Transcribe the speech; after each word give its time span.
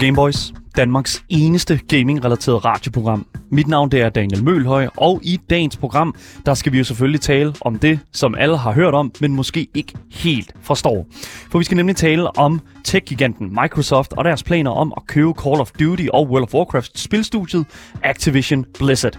til 0.00 0.06
Gameboys, 0.06 0.52
Danmarks 0.76 1.24
eneste 1.28 1.80
gaming-relateret 1.88 2.64
radioprogram. 2.64 3.26
Mit 3.50 3.68
navn 3.68 3.90
det 3.90 4.00
er 4.00 4.08
Daniel 4.08 4.44
Mølhøj, 4.44 4.88
og 4.96 5.20
i 5.22 5.40
dagens 5.50 5.76
program, 5.76 6.14
der 6.46 6.54
skal 6.54 6.72
vi 6.72 6.78
jo 6.78 6.84
selvfølgelig 6.84 7.20
tale 7.20 7.54
om 7.60 7.78
det, 7.78 8.00
som 8.12 8.34
alle 8.34 8.56
har 8.58 8.72
hørt 8.72 8.94
om, 8.94 9.12
men 9.20 9.34
måske 9.34 9.68
ikke 9.74 9.92
helt 10.10 10.52
forstår. 10.62 11.06
For 11.50 11.58
vi 11.58 11.64
skal 11.64 11.76
nemlig 11.76 11.96
tale 11.96 12.38
om 12.38 12.60
tech-giganten 12.84 13.58
Microsoft 13.62 14.12
og 14.12 14.24
deres 14.24 14.42
planer 14.42 14.70
om 14.70 14.92
at 14.96 15.06
købe 15.06 15.32
Call 15.42 15.60
of 15.60 15.70
Duty 15.70 16.06
og 16.12 16.30
World 16.30 16.42
of 16.42 16.54
Warcraft 16.54 16.98
spilstudiet 16.98 17.66
Activision 18.02 18.64
Blizzard. 18.78 19.18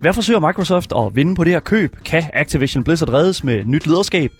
Hvad 0.00 0.12
forsøger 0.12 0.40
Microsoft 0.40 0.92
at 0.96 1.16
vinde 1.16 1.34
på 1.34 1.44
det 1.44 1.52
her 1.52 1.60
køb? 1.60 1.96
Kan 2.04 2.22
Activision 2.32 2.84
Blizzard 2.84 3.12
reddes 3.12 3.44
med 3.44 3.64
nyt 3.64 3.86
lederskab? 3.86 4.30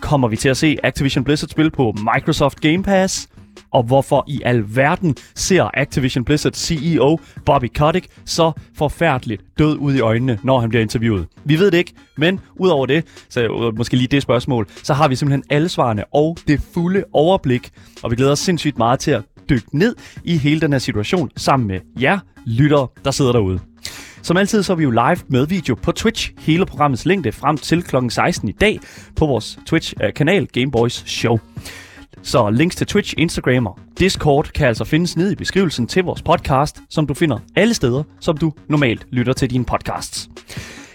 Kommer 0.00 0.28
vi 0.28 0.36
til 0.36 0.48
at 0.48 0.56
se 0.56 0.76
Activision 0.82 1.24
Blizzard 1.24 1.48
spil 1.48 1.70
på 1.70 1.94
Microsoft 2.14 2.60
Game 2.60 2.82
Pass? 2.82 3.28
Og 3.70 3.82
hvorfor 3.82 4.24
i 4.28 4.40
alverden 4.44 5.16
ser 5.34 5.70
Activision 5.74 6.24
Blizzard 6.24 6.52
CEO 6.52 7.20
Bobby 7.46 7.66
Kotick 7.74 8.06
så 8.24 8.52
forfærdeligt 8.78 9.42
død 9.58 9.76
ud 9.76 9.94
i 9.94 10.00
øjnene, 10.00 10.38
når 10.42 10.60
han 10.60 10.68
bliver 10.68 10.82
interviewet. 10.82 11.26
Vi 11.44 11.58
ved 11.58 11.70
det 11.70 11.78
ikke, 11.78 11.92
men 12.16 12.40
udover 12.56 12.86
det, 12.86 13.04
så 13.28 13.42
øh, 13.42 13.76
måske 13.76 13.96
lige 13.96 14.08
det 14.08 14.22
spørgsmål, 14.22 14.66
så 14.82 14.94
har 14.94 15.08
vi 15.08 15.16
simpelthen 15.16 15.44
alle 15.50 15.68
svarene 15.68 16.04
og 16.14 16.36
det 16.48 16.60
fulde 16.74 17.04
overblik, 17.12 17.70
og 18.02 18.10
vi 18.10 18.16
glæder 18.16 18.32
os 18.32 18.38
sindssygt 18.38 18.78
meget 18.78 19.00
til 19.00 19.10
at 19.10 19.22
dykke 19.50 19.78
ned 19.78 19.96
i 20.24 20.36
hele 20.36 20.60
den 20.60 20.72
her 20.72 20.78
situation 20.78 21.30
sammen 21.36 21.68
med 21.68 21.80
jer 22.00 22.18
lyttere, 22.46 22.88
der 23.04 23.10
sidder 23.10 23.32
derude. 23.32 23.60
Som 24.22 24.36
altid 24.36 24.62
så 24.62 24.72
er 24.72 24.76
vi 24.76 24.82
jo 24.82 24.90
live 24.90 25.18
med 25.28 25.46
video 25.46 25.74
på 25.74 25.92
Twitch, 25.92 26.32
hele 26.38 26.66
programmets 26.66 27.06
længde 27.06 27.32
frem 27.32 27.56
til 27.56 27.82
kl. 27.82 27.96
16 28.08 28.48
i 28.48 28.52
dag 28.52 28.80
på 29.16 29.26
vores 29.26 29.58
Twitch-kanal 29.66 30.42
øh, 30.42 30.48
Gameboys 30.52 31.04
Show. 31.06 31.38
Så 32.22 32.50
links 32.50 32.76
til 32.76 32.86
Twitch, 32.86 33.14
Instagram 33.18 33.66
og 33.66 33.78
Discord 33.98 34.50
kan 34.54 34.66
altså 34.66 34.84
findes 34.84 35.16
nede 35.16 35.32
i 35.32 35.34
beskrivelsen 35.34 35.86
til 35.86 36.04
vores 36.04 36.22
podcast, 36.22 36.80
som 36.90 37.06
du 37.06 37.14
finder 37.14 37.38
alle 37.56 37.74
steder, 37.74 38.02
som 38.20 38.36
du 38.36 38.52
normalt 38.68 39.06
lytter 39.10 39.32
til 39.32 39.50
dine 39.50 39.64
podcasts. 39.64 40.28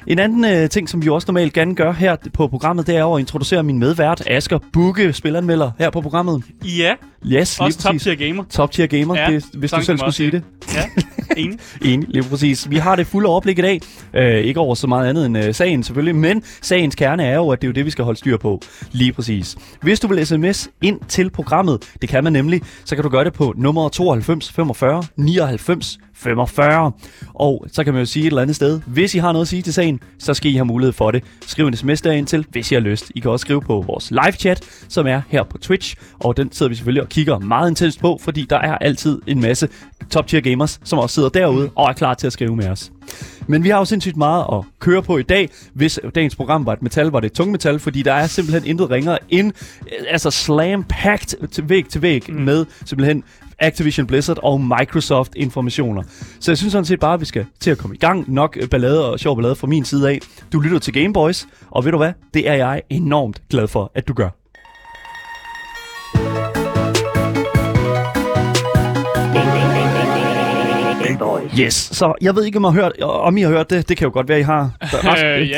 En 0.08 0.20
anden 0.20 0.46
øh, 0.46 0.70
ting, 0.70 0.90
som 0.90 1.04
vi 1.04 1.10
også 1.10 1.26
normalt 1.28 1.54
gerne 1.54 1.76
gør 1.76 1.92
her 1.92 2.16
på 2.34 2.48
programmet, 2.48 2.88
det 2.88 2.96
er 2.96 3.06
at 3.16 3.20
introducere 3.20 3.64
min 3.64 3.80
medvært, 3.80 4.24
Asger 4.28 4.60
Bukke, 4.74 5.14
spilanmelder 5.14 5.72
her 5.80 5.90
på 5.90 6.02
programmet. 6.02 6.44
Ja, 6.64 6.94
Yes, 7.26 7.60
også 7.60 7.80
top 7.80 7.96
tier 8.00 8.16
gamer. 8.16 8.44
Top 8.50 8.72
tier 8.72 8.88
gamer, 8.88 9.20
Ja, 9.20 9.32
det, 9.32 9.46
hvis 9.54 9.72
du 9.72 9.82
selv 9.84 9.98
skulle 9.98 10.14
sige 10.14 10.32
det. 10.32 10.44
Ja, 10.76 10.84
enig. 11.38 11.60
Enig, 11.82 12.10
lige 12.10 12.24
præcis. 12.24 12.70
Vi 12.70 12.76
har 12.76 12.96
det 12.96 13.08
fulde 13.08 13.30
overblik 13.30 13.60
i 13.60 13.62
dag. 13.62 13.82
Øh, 14.14 14.36
ikke 14.36 14.60
over 14.60 14.76
så 14.76 14.88
meget 14.88 15.10
andet 15.10 15.26
end 15.26 15.38
øh, 15.38 15.56
sagen 15.56 15.84
selvfølgelig, 15.84 16.16
men 16.16 16.44
sagens 16.62 16.96
kerne 16.96 17.24
er 17.24 17.36
jo, 17.36 17.50
at 17.50 17.62
det 17.62 17.68
er 17.68 17.70
jo 17.70 17.74
det, 17.74 17.86
vi 17.86 17.92
skal 17.92 18.06
holde 18.06 18.20
styr 18.20 18.38
på. 18.38 18.62
Lige 18.92 19.14
præcis. 19.14 19.58
Hvis 19.82 20.00
du 20.00 20.08
vil 20.08 20.28
sms 20.28 20.70
ind 20.82 21.00
til 21.08 21.30
programmet, 21.30 21.94
det 22.02 22.10
kan 22.10 22.24
man 22.24 22.34
nemlig, 22.34 22.62
så 22.86 22.96
kan 22.96 23.04
du 23.04 23.10
gøre 23.10 23.24
det 23.24 23.34
på 23.34 23.54
nummer 23.58 23.90
92 23.90 24.52
45 24.52 25.04
99 25.16 26.00
45. 26.18 26.92
Og 27.34 27.66
så 27.72 27.84
kan 27.84 27.94
man 27.94 28.00
jo 28.00 28.06
sige 28.06 28.24
et 28.24 28.28
eller 28.28 28.42
andet 28.42 28.56
sted, 28.56 28.82
hvis 28.86 29.16
I 29.16 29.18
har 29.18 29.32
noget 29.32 29.46
at 29.46 29.48
sige 29.48 29.62
til 29.62 29.74
sagen, 29.74 30.00
så 30.20 30.34
skal 30.34 30.52
I 30.52 30.56
have 30.56 30.66
mulighed 30.66 30.94
for 30.94 31.12
det. 31.12 31.24
Skriv 31.46 31.68
en 31.68 31.76
sms 31.76 32.02
derind 32.02 32.28
til, 32.28 32.46
hvis 32.50 32.72
I 32.72 32.74
har 32.74 32.82
lyst. 32.82 33.12
I 33.16 33.20
kan 33.20 33.32
også 33.32 33.44
skrive 33.44 33.62
på 33.62 33.84
vores 33.88 34.12
live 34.12 34.32
chat, 34.32 34.86
som 34.90 35.08
er 35.08 35.22
her 35.30 35.44
på 35.44 35.58
Twitch, 35.58 35.96
og 36.20 36.38
den 36.38 36.52
sidder 36.52 36.70
vi 36.70 36.76
selvfølgelig 36.76 37.04
og 37.04 37.10
kigger 37.10 37.40
meget 37.40 37.70
intenst 37.70 38.00
på, 38.00 38.20
fordi 38.22 38.48
der 38.50 38.58
er 38.58 38.78
altid 38.78 39.22
en 39.28 39.42
masse 39.42 39.70
top 40.10 40.28
tier 40.28 40.42
gamers, 40.42 40.80
som 40.84 41.00
også 41.00 41.14
sidder 41.14 41.30
derude 41.30 41.70
og 41.76 41.90
er 41.90 41.94
klar 41.94 42.14
til 42.14 42.28
at 42.28 42.34
skrive 42.34 42.56
med 42.56 42.68
os. 42.68 42.92
Men 43.48 43.64
vi 43.64 43.70
har 43.70 43.78
jo 43.78 43.86
sindssygt 43.86 44.18
meget 44.18 44.46
at 44.54 44.64
køre 44.80 45.04
på 45.04 45.18
i 45.18 45.24
dag. 45.24 45.50
Hvis 45.74 46.00
dagens 46.16 46.36
program 46.36 46.66
var 46.66 46.74
et 46.74 46.82
metal, 46.82 47.06
var 47.06 47.20
det 47.20 47.26
et 47.26 47.34
tungmetal, 47.34 47.80
fordi 47.80 48.02
der 48.02 48.14
er 48.14 48.28
simpelthen 48.28 48.70
intet 48.70 48.90
ringere 48.90 49.18
end 49.30 49.52
øh, 49.82 50.06
altså 50.10 50.30
slam-packed 50.30 51.48
til 51.48 51.70
væg 51.70 51.86
til 51.90 52.02
væg 52.02 52.24
mm. 52.30 52.36
med 52.36 52.66
simpelthen 52.86 53.24
Activision 53.60 54.08
Blizzard 54.08 54.40
og 54.44 54.62
Microsoft 54.62 55.36
informationer. 55.36 56.04
Så 56.40 56.52
jeg 56.52 56.58
synes 56.58 56.72
sådan 56.72 56.86
set 56.86 57.00
bare, 57.00 57.14
at 57.14 57.20
vi 57.20 57.26
skal 57.26 57.46
til 57.60 57.72
at 57.72 57.78
komme 57.78 57.96
i 57.96 58.00
gang. 58.00 58.34
Nok 58.34 58.58
ballade 58.72 59.12
og 59.12 59.20
sjov 59.20 59.36
ballade 59.36 59.56
fra 59.56 59.68
min 59.68 59.86
side 59.86 60.10
af. 60.10 60.20
Du 60.54 60.60
lytter 60.60 60.80
til 60.80 60.94
Gameboys, 60.94 61.48
og 61.72 61.86
ved 61.86 61.92
du 61.92 61.98
hvad? 61.98 62.14
Det 62.34 62.50
er 62.50 62.54
jeg 62.54 62.82
enormt 62.90 63.42
glad 63.50 63.68
for, 63.68 63.92
at 63.96 64.08
du 64.08 64.14
gør. 64.14 64.30
Yes, 71.60 71.74
så 71.74 72.14
jeg 72.22 72.36
ved 72.36 72.46
ikke, 72.46 72.58
om 72.58 72.64
I 72.64 72.68
har 72.68 72.72
hørt, 72.72 73.02
om 73.02 73.38
I 73.38 73.42
har 73.42 73.50
hørt 73.50 73.70
det. 73.70 73.90
Det 73.90 73.98
kan 73.98 74.06
jo 74.06 74.14
godt 74.14 74.30
være, 74.30 74.40
I 74.40 74.44
har. 74.44 74.72
Der 74.92 74.98
er 74.98 75.12
ret, 75.12 75.42
Øh, 75.42 75.50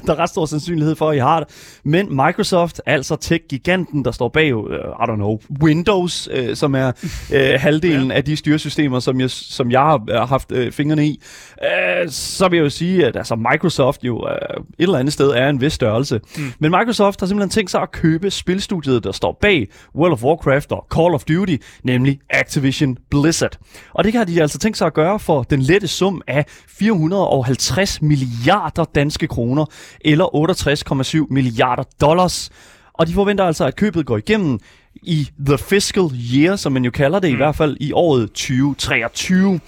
der 0.06 0.12
er 0.12 0.18
ret 0.18 0.30
stor 0.30 0.46
sandsynlighed 0.46 0.96
for, 0.96 1.10
at 1.10 1.16
I 1.16 1.18
har 1.18 1.40
det. 1.40 1.48
Men 1.84 2.16
Microsoft, 2.16 2.80
altså 2.86 3.16
tech-giganten, 3.16 4.04
der 4.04 4.12
står 4.12 4.28
bag, 4.28 4.56
uh, 4.56 4.64
I 4.64 5.04
don't 5.10 5.14
know, 5.14 5.38
Windows, 5.62 6.28
uh, 6.28 6.54
som 6.54 6.74
er 6.74 6.92
uh, 7.34 7.60
halvdelen 7.60 8.10
ja. 8.10 8.16
af 8.16 8.24
de 8.24 8.36
styresystemer, 8.36 9.00
som 9.00 9.20
jeg, 9.20 9.30
som 9.30 9.70
jeg 9.70 9.80
har 9.80 10.26
haft 10.26 10.52
uh, 10.52 10.72
fingrene 10.72 11.06
i, 11.06 11.20
uh, 11.62 12.10
så 12.10 12.48
vil 12.48 12.56
jeg 12.56 12.64
jo 12.64 12.70
sige, 12.70 13.06
at 13.06 13.16
altså, 13.16 13.36
Microsoft 13.36 14.04
jo 14.04 14.18
uh, 14.18 14.28
et 14.28 14.64
eller 14.78 14.98
andet 14.98 15.12
sted 15.12 15.28
er 15.28 15.48
en 15.48 15.60
vis 15.60 15.72
størrelse. 15.72 16.20
Mm. 16.36 16.52
Men 16.58 16.70
Microsoft 16.70 17.20
har 17.20 17.26
simpelthen 17.26 17.50
tænkt 17.50 17.70
sig 17.70 17.82
at 17.82 17.92
købe 17.92 18.30
spilstudiet, 18.30 19.04
der 19.04 19.12
står 19.12 19.38
bag 19.40 19.68
World 19.94 20.12
of 20.12 20.22
Warcraft 20.22 20.72
og 20.72 20.86
Call 20.94 21.14
of 21.14 21.24
Duty, 21.24 21.56
nemlig 21.82 22.18
Activision 22.30 22.96
Blizzard. 23.10 23.58
Og 23.92 24.04
det 24.04 24.14
har 24.14 24.24
de 24.24 24.42
altså 24.42 24.58
tænkt 24.58 24.78
sig 24.78 24.86
at 24.86 24.93
gøre 24.94 25.18
for 25.18 25.42
den 25.42 25.62
lette 25.62 25.88
sum 25.88 26.22
af 26.26 26.44
450 26.68 28.02
milliarder 28.02 28.84
danske 28.84 29.26
kroner, 29.26 29.66
eller 30.00 31.24
68,7 31.24 31.26
milliarder 31.30 31.82
dollars. 32.00 32.50
Og 32.92 33.06
de 33.06 33.12
forventer 33.12 33.44
altså, 33.44 33.64
at 33.64 33.76
købet 33.76 34.06
går 34.06 34.16
igennem 34.16 34.60
i 35.02 35.28
the 35.46 35.58
fiscal 35.58 36.04
year, 36.34 36.56
som 36.56 36.72
man 36.72 36.84
jo 36.84 36.90
kalder 36.90 37.18
det, 37.18 37.30
mm. 37.30 37.34
i 37.34 37.36
hvert 37.36 37.56
fald 37.56 37.76
i 37.80 37.92
året 37.92 38.28
2023. 38.28 39.60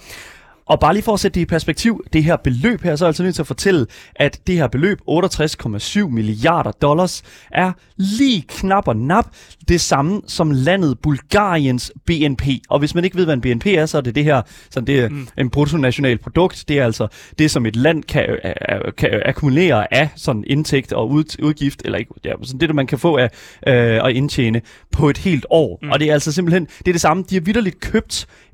Og 0.67 0.79
bare 0.79 0.93
lige 0.93 1.03
for 1.03 1.13
at 1.13 1.19
sætte 1.19 1.35
det 1.35 1.41
i 1.41 1.45
perspektiv, 1.45 2.03
det 2.13 2.23
her 2.23 2.35
beløb 2.35 2.81
her, 2.81 2.95
så 2.95 3.05
er 3.05 3.07
jeg 3.07 3.09
altså 3.09 3.23
nødt 3.23 3.35
til 3.35 3.41
at 3.41 3.47
fortælle, 3.47 3.85
at 4.15 4.39
det 4.47 4.55
her 4.55 4.67
beløb, 4.67 4.99
68,7 5.09 6.07
milliarder 6.07 6.71
dollars, 6.71 7.23
er 7.51 7.71
lige 7.95 8.45
knap 8.47 8.87
og 8.87 8.97
nap 8.97 9.25
det 9.67 9.81
samme 9.81 10.21
som 10.27 10.51
landet 10.51 10.99
Bulgariens 10.99 11.91
BNP. 12.05 12.43
Og 12.69 12.79
hvis 12.79 12.95
man 12.95 13.03
ikke 13.03 13.17
ved, 13.17 13.25
hvad 13.25 13.33
en 13.33 13.41
BNP 13.41 13.65
er, 13.65 13.85
så 13.85 13.97
er 13.97 14.01
det 14.01 14.15
det 14.15 14.23
her, 14.23 14.41
så 14.69 14.81
det 14.81 14.99
er 14.99 15.09
mm. 15.09 15.27
en 15.37 15.49
bruttonational 15.49 16.17
produkt. 16.17 16.65
Det 16.67 16.79
er 16.79 16.85
altså 16.85 17.07
det, 17.39 17.51
som 17.51 17.65
et 17.65 17.75
land 17.75 18.03
kan, 18.03 18.29
øh, 18.29 18.93
kan 18.97 19.21
akkumulere 19.25 19.93
af 19.93 20.09
sådan 20.15 20.43
indtægt 20.47 20.93
og 20.93 21.09
ud, 21.09 21.43
udgift, 21.43 21.81
eller 21.85 21.97
ikke, 21.97 22.13
ja, 22.25 22.33
sådan 22.43 22.59
det, 22.59 22.75
man 22.75 22.87
kan 22.87 22.99
få 22.99 23.17
af 23.17 23.29
øh, 23.67 24.05
at 24.05 24.11
indtjene 24.11 24.61
på 24.91 25.09
et 25.09 25.17
helt 25.17 25.45
år. 25.49 25.79
Mm. 25.81 25.89
Og 25.89 25.99
det 25.99 26.09
er 26.09 26.13
altså 26.13 26.31
simpelthen, 26.31 26.65
det 26.65 26.87
er 26.87 26.91
det 26.91 27.01
samme. 27.01 27.23
De 27.29 27.35
har 27.35 27.41
vidderligt 27.41 27.79
købt 27.79 28.25
øh, 28.25 28.46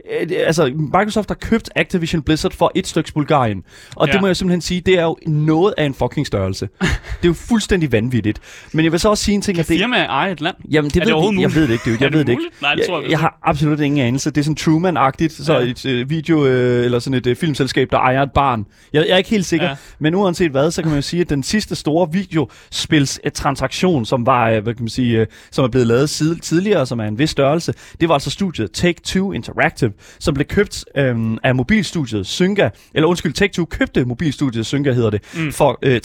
altså 0.45 0.65
Microsoft 0.75 1.29
har 1.29 1.35
købt 1.35 1.69
Activision 1.75 2.21
Blizzard 2.21 2.51
for 2.53 2.71
et 2.75 2.87
stykke 2.87 3.13
Bulgarien. 3.13 3.63
Og 3.95 4.07
ja. 4.07 4.13
Det 4.13 4.21
må 4.21 4.27
jeg 4.27 4.35
simpelthen 4.37 4.61
sige, 4.61 4.81
det 4.81 4.99
er 4.99 5.03
jo 5.03 5.17
noget 5.27 5.73
af 5.77 5.85
en 5.85 5.93
fucking 5.93 6.27
størrelse. 6.27 6.69
det 6.81 6.87
er 7.23 7.27
jo 7.27 7.33
fuldstændig 7.33 7.91
vanvittigt. 7.91 8.39
Men 8.73 8.83
jeg 8.85 8.91
vil 8.91 8.99
så 8.99 9.09
også 9.09 9.23
sige 9.23 9.35
en 9.35 9.41
ting, 9.41 9.59
at 9.59 9.67
det... 9.67 9.79
Firma 9.79 9.97
ejer 9.97 10.31
et 10.31 10.41
land. 10.41 10.55
Jamen, 10.71 10.91
det 10.91 11.01
Er 11.01 11.05
ved 11.05 11.31
det 11.31 11.35
jeg, 11.35 11.41
jeg 11.41 11.55
ved 11.55 11.67
det 11.67 11.73
ikke, 11.73 11.83
dude. 11.85 11.97
Jeg 12.01 12.11
det 12.11 12.17
ved 12.17 12.25
det 12.25 12.31
ikke. 12.31 12.43
Nej, 12.61 12.75
det 12.75 12.85
tror 12.87 13.01
jeg 13.01 13.09
jeg, 13.11 13.19
har 13.19 13.39
absolut 13.43 13.79
ingen 13.79 13.99
anelse. 14.07 14.29
Det 14.31 14.37
er 14.37 14.43
sådan 14.43 14.57
Truman-agtigt, 14.59 15.43
så 15.43 15.53
Ja. 15.53 15.59
et 15.59 15.85
øh, 15.85 16.09
video 16.09 16.45
øh, 16.45 16.85
eller 16.85 16.99
sådan 16.99 17.17
et 17.17 17.27
øh, 17.27 17.35
filmselskab, 17.35 17.87
der 17.91 17.97
ejer 17.97 18.21
et 18.23 18.31
barn. 18.31 18.65
Jeg, 18.93 19.05
jeg 19.07 19.13
er 19.13 19.17
ikke 19.17 19.29
helt 19.29 19.45
sikker, 19.45 19.67
Ja. 19.67 19.75
men 19.99 20.15
uanset 20.15 20.51
hvad, 20.51 20.71
så 20.71 20.81
kan 20.81 20.89
man 20.91 20.97
jo 20.97 21.01
sige, 21.01 21.21
at 21.21 21.29
den 21.29 21.43
sidste 21.43 21.75
store 21.75 22.07
videospils 22.11 23.19
øh, 23.25 23.31
transaktion, 23.31 24.05
som 24.05 24.25
var, 24.25 24.49
øh, 24.49 24.63
hvad 24.63 24.73
kan 24.73 24.83
man 24.83 24.89
sige, 24.89 25.19
øh, 25.19 25.27
som 25.51 25.63
er 25.65 25.67
blevet 25.69 25.87
lavet 25.87 26.09
side, 26.09 26.39
tidligere, 26.39 26.85
som 26.85 26.99
er 26.99 27.03
en 27.05 27.19
vis 27.19 27.29
størrelse, 27.29 27.73
det 28.01 28.09
var 28.09 28.13
altså 28.13 28.29
studiet 28.29 28.69
Take-Two 28.83 29.31
Interactive, 29.31 29.91
som 30.19 30.33
blev 30.33 30.45
købt 30.45 30.85
øh, 30.97 31.37
af 31.43 31.55
mobilstudiet 31.55 32.27
Synga, 32.27 32.69
eller 32.93 33.07
undskyld, 33.07 33.33
Take-Two 33.41 33.65
købte 33.65 34.05
mobilstudiet 34.05 34.65
Synga, 34.65 34.91
hedder 34.91 35.09
det, 35.09 35.21
mm. 35.35 35.51
for 35.51 35.79
øh, 35.81 36.01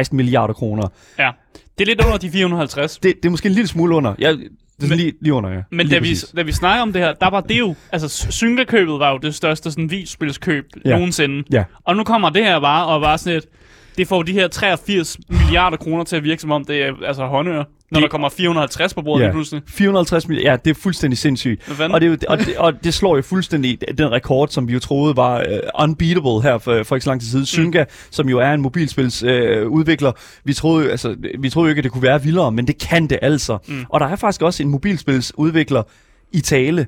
83,16 0.00 0.08
milliarder 0.12 0.54
kroner. 0.54 0.88
Ja. 1.18 1.30
Det 1.78 1.84
er 1.84 1.86
lidt 1.86 2.04
under 2.04 2.18
de 2.18 2.30
450. 2.30 2.98
Det, 2.98 3.14
det 3.16 3.24
er 3.24 3.30
måske 3.30 3.46
en 3.48 3.54
lille 3.54 3.68
smule 3.68 3.94
under. 3.96 4.14
Jeg, 4.18 4.36
det 4.80 4.92
er 4.92 4.96
lige, 4.96 5.12
lige 5.20 5.32
under, 5.34 5.50
ja. 5.50 5.60
Men 5.70 5.86
lige 5.86 6.00
da 6.00 6.02
vi, 6.04 6.16
da 6.36 6.42
vi 6.42 6.52
snakker 6.52 6.82
om 6.82 6.92
det 6.92 7.02
her, 7.02 7.12
der 7.12 7.30
var 7.30 7.40
det 7.40 7.58
jo... 7.58 7.74
Altså, 7.92 8.26
Synga-købet 8.30 8.98
var 8.98 9.10
jo 9.12 9.18
det 9.18 9.34
største 9.34 9.70
sådan, 9.70 9.90
videospilskøb 9.90 10.64
Ja. 10.84 10.90
ja. 10.90 10.96
nogensinde. 10.96 11.44
Ja. 11.52 11.64
Og 11.84 11.96
nu 11.96 12.04
kommer 12.04 12.30
det 12.30 12.44
her 12.44 12.60
bare, 12.60 12.86
og 12.86 13.00
bare 13.00 13.18
sådan 13.18 13.38
et... 13.38 13.44
Det 13.98 14.08
får 14.08 14.22
de 14.22 14.32
her 14.32 14.48
83 14.48 15.18
milliarder 15.28 15.76
kroner 15.76 16.04
til 16.04 16.16
at 16.16 16.24
virke 16.24 16.42
som 16.42 16.50
om, 16.50 16.64
det 16.64 16.82
er 16.82 16.92
altså 17.06 17.26
håndører. 17.26 17.64
Når 17.90 18.00
Det- 18.00 18.02
der 18.02 18.08
kommer 18.10 18.28
450 18.28 18.94
på 18.94 19.02
bordet 19.02 19.22
Ja. 19.22 19.26
lige 19.28 19.32
pludselig. 19.32 19.62
450 19.68 20.28
milliarder, 20.28 20.50
ja, 20.50 20.56
det 20.64 20.70
er 20.70 20.74
fuldstændig 20.80 21.18
sindssygt. 21.18 21.62
Og 21.94 22.00
det, 22.00 22.24
og, 22.28 22.38
det, 22.38 22.56
og 22.56 22.84
det 22.84 22.94
slår 22.94 23.16
jo 23.16 23.22
fuldstændig 23.22 23.78
den 23.98 24.12
rekord, 24.12 24.48
som 24.48 24.68
vi 24.68 24.72
jo 24.72 24.78
troede 24.78 25.16
var 25.16 25.38
uh, 25.38 25.82
unbeatable 25.84 26.42
her 26.42 26.58
for, 26.58 26.82
for 26.82 26.96
ikke 26.96 27.04
så 27.04 27.10
lang 27.10 27.20
tid 27.20 27.28
siden. 27.30 27.46
Synga, 27.46 27.84
som 28.10 28.28
jo 28.28 28.38
er 28.38 28.52
en 28.52 28.60
mobilspils 28.62 29.22
uh, 29.22 29.30
udvikler, 29.68 30.12
vi 30.44 30.52
troede, 30.52 30.90
altså, 30.90 31.16
vi 31.38 31.50
troede 31.50 31.66
jo 31.66 31.68
ikke, 31.70 31.80
at 31.80 31.84
det 31.84 31.92
kunne 31.92 32.02
være 32.02 32.22
vildere, 32.22 32.52
men 32.52 32.66
det 32.66 32.78
kan 32.78 33.06
det 33.06 33.18
altså. 33.22 33.58
Mm. 33.68 33.84
Og 33.88 34.00
der 34.00 34.06
er 34.06 34.16
faktisk 34.16 34.42
også 34.42 34.62
en 34.62 34.68
mobilspils 34.68 35.32
udvikler 35.38 35.82
i 36.32 36.40
tale 36.40 36.86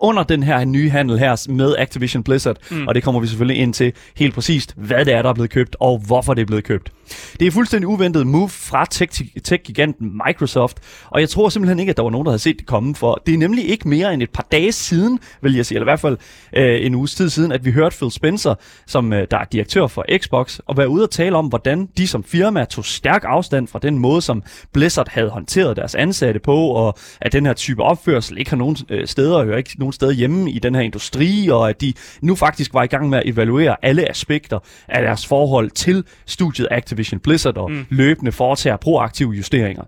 under 0.00 0.22
den 0.22 0.42
her 0.42 0.64
nye 0.64 0.90
handel 0.90 1.18
her 1.18 1.46
med 1.50 1.74
Activision 1.78 2.22
Blizzard, 2.22 2.56
mm. 2.70 2.86
og 2.88 2.94
det 2.94 3.02
kommer 3.02 3.20
vi 3.20 3.26
selvfølgelig 3.26 3.62
ind 3.62 3.74
til 3.74 3.92
helt 4.16 4.34
præcist, 4.34 4.74
hvad 4.76 5.04
det 5.04 5.14
er, 5.14 5.22
der 5.22 5.28
er 5.28 5.34
blevet 5.34 5.50
købt, 5.50 5.76
og 5.80 5.98
hvorfor 6.06 6.34
det 6.34 6.42
er 6.42 6.46
blevet 6.46 6.64
købt. 6.64 6.92
Det 7.40 7.46
er 7.46 7.50
fuldstændig 7.50 7.88
uventet 7.88 8.26
move 8.26 8.48
fra 8.48 8.86
tech- 8.94 9.40
tech-giganten 9.44 10.20
Microsoft, 10.26 10.76
og 11.10 11.20
jeg 11.20 11.28
tror 11.28 11.48
simpelthen 11.48 11.78
ikke, 11.78 11.90
at 11.90 11.96
der 11.96 12.02
var 12.02 12.10
nogen, 12.10 12.24
der 12.24 12.30
havde 12.30 12.42
set 12.42 12.58
det 12.58 12.66
komme, 12.66 12.94
for 12.94 13.22
det 13.26 13.34
er 13.34 13.38
nemlig 13.38 13.68
ikke 13.68 13.88
mere 13.88 14.14
end 14.14 14.22
et 14.22 14.30
par 14.30 14.46
dage 14.52 14.72
siden, 14.72 15.18
vil 15.42 15.54
jeg 15.54 15.66
sige, 15.66 15.76
eller 15.76 15.84
i 15.84 15.90
hvert 15.90 16.00
fald 16.00 16.16
øh, 16.56 16.86
en 16.86 16.94
uges 16.94 17.14
tid 17.14 17.30
siden, 17.30 17.52
at 17.52 17.64
vi 17.64 17.72
hørte 17.72 17.96
Phil 17.96 18.10
Spencer, 18.10 18.54
som 18.86 19.12
øh, 19.12 19.26
der 19.30 19.38
er 19.38 19.44
direktør 19.44 19.86
for 19.86 20.04
Xbox, 20.18 20.58
og 20.66 20.76
være 20.76 20.88
ude 20.88 21.02
og 21.02 21.10
tale 21.10 21.36
om, 21.36 21.46
hvordan 21.46 21.88
de 21.98 22.06
som 22.06 22.24
firma 22.24 22.64
tog 22.64 22.84
stærk 22.84 23.24
afstand 23.26 23.68
fra 23.68 23.78
den 23.78 23.98
måde, 23.98 24.22
som 24.22 24.42
Blizzard 24.72 25.08
havde 25.10 25.30
håndteret 25.30 25.76
deres 25.76 25.94
ansatte 25.94 26.40
på, 26.40 26.56
og 26.56 26.98
at 27.20 27.32
den 27.32 27.46
her 27.46 27.52
type 27.52 27.82
opførsel 27.82 28.38
ikke 28.38 28.50
har 28.50 28.56
nogen 28.56 28.76
øh, 28.90 29.06
steder, 29.06 29.44
hører 29.44 29.58
ikke 29.58 29.78
nogen 29.78 29.92
steder 29.92 30.12
hjemme 30.12 30.50
i 30.50 30.58
den 30.58 30.74
her 30.74 30.82
industri, 30.82 31.48
og 31.48 31.68
at 31.68 31.80
de 31.80 31.92
nu 32.20 32.34
faktisk 32.34 32.74
var 32.74 32.82
i 32.82 32.86
gang 32.86 33.08
med 33.08 33.18
at 33.18 33.24
evaluere 33.26 33.76
alle 33.82 34.10
aspekter 34.10 34.58
af 34.88 35.02
deres 35.02 35.26
forhold 35.26 35.70
til 35.70 36.04
studiet 36.26 36.68
Activision 36.70 36.97
Blizzard 37.18 37.56
og 37.58 37.70
mm. 37.70 37.86
løbende 37.90 38.32
foretager 38.32 38.76
proaktive 38.76 39.30
justeringer. 39.30 39.82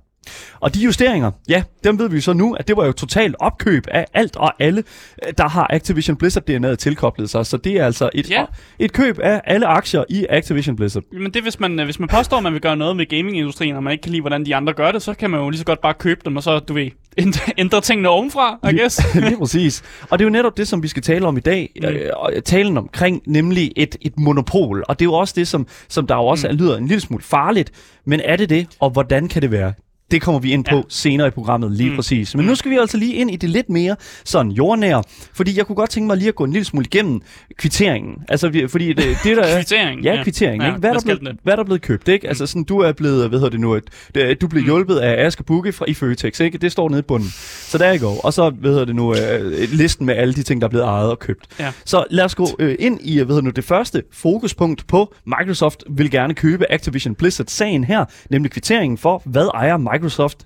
Og 0.61 0.75
de 0.75 0.81
justeringer, 0.81 1.31
ja, 1.49 1.63
dem 1.85 1.99
ved 1.99 2.09
vi 2.09 2.21
så 2.21 2.33
nu, 2.33 2.55
at 2.55 2.69
det 2.69 2.77
var 2.77 2.87
jo 2.87 2.93
totalt 2.93 3.37
opkøb 3.39 3.85
af 3.91 4.07
alt 4.15 4.37
og 4.37 4.53
alle, 4.63 4.83
øh, 5.27 5.33
der 5.39 5.49
har 5.49 5.67
Activision 5.71 6.17
Blizzard 6.17 6.51
DNA'et 6.51 6.75
tilkoblet 6.75 7.31
sig. 7.31 7.47
Så 7.47 7.57
det 7.57 7.73
er 7.73 7.87
altså 7.87 8.11
et, 8.15 8.31
Ja. 8.31 8.45
et 8.79 8.93
køb 8.93 9.19
af 9.19 9.41
alle 9.45 9.67
aktier 9.67 10.05
i 10.09 10.27
Activision 10.31 10.77
Blizzard. 10.77 11.03
Men 11.13 11.25
det 11.27 11.37
er, 11.37 11.43
hvis 11.43 11.61
man, 11.61 11.79
øh, 11.81 11.85
hvis 11.85 11.99
man 12.01 12.09
påstår, 12.09 12.37
at 12.37 12.43
man 12.43 12.53
vil 12.53 12.61
gøre 12.61 12.77
noget 12.77 12.97
med 12.97 13.07
gamingindustrien, 13.07 13.77
og 13.77 13.83
man 13.83 13.93
ikke 13.93 14.03
kan 14.03 14.11
lide, 14.13 14.21
hvordan 14.21 14.47
de 14.47 14.57
andre 14.57 14.73
gør 14.73 14.93
det, 14.93 15.03
så 15.03 15.15
kan 15.15 15.31
man 15.31 15.41
jo 15.41 15.51
lige 15.51 15.59
så 15.59 15.65
godt 15.65 15.81
bare 15.81 15.95
købe 15.95 16.21
dem, 16.25 16.37
og 16.37 16.43
så, 16.43 16.59
du 16.59 16.73
ved, 16.75 16.91
ændre, 17.59 17.81
tingene 17.81 18.09
ovenfra, 18.09 18.59
I 18.71 18.79
guess. 18.79 19.01
Lige 19.15 19.37
præcis. 19.39 19.83
Og 20.11 20.19
det 20.19 20.25
er 20.25 20.27
jo 20.27 20.33
netop 20.33 20.57
det, 20.57 20.69
som 20.69 20.83
vi 20.83 20.89
skal 20.89 21.03
tale 21.03 21.27
om 21.27 21.37
i 21.37 21.41
dag. 21.41 21.73
Mm. 21.83 21.89
Øh, 21.89 22.43
talen 22.45 22.79
omkring 22.79 23.23
nemlig 23.27 23.73
et, 23.77 23.97
et 24.01 24.19
monopol. 24.19 24.85
Og 24.89 24.99
det 24.99 25.05
er 25.05 25.07
jo 25.07 25.15
også 25.15 25.35
det, 25.37 25.49
som, 25.49 25.67
som 25.89 26.07
der 26.07 26.15
jo 26.15 26.27
også 26.27 26.49
mm. 26.49 26.57
lyder 26.57 26.77
en 26.77 26.87
lille 26.87 27.01
smule 27.01 27.23
farligt. 27.23 27.73
Men 28.05 28.21
er 28.25 28.37
det 28.37 28.51
det, 28.51 28.67
og 28.81 28.91
hvordan 28.91 29.29
kan 29.29 29.43
det 29.43 29.51
være? 29.51 29.73
Det 30.11 30.23
kommer 30.23 30.39
vi 30.41 30.53
ind 30.53 30.65
på 30.65 30.77
Ja. 30.77 30.83
senere 30.89 31.27
i 31.27 31.31
programmet, 31.31 31.73
lige 31.73 31.87
Mm. 31.87 31.93
mm. 31.93 31.97
præcis. 31.97 32.35
Men 32.37 32.47
nu 32.47 32.55
skal 32.55 32.71
vi 32.71 32.77
altså 32.77 32.97
lige 32.97 33.15
ind 33.15 33.31
i 33.31 33.37
det 33.37 33.51
lidt 33.51 33.71
mere 33.71 33.97
sådan 34.25 34.53
jordnære. 34.53 35.03
Fordi 35.35 35.57
jeg 35.59 35.67
kunne 35.67 35.77
godt 35.77 35.91
tænke 35.91 36.07
mig 36.07 36.17
lige 36.17 36.29
at 36.29 36.35
gå 36.35 36.45
en 36.45 36.53
lille 36.53 36.65
smule 36.65 36.87
igennem 36.87 37.21
kvitteringen. 37.59 38.15
Altså, 38.29 38.67
fordi 38.69 38.93
det, 38.93 39.05
det 39.25 39.37
der 39.37 39.43
er... 39.43 39.57
Ja, 40.05 40.23
kvittering. 40.23 40.63
Ja, 40.63 40.67
ikke? 40.69 40.79
Hvad, 40.79 40.91
er 40.91 40.95
der 40.95 41.01
blevet, 41.19 41.37
hvad 41.43 41.53
er 41.53 41.57
der 41.57 41.65
blevet 41.65 41.83
købt? 41.83 42.09
Ikke? 42.09 42.29
Altså, 42.29 42.47
sådan, 42.47 42.65
du 42.65 42.79
er 42.79 42.93
blevet, 42.93 43.29
hvad 43.29 43.39
hedder 43.39 43.51
det 43.51 43.61
nu, 43.61 43.75
et, 43.75 43.85
det- 44.15 44.41
du 44.41 44.49
blev 44.49 44.61
Mm. 44.63 44.67
hjulpet 44.67 44.97
af 44.97 45.27
Asger 45.27 45.45
Bukke 45.45 45.73
fra 45.73 45.85
i 45.89 45.95
Føtex, 45.95 46.41
ikke? 46.41 46.59
Det 46.59 46.73
står 46.73 46.89
nede 46.89 46.99
i 46.99 47.03
bunden. 47.03 47.29
Så 47.69 47.79
der 47.79 47.85
er 47.85 47.93
I 47.93 47.99
go. 47.99 48.15
Og 48.25 48.33
så, 48.33 48.51
hvad 48.51 48.71
hedder 48.71 48.85
det 48.85 48.97
nu, 48.97 49.15
øh, 49.15 49.53
listen 49.73 50.07
med 50.07 50.15
alle 50.17 50.35
de 50.35 50.43
ting, 50.43 50.61
der 50.61 50.67
er 50.67 50.71
blevet 50.71 50.85
ejet 50.87 51.11
og 51.11 51.19
købt. 51.19 51.47
Ja. 51.59 51.73
Så 51.85 52.05
lad 52.11 52.25
os 52.25 52.35
gå 52.35 52.47
øh, 52.59 52.77
ind 52.79 52.99
i, 53.03 53.17
hvad 53.17 53.27
hedder 53.27 53.41
nu, 53.43 53.51
det 53.51 53.65
første 53.65 54.03
fokuspunkt 54.13 54.87
på 54.87 55.15
Microsoft 55.27 55.85
vil 55.91 56.11
gerne 56.11 56.35
købe 56.35 56.73
Activision 56.73 57.15
Blizzard-sagen 57.15 57.85
her, 57.85 58.05
nemlig 58.31 58.53
kvitteringen 58.53 58.99
for, 58.99 59.23
hvad 59.25 59.49
ejer 59.55 59.77
Microsoft 59.77 60.00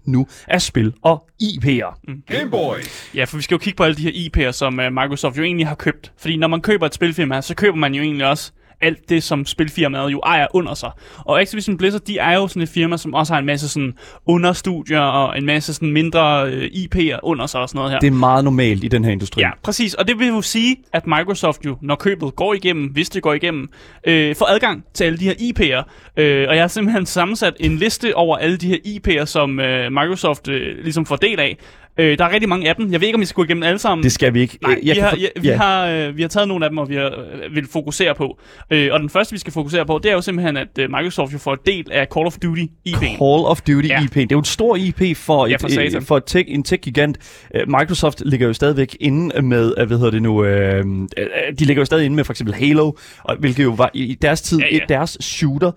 nu 0.04 0.26
af 0.48 0.62
spil 0.62 0.92
og 1.02 1.28
IP'er. 1.42 2.00
Ja, 3.14 3.24
for 3.24 3.36
vi 3.36 3.42
skal 3.42 3.54
jo 3.54 3.58
kigge 3.58 3.76
på 3.76 3.84
alle 3.84 3.96
de 3.96 4.02
her 4.02 4.10
IP'er, 4.10 4.52
som 4.52 4.78
uh, 4.78 4.84
Microsoft 4.92 5.38
jo 5.38 5.42
egentlig 5.42 5.66
har 5.66 5.74
købt. 5.74 6.12
Fordi 6.18 6.36
når 6.36 6.48
man 6.48 6.60
køber 6.60 6.86
et 6.86 6.94
spilfirma, 6.94 7.40
så 7.40 7.54
køber 7.54 7.76
man 7.76 7.94
jo 7.94 8.02
egentlig 8.02 8.26
også 8.26 8.52
alt 8.80 9.08
det, 9.08 9.22
som 9.22 9.46
spilfirmaet 9.46 10.12
jo 10.12 10.20
ejer 10.26 10.46
under 10.54 10.74
sig. 10.74 10.90
Og 11.18 11.40
Activision 11.40 11.76
Blizzard, 11.76 12.02
de 12.02 12.18
er 12.18 12.34
jo 12.34 12.48
sådan 12.48 12.62
et 12.62 12.68
firma, 12.68 12.96
som 12.96 13.14
også 13.14 13.32
har 13.32 13.40
en 13.40 13.46
masse 13.46 13.68
sådan 13.68 13.94
understudier 14.26 15.00
og 15.00 15.38
en 15.38 15.46
masse 15.46 15.74
sådan 15.74 15.92
mindre 15.92 16.46
uh, 16.46 16.62
IP'er 16.62 17.18
under 17.22 17.46
sig 17.46 17.60
og 17.60 17.68
sådan 17.68 17.78
noget 17.78 17.92
her. 17.92 17.98
Det 17.98 18.06
er 18.06 18.10
meget 18.10 18.44
normalt 18.44 18.84
i 18.84 18.88
den 18.88 19.04
her 19.04 19.12
industri. 19.12 19.40
Ja, 19.42 19.50
præcis. 19.62 19.94
Og 19.94 20.08
det 20.08 20.18
vil 20.18 20.28
jo 20.28 20.42
sige, 20.42 20.76
at 20.92 21.06
Microsoft 21.06 21.66
jo, 21.66 21.76
når 21.82 21.94
købet 21.94 22.36
går 22.36 22.54
igennem, 22.54 22.86
hvis 22.86 23.10
det 23.10 23.22
går 23.22 23.32
igennem, 23.32 23.68
øh, 24.06 24.36
får 24.36 24.46
adgang 24.46 24.84
til 24.94 25.04
alle 25.04 25.18
de 25.18 25.24
her 25.24 25.34
IP'er. 25.34 25.82
Øh, 26.16 26.48
og 26.48 26.54
jeg 26.54 26.62
har 26.62 26.68
simpelthen 26.68 27.06
sammensat 27.06 27.54
en 27.60 27.76
liste 27.76 28.16
over 28.16 28.36
alle 28.36 28.56
de 28.56 28.68
her 28.68 28.78
IP'er, 28.86 29.24
som 29.24 29.60
øh, 29.60 29.92
Microsoft 29.92 30.48
øh, 30.48 30.84
ligesom 30.84 31.06
får 31.06 31.16
del 31.16 31.40
af. 31.40 31.58
Øh, 31.98 32.18
der 32.18 32.24
er 32.24 32.32
rigtig 32.32 32.48
mange 32.48 32.68
af 32.68 32.76
dem. 32.76 32.92
Jeg 32.92 33.00
ved 33.00 33.08
ikke, 33.08 33.14
om 33.16 33.20
vi 33.20 33.26
skal 33.26 33.34
gå 33.36 33.44
igennem 33.44 33.62
alle 33.62 33.78
sammen. 33.78 34.02
Det 34.02 34.12
skal 34.12 34.34
vi 34.34 34.40
ikke. 34.40 34.58
Nej, 34.62 34.72
Øh, 34.72 34.82
vi, 34.82 34.88
har, 35.00 35.10
for- 35.10 35.16
ja, 35.16 35.26
vi, 35.40 35.48
har, 35.48 35.86
øh, 35.86 36.16
vi 36.16 36.22
har 36.22 36.28
taget 36.28 36.48
nogle 36.48 36.64
af 36.64 36.70
dem, 36.70 36.78
og 36.78 36.88
vi 36.88 36.94
har, 36.94 37.06
øh, 37.44 37.54
vil 37.54 37.66
fokusere 37.72 38.14
på. 38.14 38.38
Øh, 38.70 38.88
og 38.92 39.00
den 39.00 39.10
første, 39.10 39.32
vi 39.32 39.38
skal 39.38 39.52
fokusere 39.52 39.86
på, 39.86 40.00
det 40.02 40.10
er 40.10 40.14
jo 40.14 40.20
simpelthen, 40.20 40.56
at 40.56 40.68
øh, 40.78 40.90
Microsoft 40.90 41.32
jo 41.32 41.38
får 41.38 41.52
et 41.52 41.66
del 41.66 41.86
af 41.92 42.06
Call 42.14 42.26
of 42.26 42.36
Duty 42.42 42.62
IP'en. 42.88 43.00
Call 43.18 43.44
of 43.44 43.60
Duty 43.60 43.88
Ja. 43.88 43.98
ja. 44.00 44.04
IP. 44.04 44.14
Det 44.14 44.22
er 44.22 44.26
jo 44.32 44.38
en 44.38 44.44
stor 44.44 44.76
IP 44.76 45.16
for, 45.16 45.46
Ja, 45.46 45.54
et, 45.54 45.60
for 45.60 45.68
satan. 45.68 45.96
øh, 45.96 46.02
for 46.02 46.16
et 46.16 46.24
tech, 46.26 46.44
en 46.48 46.62
tech-gigant. 46.62 47.16
Uh, 47.54 47.60
Microsoft 47.80 48.22
ligger 48.26 48.46
jo 48.46 48.52
stadigvæk 48.52 48.96
inde 49.00 49.42
med, 49.42 49.74
uh, 49.80 49.86
hvad 49.86 49.96
hedder 49.98 50.10
det 50.10 50.22
nu, 50.22 50.40
uh, 50.40 50.46
de 51.58 51.64
ligger 51.64 51.80
jo 51.80 51.84
stadig 51.84 52.04
inde 52.04 52.16
med 52.16 52.24
for 52.24 52.32
eksempel 52.32 52.54
Halo, 52.54 52.92
og, 53.24 53.36
hvilket 53.36 53.64
jo 53.64 53.70
var 53.70 53.90
i 53.94 54.18
deres 54.22 54.42
tid 54.42 54.58
Ja, 54.58 54.64
ja, 54.66 54.74
ja. 54.76 54.78
ja. 54.90 54.94
deres 54.94 55.18
shooter. 55.20 55.70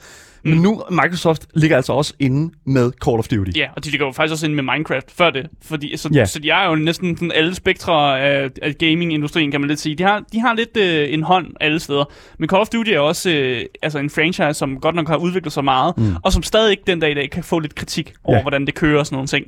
Mm. 0.44 0.50
Men 0.50 0.62
nu, 0.62 0.84
Microsoft 0.92 1.46
ligger 1.56 1.78
altså 1.78 1.94
også 1.94 2.14
inde 2.20 2.54
med 2.66 2.92
Call 3.06 3.18
of 3.20 3.28
Duty. 3.28 3.52
Ja, 3.56 3.68
og 3.76 3.86
de 3.86 3.90
ligger 3.90 4.06
jo 4.06 4.12
faktisk 4.12 4.32
også 4.32 4.46
ind 4.46 4.54
med 4.54 4.64
Minecraft 4.64 5.12
før 5.18 5.30
det. 5.30 5.48
Fordi, 5.62 5.98
så, 5.98 6.10
Ja. 6.14 6.26
så 6.26 6.40
de 6.40 6.50
er 6.50 6.70
jo 6.70 6.76
næsten 6.76 7.18
sådan 7.18 7.32
alle 7.32 7.56
spektre 7.56 8.20
af, 8.22 8.50
af 8.62 8.78
gaming-industrien, 8.78 9.52
kan 9.52 9.62
man 9.62 9.68
lidt 9.68 9.80
sige. 9.80 9.96
De 9.96 10.04
har, 10.04 10.24
de 10.34 10.40
har 10.40 10.54
lidt 10.54 10.78
øh, 10.78 11.14
en 11.14 11.24
hånd 11.24 11.48
alle 11.62 11.80
steder. 11.80 12.06
Men 12.40 12.50
Call 12.50 12.62
of 12.62 12.68
Duty 12.70 12.90
er 12.92 13.00
også 13.00 13.30
øh, 13.30 13.62
altså 13.82 14.00
en 14.00 14.10
franchise, 14.10 14.54
som 14.54 14.80
godt 14.80 14.96
nok 14.96 15.08
har 15.08 15.18
udviklet 15.18 15.54
sig 15.54 15.64
meget, 15.64 15.98
mm. 15.98 16.16
og 16.24 16.34
som 16.34 16.44
stadig 16.44 16.72
ikke 16.72 16.84
den 16.88 17.00
dag 17.00 17.12
i 17.12 17.14
dag 17.14 17.30
kan 17.30 17.44
få 17.44 17.60
lidt 17.60 17.76
kritik 17.76 18.14
over, 18.24 18.38
Ja. 18.38 18.42
hvordan 18.42 18.66
det 18.66 18.74
kører 18.76 19.00
og 19.00 19.06
sådan 19.06 19.16
nogle 19.16 19.28
ting. 19.28 19.46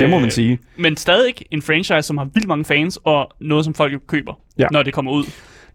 det 0.00 0.10
må 0.10 0.16
Øh, 0.16 0.22
man 0.22 0.30
sige. 0.30 0.58
Men 0.76 0.96
stadig 0.96 1.34
en 1.50 1.62
franchise, 1.62 2.02
som 2.02 2.18
har 2.18 2.24
vildt 2.34 2.48
mange 2.48 2.64
fans, 2.64 2.98
og 3.04 3.32
noget, 3.40 3.64
som 3.64 3.74
folk 3.74 3.92
jo 3.92 3.98
køber, 4.06 4.32
Ja. 4.58 4.66
når 4.70 4.82
det 4.82 4.92
kommer 4.94 5.12
ud. 5.12 5.24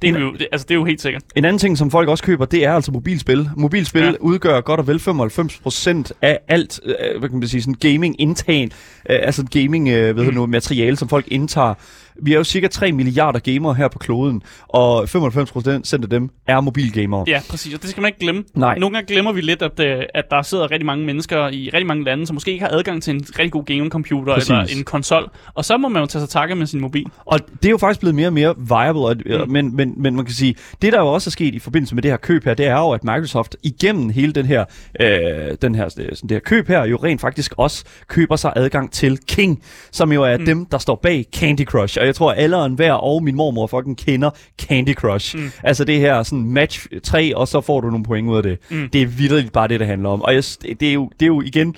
Det 0.02 0.16
er, 0.16 0.20
jo, 0.20 0.32
det, 0.32 0.48
altså, 0.52 0.66
det 0.70 0.72
er 0.74 0.80
jo 0.80 0.86
helt 0.86 1.02
sikkert. 1.02 1.24
En 1.36 1.46
anden 1.46 1.60
ting, 1.60 1.78
som 1.78 1.92
folk 1.92 2.10
også 2.10 2.24
køber, 2.24 2.46
det 2.46 2.66
er 2.66 2.74
altså 2.74 2.92
mobilspil. 2.92 3.50
Mobilspil 3.58 4.02
Ja. 4.04 4.12
udgør 4.20 4.62
godt 4.62 4.80
og 4.80 4.88
vel 4.88 5.00
95% 5.00 6.12
af 6.22 6.40
alt, 6.48 6.80
øh, 6.86 7.20
hvad 7.20 7.30
kan 7.30 7.40
man 7.40 7.48
sige, 7.48 7.62
sådan 7.62 7.74
gaming-indtag, 7.74 8.64
øh, 9.10 9.20
altså 9.22 9.46
gaming, 9.52 9.88
øh, 9.88 10.16
ved 10.18 10.26
mm. 10.26 10.34
noget, 10.34 10.50
materiale, 10.50 10.96
som 10.98 11.10
folk 11.10 11.26
indtager. 11.28 11.74
Vi 12.22 12.34
er 12.34 12.38
jo 12.38 12.44
cirka 12.44 12.68
3 12.68 12.92
milliarder 12.92 13.40
gamere 13.40 13.74
her 13.74 13.88
på 13.88 14.00
kloden, 14.00 14.42
og 14.68 15.04
95% 15.10 16.04
af 16.04 16.10
dem 16.10 16.30
er 16.48 16.62
mobilgamere. 16.62 17.24
Ja, 17.28 17.42
præcis, 17.50 17.74
og 17.74 17.82
det 17.82 17.90
skal 17.90 18.02
man 18.02 18.08
ikke 18.10 18.20
glemme. 18.20 18.44
Nej. 18.56 18.78
Nogle 18.80 18.96
gange 18.96 19.14
glemmer 19.14 19.32
vi 19.32 19.42
lidt, 19.42 19.62
at, 19.62 19.80
øh, 19.80 20.04
at 20.14 20.26
der 20.32 20.42
sidder 20.42 20.72
rigtig 20.72 20.86
mange 20.86 21.06
mennesker 21.06 21.48
i 21.48 21.70
rigtig 21.74 21.88
mange 21.88 22.04
lande, 22.04 22.28
som 22.28 22.34
måske 22.34 22.52
ikke 22.52 22.66
har 22.66 22.72
adgang 22.72 23.04
til 23.04 23.14
en 23.16 23.26
rigtig 23.40 23.52
god 23.52 23.64
gaming-computer 23.66 24.34
eller 24.34 24.66
en 24.78 24.84
konsol. 24.84 25.30
Og 25.54 25.66
så 25.66 25.78
må 25.78 25.88
man 25.90 26.02
jo 26.02 26.06
tage 26.06 26.20
sig 26.22 26.30
takke 26.30 26.56
med 26.56 26.66
sin 26.68 26.82
mobil. 26.82 27.06
Og 27.26 27.40
det 27.40 27.66
er 27.66 27.72
jo 27.72 27.78
faktisk 27.78 28.00
blevet 28.00 28.16
mere 28.16 28.28
og 28.28 28.34
mere 28.34 28.56
viable, 28.58 29.00
Mm. 29.40 29.46
mm. 29.46 29.52
men, 29.52 29.76
men, 29.90 30.02
men 30.02 30.16
man 30.16 30.26
kan 30.26 30.34
sige, 30.34 30.56
det 30.82 30.94
der 30.94 31.00
jo 31.00 31.08
også 31.08 31.28
er 31.30 31.32
sket 31.32 31.56
i 31.56 31.60
forbindelse 31.60 31.96
med 31.96 32.04
det 32.04 32.12
her 32.12 32.18
køb 32.18 32.46
her, 32.46 32.54
det 32.54 32.66
er 32.68 32.78
jo, 32.78 32.90
at 32.92 33.04
Microsoft 33.04 33.56
igennem 33.64 34.10
hele 34.10 34.34
den 34.34 34.46
her, 34.46 34.66
øh, 35.00 35.56
den 35.62 35.76
her, 35.76 35.90
sådan 35.90 36.06
det 36.24 36.32
her 36.32 36.40
køb 36.40 36.68
her, 36.68 36.86
jo 36.86 36.98
rent 37.04 37.22
faktisk 37.22 37.54
også 37.58 37.84
køber 38.08 38.36
sig 38.36 38.54
adgang 38.56 38.92
til 38.92 39.18
King, 39.28 39.62
som 39.92 40.12
jo 40.12 40.24
er 40.24 40.38
Mm. 40.38 40.46
dem, 40.46 40.66
der 40.66 40.78
står 40.78 40.96
bag 40.96 41.26
Candy 41.36 41.66
Crush. 41.66 41.98
Og 42.00 42.06
jeg 42.06 42.16
tror, 42.16 42.32
alle 42.32 42.58
og 42.58 42.66
enhver 42.66 42.94
og 42.94 43.24
min 43.24 43.36
mormor 43.36 43.68
fucking 43.68 43.98
kender 43.98 44.30
Candy 44.62 44.94
Crush. 44.94 45.38
Mm. 45.38 45.52
Altså 45.64 45.84
det 45.84 46.00
her 46.00 46.24
sådan 46.24 46.46
match 46.46 46.88
3, 47.04 47.36
og 47.36 47.48
så 47.48 47.62
får 47.62 47.82
du 47.82 47.90
nogle 47.90 48.06
point 48.06 48.30
ud 48.30 48.38
af 48.38 48.44
det. 48.44 48.58
Mm. 48.70 48.90
Det 48.94 49.02
er 49.02 49.06
vitterligt 49.06 49.54
bare 49.54 49.68
det, 49.68 49.80
det 49.80 49.88
handler 49.88 50.10
om. 50.10 50.22
Og 50.22 50.34
jeg, 50.34 50.44
det, 50.80 50.90
er 50.90 50.94
jo, 50.94 51.10
det 51.20 51.26
er 51.26 51.28
jo 51.28 51.42
igen... 51.42 51.76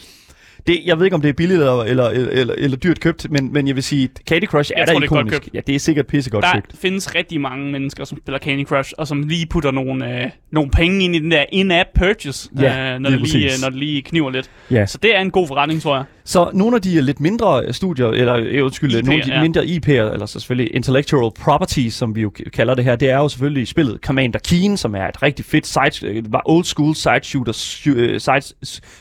Det, 0.67 0.79
jeg 0.85 0.97
ved 0.97 1.05
ikke, 1.05 1.15
om 1.15 1.21
det 1.21 1.29
er 1.29 1.33
billigt 1.33 1.59
eller, 1.59 1.83
eller, 1.83 2.09
eller, 2.09 2.53
eller 2.57 2.77
dyrt 2.77 2.99
købt, 2.99 3.31
men, 3.31 3.53
men 3.53 3.67
jeg 3.67 3.75
vil 3.75 3.83
sige, 3.83 4.09
Candy 4.29 4.45
Crush 4.45 4.71
Jeg 4.75 4.81
er 4.81 4.85
da 4.85 4.91
tror, 4.91 4.99
det 4.99 5.05
er 5.05 5.09
godt 5.09 5.19
ikonisk. 5.27 5.41
købt. 5.43 5.55
Ja, 5.55 5.59
det 5.67 5.75
er 5.75 5.79
sikkert 5.79 6.07
pissegodt 6.07 6.43
Der 6.45 6.53
købt. 6.53 6.73
findes 6.81 7.15
rigtig 7.15 7.41
mange 7.41 7.71
mennesker, 7.71 8.03
som 8.05 8.17
spiller 8.17 8.39
Candy 8.39 8.65
Crush, 8.65 8.91
og 8.97 9.07
som 9.07 9.23
lige 9.23 9.45
putter 9.45 9.71
nogle, 9.71 10.21
øh, 10.23 10.29
nogle 10.51 10.71
penge 10.71 11.03
ind 11.05 11.15
i 11.15 11.19
den 11.19 11.31
der 11.31 11.45
in-app 11.51 11.89
purchase, 11.95 12.49
Ja, 12.59 12.93
øh, 12.93 12.99
når, 12.99 13.09
det 13.09 13.19
lige, 13.21 13.45
øh, 13.45 13.51
når 13.61 13.69
det 13.69 13.79
lige 13.79 14.01
kniver 14.01 14.29
lidt. 14.31 14.49
Ja. 14.71 14.85
Så 14.85 14.97
det 15.03 15.15
er 15.15 15.19
en 15.21 15.31
god 15.31 15.47
forretning, 15.47 15.81
tror 15.81 15.95
jeg. 15.95 16.03
Så 16.31 16.50
nogle 16.53 16.75
af 16.75 16.81
de 16.81 17.01
lidt 17.01 17.19
mindre 17.19 17.73
studier, 17.73 18.07
eller 18.07 18.35
øh, 18.35 18.65
undskyld, 18.65 18.95
IP'er, 18.95 19.01
nogle 19.05 19.21
af 19.21 19.25
de 19.25 19.33
ja. 19.33 19.41
mindre 19.41 19.63
IP'er, 19.63 20.13
eller 20.13 20.25
så 20.25 20.39
selvfølgelig 20.39 20.75
intellectual 20.75 21.31
properties, 21.39 21.93
som 21.93 22.15
vi 22.15 22.21
jo 22.21 22.31
kalder 22.53 22.75
det 22.75 22.83
her, 22.83 22.95
det 22.95 23.09
er 23.09 23.17
jo 23.17 23.29
selvfølgelig 23.29 23.67
spillet 23.67 24.00
Commander 24.03 24.39
Keen, 24.39 24.77
som 24.77 24.95
er 24.95 25.07
et 25.07 25.23
rigtig 25.23 25.45
fedt 25.45 25.67
side, 25.67 26.07
øh, 26.07 26.33
var 26.33 26.41
old 26.45 26.63
school 26.63 26.95
side 26.95 27.19
shooter, 27.23 27.81
øh, 27.88 28.19
side 28.19 28.55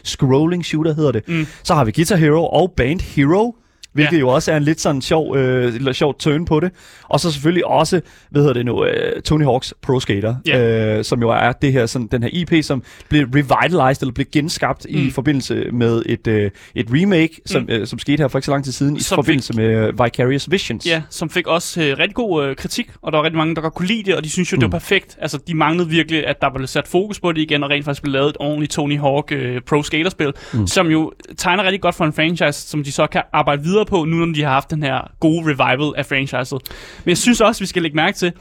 scrolling 0.04 0.64
shooter 0.64 0.94
hedder 0.94 1.12
det. 1.12 1.28
Mm. 1.28 1.46
Så 1.62 1.74
har 1.74 1.84
vi 1.84 1.90
Guitar 1.90 2.16
Hero 2.16 2.46
og 2.46 2.72
Band 2.76 3.00
Hero, 3.00 3.56
hvilket 3.92 4.12
Ja. 4.16 4.18
jo 4.20 4.28
også 4.28 4.52
er 4.52 4.56
en 4.56 4.62
lidt 4.62 4.80
sådan 4.80 5.02
sjov, 5.02 5.36
øh, 5.36 5.92
sjov 5.92 6.18
turn 6.18 6.44
på 6.44 6.60
det. 6.60 6.70
Og 7.08 7.20
så 7.20 7.32
selvfølgelig 7.32 7.66
også, 7.66 8.00
hvad 8.30 8.42
hedder 8.42 8.54
det 8.54 8.66
nu, 8.66 8.84
øh, 8.84 9.22
Tony 9.22 9.44
Hawk's 9.44 9.70
Pro 9.82 10.00
Skater, 10.00 10.34
Ja. 10.46 10.96
øh, 10.98 11.04
som 11.04 11.20
jo 11.20 11.28
er 11.28 11.52
det 11.52 11.72
her, 11.72 11.86
sådan, 11.86 12.08
den 12.12 12.22
her 12.22 12.30
IP, 12.32 12.64
som 12.64 12.82
blev 13.08 13.26
revitalized, 13.34 14.02
eller 14.02 14.12
blev 14.12 14.26
genskabt 14.32 14.86
mm. 14.90 15.00
Mm. 15.00 15.06
i 15.06 15.10
forbindelse 15.10 15.64
med 15.72 16.02
et, 16.06 16.26
øh, 16.26 16.50
et 16.74 16.86
remake, 16.90 17.40
som, 17.46 17.62
Mm. 17.62 17.66
mm. 17.68 17.74
øh, 17.74 17.86
som 17.86 17.98
skete 17.98 18.20
her 18.22 18.28
for 18.28 18.38
ikke 18.38 18.46
så 18.46 18.50
lang 18.52 18.64
tid 18.64 18.72
siden, 18.72 18.96
i 18.96 19.00
Som 19.00 19.16
forbindelse 19.16 19.52
med 19.52 19.64
øh, 19.64 20.04
Vicarious 20.04 20.50
Visions. 20.50 20.86
Ja, 20.86 21.02
som 21.10 21.30
fik 21.30 21.46
også 21.46 21.82
øh, 21.82 21.98
rigtig 21.98 22.14
god 22.14 22.44
øh, 22.46 22.56
kritik, 22.56 22.90
og 23.02 23.12
der 23.12 23.18
var 23.18 23.24
rigtig 23.24 23.38
mange, 23.38 23.54
der 23.54 23.60
godt 23.60 23.74
kunne 23.74 23.88
lide 23.88 24.02
det, 24.02 24.16
og 24.16 24.24
de 24.24 24.30
synes 24.30 24.52
jo, 24.52 24.56
mm. 24.56 24.60
det 24.60 24.72
var 24.72 24.78
perfekt. 24.78 25.16
Altså, 25.20 25.38
de 25.46 25.54
manglede 25.54 25.88
virkelig, 25.88 26.26
at 26.26 26.36
der 26.40 26.50
blev 26.54 26.66
sat 26.66 26.88
fokus 26.88 27.20
på 27.20 27.32
det 27.32 27.40
igen, 27.40 27.62
og 27.64 27.70
rent 27.70 27.84
faktisk 27.84 28.02
blev 28.02 28.12
lavet 28.12 28.28
et 28.28 28.36
ordentligt 28.40 28.72
Tony 28.72 28.98
Hawk 28.98 29.32
øh, 29.32 29.60
Pro 29.68 29.82
Skater-spil, 29.82 30.32
mm. 30.54 30.66
som 30.66 30.86
jo 30.86 31.12
tegner 31.38 31.64
rigtig 31.64 31.80
godt 31.80 31.94
for 31.94 32.04
en 32.04 32.12
franchise, 32.12 32.52
som 32.68 32.84
de 32.84 32.92
så 32.92 33.06
kan 33.06 33.22
arbejde 33.32 33.62
videre 33.62 33.79
på, 33.84 34.04
nu 34.04 34.16
når 34.16 34.34
de 34.34 34.42
har 34.42 34.50
haft 34.50 34.70
den 34.70 34.82
her 34.82 35.10
gode 35.20 35.42
revival 35.44 35.94
af 35.96 36.06
franchiset. 36.06 36.60
Men 37.04 37.08
jeg 37.08 37.18
synes 37.18 37.40
også, 37.40 37.60
vi 37.62 37.66
skal 37.66 37.82
lægge 37.82 37.96
mærke 37.96 38.16
til, 38.16 38.32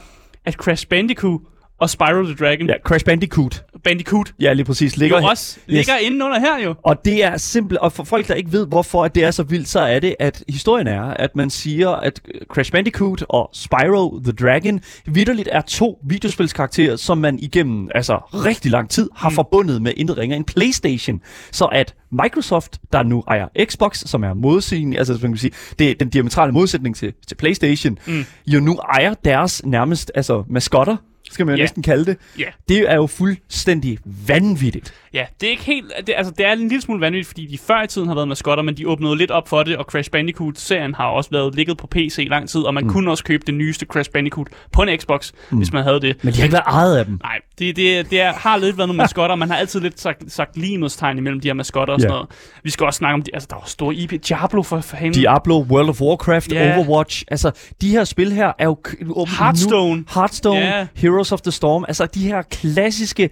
at 0.44 0.54
Crash 0.54 0.86
Bandicoot 0.88 1.40
og 1.80 1.90
Spyro 1.90 2.22
the 2.24 2.34
Dragon, 2.34 2.66
Ja, 2.66 2.74
Crash 2.84 3.04
Bandicoot. 3.04 3.64
Bandicoot 3.84 4.32
Ja, 4.40 4.52
lige 4.52 4.64
præcis. 4.64 4.96
jo 4.96 5.00
Ligger, 5.00 5.28
også 5.28 5.58
ligger 5.66 5.96
inde 5.96 6.24
under 6.24 6.40
her 6.40 6.64
jo. 6.64 6.74
Og 6.82 7.04
det 7.04 7.24
er 7.24 7.36
simpelt, 7.36 7.78
og 7.78 7.92
for 7.92 8.04
folk, 8.04 8.28
der 8.28 8.34
ikke 8.34 8.52
ved, 8.52 8.66
hvorfor 8.66 9.04
at 9.04 9.14
det 9.14 9.24
er 9.24 9.30
så 9.30 9.42
vildt, 9.42 9.68
så 9.68 9.80
er 9.80 9.98
det, 9.98 10.16
at 10.18 10.44
historien 10.48 10.86
er, 10.86 11.02
at 11.02 11.36
man 11.36 11.50
siger, 11.50 11.90
at 11.90 12.20
Crash 12.48 12.72
Bandicoot 12.72 13.24
og 13.28 13.50
Spyro 13.52 14.20
the 14.24 14.32
Dragon 14.32 14.80
vidderligt 15.06 15.48
er 15.52 15.60
to 15.60 15.98
videospilskarakterer, 16.04 16.96
som 16.96 17.18
man 17.18 17.38
igennem 17.38 17.88
altså 17.94 18.16
rigtig 18.16 18.70
lang 18.70 18.90
tid 18.90 19.08
har 19.16 19.28
mm. 19.28 19.34
forbundet 19.34 19.82
med 19.82 19.92
intet 19.96 20.18
ringer 20.18 20.36
en 20.36 20.44
Playstation. 20.44 21.20
Så 21.52 21.64
at 21.64 21.94
Microsoft, 22.12 22.78
der 22.92 23.02
nu 23.02 23.24
ejer 23.28 23.48
Xbox, 23.64 23.98
som 23.98 24.24
er 24.24 24.34
modsætning, 24.34 24.98
altså 24.98 25.18
man 25.22 25.30
kan 25.32 25.38
sige, 25.38 25.52
det 25.78 25.90
er 25.90 25.94
den 25.94 26.08
diametrale 26.08 26.52
modsætning 26.52 26.96
til, 26.96 27.12
til 27.26 27.34
Playstation, 27.34 27.98
mm. 28.06 28.24
jo 28.46 28.60
nu 28.60 28.74
ejer 28.74 29.14
deres 29.14 29.64
nærmest 29.64 30.12
altså 30.14 30.44
maskotter, 30.48 30.96
skal 31.30 31.46
man 31.46 31.52
jo 31.54 31.56
Ja. 31.56 31.62
næsten 31.62 31.82
kalde 31.82 32.04
det. 32.04 32.16
Ja. 32.38 32.44
Det 32.68 32.90
er 32.90 32.94
jo 32.94 33.06
fuldstændig 33.06 33.98
vanvittigt. 34.26 34.94
Ja, 35.14 35.24
det 35.40 35.46
er 35.46 35.50
ikke 35.50 35.64
helt... 35.64 35.92
Det, 36.06 36.14
altså, 36.16 36.32
det 36.38 36.46
er 36.46 36.52
en 36.52 36.58
lille 36.68 36.80
smule 36.82 37.00
vanvittigt, 37.00 37.26
fordi 37.28 37.46
de 37.46 37.58
før 37.58 37.82
i 37.82 37.86
tiden 37.86 38.08
har 38.08 38.14
været 38.14 38.28
maskotter, 38.28 38.64
men 38.64 38.76
de 38.76 38.88
åbnede 38.88 39.16
lidt 39.16 39.30
op 39.30 39.48
for 39.48 39.62
det, 39.62 39.76
og 39.76 39.84
Crash 39.84 40.10
Bandicoot-serien 40.10 40.94
har 40.94 41.04
også 41.06 41.30
været 41.30 41.54
ligget 41.54 41.76
på 41.78 41.86
PC 41.86 42.14
i 42.18 42.28
lang 42.28 42.48
tid, 42.48 42.60
og 42.60 42.74
man 42.74 42.84
mm. 42.84 42.90
kunne 42.90 43.10
også 43.10 43.24
købe 43.24 43.42
det 43.46 43.54
nyeste 43.54 43.86
Crash 43.86 44.10
Bandicoot 44.10 44.46
på 44.72 44.82
en 44.82 44.98
Xbox, 45.00 45.32
mm. 45.50 45.56
hvis 45.58 45.72
man 45.72 45.82
havde 45.82 46.00
det. 46.00 46.24
Men 46.24 46.32
de 46.32 46.38
har 46.38 46.44
ikke 46.44 46.52
været 46.52 46.64
ejet 46.66 46.96
af 46.96 47.04
dem. 47.04 47.18
Nej, 47.22 47.38
det, 47.58 47.76
det, 47.76 48.10
det 48.10 48.20
er, 48.20 48.32
har 48.32 48.56
lidt 48.56 48.78
været 48.78 48.88
nogle 48.88 48.96
maskotter, 48.96 49.36
man 49.44 49.50
har 49.50 49.56
altid 49.56 49.80
lidt 49.80 50.00
sagt, 50.00 50.32
sagt 50.32 50.56
lighedstegn 50.56 51.18
imellem 51.18 51.40
de 51.40 51.48
her 51.48 51.54
maskotter 51.54 51.94
og 51.94 52.00
sådan 52.00 52.10
Ja. 52.12 52.16
noget. 52.16 52.30
Vi 52.62 52.70
skal 52.70 52.86
også 52.86 52.98
snakke 52.98 53.14
om, 53.14 53.22
de, 53.22 53.30
altså 53.34 53.46
der 53.50 53.56
var 53.56 53.64
store 53.66 53.94
IP, 53.94 54.10
Diablo 54.28 54.62
for, 54.62 54.80
for 54.80 54.96
hende. 54.96 55.20
Diablo, 55.20 55.60
World 55.70 55.88
of 55.88 56.00
Warcraft, 56.00 56.52
Ja. 56.52 56.76
Overwatch. 56.76 57.24
Altså, 57.28 57.50
de 57.80 57.90
her 57.90 58.04
spil 58.04 58.32
her 58.32 58.52
er 58.58 58.64
jo... 58.64 58.76
åben- 59.10 59.38
Hearthstone. 59.38 59.96
Nu, 59.96 60.04
Hearthstone, 60.14 60.60
Ja. 60.60 60.86
Heroes 60.94 61.32
of 61.32 61.40
the 61.40 61.52
Storm. 61.52 61.84
Altså, 61.88 62.06
de 62.06 62.20
her 62.28 62.42
klassiske 62.42 63.30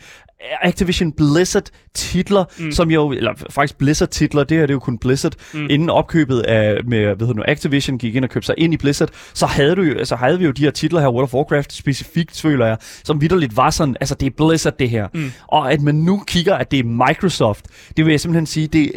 Activision 0.62 1.12
Blizzard 1.12 1.70
titler, 1.94 2.44
mm. 2.58 2.72
som 2.72 2.90
jo, 2.90 3.12
eller 3.12 3.34
faktisk 3.50 3.78
Blizzard 3.78 4.08
titler, 4.08 4.44
det 4.44 4.56
her 4.56 4.66
det 4.66 4.70
er 4.70 4.74
jo 4.74 4.78
kun 4.78 4.98
Blizzard, 4.98 5.32
mm. 5.54 5.66
inden 5.70 5.90
opkøbet 5.90 6.40
af, 6.40 6.84
med, 6.84 7.00
hvad 7.00 7.26
hedder 7.26 7.34
nu, 7.34 7.42
Activision 7.48 7.98
gik 7.98 8.16
ind 8.16 8.24
og 8.24 8.30
købte 8.30 8.46
sig 8.46 8.54
ind 8.58 8.74
i 8.74 8.76
Blizzard, 8.76 9.08
så 9.34 9.46
havde, 9.46 9.76
du 9.76 9.82
jo, 9.82 9.98
altså 9.98 10.16
havde 10.16 10.38
vi 10.38 10.44
jo 10.44 10.50
de 10.50 10.62
her 10.62 10.70
titler 10.70 11.00
her, 11.00 11.08
World 11.08 11.24
of 11.24 11.34
Warcraft 11.34 11.72
specifikt, 11.72 12.40
føler 12.40 12.66
jeg, 12.66 12.76
som 12.80 13.20
vidderligt 13.20 13.56
var 13.56 13.70
sådan, 13.70 13.96
altså 14.00 14.14
det 14.14 14.26
er 14.26 14.30
Blizzard 14.30 14.78
det 14.78 14.90
her. 14.90 15.08
Mm. 15.14 15.32
Og 15.46 15.72
at 15.72 15.80
man 15.80 15.94
nu 15.94 16.22
kigger, 16.26 16.54
at 16.54 16.70
det 16.70 16.78
er 16.78 16.84
Microsoft, 16.84 17.66
det 17.96 18.04
vil 18.04 18.10
jeg 18.12 18.20
simpelthen 18.20 18.46
sige, 18.46 18.66
det 18.66 18.92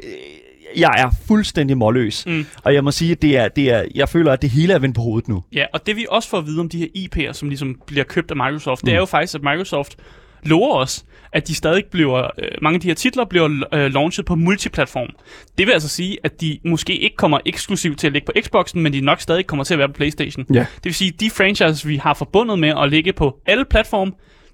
jeg 0.78 0.94
er 0.98 1.10
fuldstændig 1.28 1.78
målløs. 1.78 2.26
Mm. 2.26 2.46
Og 2.64 2.74
jeg 2.74 2.84
må 2.84 2.92
sige, 2.92 3.12
at 3.12 3.22
det 3.22 3.38
er, 3.38 3.48
det 3.48 3.72
er, 3.72 3.86
jeg 3.96 4.10
føler, 4.10 4.32
at 4.32 4.42
det 4.42 4.50
hele 4.50 4.74
er 4.74 4.80
vendt 4.80 4.96
på 4.96 5.02
hovedet 5.02 5.28
nu. 5.28 5.44
Ja, 5.54 5.66
og 5.74 5.88
det 5.88 5.96
vi 5.96 6.06
også 6.10 6.30
får 6.30 6.38
at 6.38 6.46
vide 6.46 6.60
om 6.60 6.70
de 6.70 6.78
her 6.78 6.88
IP'er, 6.98 7.34
som 7.34 7.50
ligesom 7.50 7.82
bliver 7.88 8.04
købt 8.04 8.32
af 8.32 8.38
Microsoft, 8.38 8.84
mm. 8.84 8.86
det 8.86 8.94
er 8.94 9.00
jo 9.00 9.06
faktisk, 9.06 9.36
at 9.36 9.42
Microsoft 9.42 9.98
lover 10.44 10.76
os, 10.76 11.06
at 11.34 11.48
de 11.48 11.56
stadig 11.56 11.84
bliver, 11.92 12.24
øh, 12.24 12.50
mange 12.62 12.76
af 12.76 12.82
de 12.82 12.88
her 12.88 12.96
titler 12.96 13.26
bliver 13.26 13.64
øh, 13.74 13.94
launchet 13.94 14.26
på 14.26 14.36
multiplatform. 14.36 15.10
Det 15.58 15.68
vil 15.68 15.74
altså 15.74 15.90
sige, 15.90 16.18
at 16.24 16.42
de 16.42 16.60
måske 16.66 16.98
ikke 16.98 17.16
kommer 17.16 17.40
eksklusivt 17.46 18.00
til 18.00 18.08
at 18.08 18.14
ligge 18.14 18.26
på 18.26 18.32
Xboxen, 18.42 18.82
men 18.82 18.94
de 18.94 19.02
nok 19.02 19.22
stadig 19.22 19.48
kommer 19.48 19.64
til 19.64 19.74
at 19.74 19.78
være 19.78 19.88
på 19.88 19.94
Playstation. 19.94 20.46
Ja. 20.54 20.60
Det 20.60 20.86
vil 20.86 20.94
sige, 20.94 21.12
at 21.14 21.20
de 21.20 21.30
franchises, 21.30 21.88
vi 21.88 21.96
har 21.96 22.14
forbundet 22.14 22.60
med 22.60 22.74
at 22.78 22.90
ligge 22.90 23.14
på 23.14 23.40
alle 23.46 23.66
platforme, 23.66 24.12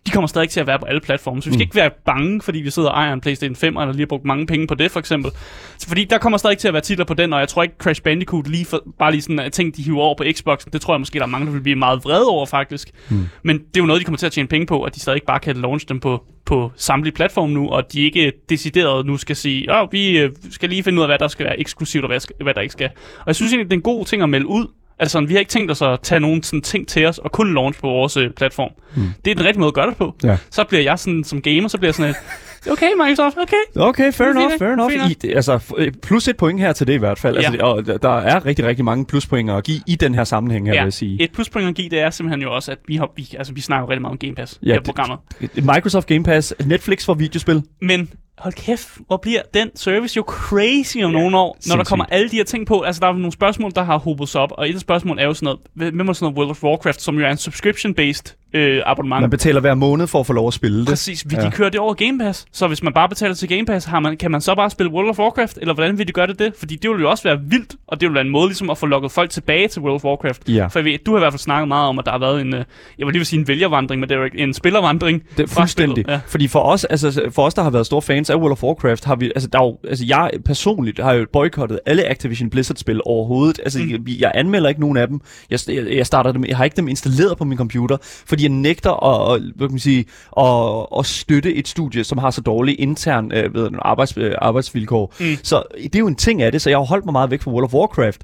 de 0.08 0.12
kommer 0.12 0.28
stadig 0.28 0.50
til 0.50 0.60
at 0.60 0.68
være 0.68 0.80
på 0.80 0.86
alle 0.86 1.02
platforme. 1.02 1.42
Så 1.42 1.50
vi 1.50 1.54
skal 1.54 1.58
mm. 1.58 1.62
ikke 1.62 1.76
være 1.76 1.92
bange, 2.06 2.42
fordi 2.42 2.60
vi 2.60 2.70
sidder 2.70 2.90
og 2.90 2.96
ejer 2.96 3.14
en 3.14 3.22
PlayStation 3.22 3.56
5, 3.56 3.78
eller 3.78 3.92
lige 3.92 4.02
har 4.02 4.08
brugt 4.08 4.26
mange 4.26 4.48
penge 4.48 4.68
på 4.68 4.76
det, 4.76 4.92
for 4.92 5.00
eksempel. 5.00 5.32
Så 5.78 5.88
fordi 5.88 6.04
der 6.04 6.18
kommer 6.18 6.38
stadig 6.38 6.58
til 6.58 6.68
at 6.68 6.74
være 6.74 6.82
titler 6.82 7.06
på 7.06 7.14
den, 7.14 7.34
og 7.34 7.40
jeg 7.40 7.48
tror 7.48 7.64
ikke 7.64 7.76
Crash 7.78 8.02
Bandicoot 8.02 8.48
lige 8.48 8.66
for, 8.66 8.84
bare 9.00 9.12
lige 9.12 9.22
sådan 9.22 9.52
ting, 9.52 9.78
de 9.78 9.84
hiver 9.84 10.02
over 10.02 10.16
på 10.16 10.24
Xboxen. 10.32 10.74
Det 10.74 10.82
tror 10.82 10.94
jeg 10.94 11.02
måske, 11.02 11.20
der 11.20 11.26
er 11.26 11.30
mange, 11.30 11.48
der 11.48 11.54
vil 11.54 11.62
blive 11.62 11.76
meget 11.76 12.06
vrede 12.06 12.28
over, 12.28 12.46
faktisk. 12.46 12.90
Mm. 13.10 13.28
Men 13.44 13.58
det 13.58 13.78
er 13.78 13.82
jo 13.82 13.86
noget, 13.86 14.00
de 14.00 14.06
kommer 14.06 14.18
til 14.18 14.26
at 14.26 14.32
tjene 14.32 14.48
penge 14.48 14.68
på, 14.68 14.84
at 14.84 14.96
de 14.96 15.00
stadig 15.00 15.18
ikke 15.18 15.28
bare 15.28 15.40
kan 15.40 15.56
launch 15.56 15.90
dem 15.90 16.00
på, 16.00 16.24
på 16.46 16.72
samtlige 16.76 17.14
platforme 17.14 17.54
nu, 17.54 17.70
og 17.70 17.94
de 17.94 18.02
ikke 18.02 18.32
decideret 18.50 19.06
nu 19.06 19.18
skal 19.18 19.36
sige, 19.36 19.82
åh, 19.82 19.88
vi 19.92 20.20
øh, 20.20 20.32
skal 20.52 20.70
lige 20.70 20.84
finde 20.84 20.98
ud 20.98 21.04
af, 21.04 21.10
hvad 21.10 21.20
der 21.20 21.28
skal 21.28 21.46
være 21.46 21.60
eksklusivt, 21.60 22.04
og 22.04 22.08
hvad, 22.08 22.44
hvad 22.44 22.54
der 22.54 22.62
ikke 22.62 22.72
skal. 22.72 22.90
Og 23.20 23.28
jeg 23.28 23.36
synes 23.36 23.52
egentlig, 23.52 23.70
det 23.70 23.76
er 23.76 23.80
en 23.80 23.98
god 23.98 24.06
ting 24.06 24.24
at 24.24 24.30
melde 24.30 24.48
ud, 24.48 24.68
Altså, 25.00 25.22
vi 25.22 25.34
har 25.34 25.40
ikke 25.40 25.50
tænkt 25.50 25.72
os 25.72 25.82
at 25.82 26.00
tage 26.04 26.20
nogen 26.20 26.44
sådan 26.44 26.62
ting 26.62 26.88
til 26.88 27.06
os 27.06 27.18
og 27.18 27.32
kun 27.32 27.54
launch 27.54 27.80
på 27.80 27.88
vores 27.88 28.18
øh, 28.18 28.32
platform. 28.32 28.70
Mm. 28.96 29.04
Det 29.26 29.32
er 29.32 29.36
den 29.36 29.46
rigtige 29.46 29.60
måde 29.60 29.68
at 29.68 29.74
gøre 29.74 29.88
det 29.90 29.98
på. 29.98 30.16
Ja. 30.24 30.38
Så 30.52 30.64
bliver 30.64 30.82
jeg 30.84 31.00
sådan, 31.00 31.24
som 31.24 31.42
gamer, 31.42 31.68
så 31.68 31.78
bliver 31.78 31.88
jeg 31.90 31.96
sådan 31.96 32.10
et, 32.12 32.72
okay 32.72 32.88
Microsoft, 33.08 33.38
okay. 33.42 33.88
Okay, 33.90 34.14
fair 34.14 34.28
enough, 34.28 34.52
fair 34.60 34.70
enough. 34.74 34.94
I, 35.12 35.14
det- 35.14 35.36
altså, 35.36 35.60
øh, 35.78 35.92
plus 36.04 36.28
et 36.28 36.38
point 36.38 36.60
her 36.60 36.74
til 36.74 36.88
det 36.88 36.94
i 36.94 36.98
hvert 36.98 37.20
fald. 37.20 37.38
Ja. 37.40 37.46
Altså, 37.48 37.66
og 37.66 37.86
der- 38.02 38.18
er 38.18 38.46
rigtig, 38.46 38.66
rigtig 38.66 38.86
mange 38.86 39.06
pluspoint 39.06 39.50
at 39.50 39.64
give 39.64 39.80
i 39.88 39.96
den 39.96 40.16
her 40.16 40.24
sammenhæng 40.24 40.66
her, 40.68 40.72
vil 40.74 40.80
jeg 40.84 40.94
sige. 40.94 41.22
Et 41.24 41.32
pluspoint 41.32 41.68
at 41.70 41.76
give, 41.76 41.90
det 41.90 42.00
er 42.00 42.10
simpelthen 42.10 42.42
jo 42.42 42.56
også, 42.56 42.72
at 42.72 42.78
vi, 42.88 42.96
har, 42.96 43.10
vi, 43.16 43.30
altså, 43.38 43.54
vi 43.54 43.62
snakker 43.62 43.90
rigtig 43.90 44.02
meget 44.02 44.12
om 44.12 44.18
Game 44.18 44.36
Pass 44.36 44.60
Ja, 44.64 44.68
ja, 44.68 44.74
her 44.74 44.80
det- 44.80 44.86
programmet. 44.86 45.18
Microsoft 45.56 46.08
Game 46.08 46.24
Pass, 46.24 46.54
Netflix 46.66 47.06
for 47.06 47.14
videospil. 47.14 47.64
Men 47.82 48.10
hold 48.38 48.54
kæft, 48.54 48.88
hvor 49.08 49.18
bliver 49.18 49.42
den 49.54 49.70
service 49.76 50.18
jo 50.18 50.24
crazy 50.28 50.98
om 50.98 51.12
ja, 51.12 51.18
nogle 51.20 51.38
år, 51.38 51.46
når 51.46 51.52
der 51.52 51.60
sindssygt. 51.60 51.88
kommer 51.88 52.06
alle 52.06 52.30
de 52.30 52.36
her 52.36 52.44
ting 52.44 52.68
på. 52.68 52.82
Altså, 52.82 53.00
der 53.00 53.08
er 53.08 53.14
nogle 53.14 53.32
spørgsmål, 53.32 53.72
der 53.76 53.84
har 53.84 53.98
hobet 53.98 54.30
sig 54.30 54.42
op, 54.42 54.52
og 54.52 54.70
et 54.70 54.74
af 54.74 54.80
spørgsmål 54.80 55.20
er 55.20 55.26
jo 55.26 55.34
sådan 55.34 55.46
noget, 55.46 55.94
hvem 55.94 56.10
er 56.10 56.14
sådan 56.14 56.26
noget 56.26 56.38
World 56.38 56.50
of 56.50 56.64
Warcraft, 56.64 57.02
som 57.02 57.20
jo 57.20 57.26
er 57.26 57.32
en 57.32 57.38
subscription-based 57.38 58.36
øh, 58.54 58.82
abonnement. 58.86 59.22
Man 59.22 59.30
betaler 59.30 59.62
hver 59.62 59.76
måned 59.76 60.08
for 60.08 60.20
at 60.20 60.26
få 60.26 60.34
lov 60.34 60.48
at 60.48 60.54
spille 60.54 60.80
det. 60.80 60.88
Præcis, 60.88 61.26
vil 61.30 61.38
ja. 61.42 61.46
De 61.46 61.52
køre 61.52 61.70
det 61.70 61.80
over 61.80 61.94
Game 61.94 62.20
Pass? 62.20 62.46
Så 62.52 62.68
hvis 62.68 62.84
man 62.84 62.94
bare 62.94 63.10
betaler 63.10 63.36
til 63.36 63.50
Game 63.50 63.66
Pass, 63.66 63.86
har 63.86 64.00
man, 64.00 64.18
kan 64.18 64.32
man 64.32 64.42
så 64.42 64.56
bare 64.56 64.70
spille 64.70 64.92
World 64.92 65.10
of 65.10 65.20
Warcraft? 65.20 65.58
Eller 65.62 65.74
hvordan 65.74 65.98
vil 65.98 66.08
de 66.08 66.12
gøre 66.12 66.28
det 66.28 66.40
det? 66.40 66.54
Fordi 66.60 66.76
det 66.76 66.90
vil 66.90 67.00
jo 67.00 67.10
også 67.10 67.24
være 67.24 67.40
vildt, 67.42 67.76
og 67.88 68.02
det 68.02 68.10
vil 68.10 68.14
være 68.14 68.24
en 68.26 68.30
måde 68.30 68.48
ligesom 68.48 68.70
at 68.70 68.78
få 68.78 68.86
lukket 68.86 69.12
folk 69.12 69.30
tilbage 69.30 69.68
til 69.68 69.82
World 69.82 69.96
of 69.96 70.04
Warcraft. 70.04 70.50
Ja. 70.50 70.68
For 70.68 70.80
jeg 70.80 70.86
ved, 70.86 70.98
du 71.06 71.12
har 71.12 71.18
i 71.18 71.22
hvert 71.22 71.34
fald 71.34 71.40
snakket 71.40 71.68
meget 71.68 71.88
om, 71.88 72.00
at 72.00 72.06
der 72.06 72.12
har 72.12 72.20
været 72.20 72.42
en, 72.42 72.54
øh, 72.54 72.64
jeg 72.98 73.06
vil 73.08 73.14
lige 73.14 73.20
vil 73.20 73.26
sige 73.26 73.40
en 73.40 73.48
vælgervandring, 73.48 74.00
men 74.00 74.10
det 74.10 74.16
er 74.16 74.20
jo 74.20 74.30
en 74.34 74.54
spillervandring. 74.54 75.24
Det 75.38 75.44
er 75.44 75.48
fuldstændig. 75.48 76.06
Ja. 76.08 76.20
Fordi 76.28 76.48
for 76.48 76.60
os, 76.60 76.84
altså, 76.84 77.30
for 77.32 77.46
os, 77.46 77.54
der 77.54 77.64
har 77.64 77.70
været 77.70 77.86
store 77.86 78.02
fans 78.02 78.27
af 78.34 78.38
World 78.38 78.52
of 78.52 78.64
Warcraft, 78.64 79.06
har 79.06 79.16
vi, 79.16 79.26
altså, 79.26 79.50
der 79.50 79.60
er 79.60 79.64
jo, 79.64 79.78
altså, 79.88 80.06
jeg 80.08 80.32
personligt 80.46 81.00
har 81.00 81.14
jo 81.14 81.26
boykottet 81.34 81.80
alle 81.86 82.10
Activision 82.10 82.50
Blizzard-spil 82.50 83.02
overhovedet. 83.06 83.60
Altså, 83.64 83.80
mm. 83.80 83.90
jeg, 83.92 84.00
jeg 84.20 84.32
anmelder 84.36 84.70
ikke 84.70 84.82
nogen 84.82 84.98
af 84.98 85.08
dem. 85.08 85.22
Jeg, 85.50 85.60
jeg, 85.68 85.96
jeg, 85.96 86.06
starter 86.06 86.32
dem, 86.32 86.46
jeg 86.46 86.58
har 86.58 86.64
ikke 86.64 86.78
dem 86.78 86.88
installeret 86.88 87.38
på 87.38 87.46
min 87.46 87.58
computer, 87.58 87.98
fordi 88.02 88.44
jeg 88.44 88.52
nægter 88.52 89.06
at, 89.06 89.36
at, 89.36 89.42
hvad 89.56 89.68
kan 89.68 89.74
man 89.74 89.80
sige, 89.80 90.06
at, 90.38 90.88
at 91.00 91.06
støtte 91.06 91.56
et 91.56 91.68
studie, 91.68 92.04
som 92.04 92.18
har 92.18 92.32
så 92.32 92.42
dårlige 92.42 92.76
intern 92.76 93.32
øh, 93.32 93.54
ved, 93.54 93.70
arbejds, 93.82 94.18
øh, 94.18 94.36
arbejdsvilkår. 94.42 95.14
Mm. 95.20 95.26
Så 95.44 95.64
det 95.84 95.96
er 95.96 96.00
jo 96.00 96.08
en 96.08 96.16
ting 96.16 96.42
af 96.42 96.52
det, 96.52 96.62
så 96.62 96.70
jeg 96.70 96.80
har 96.80 96.86
holdt 96.86 97.06
mig 97.06 97.12
meget 97.12 97.32
væk 97.32 97.42
fra 97.42 97.52
World 97.52 97.66
of 97.66 97.74
Warcraft. 97.74 98.22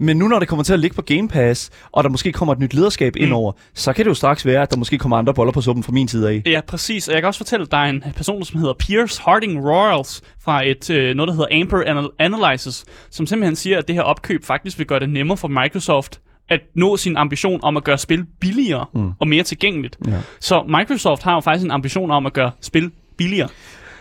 Men 0.00 0.16
nu 0.16 0.28
når 0.28 0.38
det 0.38 0.48
kommer 0.48 0.62
til 0.62 0.72
at 0.72 0.80
ligge 0.80 0.94
på 0.94 1.02
Game 1.02 1.28
Pass, 1.28 1.70
og 1.92 2.04
der 2.04 2.10
måske 2.10 2.32
kommer 2.32 2.52
et 2.52 2.58
nyt 2.58 2.74
lederskab 2.74 3.14
mm. 3.16 3.22
indover, 3.22 3.52
så 3.74 3.92
kan 3.92 4.04
det 4.04 4.08
jo 4.08 4.14
straks 4.14 4.46
være, 4.46 4.62
at 4.62 4.70
der 4.70 4.76
måske 4.76 4.98
kommer 4.98 5.16
andre 5.16 5.34
boller 5.34 5.52
på 5.52 5.60
suppen 5.60 5.82
fra 5.82 5.92
min 5.92 6.08
side 6.08 6.30
af. 6.30 6.42
Ja, 6.46 6.60
præcis. 6.66 7.08
Og 7.08 7.14
jeg 7.14 7.22
kan 7.22 7.26
også 7.26 7.38
fortælle, 7.38 7.62
at 7.62 7.70
der 7.70 7.78
er 7.78 7.90
en 7.90 8.04
person, 8.16 8.44
som 8.44 8.60
hedder 8.60 8.74
Pierce 8.78 9.22
Harding 9.22 9.64
Royals 9.64 10.22
fra 10.44 10.66
et, 10.66 10.90
øh, 10.90 11.14
noget, 11.14 11.28
der 11.28 11.34
hedder 11.34 11.60
Amper 11.60 11.78
Anal- 11.78 12.14
Analysis, 12.18 12.84
som 13.10 13.26
simpelthen 13.26 13.56
siger, 13.56 13.78
at 13.78 13.88
det 13.88 13.94
her 13.96 14.02
opkøb 14.02 14.44
faktisk 14.44 14.78
vil 14.78 14.86
gøre 14.86 15.00
det 15.00 15.10
nemmere 15.10 15.36
for 15.36 15.48
Microsoft 15.48 16.20
at 16.48 16.60
nå 16.74 16.96
sin 16.96 17.16
ambition 17.16 17.60
om 17.62 17.76
at 17.76 17.84
gøre 17.84 17.98
spil 17.98 18.24
billigere 18.40 18.86
mm. 18.94 19.10
og 19.18 19.28
mere 19.28 19.42
tilgængeligt. 19.42 19.98
Ja. 20.06 20.12
Så 20.40 20.62
Microsoft 20.78 21.22
har 21.22 21.34
jo 21.34 21.40
faktisk 21.40 21.64
en 21.64 21.70
ambition 21.70 22.10
om 22.10 22.26
at 22.26 22.32
gøre 22.32 22.50
spil 22.60 22.90
billigere. 23.16 23.48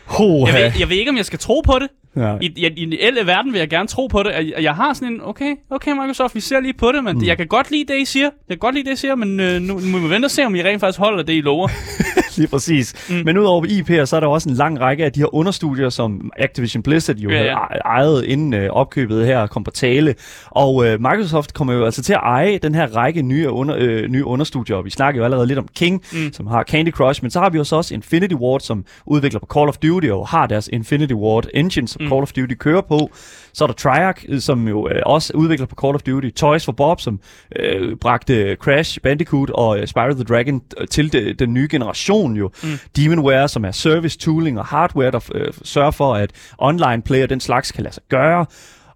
Hoha. 0.06 0.54
Jeg 0.54 0.64
ved, 0.64 0.72
jeg 0.80 0.90
ved 0.90 0.98
ikke, 0.98 1.12
om 1.12 1.18
jeg 1.18 1.26
skal 1.26 1.40
tro 1.40 1.62
på 1.66 1.80
det. 1.80 1.88
Ja. 2.20 2.38
I, 2.42 2.46
i, 2.56 2.66
I 2.66 2.86
den 2.86 2.94
ideelle 2.94 3.28
verden 3.28 3.54
vil 3.54 3.60
jeg 3.60 3.70
gerne 3.70 3.88
tro 3.88 4.08
på 4.08 4.24
det. 4.24 4.32
og 4.32 4.48
Jeg, 4.50 4.64
jeg 4.64 4.76
har 4.76 4.94
sådan 4.94 5.14
en, 5.14 5.22
okay, 5.24 5.56
okay 5.70 5.92
Microsoft, 5.92 6.36
vi 6.36 6.40
ser 6.40 6.60
lige 6.60 6.74
på 6.74 6.92
det, 6.92 7.04
men 7.04 7.18
mm. 7.18 7.24
jeg 7.24 7.38
kan 7.38 7.48
godt 7.48 7.72
lide 7.72 7.94
det, 7.94 8.02
I 8.02 8.06
siger. 8.06 8.26
Jeg 8.26 8.32
kan 8.50 8.58
godt 8.58 8.76
lide 8.76 8.90
det, 8.90 8.94
I 8.94 8.96
siger, 8.96 9.16
men 9.16 9.40
øh, 9.40 9.62
nu, 9.62 9.74
nu 9.74 9.88
må 9.88 9.98
vi 9.98 10.10
vente 10.10 10.26
og 10.26 10.32
se, 10.32 10.46
om 10.46 10.56
I 10.56 10.64
rent 10.64 10.80
faktisk 10.80 11.00
holder 11.00 11.24
det, 11.24 11.34
I 11.34 11.42
lover. 11.42 11.68
Lige 12.40 12.50
præcis. 12.50 13.10
Mm. 13.10 13.16
Men 13.26 13.38
udover 13.38 13.66
IP'er, 13.66 14.06
så 14.06 14.16
er 14.16 14.20
der 14.20 14.28
også 14.28 14.50
en 14.50 14.56
lang 14.56 14.80
række 14.80 15.06
af 15.06 15.12
de 15.12 15.20
her 15.20 15.36
understudier, 15.36 15.90
som 15.90 16.32
Activision 16.38 16.84
Blizzard 16.84 17.16
jo 17.16 17.30
Ja, 17.30 17.44
ja, 17.44 17.44
havde 17.44 17.82
ejet 17.86 18.26
inden 18.26 18.54
øh, 18.54 18.70
opkøbet 18.70 19.26
her 19.26 19.48
kom 19.48 19.64
på 19.64 19.72
tale. 19.72 20.16
Og 20.46 20.88
øh, 20.88 21.02
Microsoft 21.02 21.54
kommer 21.54 21.74
jo 21.74 21.86
altså 21.86 22.04
til 22.04 22.14
at 22.14 22.20
eje 22.24 22.58
den 22.58 22.76
her 22.76 22.96
række 22.96 23.22
nye, 23.22 23.50
under, 23.50 23.76
øh, 23.80 24.10
nye 24.10 24.26
understudier. 24.26 24.76
Og 24.76 24.86
vi 24.86 24.90
snakker 24.90 25.18
jo 25.20 25.26
allerede 25.26 25.48
lidt 25.48 25.60
om 25.60 25.68
King, 25.76 26.04
mm. 26.14 26.34
som 26.34 26.48
har 26.48 26.64
Candy 26.64 26.92
Crush, 26.92 27.24
men 27.24 27.32
så 27.32 27.40
har 27.40 27.50
vi 27.50 27.58
jo 27.58 27.64
så 27.64 27.76
også 27.76 27.94
Infinity 27.94 28.34
Ward, 28.34 28.60
som 28.60 28.86
udvikler 29.06 29.40
på 29.40 29.48
Call 29.54 29.70
of 29.70 29.78
Duty 29.78 30.08
og 30.08 30.28
har 30.28 30.48
deres 30.48 30.70
Infinity 30.74 31.14
Ward 31.14 31.46
engine, 31.54 31.88
som 31.88 32.02
mm. 32.02 32.10
Call 32.10 32.22
of 32.22 32.32
Duty 32.32 32.54
kører 32.54 32.82
på. 32.82 33.10
Så 33.60 33.64
er 33.64 33.68
der 33.68 33.74
Triarch, 33.74 34.26
øh, 34.28 34.40
som 34.40 34.68
jo 34.68 34.90
øh, 34.90 35.02
også 35.06 35.34
udvikler 35.36 35.66
på 35.66 35.76
Call 35.76 35.96
of 35.96 36.02
Duty. 36.02 36.30
Toys 36.30 36.66
for 36.66 36.72
Bob, 36.72 37.02
som 37.02 37.20
øh, 37.56 37.96
bragte 37.96 38.56
Crash 38.56 39.00
Bandicoot 39.04 39.50
og 39.50 39.80
øh, 39.80 39.88
Spyro 39.88 40.14
the 40.14 40.24
Dragon 40.24 40.62
øh, 40.78 40.88
til 40.88 41.14
de, 41.14 41.34
den 41.34 41.54
nye 41.54 41.68
generation 41.72 42.36
jo. 42.36 42.52
Mm. 42.64 42.70
Demonware, 42.96 43.48
som 43.48 43.66
er 43.66 43.72
service 43.72 44.18
tooling 44.18 44.60
og 44.60 44.66
hardware, 44.66 45.12
der 45.12 45.20
øh, 45.36 45.54
sørger 45.64 45.92
for, 45.92 46.16
at 46.16 46.32
online 46.58 47.02
play 47.02 47.24
og 47.24 47.30
den 47.30 47.40
slags 47.40 47.72
kan 47.72 47.84
lade 47.84 47.94
sig 47.94 48.04
gøre. 48.10 48.46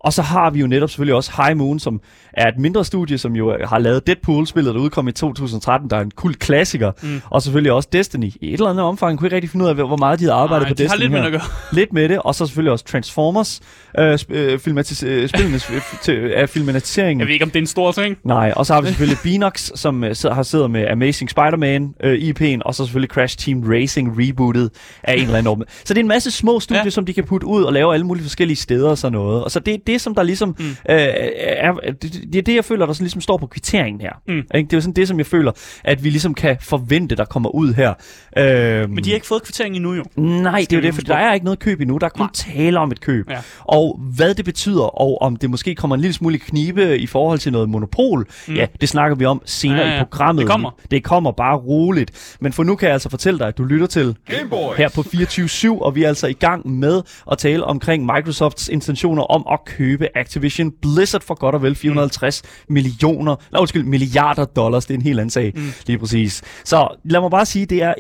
Og 0.04 0.14
så 0.14 0.22
har 0.22 0.50
vi 0.50 0.60
jo 0.60 0.68
netop 0.68 0.90
selvfølgelig 0.90 1.16
også 1.16 1.32
High 1.46 1.58
Moon, 1.58 1.80
som 1.80 2.02
er 2.34 2.48
et 2.48 2.58
mindre 2.58 2.86
studie, 2.86 3.18
som 3.18 3.36
jo 3.36 3.58
har 3.66 3.80
lavet 3.80 4.08
Deadpool-spillet, 4.08 4.76
der 4.76 4.82
udkom 4.82 5.08
i 5.08 5.12
2013, 5.12 5.90
der 5.90 5.98
er 5.98 6.02
en 6.02 6.12
kult 6.12 6.40
klassiker. 6.40 6.92
Mm. 7.04 7.22
Og 7.30 7.42
selvfølgelig 7.42 7.72
også 7.72 7.90
Destiny. 7.94 8.32
I 8.42 8.48
et 8.48 8.54
eller 8.54 8.70
andet 8.70 8.86
omfang 8.86 9.20
kunne 9.20 9.26
jeg 9.26 9.28
ikke 9.28 9.36
rigtig 9.36 9.50
finde 9.50 9.66
ud 9.66 9.70
af, 9.70 9.76
hvor 9.76 9.98
meget 9.98 10.20
de 10.20 10.24
havde 10.24 10.34
arbejdet 10.36 10.66
Ej, 10.66 10.70
på 10.72 10.76
de 10.76 10.84
har 10.84 10.88
Destiny 10.88 11.02
lidt 11.04 11.12
med 11.12 11.20
at 11.26 11.32
gøre. 11.32 11.42
Lidt 11.74 11.94
med 11.94 12.10
det, 12.10 12.20
og 12.20 12.36
så 12.36 12.46
selvfølgelig 12.46 12.72
også 12.72 12.86
Transformers, 12.86 13.62
øh, 14.00 14.14
sp- 14.14 14.34
øh, 14.34 14.60
filmatis- 14.68 15.06
øh, 15.06 15.24
f- 15.26 16.04
til, 16.04 16.32
af 16.36 16.50
filmatiseringen. 16.50 17.20
Jeg 17.20 17.28
ved 17.28 17.34
ikke, 17.34 17.46
om 17.46 17.50
det 17.52 17.56
er 17.60 17.62
en 17.64 17.68
stor 17.68 17.92
ting. 17.92 18.18
Nej, 18.26 18.54
og 18.56 18.66
så 18.66 18.74
har 18.74 18.82
vi 18.82 18.88
selvfølgelig 18.88 19.18
Beanox, 19.24 19.70
som 19.76 20.04
øh, 20.04 20.16
har 20.32 20.44
siddet 20.44 20.72
med 20.72 20.88
Amazing 20.88 21.30
Spider-Man 21.30 21.94
øh, 22.04 22.14
IP'en, 22.30 22.60
og 22.66 22.76
så 22.76 22.86
selvfølgelig 22.86 23.10
Crash 23.12 23.38
Team 23.38 23.64
Racing 23.70 24.16
rebootet 24.20 24.70
af 25.04 25.14
en 25.16 25.24
eller 25.24 25.38
anden. 25.38 25.64
Så 25.86 25.94
det 25.94 26.00
er 26.00 26.04
en 26.04 26.08
masse 26.08 26.32
små 26.32 26.60
studier, 26.60 26.84
ja. 26.84 26.90
Som 26.90 27.06
de 27.06 27.14
kan 27.14 27.24
putte 27.24 27.48
ud 27.48 27.64
og 27.64 27.74
lave 27.74 27.94
alle 27.94 28.06
mulige 28.06 28.24
forskellige 28.24 28.58
steder 28.58 28.90
og 28.90 28.98
sådan 28.98 29.14
noget. 29.14 29.44
Og 29.44 29.52
så 29.52 29.60
det 29.60 29.74
er 29.90 29.93
det, 29.94 30.02
som 30.02 30.16
der 30.16 30.24
ligesom 30.24 30.56
mm. 30.60 30.66
øh, 30.66 30.76
er, 30.90 31.74
det, 32.02 32.14
det 32.34 32.36
er 32.36 32.42
det, 32.42 32.56
jeg 32.56 32.66
føler, 32.66 32.86
der 32.86 32.94
sådan 32.94 33.04
ligesom 33.04 33.22
står 33.22 33.38
på 33.38 33.48
kvitteringen 33.48 34.02
her. 34.02 34.12
Mm. 34.28 34.34
Ikke? 34.34 34.48
Det 34.56 34.74
er 34.74 34.78
jo 34.78 34.82
sådan 34.82 34.94
det, 34.94 35.08
som 35.08 35.18
jeg 35.18 35.26
føler, 35.26 35.52
at 35.84 36.04
vi 36.04 36.10
ligesom 36.10 36.34
kan 36.34 36.58
forvente, 36.62 37.16
der 37.16 37.26
kommer 37.26 37.50
ud 37.56 37.74
her. 37.74 37.94
Øh, 38.38 38.90
Men 38.90 39.04
de 39.04 39.10
har 39.10 39.16
ikke 39.16 39.28
fået 39.28 39.44
kvittering 39.44 39.76
endnu, 39.76 39.94
jo. 39.94 40.04
Nej, 40.18 40.60
det 40.70 40.74
er 40.74 40.78
jo 40.78 40.84
det, 40.84 40.96
for 40.96 41.02
der 41.02 41.16
er 41.16 41.34
ikke 41.34 41.44
noget 41.44 41.60
køb 41.60 41.82
endnu. 41.82 41.98
Der 41.98 42.06
er 42.06 42.10
kun 42.10 42.30
tale 42.34 42.80
om 42.80 42.92
et 42.92 43.02
køb. 43.02 43.30
Ja. 43.30 43.38
Og 43.60 44.00
hvad 44.16 44.34
det 44.36 44.46
betyder, 44.46 45.02
og 45.02 45.22
om 45.22 45.36
det 45.36 45.50
måske 45.50 45.76
kommer 45.76 45.96
en 45.96 46.02
lille 46.02 46.14
smule 46.14 46.38
knibe 46.40 46.98
i 47.00 47.08
forhold 47.08 47.40
til 47.40 47.52
noget 47.52 47.70
monopol, 47.70 48.28
mm. 48.48 48.56
ja, 48.56 48.66
det 48.82 48.90
snakker 48.90 49.16
vi 49.16 49.26
om 49.26 49.42
senere 49.46 49.80
Ja, 49.80 49.88
ja, 49.88 49.96
i 49.96 50.00
programmet. 50.00 50.42
Det 50.42 50.50
kommer. 50.50 50.72
Det 50.92 51.04
kommer 51.04 51.32
bare 51.32 51.58
roligt. 51.58 52.38
Men 52.40 52.54
for 52.54 52.64
nu 52.64 52.76
kan 52.76 52.86
jeg 52.86 52.94
altså 52.94 53.10
fortælle 53.10 53.40
dig, 53.40 53.48
at 53.48 53.58
du 53.58 53.64
lytter 53.64 53.88
til 53.88 54.16
Gameboys. 54.30 54.78
her 54.78 54.90
på 54.90 55.02
24-7, 55.02 55.82
og 55.82 55.96
vi 55.96 56.04
er 56.04 56.08
altså 56.08 56.28
i 56.28 56.34
gang 56.34 56.70
med 56.70 57.02
at 57.32 57.38
tale 57.38 57.64
omkring 57.64 58.06
Microsofts 58.06 58.70
intentioner 58.70 59.24
om 59.24 59.46
at 59.52 59.60
købe 59.66 59.83
Activision 60.16 60.72
Blizzard 60.82 61.22
for 61.22 61.34
godt 61.36 61.56
og 61.56 61.62
vel 61.62 61.76
450 61.76 62.42
mm. 62.70 62.74
millioner, 62.74 63.36
nej, 63.52 63.60
undskyld, 63.60 63.84
milliarder 63.84 64.46
dollars. 64.46 64.86
Det 64.86 64.94
er 64.94 64.98
en 64.98 65.02
helt 65.04 65.20
anden 65.20 65.30
sag, 65.30 65.52
mm. 65.56 65.62
lige 65.88 65.98
præcis. 65.98 66.42
Så 66.66 66.88
lad 67.06 67.22
mig 67.22 67.32
bare 67.32 67.46
sige, 67.46 67.66
det 67.66 67.82
er 67.84 67.94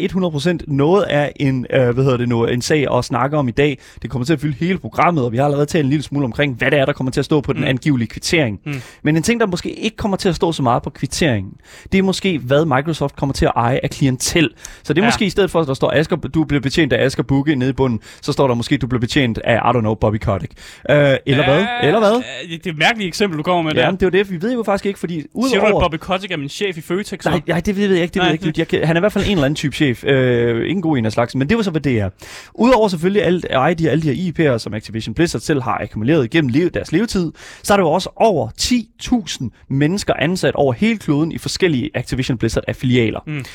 100% 0.62 0.74
noget 0.74 1.04
af 1.04 1.32
en, 1.36 1.66
øh, 1.74 1.90
hvad 1.90 2.04
hedder 2.04 2.18
det 2.18 2.30
nu, 2.30 2.46
en 2.46 2.62
sag 2.62 2.98
at 2.98 3.06
snakke 3.06 3.38
om 3.38 3.48
i 3.48 3.52
dag. 3.52 3.78
Det 4.02 4.10
kommer 4.10 4.26
til 4.26 4.34
at 4.34 4.40
fylde 4.42 4.56
hele 4.60 4.78
programmet, 4.78 5.26
og 5.26 5.32
vi 5.32 5.38
har 5.38 5.46
allerede 5.46 5.66
talt 5.66 5.84
en 5.84 5.90
lille 5.90 6.04
smule 6.04 6.26
omkring, 6.26 6.56
hvad 6.56 6.72
det 6.72 6.80
er, 6.80 6.86
der 6.86 6.94
kommer 6.94 7.12
til 7.12 7.22
at 7.22 7.26
stå 7.26 7.42
på 7.42 7.54
den 7.54 7.62
Mm. 7.62 7.68
angivelige 7.68 8.08
kvittering. 8.08 8.60
Mm. 8.66 8.82
Men 9.04 9.16
en 9.18 9.24
ting, 9.24 9.40
der 9.40 9.46
måske 9.46 9.72
ikke 9.74 9.98
kommer 9.98 10.18
til 10.18 10.30
at 10.30 10.36
stå 10.36 10.52
så 10.52 10.64
meget 10.64 10.84
på 10.84 10.90
kvitteringen, 10.90 11.52
det 11.92 11.98
er 11.98 12.04
måske, 12.04 12.38
hvad 12.40 12.66
Microsoft 12.66 13.16
kommer 13.16 13.34
til 13.34 13.46
at 13.46 13.52
eje 13.56 13.80
af 13.84 13.90
klientel. 13.90 14.50
Så 14.84 14.94
det 14.94 15.00
er 15.00 15.04
ja. 15.04 15.06
Ja. 15.06 15.08
måske 15.08 15.26
i 15.26 15.30
stedet 15.30 15.52
for, 15.52 15.62
at 15.62 15.68
der 15.68 15.74
står, 15.74 15.92
Asger, 15.96 16.16
du 16.16 16.44
bliver 16.44 16.62
betjent 16.62 16.94
af 16.94 17.06
Asger 17.06 17.24
Bukke 17.24 17.56
nede 17.56 17.70
i 17.70 17.74
bunden, 17.74 18.00
så 18.22 18.32
står 18.32 18.48
der 18.48 18.56
måske, 18.56 18.78
du 18.78 18.88
bliver 18.88 19.00
betjent 19.00 19.38
af, 19.38 19.56
I 19.56 19.78
don't 19.78 19.80
know, 19.80 19.96
Bobby 19.96 20.18
Kotick. 20.18 20.52
Øh, 20.90 21.16
eller 21.26 21.44
hvad? 21.44 21.66
Eller 21.84 22.00
hvad? 22.00 22.24
Det 22.50 22.68
er 22.68 22.72
et 22.72 22.78
mærkeligt 22.78 23.08
eksempel, 23.08 23.38
du 23.38 23.44
kommer 23.44 23.62
med 23.62 23.72
Ja, 23.74 23.82
der. 23.82 23.92
men 23.92 23.96
det 24.00 24.04
er 24.04 24.08
jo 24.20 24.24
det, 24.24 24.32
vi 24.32 24.42
ved 24.42 24.54
jo 24.54 24.64
faktisk 24.64 24.86
ikke, 24.86 25.00
fordi 25.00 25.14
Siger 25.22 25.28
du, 25.60 25.66
at 25.66 25.70
udover... 25.72 25.82
Bobby 25.84 25.96
Kotick 25.96 26.32
er 26.32 26.38
min 26.38 26.50
chef 26.50 26.78
i 26.78 26.82
Føtex? 26.82 27.26
Nej, 27.26 27.42
nej, 27.48 27.60
det 27.60 27.78
ved 27.78 27.94
jeg 27.94 28.02
ikke. 28.04 28.14
Det 28.14 28.22
ved 28.22 28.30
jeg 28.30 28.46
ikke. 28.46 28.54
Jeg, 28.58 28.68
kan- 28.68 28.84
han 28.88 28.96
er 28.96 29.00
i 29.00 29.02
hvert 29.02 29.12
fald 29.14 29.26
en 29.26 29.32
eller 29.32 29.46
anden 29.46 29.56
type 29.56 29.76
chef. 29.76 30.04
Øh, 30.04 30.70
ingen 30.70 30.82
god 30.82 30.98
en 30.98 31.06
af 31.06 31.12
slagsen, 31.12 31.40
men 31.40 31.50
det 31.50 31.58
var 31.58 31.64
så, 31.64 31.72
hvad 31.72 31.82
det 31.82 32.00
er. 32.00 32.10
Udover 32.54 32.88
selvfølgelig 32.88 33.24
alle, 33.24 33.42
alle, 33.52 33.76
de, 33.76 33.90
alle 33.90 34.02
de 34.12 34.14
her 34.16 34.54
IP'er, 34.54 34.58
som 34.58 34.74
Activision 34.74 35.14
Blizzard 35.16 35.42
selv 35.42 35.62
har 35.62 35.78
akkumuleret 35.82 36.26
igennem 36.26 36.50
liv, 36.50 36.70
deres 36.70 36.92
levetid, 36.92 37.32
så 37.64 37.74
er 37.74 37.78
der 37.78 37.84
jo 37.84 37.92
også 37.92 38.10
over 38.16 38.50
10.000 38.62 39.50
mennesker 39.70 40.14
ansat 40.20 40.56
over 40.56 40.74
hele 40.74 40.98
kloden 40.98 41.32
i 41.32 41.38
forskellige 41.38 41.90
Activision 41.96 42.38
Blizzard-affilialer. 42.38 43.20
Mm. 43.28 43.46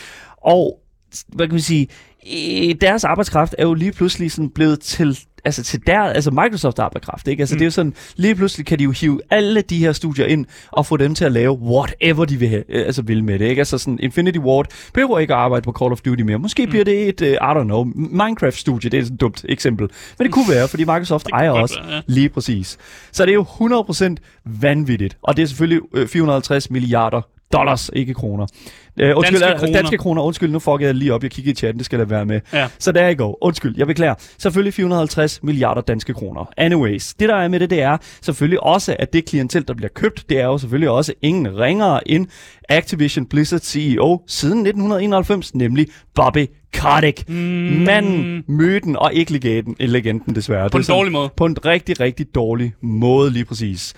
Og 0.45 0.79
hvad 1.29 1.47
kan 1.47 1.55
vi 1.55 1.61
sige, 1.61 1.89
øh, 2.27 2.75
deres 2.81 3.05
arbejdskraft 3.05 3.55
er 3.59 3.63
jo 3.63 3.75
lige 3.75 3.93
pludselig 3.93 4.33
sådan 4.33 4.51
blevet 4.51 4.81
til 4.81 5.19
altså 5.45 5.63
til 5.63 5.87
der, 5.87 6.01
altså 6.01 6.31
Microsoft 6.31 6.79
arbejdskraft, 6.79 7.29
ikke? 7.29 7.41
Altså 7.41 7.55
mm. 7.55 7.59
det 7.59 7.65
er 7.65 7.67
jo 7.67 7.71
sådan, 7.71 7.95
lige 8.17 8.35
pludselig 8.35 8.67
kan 8.67 8.79
de 8.79 8.85
jo 8.85 8.91
hive 8.91 9.21
alle 9.31 9.61
de 9.61 9.79
her 9.79 9.93
studier 9.93 10.27
ind 10.27 10.47
og 10.73 10.87
få 10.87 10.97
dem 10.97 11.15
til 11.15 11.25
at 11.25 11.33
lave 11.33 11.53
whatever 11.53 12.25
de 12.25 12.37
vil, 12.37 12.49
have, 12.49 12.65
øh, 12.69 12.87
altså 12.87 13.03
vil 13.03 13.25
med 13.25 13.39
det, 13.39 13.45
ikke? 13.45 13.61
Altså 13.61 13.79
sådan 13.79 13.99
Infinity 14.03 14.39
Ward 14.39 14.67
behøver 14.95 15.19
ikke 15.19 15.35
at 15.35 15.41
arbejde 15.41 15.65
på 15.65 15.73
Call 15.73 15.93
of 15.93 16.01
Duty 16.01 16.23
mere. 16.23 16.39
Måske 16.39 16.65
mm. 16.65 16.71
bliver 16.71 16.85
det 16.85 17.09
et, 17.09 17.21
uh, 17.21 17.29
I 17.29 17.35
don't 17.35 17.63
know, 17.63 17.85
Minecraft-studie, 17.95 18.91
det 18.91 18.99
er 18.99 19.03
sådan 19.03 19.15
et 19.15 19.21
dumt 19.21 19.45
eksempel. 19.49 19.89
Men 20.19 20.27
det 20.27 20.35
kunne 20.35 20.55
være, 20.55 20.69
fordi 20.69 20.85
Microsoft 20.85 21.27
Det 21.27 21.33
ejer 21.33 21.51
også 21.51 21.81
være, 21.83 21.95
ja. 21.95 22.01
lige 22.07 22.29
præcis. 22.29 22.79
Så 23.13 23.27
det 23.27 23.31
er 23.31 23.35
jo 23.35 23.47
100% 24.13 24.15
vanvittigt, 24.45 25.17
og 25.23 25.37
det 25.37 25.43
er 25.43 25.47
selvfølgelig 25.47 25.81
øh, 25.95 26.09
450 26.09 26.71
milliarder 26.71 27.23
dollars, 27.53 27.91
ikke 27.93 28.15
kroner. 28.15 28.47
Øh, 29.01 29.17
undskyld, 29.17 29.41
Danske 29.41 29.53
øh, 29.55 29.59
kroner. 29.61 29.73
danske 29.73 29.99
kroner. 29.99 30.23
Undskyld, 30.23 30.51
nu 30.51 30.59
fucker 30.59 30.87
jeg 30.87 30.95
lige 30.95 31.15
op. 31.15 31.23
Jeg 31.23 31.31
kigger 31.31 31.53
i 31.53 31.55
chatten, 31.55 31.79
det 31.79 31.87
skal 31.87 31.99
jeg 31.99 32.11
være 32.11 32.27
med. 32.27 32.41
Ja. 32.53 32.69
Så 32.79 32.93
der 32.93 33.01
er 33.01 33.15
go. 33.15 33.33
Undskyld, 33.43 33.75
jeg 33.77 33.87
beklager. 33.87 34.15
Selvfølgelig 34.39 34.75
450 34.75 35.43
milliarder 35.43 35.81
danske 35.81 36.15
kroner. 36.15 36.51
Anyways, 36.57 37.15
det 37.15 37.29
der 37.29 37.35
er 37.37 37.49
med 37.49 37.61
det, 37.61 37.71
det 37.71 37.83
er 37.83 37.97
selvfølgelig 38.23 38.63
også, 38.63 38.97
at 38.99 39.13
det 39.13 39.25
klientel, 39.25 39.69
der 39.69 39.75
bliver 39.75 39.89
købt, 39.95 40.25
det 40.29 40.41
er 40.41 40.45
jo 40.45 40.59
selvfølgelig 40.59 40.91
også 40.91 41.13
ingen 41.23 41.59
ringere 41.59 42.09
end 42.11 42.27
Activision 42.69 43.27
Blizzard 43.27 43.61
CEO 43.61 44.23
siden 44.27 44.59
1991, 44.59 45.55
nemlig 45.55 45.87
Bobby 46.15 46.47
Kotick. 46.79 47.29
Mm. 47.29 47.35
Manden, 47.35 48.45
myten 48.49 48.97
og 48.97 49.15
ikke 49.15 49.33
legenden, 49.33 49.75
legenden 49.79 50.35
desværre. 50.35 50.71
På 50.71 50.77
en 50.79 50.85
sådan- 50.85 50.97
dårlig 50.99 51.13
måde. 51.13 51.29
På 51.37 51.45
en 51.47 51.57
rigtig, 51.65 52.01
rigtig 52.01 52.27
dårlig 52.35 52.73
måde 52.83 53.31
lige 53.31 53.45
præcis. 53.45 53.95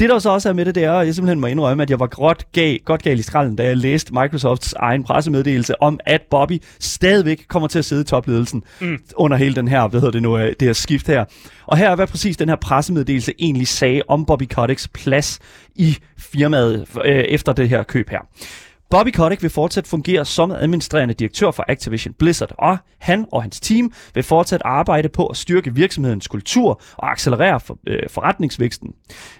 Det 0.00 0.08
der 0.08 0.18
så 0.18 0.30
også 0.30 0.48
er 0.48 0.52
med 0.52 0.64
det, 0.64 0.74
det 0.74 0.84
er, 0.84 0.92
at 0.92 1.06
jeg 1.06 1.14
simpelthen 1.14 1.40
må 1.40 1.46
indrømme, 1.46 1.82
at 1.82 1.90
jeg 1.90 2.00
var 2.00 2.06
godt 2.06 2.52
gal, 2.52 2.80
godt 2.84 3.02
gal 3.02 3.18
i 3.18 3.22
skralden, 3.22 3.56
da 3.56 3.64
jeg 3.64 3.76
læste 3.76 4.14
Microsofts 4.14 4.72
egen 4.72 5.04
pressemeddelelse 5.04 5.82
om, 5.82 6.00
at 6.06 6.22
Bobby 6.30 6.62
stadigvæk 6.78 7.44
kommer 7.48 7.68
til 7.68 7.78
at 7.78 7.84
sidde 7.84 8.02
i 8.02 8.04
topledelsen 8.04 8.62
mm. 8.80 8.98
under 9.16 9.36
hele 9.36 9.54
den 9.54 9.68
her, 9.68 9.88
hvad 9.88 10.00
hedder 10.00 10.12
det 10.12 10.22
nu, 10.22 10.38
øh, 10.38 10.46
det 10.60 10.62
her 10.62 10.72
skift 10.72 11.06
her. 11.06 11.24
Og 11.66 11.76
her 11.76 11.90
er, 11.90 11.94
hvad 11.94 12.06
præcis 12.06 12.36
den 12.36 12.48
her 12.48 12.56
pressemeddelelse 12.56 13.32
egentlig 13.38 13.68
sagde 13.68 14.02
om 14.08 14.26
Bobby 14.26 14.48
Koticks 14.54 14.88
plads 14.88 15.38
i 15.74 15.96
firmaet 16.18 16.86
øh, 17.04 17.14
efter 17.14 17.52
det 17.52 17.68
her 17.68 17.82
køb 17.82 18.10
her. 18.10 18.20
Bobby 18.90 19.08
Kotick 19.10 19.42
vil 19.42 19.50
fortsat 19.50 19.86
fungere 19.86 20.24
som 20.24 20.50
administrerende 20.50 21.14
direktør 21.14 21.50
for 21.50 21.64
Activision 21.68 22.14
Blizzard, 22.14 22.52
og 22.58 22.78
han 22.98 23.26
og 23.32 23.42
hans 23.42 23.60
team 23.60 23.92
vil 24.14 24.22
fortsat 24.22 24.62
arbejde 24.64 25.08
på 25.08 25.26
at 25.26 25.36
styrke 25.36 25.74
virksomhedens 25.74 26.28
kultur 26.28 26.82
og 26.96 27.10
accelerere 27.10 27.60
for, 27.60 27.78
øh, 27.86 27.98
forretningsvæksten. 28.10 28.88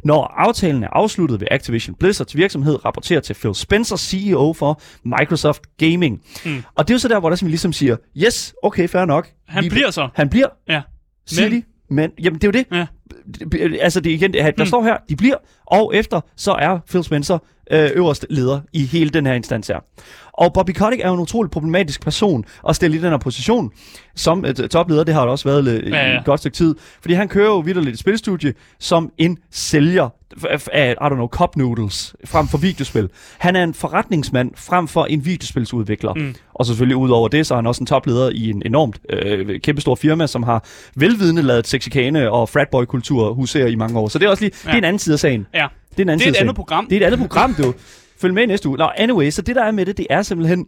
Når 0.04 0.34
aftalen 0.36 0.84
er 0.84 0.88
afsluttet, 0.92 1.40
vil 1.40 1.48
Activision 1.50 1.94
Blizzards 1.94 2.36
virksomhed 2.36 2.84
rapportere 2.84 3.20
til 3.20 3.34
Phil 3.34 3.54
Spencer, 3.54 3.96
CEO 3.96 4.52
for 4.52 4.80
Microsoft 5.04 5.62
Gaming. 5.78 6.20
Mm. 6.44 6.62
Og 6.74 6.88
det 6.88 6.92
er 6.92 6.94
jo 6.94 6.98
så 6.98 7.08
der, 7.08 7.20
hvor 7.20 7.28
der 7.28 7.36
simpelthen 7.36 7.50
ligesom 7.50 7.72
siger, 7.72 7.96
yes, 8.16 8.54
okay, 8.62 8.88
fair 8.88 9.04
nok. 9.04 9.28
Han 9.48 9.64
Vi- 9.64 9.68
bliver 9.68 9.90
så. 9.90 10.08
Han 10.14 10.28
bliver, 10.28 10.46
Ja. 10.68 10.82
Men- 11.38 11.52
de. 11.52 11.62
Men, 11.90 12.10
jamen 12.22 12.40
det 12.40 12.44
er 12.44 12.48
jo 12.48 12.64
det. 12.70 12.76
Ja. 12.78 12.86
Altså 13.80 14.00
det 14.00 14.10
er 14.10 14.14
igen, 14.14 14.32
der 14.32 14.52
Mm. 14.58 14.66
står 14.66 14.82
her, 14.82 14.96
de 15.08 15.16
bliver, 15.16 15.36
og 15.66 15.94
efter 15.94 16.20
så 16.36 16.52
er 16.52 16.78
Phil 16.88 17.04
Spencer 17.04 17.38
øh, 17.70 17.90
øverste 17.94 18.26
leder 18.30 18.60
i 18.72 18.84
hele 18.86 19.10
den 19.10 19.26
her 19.26 19.34
instans 19.34 19.68
her. 19.68 19.78
Og 20.40 20.52
Bobby 20.52 20.70
Kotick 20.70 21.00
er 21.04 21.08
jo 21.08 21.14
en 21.14 21.20
utrolig 21.20 21.50
problematisk 21.50 22.02
person 22.02 22.44
at 22.68 22.76
stille 22.76 22.96
i 22.96 23.00
den 23.00 23.10
her 23.10 23.18
position 23.18 23.70
som 24.14 24.44
øh, 24.44 24.54
topleder. 24.54 25.04
Det 25.04 25.14
har 25.14 25.20
det 25.20 25.30
også 25.30 25.48
været 25.48 25.68
øh, 25.68 25.86
i 25.86 25.88
Ja, 25.88 26.10
ja. 26.10 26.18
et 26.18 26.24
godt 26.24 26.40
stykke 26.40 26.56
tid. 26.56 26.74
Fordi 27.00 27.14
han 27.14 27.28
kører 27.28 27.46
jo 27.46 27.58
videre 27.58 27.84
lidt 27.84 27.92
et 27.92 27.98
spilstudie 27.98 28.54
som 28.78 29.12
en 29.18 29.38
sælger 29.50 30.08
af, 30.72 30.90
I 31.00 31.04
don't 31.04 31.14
know, 31.14 31.28
cup 31.28 31.56
noodles 31.56 32.14
frem 32.24 32.48
for 32.48 32.58
videospil. 32.58 33.08
Han 33.38 33.56
er 33.56 33.64
en 33.64 33.74
forretningsmand 33.74 34.50
frem 34.56 34.88
for 34.88 35.04
en 35.04 35.24
videospilsudvikler. 35.24 36.14
Mm. 36.14 36.34
Og 36.54 36.66
selvfølgelig 36.66 36.96
ud 36.96 37.10
over 37.10 37.28
det, 37.28 37.46
så 37.46 37.54
er 37.54 37.58
han 37.58 37.66
også 37.66 37.82
en 37.82 37.86
topleder 37.86 38.30
i 38.30 38.50
en 38.50 38.62
enormt 38.66 38.98
øh, 39.10 39.60
kæmpestor 39.60 39.94
firma, 39.94 40.26
som 40.26 40.42
har 40.42 40.64
velvidende 40.96 41.42
lavet 41.42 41.66
sexikane 41.66 42.30
og 42.30 42.48
fratboy-kultur 42.48 43.32
husere 43.32 43.70
i 43.72 43.74
mange 43.74 43.98
år. 43.98 44.08
Så 44.08 44.18
det 44.18 44.26
er 44.26 44.30
også 44.30 44.44
lige, 44.44 44.52
ja. 44.64 44.68
det 44.68 44.74
er 44.74 44.78
en 44.78 44.84
anden 44.84 44.98
side 44.98 45.14
af 45.14 45.20
sagen. 45.20 45.46
Ja. 45.54 45.66
Det 45.90 45.98
er, 45.98 46.02
en 46.02 46.08
anden 46.08 46.18
Det 46.18 46.26
er 46.26 46.30
et 46.30 46.36
andet 46.42 46.56
program. 46.56 46.86
Det 46.86 46.96
er 46.96 47.00
et 47.00 47.04
andet 47.06 47.20
program, 47.20 47.54
du. 47.54 47.74
Følg 48.20 48.34
med 48.34 48.42
i 48.42 48.46
næste 48.46 48.68
uge. 48.68 48.78
Nå, 48.78 48.90
anyway, 48.96 49.30
så 49.30 49.42
det 49.42 49.56
der 49.56 49.62
er 49.62 49.70
med 49.70 49.86
det, 49.86 49.96
det 49.98 50.06
er 50.10 50.22
simpelthen, 50.22 50.66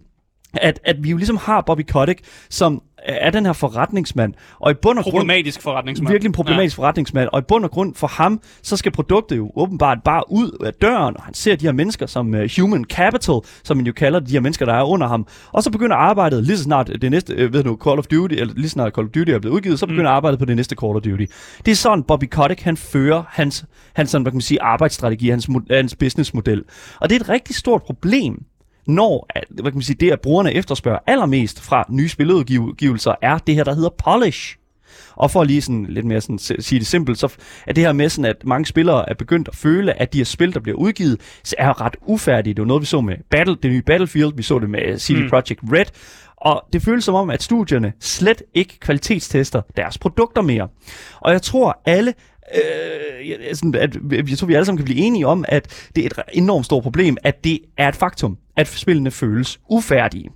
at, 0.55 0.81
at 0.85 1.05
vi 1.05 1.11
jo 1.11 1.17
ligesom 1.17 1.37
har 1.37 1.61
Bobby 1.61 1.83
Kotick, 1.83 2.21
som 2.51 2.83
er 3.05 3.31
den 3.31 3.47
her 3.47 3.53
forretningsmand. 3.53 4.35
Og 4.59 4.71
i 4.71 4.75
bund 4.75 4.99
og 4.99 5.05
grund, 5.05 5.12
Problematisk 5.12 5.62
forretningsmand. 5.62 6.12
virkelig 6.12 6.29
en 6.29 6.33
problematisk 6.33 6.79
ja. 6.79 6.83
forretningsmand. 6.83 7.29
Og 7.33 7.38
i 7.38 7.43
bund 7.43 7.65
og 7.65 7.71
grund 7.71 7.95
for 7.95 8.07
ham, 8.07 8.41
så 8.62 8.77
skal 8.77 8.93
produktet 8.93 9.37
jo 9.37 9.53
åbenbart 9.57 9.99
bare 10.05 10.25
ud 10.31 10.65
af 10.67 10.75
døren, 10.75 11.17
og 11.17 11.23
han 11.23 11.35
ser 11.35 11.57
de 11.57 11.65
her 11.65 11.73
mennesker 11.73 12.07
som 12.07 12.35
uh, 12.35 12.41
human 12.59 12.85
capital, 12.85 13.41
som 13.65 13.77
man 13.77 13.87
jo 13.87 13.93
kalder 13.93 14.21
de 14.21 14.33
her 14.33 14.41
mennesker, 14.41 14.67
der 14.67 14.75
er 14.75 14.83
under 14.83 15.07
ham. 15.09 15.27
Og 15.53 15.62
så 15.62 15.71
begynder 15.71 15.97
arbejdet 15.97 16.45
lige 16.45 16.57
så 16.57 16.62
snart 16.62 16.91
det 17.03 17.11
næste, 17.11 17.35
øh, 17.35 17.53
ved 17.53 17.65
du, 17.65 17.79
Call 17.85 17.99
of 17.99 18.07
Duty, 18.07 18.35
eller 18.35 18.55
lige 18.55 18.69
så 18.69 18.73
snart 18.73 18.95
Call 18.95 19.07
of 19.07 19.11
Duty 19.11 19.31
er 19.31 19.38
blevet 19.38 19.57
udgivet, 19.57 19.79
så 19.79 19.87
begynder 19.87 20.11
mm. 20.11 20.17
arbejdet 20.17 20.38
på 20.38 20.45
det 20.45 20.57
næste 20.57 20.77
Call 20.81 20.97
of 20.97 21.03
Duty. 21.03 21.25
Det 21.67 21.73
er 21.73 21.77
sådan, 21.77 22.03
Bobby 22.03 22.25
Kotick, 22.31 22.61
han 22.61 22.77
fører 22.77 23.23
hans, 23.29 23.65
hans 23.95 24.11
sådan, 24.11 24.23
hvad 24.23 24.33
kan 24.33 24.37
man 24.37 24.43
sige, 24.43 24.62
arbejdsstrategi, 24.62 25.29
hans, 25.29 25.49
hans 25.71 25.97
businessmodel. 25.97 26.65
Og 27.01 27.11
det 27.11 27.17
er 27.17 27.21
et 27.21 27.29
rigtig 27.29 27.57
stort 27.57 27.83
problem, 27.83 28.45
når 28.87 29.29
hvad 29.51 29.64
kan 29.64 29.75
man 29.75 29.83
sige, 29.83 29.97
det, 30.01 30.11
at 30.11 30.21
brugerne 30.21 30.53
efterspørger 30.55 30.99
allermest 31.07 31.61
fra 31.61 31.85
nye 31.90 32.09
spiludgivelser, 32.09 33.14
er 33.23 33.38
det 33.38 33.55
her, 33.55 33.64
der 33.64 33.75
hedder 33.75 33.90
polish. 34.05 34.57
Og 35.14 35.31
for 35.31 35.45
lige 35.45 35.62
sådan 35.62 35.87
lidt 35.88 36.07
mere 36.07 36.21
sådan, 36.21 36.38
sige 36.38 36.79
det 36.79 36.87
simpelt, 36.87 37.18
så 37.18 37.37
er 37.66 37.73
det 37.73 37.85
her 37.85 37.92
med 37.92 38.09
sådan, 38.09 38.25
at 38.25 38.37
mange 38.45 38.66
spillere 38.66 39.11
er 39.11 39.14
begyndt 39.14 39.49
at 39.49 39.57
føle, 39.57 40.01
at 40.01 40.12
de 40.12 40.18
her 40.18 40.25
spil, 40.25 40.55
der 40.55 40.61
bliver 40.61 40.79
udgivet, 40.79 41.21
så 41.45 41.57
er 41.59 41.81
ret 41.81 41.97
ufærdige. 42.07 42.55
Det 42.55 42.61
var 42.61 42.66
noget, 42.66 42.81
vi 42.81 42.87
så 42.87 43.01
med 43.01 43.16
Battle, 43.31 43.57
det 43.62 43.71
nye 43.71 43.83
Battlefield, 43.83 44.33
vi 44.37 44.42
så 44.42 44.59
det 44.59 44.71
med 44.71 44.99
CD 44.99 45.23
Mm. 45.23 45.31
Projekt 45.31 45.61
Red, 45.73 45.87
og 46.37 46.64
det 46.73 46.83
føles 46.83 47.05
som 47.05 47.14
om, 47.14 47.31
at 47.31 47.42
studierne 47.42 47.92
slet 48.01 48.42
ikke 48.55 48.79
kvalitetstester 48.81 49.62
deres 49.77 49.99
produkter 49.99 50.42
mere. 50.42 50.68
Og 51.21 51.33
jeg 51.33 51.42
tror, 51.42 51.81
alle 51.87 52.14
øh, 52.55 53.55
sådan, 53.55 53.75
at 53.75 53.97
jeg 54.31 54.38
tror, 54.38 54.47
vi 54.47 54.55
alle 54.55 54.66
sammen 54.66 54.79
kan 54.79 54.85
blive 54.85 54.99
enige 54.99 55.27
om, 55.27 55.45
at 55.49 55.90
det 55.97 56.05
er 56.05 56.07
et 56.07 56.23
enormt 56.33 56.64
stort 56.64 56.83
problem, 56.83 57.16
at 57.23 57.45
det 57.45 57.59
er 57.79 57.88
et 57.88 57.97
faktum, 57.97 58.38
at 58.57 58.69
spillene 58.69 59.11
føles 59.11 59.61
ufærdige. 59.69 60.31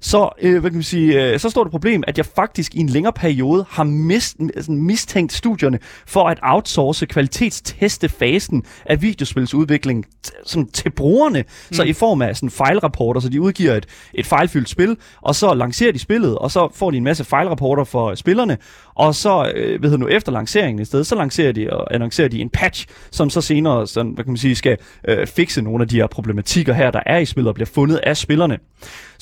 Så, 0.00 0.28
øh, 0.42 0.60
hvad 0.60 0.70
kan 0.70 0.76
man 0.76 0.82
sige, 0.82 1.32
øh, 1.32 1.40
så 1.40 1.50
står 1.50 1.64
det 1.64 1.70
problem, 1.70 2.02
at 2.06 2.18
jeg 2.18 2.26
faktisk 2.26 2.74
i 2.74 2.78
en 2.78 2.88
længere 2.88 3.12
periode 3.12 3.64
har 3.70 3.84
mist, 3.84 4.36
sådan, 4.60 4.82
mistænkt 4.82 5.32
studierne 5.32 5.78
for 6.06 6.28
at 6.28 6.38
outsource 6.42 7.06
kvalitetsteste 7.06 8.08
fasen 8.08 8.64
af 8.86 9.02
videospilsudvikling 9.02 10.06
sådan, 10.46 10.68
til 10.68 10.90
brugerne. 10.90 11.38
Mm. 11.38 11.74
Så 11.74 11.82
i 11.82 11.92
form 11.92 12.22
af 12.22 12.36
sådan 12.36 12.50
fejlrapporter, 12.50 13.20
så 13.20 13.28
de 13.28 13.40
udgiver 13.40 13.74
et, 13.74 13.86
et 14.14 14.26
fejlfyldt 14.26 14.68
spil, 14.68 14.96
og 15.20 15.34
så 15.34 15.54
lancerer 15.54 15.92
de 15.92 15.98
spillet, 15.98 16.38
og 16.38 16.50
så 16.50 16.68
får 16.74 16.90
de 16.90 16.96
en 16.96 17.04
masse 17.04 17.24
fejlrapporter 17.24 17.84
for 17.84 18.14
spillerne, 18.14 18.58
og 18.94 19.14
så, 19.14 19.52
øh, 19.54 19.82
ved 19.82 19.90
du 19.90 19.96
nu, 19.96 20.08
efter 20.08 20.32
lanceringen 20.32 20.82
i 20.82 20.84
stedet, 20.84 21.06
så 21.06 21.14
lancerer 21.14 21.52
de 21.52 21.72
og 21.72 21.94
annoncerer 21.94 22.28
de 22.28 22.40
en 22.40 22.50
patch, 22.50 22.86
som 23.10 23.30
så 23.30 23.40
senere, 23.40 23.86
sådan, 23.86 24.12
hvad 24.12 24.24
kan 24.24 24.30
man 24.30 24.38
sige, 24.38 24.54
skal 24.54 24.76
øh, 25.08 25.26
fikse 25.26 25.62
nogle 25.62 25.82
af 25.82 25.88
de 25.88 25.96
her 25.96 26.06
problematikker 26.06 26.72
her, 26.72 26.90
der 26.90 27.00
er 27.06 27.18
i 27.18 27.24
spillet 27.24 27.48
og 27.48 27.54
bliver 27.54 27.70
fundet 27.74 27.96
af 27.96 28.16
spillerne. 28.16 28.58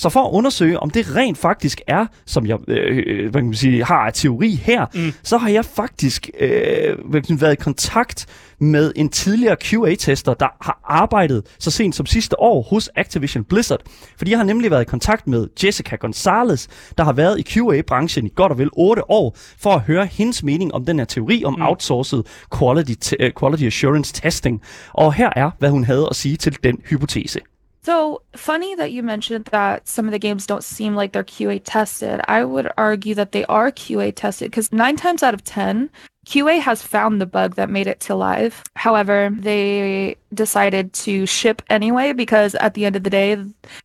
Så 0.00 0.08
for 0.08 0.26
at 0.26 0.30
undersøge, 0.32 0.80
om 0.80 0.90
det 0.90 1.16
rent 1.16 1.38
faktisk 1.38 1.80
er, 1.86 2.06
som 2.26 2.46
jeg 2.46 2.58
øh, 2.68 3.02
øh, 3.06 3.30
hvad 3.30 3.40
kan 3.40 3.46
man 3.46 3.54
sige, 3.54 3.84
har 3.84 4.06
af 4.06 4.12
teori 4.12 4.50
her, 4.50 4.86
mm. 4.94 5.12
så 5.22 5.38
har 5.38 5.48
jeg 5.48 5.64
faktisk 5.64 6.30
øh, 6.40 6.50
hvad 6.50 6.94
kan 6.94 7.12
man 7.12 7.24
sige, 7.24 7.40
været 7.40 7.52
i 7.52 7.62
kontakt 7.62 8.26
med 8.60 8.92
en 8.96 9.08
tidligere 9.08 9.56
QA-tester, 9.62 10.34
der 10.34 10.48
har 10.60 10.80
arbejdet 10.84 11.46
så 11.58 11.70
sent 11.70 11.94
som 11.94 12.06
sidste 12.06 12.40
år 12.40 12.62
hos 12.62 12.90
Activision 12.96 13.44
Blizzard. 13.44 13.80
Fordi 14.18 14.30
jeg 14.30 14.38
har 14.38 14.44
nemlig 14.44 14.70
været 14.70 14.82
i 14.82 14.84
kontakt 14.84 15.26
med 15.26 15.46
Jessica 15.64 15.96
Gonzalez, 15.96 16.66
der 16.98 17.04
har 17.04 17.12
været 17.12 17.38
i 17.38 17.42
QA-branchen 17.42 18.26
i 18.26 18.32
godt 18.36 18.52
og 18.52 18.58
vel 18.58 18.70
8 18.72 19.10
år, 19.10 19.36
for 19.58 19.70
at 19.70 19.80
høre 19.80 20.06
hendes 20.06 20.42
mening 20.42 20.74
om 20.74 20.84
den 20.84 20.98
her 20.98 21.06
teori 21.06 21.44
om 21.44 21.54
mm. 21.54 21.62
outsourced 21.62 22.22
quality, 22.58 23.14
øh, 23.20 23.30
quality 23.40 23.64
assurance 23.64 24.14
testing. 24.14 24.62
Og 24.92 25.14
her 25.14 25.30
er, 25.36 25.50
hvad 25.58 25.70
hun 25.70 25.84
havde 25.84 26.06
at 26.10 26.16
sige 26.16 26.36
til 26.36 26.56
den 26.64 26.78
hypotese. 26.84 27.40
So 27.82 28.22
funny 28.36 28.74
that 28.74 28.92
you 28.92 29.02
mentioned 29.02 29.46
that 29.46 29.88
some 29.88 30.04
of 30.04 30.12
the 30.12 30.18
games 30.18 30.46
don't 30.46 30.64
seem 30.64 30.94
like 30.94 31.12
they're 31.12 31.24
QA 31.24 31.62
tested. 31.64 32.20
I 32.28 32.44
would 32.44 32.70
argue 32.76 33.14
that 33.14 33.32
they 33.32 33.44
are 33.46 33.72
QA 33.72 34.14
tested 34.14 34.50
because 34.50 34.70
nine 34.70 34.96
times 34.96 35.22
out 35.22 35.32
of 35.32 35.44
10, 35.44 35.88
QA 36.26 36.60
has 36.60 36.82
found 36.82 37.20
the 37.20 37.26
bug 37.26 37.54
that 37.54 37.70
made 37.70 37.86
it 37.86 37.98
to 38.00 38.14
live. 38.14 38.62
However, 38.76 39.30
they 39.32 40.16
decided 40.32 40.92
to 40.92 41.26
ship 41.26 41.62
anyway 41.68 42.12
because 42.12 42.54
at 42.56 42.74
the 42.74 42.84
end 42.84 42.96
of 42.96 43.04
the 43.04 43.10
day, 43.10 43.36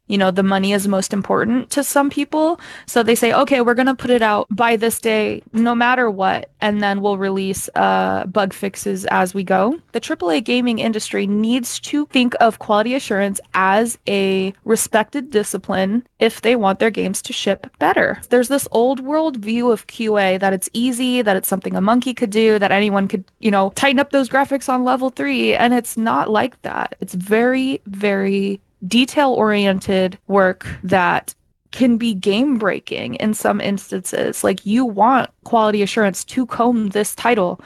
you 0.08 0.18
know, 0.18 0.32
the 0.32 0.44
money 0.44 0.74
is 0.74 0.88
most 0.88 1.14
important 1.14 1.70
to 1.72 1.84
some 1.84 2.10
people. 2.10 2.60
So 2.86 3.04
they 3.04 3.16
say, 3.16 3.34
okay, 3.34 3.62
we're 3.62 3.74
going 3.74 3.88
to 3.88 3.96
put 3.96 4.12
it 4.12 4.22
out 4.22 4.48
by 4.50 4.76
this 4.76 5.00
day, 5.00 5.42
no 5.54 5.74
matter 5.74 6.10
what. 6.10 6.50
And 6.62 6.82
then 6.82 7.02
we'll 7.02 7.18
release 7.18 7.70
uh, 7.76 8.26
bug 8.26 8.54
fixes 8.54 9.06
as 9.06 9.34
we 9.34 9.44
go. 9.44 9.80
The 9.92 10.02
AAA 10.02 10.44
gaming 10.44 10.80
industry 10.80 11.28
needs 11.28 11.80
to 11.82 12.06
think 12.08 12.34
of 12.40 12.60
quality 12.60 12.96
assurance 12.96 13.40
as 13.54 13.98
a 14.08 14.54
respected 14.64 15.32
discipline 15.32 16.06
if 16.20 16.42
they 16.42 16.56
want 16.56 16.80
their 16.80 16.92
games 16.92 17.22
to 17.24 17.34
ship 17.34 17.68
better. 17.80 18.22
There's 18.30 18.48
this 18.48 18.68
old 18.72 19.00
world 19.00 19.38
view 19.38 19.72
of 19.72 19.88
QA 19.88 20.40
that 20.40 20.54
it's 20.54 20.70
easy, 20.74 21.22
that 21.22 21.36
it's 21.36 21.48
something 21.48 21.76
a 21.76 21.82
monkey 21.82 22.14
could 22.14 22.30
do, 22.30 22.60
that 22.60 22.72
anyone 22.72 23.08
could, 23.08 23.26
you 23.40 23.52
know, 23.52 23.72
tighten 23.76 24.00
up 24.00 24.12
those 24.12 24.30
graphics 24.30 24.70
on 24.70 24.84
level 24.84 25.10
three. 25.10 25.56
And 25.56 25.74
it's 25.74 25.98
not 25.98 26.30
like 26.42 26.56
that. 26.62 26.96
It's 27.02 27.16
very, 27.16 27.80
very 27.86 28.60
detail 28.82 29.30
oriented 29.38 30.18
work 30.28 30.68
that 30.90 31.36
can 31.72 31.98
be 31.98 32.14
game 32.14 32.58
breaking 32.58 33.18
in 33.20 33.34
some 33.34 33.62
instances. 33.62 34.44
Like 34.44 34.62
you 34.66 34.86
want 34.86 35.30
quality 35.44 35.82
assurance 35.84 36.26
to 36.26 36.46
comb 36.46 36.90
this 36.90 37.16
title 37.16 37.60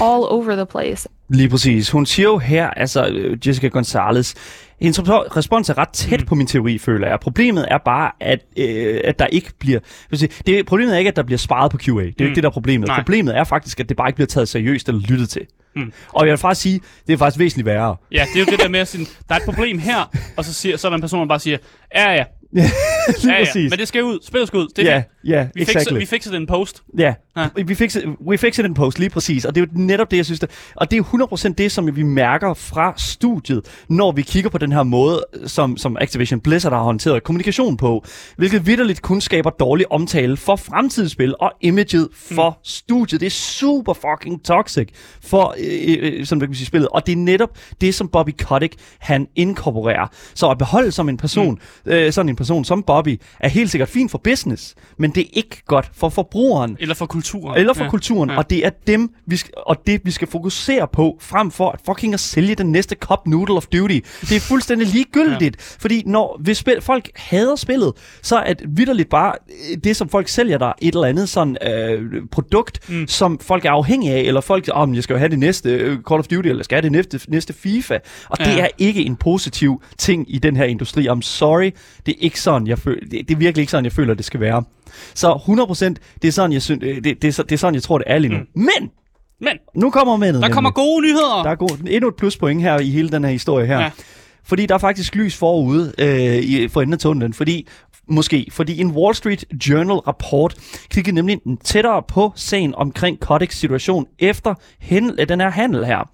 all 0.00 0.24
over 0.24 0.56
the 0.56 0.66
place. 0.66 1.08
Lige 1.30 1.48
præcis. 1.48 1.90
Hun 1.90 2.06
siger 2.06 2.28
jo 2.28 2.38
her, 2.38 2.70
altså 2.70 3.06
øh, 3.06 3.46
Jessica 3.46 3.68
Gonzalez, 3.68 4.34
hendes 4.80 5.00
respons 5.36 5.70
er 5.70 5.78
ret 5.78 5.88
tæt 5.88 6.20
mm. 6.20 6.26
på 6.26 6.34
min 6.34 6.46
teori, 6.46 6.78
føler 6.78 7.08
jeg. 7.08 7.20
Problemet 7.20 7.66
er 7.70 7.78
bare, 7.78 8.10
at, 8.20 8.40
øh, 8.56 9.00
at 9.04 9.18
der 9.18 9.26
ikke 9.26 9.52
bliver... 9.58 9.80
sige, 10.12 10.32
Det, 10.46 10.66
problemet 10.66 10.94
er 10.94 10.98
ikke, 10.98 11.08
at 11.08 11.16
der 11.16 11.22
bliver 11.22 11.38
sparet 11.38 11.70
på 11.70 11.78
QA. 11.78 11.92
Det 11.92 11.98
er 11.98 12.02
jo 12.20 12.24
ikke 12.24 12.34
det, 12.34 12.42
der 12.42 12.48
er 12.48 12.52
problemet. 12.52 12.88
Nej. 12.88 12.98
Problemet 12.98 13.36
er 13.36 13.44
faktisk, 13.44 13.80
at 13.80 13.88
det 13.88 13.96
bare 13.96 14.08
ikke 14.08 14.16
bliver 14.16 14.26
taget 14.26 14.48
seriøst 14.48 14.88
eller 14.88 15.00
lyttet 15.08 15.28
til. 15.28 15.46
Mm. 15.78 15.92
Og 16.08 16.26
jeg 16.26 16.30
vil 16.30 16.38
faktisk 16.38 16.62
sige, 16.62 16.80
det 17.06 17.12
er 17.12 17.16
faktisk 17.16 17.38
væsentligt 17.38 17.66
værre. 17.66 17.96
Ja, 18.12 18.26
det 18.34 18.40
er 18.40 18.44
jo 18.44 18.50
det 18.50 18.60
der 18.60 18.68
med 18.68 18.80
at 18.80 18.88
sige, 18.88 19.06
der 19.28 19.34
er 19.34 19.38
et 19.38 19.44
problem 19.44 19.78
her, 19.78 20.10
og 20.36 20.44
så, 20.44 20.54
siger, 20.54 20.76
så 20.76 20.88
er 20.88 20.90
der 20.90 20.96
en 20.96 21.00
person, 21.00 21.20
der 21.20 21.26
bare 21.26 21.40
siger, 21.40 21.58
ja 21.94 22.12
ja, 22.12 22.24
Lige 22.52 22.66
ja, 23.24 23.38
ja, 23.38 23.44
præcis. 23.44 23.70
men 23.70 23.78
det 23.78 23.88
skal 23.88 24.04
ud, 24.04 24.18
spillet 24.22 24.48
skal 24.48 24.58
ud, 24.58 24.68
det 24.76 24.88
er 24.88 24.94
Ja, 24.94 25.02
ja, 25.24 25.48
vi 25.54 25.60
fikser, 25.60 25.80
exactly. 25.80 25.98
vi 25.98 26.06
fikser 26.06 26.30
det 26.30 26.38
i 26.38 26.40
en 26.40 26.46
post. 26.46 26.82
Ja, 26.98 27.14
Ja. 27.38 27.62
vi 27.62 27.74
fik, 27.74 27.90
we 28.26 28.38
fixed 28.38 28.64
den 28.64 28.74
post 28.74 28.98
lige 28.98 29.10
præcis, 29.10 29.44
og 29.44 29.54
det 29.54 29.62
er 29.62 29.66
jo 29.66 29.80
netop 29.80 30.10
det, 30.10 30.16
jeg 30.16 30.24
synes, 30.24 30.40
der, 30.40 30.46
og 30.76 30.90
det 30.90 30.96
er 30.96 31.04
jo 31.12 31.26
100% 31.26 31.54
det, 31.58 31.72
som 31.72 31.96
vi 31.96 32.02
mærker 32.02 32.54
fra 32.54 32.94
studiet, 32.96 33.62
når 33.88 34.12
vi 34.12 34.22
kigger 34.22 34.50
på 34.50 34.58
den 34.58 34.72
her 34.72 34.82
måde, 34.82 35.24
som, 35.46 35.76
som 35.76 35.96
Activision 36.00 36.40
Blizzard 36.40 36.72
har 36.72 36.82
håndteret 36.82 37.22
kommunikation 37.22 37.76
på, 37.76 38.04
hvilket 38.36 38.66
vidderligt 38.66 39.02
kun 39.02 39.20
skaber 39.20 39.50
dårlig 39.50 39.92
omtale 39.92 40.36
for 40.36 40.56
fremtidsspil 40.56 41.34
og 41.40 41.52
imaget 41.60 42.08
for 42.14 42.50
mm. 42.50 42.64
studiet. 42.64 43.20
Det 43.20 43.26
er 43.26 43.30
super 43.30 43.92
fucking 43.92 44.44
toxic 44.44 44.88
for 45.22 45.54
øh, 45.58 45.96
øh, 45.98 46.26
som 46.26 46.40
kan 46.40 46.48
man 46.48 46.56
sige, 46.56 46.66
spillet, 46.66 46.88
og 46.88 47.06
det 47.06 47.12
er 47.12 47.16
netop 47.16 47.50
det, 47.80 47.94
som 47.94 48.08
Bobby 48.08 48.30
Kotick, 48.38 48.74
han 48.98 49.26
inkorporerer. 49.36 50.06
Så 50.34 50.50
at 50.50 50.58
beholde 50.58 50.92
som 50.92 51.08
en 51.08 51.16
person, 51.16 51.58
mm. 51.84 51.92
øh, 51.92 52.12
sådan 52.12 52.28
en 52.28 52.36
person 52.38 52.64
som 52.64 52.82
Bobby, 52.82 53.20
er 53.40 53.48
helt 53.48 53.70
sikkert 53.70 53.88
fint 53.88 54.10
for 54.10 54.18
business, 54.18 54.74
men 54.98 55.10
det 55.10 55.20
er 55.20 55.30
ikke 55.32 55.62
godt 55.66 55.90
for 55.94 56.08
forbrugeren. 56.08 56.76
Eller 56.80 56.94
for 56.94 57.06
kulturen. 57.06 57.58
Eller 57.58 57.74
for 57.74 57.84
ja. 57.84 57.90
kulturen, 57.90 58.30
ja. 58.30 58.36
og 58.36 58.50
det 58.50 58.66
er 58.66 58.70
dem, 58.86 59.10
vi 59.26 59.36
skal, 59.36 59.52
og 59.66 59.76
det 59.86 60.00
vi 60.04 60.10
skal 60.10 60.28
fokusere 60.28 60.88
på, 60.92 61.18
frem 61.20 61.50
for 61.50 61.70
at 61.70 61.80
fucking 61.86 62.14
at 62.14 62.20
sælge 62.20 62.54
den 62.54 62.72
næste 62.72 62.96
cup 63.00 63.26
noodle 63.26 63.56
of 63.56 63.66
duty. 63.66 63.98
Det 64.20 64.32
er 64.32 64.40
fuldstændig 64.40 64.88
ligegyldigt, 64.94 65.56
ja. 65.56 65.76
fordi 65.80 66.02
når 66.06 66.40
hvis 66.40 66.58
spil, 66.58 66.80
folk 66.80 67.10
hader 67.14 67.56
spillet, 67.56 67.92
så 68.22 68.36
er 68.36 68.52
det 68.52 68.66
vidderligt 68.68 69.10
bare 69.10 69.32
øh, 69.70 69.76
det, 69.84 69.96
som 69.96 70.08
folk 70.08 70.28
sælger 70.28 70.58
der, 70.58 70.72
et 70.80 70.94
eller 70.94 71.06
andet 71.06 71.28
sådan 71.28 71.56
øh, 71.68 72.22
produkt, 72.30 72.90
mm. 72.90 73.06
som 73.06 73.38
folk 73.38 73.64
er 73.64 73.70
afhængige 73.70 74.14
af, 74.14 74.20
eller 74.20 74.40
folk, 74.40 74.68
om 74.72 74.90
oh, 74.90 74.96
jeg 74.96 75.02
skal 75.02 75.14
jo 75.14 75.18
have 75.18 75.30
det 75.30 75.38
næste 75.38 75.70
øh, 75.70 75.98
Call 76.08 76.18
of 76.18 76.26
Duty, 76.26 76.48
eller 76.48 76.64
skal 76.64 76.76
jeg 76.76 76.82
have 76.82 76.98
det 76.98 77.12
næste, 77.12 77.30
næste 77.30 77.52
FIFA, 77.52 77.98
og 78.28 78.36
ja. 78.40 78.44
det 78.44 78.60
er 78.60 78.68
ikke 78.78 79.02
en 79.02 79.16
positiv 79.16 79.82
ting 79.98 80.34
i 80.34 80.38
den 80.38 80.56
her 80.56 80.64
industri. 80.64 81.08
I'm 81.08 81.22
sorry, 81.22 81.70
det 82.06 82.12
er 82.12 82.18
ikke 82.28 82.40
sådan, 82.40 82.66
jeg 82.66 82.78
føler, 82.78 83.00
det, 83.00 83.28
det 83.28 83.30
er 83.34 83.38
virkelig 83.38 83.62
ikke 83.62 83.70
sådan, 83.70 83.84
jeg 83.84 83.92
føler, 83.92 84.14
det 84.14 84.24
skal 84.24 84.40
være. 84.40 84.64
Så 85.14 85.32
100%, 85.32 85.94
det 86.22 86.28
er 86.28 86.32
sådan, 86.32 86.52
jeg, 86.52 86.62
synes, 86.62 86.80
det, 86.80 87.04
det, 87.22 87.24
er, 87.28 87.32
så- 87.32 87.42
det 87.42 87.52
er 87.52 87.56
sådan, 87.58 87.74
jeg 87.74 87.82
tror, 87.82 87.98
det 87.98 88.04
er 88.10 88.18
lige 88.18 88.32
nu. 88.32 88.38
Mm. 88.38 88.46
Men, 88.62 88.90
Men, 89.40 89.52
nu 89.74 89.90
kommer 89.90 90.16
med 90.16 90.32
der 90.42 90.48
kommer 90.50 90.70
gode 90.70 91.02
nyheder. 91.02 91.42
Der 91.42 91.50
er 91.50 91.54
god, 91.54 91.78
endnu 91.90 92.08
et 92.08 92.16
pluspoint 92.16 92.62
her 92.62 92.78
i 92.78 92.90
hele 92.90 93.08
den 93.08 93.24
her 93.24 93.30
historie 93.30 93.66
her. 93.66 93.78
Ja. 93.80 93.90
Fordi 94.44 94.66
der 94.66 94.74
er 94.74 94.78
faktisk 94.78 95.14
lys 95.14 95.36
forude 95.36 95.92
øh, 95.98 96.36
i, 96.36 96.68
for 96.68 96.80
enden 96.82 96.92
af 96.92 96.98
tunnelen. 96.98 97.32
Fordi, 97.34 97.68
måske, 98.10 98.46
fordi 98.52 98.80
en 98.80 98.90
Wall 98.90 99.14
Street 99.14 99.44
Journal 99.68 99.96
rapport 99.96 100.54
kiggede 100.90 101.14
nemlig 101.14 101.38
tættere 101.64 102.02
på 102.08 102.32
sagen 102.36 102.74
omkring 102.74 103.20
Kodaks 103.20 103.58
situation 103.58 104.06
efter 104.18 104.54
hen, 104.80 105.18
den 105.28 105.40
her 105.40 105.50
handel 105.50 105.84
her. 105.86 106.08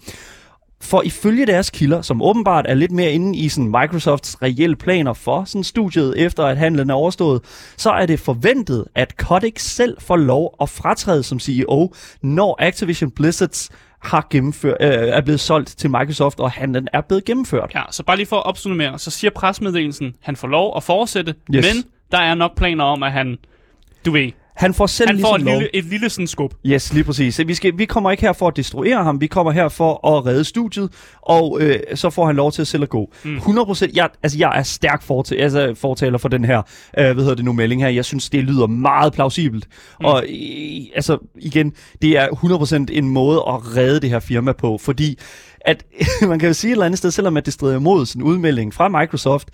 For 0.85 1.03
ifølge 1.03 1.47
deres 1.47 1.71
kilder, 1.71 2.03
som 2.03 2.23
åbenbart 2.23 2.65
er 2.69 2.75
lidt 2.75 2.91
mere 2.93 3.11
inde 3.13 3.39
i 3.39 3.49
sådan 3.49 3.71
Microsofts 3.81 4.43
reelle 4.43 4.77
planer 4.77 5.13
for 5.13 5.45
sådan 5.45 5.65
studiet, 5.65 6.19
efter 6.19 6.45
at 6.45 6.57
handlen 6.57 6.91
er 6.91 6.95
overstået, 6.95 7.41
så 7.77 7.91
er 7.91 8.07
det 8.07 8.21
forventet, 8.21 8.85
at 8.95 9.17
Kotick 9.17 9.59
selv 9.59 9.97
får 10.01 10.17
lov 10.17 10.55
at 10.63 10.69
fratræde 10.69 11.23
som 11.23 11.41
CEO, 11.41 11.93
når 12.23 12.57
Activision 12.63 13.11
Blizzards 13.11 13.71
har 13.99 14.27
gennemført, 14.31 14.77
øh, 14.81 14.89
er 14.91 15.21
blevet 15.21 15.41
solgt 15.41 15.69
til 15.79 15.91
Microsoft, 15.91 16.41
og 16.41 16.51
handlen 16.51 16.89
er 16.93 17.01
blevet 17.01 17.25
gennemført. 17.25 17.71
Ja, 17.75 17.83
så 17.91 18.03
bare 18.05 18.17
lige 18.17 18.27
for 18.27 18.37
at 18.37 18.47
opsummere, 18.47 18.99
så 18.99 19.11
siger 19.11 19.31
presmeddelelsen, 19.31 20.15
han 20.21 20.37
får 20.37 20.49
lov 20.49 20.77
at 20.77 20.83
fortsætte, 20.83 21.35
Yes. 21.55 21.67
men 21.75 21.85
der 22.13 22.19
er 22.19 22.35
nok 22.35 22.57
planer 22.57 22.85
om, 22.85 23.03
at 23.03 23.13
han, 23.13 23.37
du 24.07 24.13
ved, 24.13 24.31
Han 24.55 24.75
får 24.75 24.87
selv 24.87 25.09
han 25.09 25.21
får 25.21 25.37
ligesom 25.37 25.49
et 25.49 25.53
lov. 25.53 25.61
lille, 25.61 25.77
et 25.77 25.85
lille 25.85 26.11
sådan 26.11 26.27
skub. 26.27 26.55
Yes, 26.67 26.93
lige 26.93 27.05
præcis. 27.05 27.41
Vi, 27.47 27.55
skal, 27.55 27.79
vi 27.79 27.85
kommer 27.85 28.11
ikke 28.11 28.21
her 28.21 28.33
for 28.33 28.49
at 28.49 28.57
destruere 28.57 29.05
ham, 29.05 29.21
vi 29.21 29.27
kommer 29.27 29.53
her 29.53 29.69
for 29.69 30.17
at 30.17 30.27
redde 30.27 30.45
studiet, 30.45 30.91
og 31.23 31.59
øh, 31.61 31.79
så 31.95 32.11
får 32.11 32.27
han 32.27 32.37
lov 32.37 32.53
til 32.53 32.63
at 32.63 32.69
selv 32.69 32.83
at 32.83 32.89
gå. 32.89 33.13
Mm. 33.25 33.37
100%, 33.37 33.91
jeg, 33.95 34.09
altså 34.23 34.39
jeg 34.39 34.53
er 34.59 34.63
stærk 34.63 35.03
fortaler, 35.03 35.43
altså, 35.43 35.75
fortaler 35.75 36.19
for 36.19 36.29
den 36.29 36.45
her, 36.45 36.59
øh, 36.99 37.05
hvad 37.05 37.15
hedder 37.15 37.35
det 37.35 37.45
nu, 37.45 37.53
melding 37.53 37.83
her. 37.83 37.89
Jeg 37.89 38.05
synes, 38.05 38.31
det 38.31 38.45
lyder 38.45 38.67
meget 38.67 39.13
plausibelt. 39.13 39.69
Mm. 40.01 40.07
Og 40.07 40.25
øh, 40.29 40.81
altså, 40.95 41.19
igen, 41.41 41.73
det 42.03 42.19
er 42.19 42.29
100% 42.29 42.87
en 42.93 43.09
måde 43.09 43.39
at 43.49 43.77
redde 43.77 44.01
det 44.01 44.11
her 44.11 44.21
firma 44.21 44.53
på, 44.53 44.79
fordi 44.79 45.19
at 45.61 45.85
man 46.29 46.39
kan 46.39 46.49
jo 46.49 46.55
sige 46.55 46.71
et 46.71 46.73
eller 46.73 46.87
andet 46.87 46.99
sted, 46.99 47.11
selvom 47.11 47.37
at 47.37 47.45
det 47.45 47.55
strider 47.55 47.77
imod 47.77 48.07
sådan 48.07 48.23
en 48.23 48.29
udmelding 48.29 48.75
fra 48.75 48.89
Microsoft, 48.89 49.49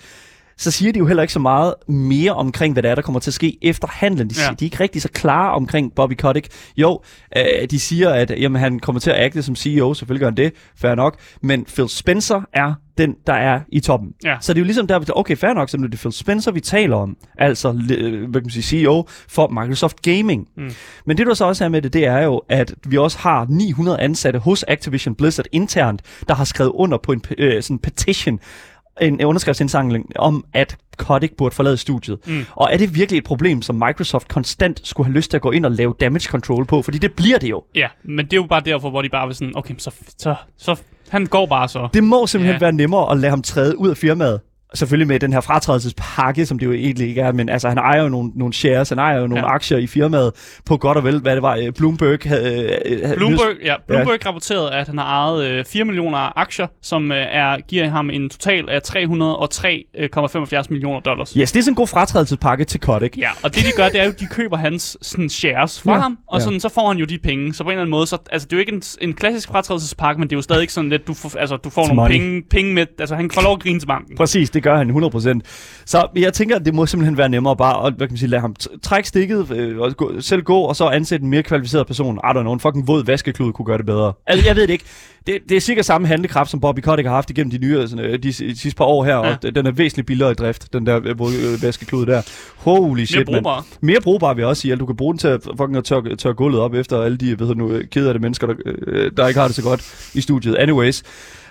så 0.61 0.70
siger 0.70 0.92
de 0.92 0.99
jo 0.99 1.07
heller 1.07 1.23
ikke 1.23 1.33
så 1.33 1.38
meget 1.38 1.75
mere 1.88 2.33
omkring, 2.33 2.73
hvad 2.73 2.83
der 2.83 2.90
er, 2.90 2.94
der 2.94 3.03
kommer 3.03 3.20
til 3.20 3.31
at 3.31 3.35
ske 3.35 3.59
efter 3.62 3.88
handlen. 3.90 4.31
De, 4.31 4.35
Ja. 4.38 4.42
ja. 4.44 4.49
de 4.51 4.64
er 4.64 4.66
ikke 4.66 4.81
rigtig 4.81 5.03
så 5.03 5.09
klare 5.09 5.53
omkring 5.53 5.94
Bobby 5.94 6.14
Kotick. 6.14 6.49
Jo, 6.77 7.01
øh, 7.37 7.44
de 7.70 7.81
siger, 7.81 8.11
at 8.11 8.31
jamen, 8.40 8.61
han 8.61 8.81
kommer 8.81 9.01
til 9.01 9.11
at 9.11 9.16
agte 9.16 9.42
som 9.42 9.57
CEO, 9.57 9.94
selvfølgelig 9.94 10.20
gør 10.20 10.27
han 10.27 10.37
det, 10.37 10.53
fair 10.77 10.94
nok, 10.94 11.16
men 11.42 11.64
Phil 11.64 11.88
Spencer 11.88 12.40
er 12.53 12.75
den, 12.99 13.16
der 13.27 13.33
er 13.33 13.61
i 13.68 13.81
toppen. 13.81 14.09
Ja. 14.25 14.37
Så 14.40 14.53
det 14.53 14.59
er 14.59 14.61
jo 14.61 14.64
ligesom 14.64 14.87
der, 14.87 14.99
vi 14.99 15.07
okay, 15.16 15.37
fair 15.37 15.53
nok, 15.53 15.68
så 15.68 15.77
nu 15.79 15.85
er 15.85 15.88
det 15.88 15.99
Phil 16.01 16.12
Spencer, 16.12 16.51
vi 16.53 16.61
taler 16.61 16.96
om, 16.96 17.16
altså 17.38 17.68
øh, 17.68 18.31
hvad 18.31 18.40
kan 18.40 18.46
man 18.46 18.51
sige, 18.51 18.62
CEO 18.62 19.07
for 19.29 19.49
Microsoft 19.49 20.03
Gaming. 20.03 20.49
Mm. 20.57 20.70
Men 21.07 21.16
det, 21.16 21.27
der 21.27 21.35
så 21.35 21.44
også 21.44 21.64
er 21.64 21.68
med 21.68 21.83
det, 21.83 21.92
det 21.92 22.07
er 22.07 22.18
jo, 22.18 22.42
at 22.49 22.75
vi 22.87 22.96
også 22.99 23.18
har 23.18 23.46
900 23.49 24.01
ansatte 24.01 24.38
hos 24.38 24.64
Activision 24.68 25.14
Blizzard 25.14 25.46
internt, 25.53 26.03
der 26.29 26.35
har 26.35 26.44
skrevet 26.44 26.70
under 26.75 26.99
på 26.99 27.12
en 27.12 27.23
øh, 27.38 27.62
sådan 27.62 27.79
petition, 27.79 28.40
en 29.01 29.25
underskriftsindsamling 29.25 30.07
om, 30.17 30.45
at 30.55 30.77
Kotick 30.97 31.37
burde 31.37 31.55
forlade 31.55 31.77
studiet. 31.77 32.19
Mm. 32.27 32.45
Og 32.51 32.69
er 32.73 32.77
det 32.77 32.95
virkelig 32.95 33.19
et 33.19 33.25
problem, 33.25 33.63
som 33.63 33.75
Microsoft 33.75 34.29
konstant 34.29 34.81
skulle 34.85 35.07
have 35.07 35.15
lyst 35.15 35.31
til 35.31 35.37
at 35.37 35.43
gå 35.43 35.51
ind 35.51 35.65
og 35.65 35.73
lave 35.73 35.95
damage 36.01 36.29
control 36.29 36.65
på? 36.67 36.83
Fordi 36.83 36.99
det 36.99 37.13
bliver 37.13 37.39
det 37.39 37.51
jo. 37.51 37.63
Ja, 37.75 37.89
men 38.05 38.25
det 38.25 38.33
er 38.33 38.37
jo 38.37 38.47
bare 38.47 38.63
derfor, 38.65 38.91
hvor 38.91 39.03
de 39.03 39.09
bare 39.09 39.27
vil 39.27 39.37
sådan, 39.37 39.53
okay, 39.57 39.75
så, 39.79 39.91
så, 40.19 40.35
så 40.57 40.77
han 41.09 41.27
går 41.27 41.47
bare 41.47 41.69
så. 41.69 41.89
Det 41.95 42.05
må 42.05 42.27
simpelthen 42.27 42.55
ja. 42.55 42.59
være 42.59 42.73
nemmere 42.73 43.13
at 43.13 43.19
lade 43.19 43.31
ham 43.31 43.43
træde 43.43 43.79
ud 43.79 43.89
af 43.89 43.97
firmaet. 43.97 44.41
Selvfølgelig 44.75 45.09
med 45.09 45.21
den 45.21 45.33
her 45.33 45.41
fratrædelsespakke, 45.41 46.47
som 46.47 46.59
det 46.59 46.67
jo 46.67 46.73
egentlig 46.73 47.09
ikke 47.09 47.21
er, 47.21 47.33
men 47.33 47.49
altså 47.49 47.69
han 47.69 47.79
ejer 47.79 48.03
jo 48.03 48.09
nogle, 48.09 48.31
nogle 48.35 48.55
shares, 48.55 48.89
han 48.89 48.99
ejer 48.99 49.17
jo 49.21 49.27
nogle 49.27 49.45
Ja. 49.45 49.49
ja. 49.51 49.55
aktier 49.55 49.79
i 49.79 49.87
firmaet 49.87 50.33
på 50.67 50.77
godt 50.77 50.99
og 50.99 51.05
vel, 51.05 51.21
hvad 51.21 51.35
det 51.35 51.43
var, 51.43 51.57
øh, 51.57 51.73
Bloomberg 51.73 52.19
havde... 52.25 52.63
øh, 52.87 53.01
havde- 53.05 53.17
Bloomberg, 53.17 53.47
ja, 53.65 53.75
Bloomberg 53.89 54.19
ja. 54.25 54.29
rapporterede, 54.29 54.71
at 54.75 54.87
han 54.89 54.99
har 54.99 55.05
ejet 55.05 55.45
øh, 55.51 55.65
4 55.65 55.85
millioner 55.85 56.39
aktier, 56.39 56.67
som 56.83 57.13
øh, 57.13 57.19
er, 57.31 57.57
giver 57.69 57.89
ham 57.89 58.11
en 58.11 58.31
total 58.31 58.69
af 58.71 58.81
303,75 58.89 60.67
millioner 60.71 61.01
dollars. 61.01 61.33
Yes, 61.33 61.53
det 61.53 61.59
er 61.59 61.63
sådan 61.63 61.73
en 61.73 61.77
god 61.77 61.87
fratrædelsespakke 61.87 62.65
til 62.65 62.81
Kotick. 62.81 63.19
Ja, 63.19 63.31
og 63.43 63.55
det 63.55 63.65
de 63.65 63.71
gør, 63.77 63.89
det 63.89 64.01
er 64.01 64.05
jo, 64.05 64.13
de 64.21 64.27
køber 64.27 64.57
hans 64.57 64.97
sådan, 65.03 65.29
shares 65.29 65.83
fra 65.83 65.91
ja. 65.91 65.97
Ja, 65.97 66.03
ham, 66.03 66.19
og 66.29 66.39
ja. 66.39 66.45
sådan, 66.45 66.61
så 66.61 66.69
får 66.69 66.89
han 66.89 66.97
jo 66.99 67.05
de 67.05 67.19
penge. 67.19 67.55
Så 67.55 67.65
på 67.65 67.69
en 67.71 67.73
eller 67.73 67.81
anden 67.83 67.91
måde, 67.91 68.07
så, 68.07 68.19
altså 68.33 68.47
det 68.47 68.53
er 68.53 68.57
jo 68.57 68.61
ikke 68.61 68.73
en, 68.73 68.83
en 69.01 69.15
klassisk 69.15 69.49
fratrædelsespakke, 69.49 70.21
men 70.21 70.29
det 70.31 70.35
er 70.35 70.39
jo 70.39 70.43
stadig 70.43 70.71
sådan 70.71 70.91
lidt, 70.91 71.07
du 71.07 71.15
får, 71.15 71.39
altså, 71.39 71.57
du 71.57 71.71
får 71.71 71.83
It's 71.83 71.87
nogle 71.87 72.01
money. 72.03 72.13
penge, 72.13 72.43
penge 72.51 72.75
med, 72.75 72.87
altså 72.99 73.15
han 73.17 73.31
får 73.31 73.43
lov 73.43 73.53
at 73.53 73.61
grine 73.61 73.81
til 73.81 73.87
banken. 73.87 74.17
Præcis, 74.17 74.51
det 74.51 74.60
gør 74.61 74.77
han 74.77 74.90
100%. 74.90 75.40
Så 75.85 76.07
jeg 76.16 76.33
tænker, 76.33 76.57
at 76.57 76.64
det 76.64 76.75
må 76.75 76.87
simpelthen 76.87 77.16
være 77.16 77.29
nemmere 77.29 77.57
bare 77.57 77.87
at 77.87 77.92
hvad 77.96 78.07
kan 78.07 78.12
man 78.12 78.18
sige, 78.18 78.29
lade 78.29 78.40
ham 78.40 78.55
trække 78.83 79.09
stikket, 79.09 79.51
øh, 79.51 79.79
og 79.79 79.96
gå, 79.96 80.20
selv 80.20 80.42
gå, 80.42 80.59
og 80.59 80.77
så 80.77 80.88
ansætte 80.88 81.25
en 81.25 81.31
mere 81.31 81.42
kvalificeret 81.42 81.87
person. 81.87 82.16
I 82.16 82.29
don't 82.29 82.40
know, 82.40 82.53
en 82.53 82.61
fucking 82.61 82.88
våd 82.88 83.05
vaskeklud 83.05 83.53
kunne 83.53 83.66
gøre 83.66 83.79
det 83.79 83.87
bedre. 83.87 84.12
Altså, 84.27 84.46
jeg 84.46 84.57
ved 84.57 84.62
det 84.62 84.73
ikke. 84.73 84.85
Det, 85.27 85.38
det 85.49 85.57
er 85.57 85.61
sikkert 85.61 85.87
samme 85.87 86.07
handlekraft, 86.07 86.51
som 86.51 86.61
Bobby 86.61 86.81
Kotick 86.81 87.07
har 87.07 87.14
haft 87.14 87.31
igennem 87.31 87.51
de 87.51 87.59
nye, 87.59 87.88
sådan, 87.88 88.05
øh, 88.05 88.12
de, 88.12 88.18
de 88.18 88.33
sidste 88.33 88.77
par 88.77 88.85
år 88.85 89.05
her, 89.05 89.16
ja. 89.16 89.37
Og 89.44 89.55
den 89.55 89.66
er 89.66 89.70
væsentligt 89.70 90.07
billigere 90.07 90.31
i 90.31 90.35
drift, 90.35 90.73
den 90.73 90.87
der 90.87 91.01
øh, 91.05 91.11
øh, 91.11 91.62
vaskeklud 91.62 92.07
der. 92.07 92.23
Holy 92.57 93.05
shit, 93.05 93.16
Mere 93.16 93.25
brugbar. 93.25 93.66
Mere 93.81 94.01
brugbar 94.01 94.35
vil 94.35 94.42
jeg 94.42 94.49
også 94.49 94.62
sige. 94.62 94.77
Du 94.77 94.87
kan 94.87 94.96
bruge 94.96 95.14
den 95.14 95.18
til 95.18 95.29
at 95.29 95.42
fucking 95.42 95.77
at 95.77 95.85
tørre, 95.85 96.16
tørre 96.16 96.35
gulvet 96.35 96.61
op 96.61 96.75
efter 96.75 97.03
alle 97.03 97.16
de, 97.16 97.40
ved 97.40 97.55
nu, 97.55 97.81
kede 97.90 98.09
af 98.09 98.14
det 98.14 98.23
mennesker, 98.23 98.46
der, 98.46 98.55
øh, 98.66 99.11
der 99.16 99.29
ikke 99.29 99.40
har 99.40 99.46
det 99.46 99.57
så 99.57 99.62
godt 99.62 100.11
i 100.14 100.20
studiet. 100.20 100.57
Anyways. 100.57 101.03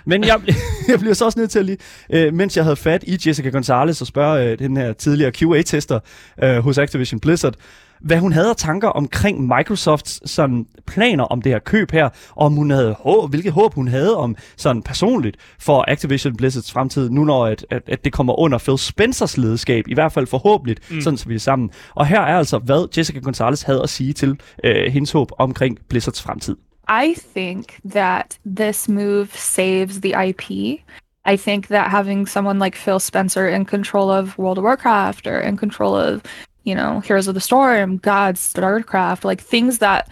Men 0.04 0.24
jeg, 0.24 0.40
jeg 0.88 0.98
bliver 0.98 1.14
så 1.14 1.24
også 1.24 1.38
nødt 1.38 1.50
til 1.50 1.58
at 1.58 1.64
lige, 1.64 1.78
øh, 2.10 2.34
mens 2.34 2.56
jeg 2.56 2.64
havde 2.64 2.76
fat 2.76 3.04
i 3.06 3.18
Jessica 3.26 3.48
Gonzalez 3.48 4.00
og 4.00 4.06
spørge 4.06 4.50
øh, 4.50 4.58
den 4.58 4.76
her 4.76 4.92
tidligere 4.92 5.32
QA-tester 5.32 6.00
øh, 6.42 6.58
hos 6.58 6.78
Activision 6.78 7.20
Blizzard, 7.20 7.54
hvad 8.00 8.18
hun 8.18 8.32
havde 8.32 8.48
af 8.48 8.56
tanker 8.56 8.88
omkring 8.88 9.46
Microsofts 9.56 10.30
sådan, 10.30 10.66
planer 10.86 11.24
om 11.24 11.42
det 11.42 11.52
her 11.52 11.58
køb 11.58 11.90
her, 11.90 12.04
og 12.30 12.46
om 12.46 12.52
hun 12.52 12.70
havde 12.70 12.96
håb, 12.98 13.30
hvilket 13.30 13.52
håb 13.52 13.74
hun 13.74 13.88
havde 13.88 14.16
om 14.16 14.36
sådan 14.56 14.82
personligt 14.82 15.36
for 15.58 15.84
Activision 15.88 16.36
Blizzards 16.36 16.72
fremtid, 16.72 17.10
nu 17.10 17.24
når 17.24 17.46
at, 17.46 17.66
at, 17.70 17.82
at 17.86 18.04
det 18.04 18.12
kommer 18.12 18.38
under 18.38 18.58
Phil 18.58 18.78
Spencers 18.78 19.36
ledeskab, 19.36 19.88
i 19.88 19.94
hvert 19.94 20.12
fald 20.12 20.26
forhåbentlig, 20.26 20.76
mm. 20.90 21.00
sådan 21.00 21.16
så 21.16 21.28
vi 21.28 21.34
er 21.34 21.38
sammen. 21.38 21.70
Og 21.94 22.06
her 22.06 22.20
er 22.20 22.38
altså, 22.38 22.58
hvad 22.58 22.88
Jessica 22.98 23.18
Gonzalez 23.18 23.62
havde 23.62 23.82
at 23.82 23.88
sige 23.88 24.12
til 24.12 24.40
øh, 24.64 24.92
hendes 24.92 25.12
håb 25.12 25.30
omkring 25.38 25.78
Blizzards 25.88 26.22
fremtid. 26.22 26.56
I 26.90 27.14
think 27.14 27.78
that 27.84 28.36
this 28.44 28.88
move 28.88 29.32
saves 29.34 30.00
the 30.00 30.14
IP. 30.14 30.80
I 31.24 31.36
think 31.36 31.68
that 31.68 31.88
having 31.88 32.26
someone 32.26 32.58
like 32.58 32.74
Phil 32.74 32.98
Spencer 32.98 33.48
in 33.48 33.64
control 33.64 34.10
of 34.10 34.36
World 34.36 34.58
of 34.58 34.64
Warcraft 34.64 35.28
or 35.28 35.38
in 35.38 35.56
control 35.56 35.94
of, 35.94 36.24
you 36.64 36.74
know, 36.74 36.98
Heroes 36.98 37.28
of 37.28 37.34
the 37.34 37.40
Storm, 37.40 37.98
Gods, 37.98 38.52
StarCraft, 38.52 39.22
like 39.22 39.40
things 39.40 39.78
that 39.78 40.08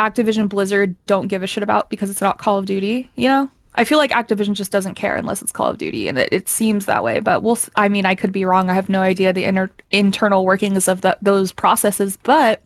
Activision 0.00 0.48
Blizzard 0.48 0.96
don't 1.06 1.28
give 1.28 1.44
a 1.44 1.46
shit 1.46 1.62
about 1.62 1.90
because 1.90 2.10
it's 2.10 2.20
not 2.20 2.38
Call 2.38 2.58
of 2.58 2.66
Duty, 2.66 3.08
you 3.14 3.28
know? 3.28 3.48
I 3.76 3.84
feel 3.84 3.98
like 3.98 4.10
Activision 4.10 4.54
just 4.54 4.72
doesn't 4.72 4.96
care 4.96 5.14
unless 5.14 5.42
it's 5.42 5.52
Call 5.52 5.70
of 5.70 5.78
Duty, 5.78 6.08
and 6.08 6.18
it, 6.18 6.32
it 6.32 6.48
seems 6.48 6.86
that 6.86 7.04
way. 7.04 7.20
But 7.20 7.44
we'll, 7.44 7.58
I 7.76 7.88
mean, 7.88 8.04
I 8.04 8.16
could 8.16 8.32
be 8.32 8.44
wrong. 8.44 8.68
I 8.68 8.74
have 8.74 8.88
no 8.88 9.00
idea 9.00 9.32
the 9.32 9.44
inner, 9.44 9.70
internal 9.92 10.44
workings 10.44 10.88
of 10.88 11.02
the, 11.02 11.16
those 11.22 11.52
processes, 11.52 12.18
but 12.24 12.64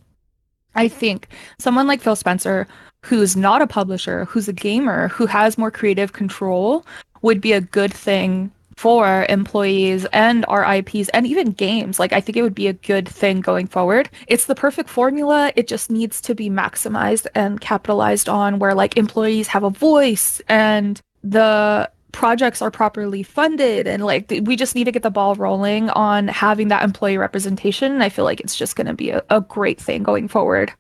I 0.75 0.89
think 0.89 1.29
someone 1.59 1.87
like 1.87 2.01
Phil 2.01 2.17
Spencer, 2.17 2.67
who's 3.03 3.37
not 3.37 3.63
a 3.63 3.67
publisher, 3.67 4.25
who's 4.27 4.49
a 4.49 4.53
gamer, 4.53 5.09
who 5.09 5.27
has 5.27 5.59
more 5.59 5.71
creative 5.71 6.13
control, 6.13 6.85
would 7.23 7.41
be 7.41 7.53
a 7.53 7.61
good 7.61 7.93
thing 7.93 8.51
for 8.77 9.25
employees 9.29 10.05
and 10.07 10.45
our 10.49 10.65
IPs 10.75 11.09
and 11.11 11.27
even 11.27 11.53
games. 11.53 11.99
Like, 11.99 12.13
I 12.13 12.21
think 12.21 12.37
it 12.37 12.43
would 12.43 12.55
be 12.55 12.67
a 12.67 12.73
good 12.73 13.09
thing 13.09 13.41
going 13.41 13.67
forward. 13.69 14.11
It's 14.27 14.47
the 14.47 14.55
perfect 14.55 14.89
formula. 14.89 15.53
It 15.55 15.69
just 15.69 15.91
needs 15.91 16.21
to 16.23 16.35
be 16.35 16.51
maximized 16.51 17.27
and 17.35 17.61
capitalized 17.61 18.29
on 18.29 18.59
where, 18.59 18.75
like, 18.75 18.97
employees 18.97 19.47
have 19.49 19.63
a 19.63 19.71
voice 19.71 20.41
and 20.49 21.01
the 21.23 21.89
projects 22.15 22.63
are 22.63 22.71
properly 22.71 23.23
funded 23.23 23.87
and 23.87 24.07
like 24.13 24.29
th- 24.29 24.43
we 24.49 24.57
just 24.57 24.75
need 24.75 24.87
to 24.87 24.93
get 24.93 25.03
the 25.03 25.11
ball 25.11 25.35
rolling 25.35 25.91
on 25.91 26.29
having 26.29 26.69
that 26.69 26.83
employee 26.85 27.19
representation 27.19 27.93
and 27.93 28.03
i 28.03 28.09
feel 28.09 28.27
like 28.31 28.41
it's 28.45 28.57
just 28.61 28.77
going 28.77 28.87
to 28.87 28.95
be 28.95 29.11
a, 29.11 29.21
a 29.31 29.41
great 29.41 29.81
thing 29.87 30.03
going 30.03 30.29
forward 30.29 30.73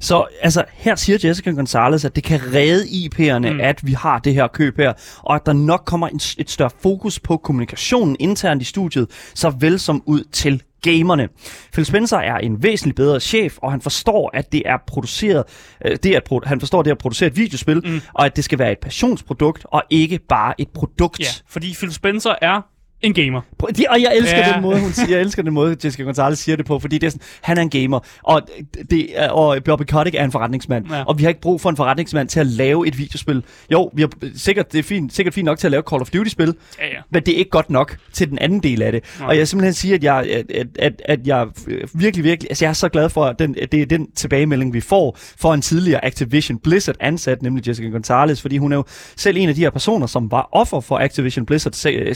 Så 0.00 0.26
altså, 0.42 0.64
her 0.72 0.94
siger 0.94 1.18
Jessica 1.24 1.50
Gonzalez, 1.50 2.04
at 2.04 2.16
det 2.16 2.24
kan 2.24 2.40
redde 2.54 2.84
IP'erne, 2.84 3.52
mm. 3.52 3.60
at 3.60 3.86
vi 3.86 3.92
har 3.92 4.18
det 4.18 4.34
her 4.34 4.46
køb 4.46 4.76
her, 4.76 4.92
og 5.22 5.34
at 5.34 5.46
der 5.46 5.52
nok 5.52 5.82
kommer 5.86 6.08
en, 6.08 6.20
et 6.38 6.50
større 6.50 6.70
fokus 6.82 7.20
på 7.20 7.36
kommunikationen 7.36 8.16
internt 8.20 8.62
i 8.62 8.64
studiet, 8.64 9.10
såvel 9.34 9.78
som 9.78 10.02
ud 10.06 10.24
til 10.32 10.62
gamerne. 10.84 11.28
Phil 11.72 11.84
Spencer 11.84 12.18
er 12.18 12.38
en 12.38 12.62
væsentlig 12.62 12.94
bedre 12.94 13.20
chef, 13.20 13.58
og 13.58 13.70
han 13.70 13.80
forstår, 13.80 14.30
at 14.34 14.52
det 14.52 14.62
er 14.66 14.76
produceret, 14.86 15.44
øh, 15.84 15.96
det 16.02 16.14
at, 16.14 16.22
pro- 16.24 16.40
han 16.46 16.60
forstår 16.60 16.82
det 16.82 16.90
at 16.90 16.98
producere 16.98 17.26
et 17.26 17.36
videospil, 17.36 17.82
mm. 17.84 18.00
og 18.14 18.26
at 18.26 18.36
det 18.36 18.44
skal 18.44 18.58
være 18.58 18.72
et 18.72 18.78
passionsprodukt, 18.78 19.66
og 19.68 19.82
ikke 19.90 20.18
bare 20.28 20.60
et 20.60 20.68
produkt. 20.74 21.20
Ja, 21.20 21.26
fordi 21.48 21.74
Phil 21.74 21.92
Spencer 21.92 22.34
er 22.42 22.60
en 23.04 23.14
gamer. 23.14 23.40
Prøv- 23.58 23.70
De, 23.72 23.84
og 23.90 24.02
jeg 24.02 24.12
elsker 24.16 24.38
Ja. 24.38 24.48
ja. 24.48 24.52
den 24.54 24.62
måde, 24.62 24.80
hun 24.80 24.92
siger, 24.92 25.08
jeg 25.10 25.20
elsker 25.20 25.42
den 25.42 25.54
måde, 25.54 25.76
Jessica 25.84 26.02
Gonzalez 26.02 26.38
siger 26.38 26.56
det 26.56 26.66
på, 26.66 26.78
fordi 26.78 26.98
det 26.98 27.06
er 27.06 27.10
sådan, 27.10 27.24
han 27.40 27.58
er 27.58 27.62
en 27.62 27.70
gamer, 27.70 28.00
og, 28.22 28.42
det, 28.90 29.08
og 29.30 29.58
Bobby 29.64 29.82
Kotick 29.82 30.14
er 30.14 30.24
en 30.24 30.32
forretningsmand, 30.32 30.86
Ja. 30.90 30.96
ja. 30.96 31.04
og 31.04 31.18
vi 31.18 31.22
har 31.22 31.28
ikke 31.28 31.40
brug 31.40 31.60
for 31.60 31.70
en 31.70 31.76
forretningsmand 31.76 32.28
til 32.28 32.40
at 32.40 32.46
lave 32.46 32.88
et 32.88 32.98
videospil. 32.98 33.42
Jo, 33.72 33.90
vi 33.94 34.02
har 34.02 34.10
sikkert, 34.36 34.72
det 34.72 34.78
er 34.78 34.82
fint, 34.82 35.14
sikkert 35.14 35.34
fint 35.34 35.44
nok 35.44 35.58
til 35.58 35.66
at 35.66 35.70
lave 35.70 35.82
Call 35.90 36.02
of 36.02 36.10
Duty-spil, 36.10 36.54
Ja, 36.78 36.86
ja. 36.86 36.90
men 37.12 37.22
det 37.22 37.34
er 37.34 37.38
ikke 37.38 37.50
godt 37.50 37.70
nok 37.70 37.96
til 38.12 38.30
den 38.30 38.38
anden 38.38 38.60
del 38.62 38.82
af 38.82 38.92
det. 38.92 39.04
Nej. 39.18 39.28
Og 39.28 39.36
jeg 39.38 39.48
simpelthen 39.48 39.72
siger, 39.74 39.94
at 39.94 40.04
jeg, 40.04 40.44
at, 40.50 40.66
at, 40.78 41.02
at, 41.04 41.26
jeg 41.26 41.46
virkelig, 41.94 42.24
virkelig, 42.24 42.50
altså 42.50 42.64
jeg 42.64 42.68
er 42.70 42.72
så 42.74 42.88
glad 42.88 43.08
for, 43.08 43.24
at, 43.24 43.38
den, 43.38 43.56
at 43.62 43.72
det 43.72 43.82
er 43.82 43.86
den 43.86 44.10
tilbagemelding, 44.16 44.72
vi 44.72 44.80
får 44.80 45.16
for 45.38 45.54
en 45.54 45.62
tidligere 45.62 46.04
Activision 46.04 46.58
Blizzard 46.58 46.96
ansat, 47.00 47.42
nemlig 47.42 47.68
Jessica 47.68 47.88
Gonzalez, 47.88 48.40
fordi 48.40 48.56
hun 48.58 48.72
er 48.72 48.76
jo 48.76 48.84
selv 49.16 49.36
en 49.36 49.48
af 49.48 49.54
de 49.54 49.60
her 49.60 49.70
personer, 49.70 50.06
som 50.06 50.30
var 50.30 50.48
offer 50.52 50.80
for 50.80 50.98
Activision 50.98 51.46
Blizzards 51.46 51.76
se- 51.76 52.14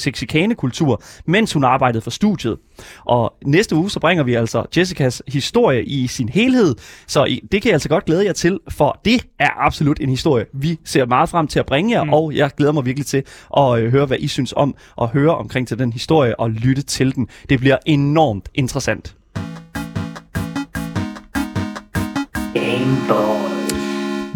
sexikane-kultur, 0.79 1.03
mens 1.27 1.53
hun 1.53 1.65
arbejdede 1.65 2.03
for 2.03 2.11
studiet. 2.11 2.59
Og 3.05 3.35
næste 3.45 3.77
uge, 3.77 3.91
så 3.91 4.01
bringer 4.01 4.25
vi 4.25 4.35
altså 4.35 4.65
Jessicas 4.77 5.23
historie 5.29 5.85
i 5.85 6.07
sin 6.07 6.29
helhed, 6.29 6.75
så 7.07 7.25
I, 7.25 7.41
det 7.53 7.63
kan 7.63 7.69
jeg 7.69 7.75
altså 7.75 7.89
godt 7.89 8.05
glæde 8.05 8.25
jer 8.25 8.33
til, 8.33 8.61
for 8.71 9.01
det 9.05 9.27
er 9.39 9.67
absolut 9.67 10.01
en 10.01 10.09
historie, 10.09 10.47
vi 10.53 10.79
ser 10.85 11.07
meget 11.07 11.29
frem 11.29 11.49
til 11.49 11.59
at 11.59 11.67
bringe 11.67 11.97
jer, 11.97 12.05
mm. 12.05 12.13
og 12.13 12.35
jeg 12.35 12.51
glæder 12.57 12.73
mig 12.73 12.85
virkelig 12.85 13.07
til 13.07 13.23
at 13.57 13.79
øh, 13.79 13.91
høre, 13.91 14.07
hvad 14.07 14.19
I 14.21 14.29
synes 14.29 14.55
om 14.57 14.75
at 15.01 15.09
høre 15.09 15.37
omkring 15.37 15.69
til 15.69 15.79
den 15.79 15.93
historie 15.93 16.41
og 16.41 16.51
lytte 16.51 16.83
til 16.83 17.15
den. 17.15 17.29
Det 17.49 17.61
bliver 17.61 17.77
enormt 17.87 18.49
interessant. 18.55 19.15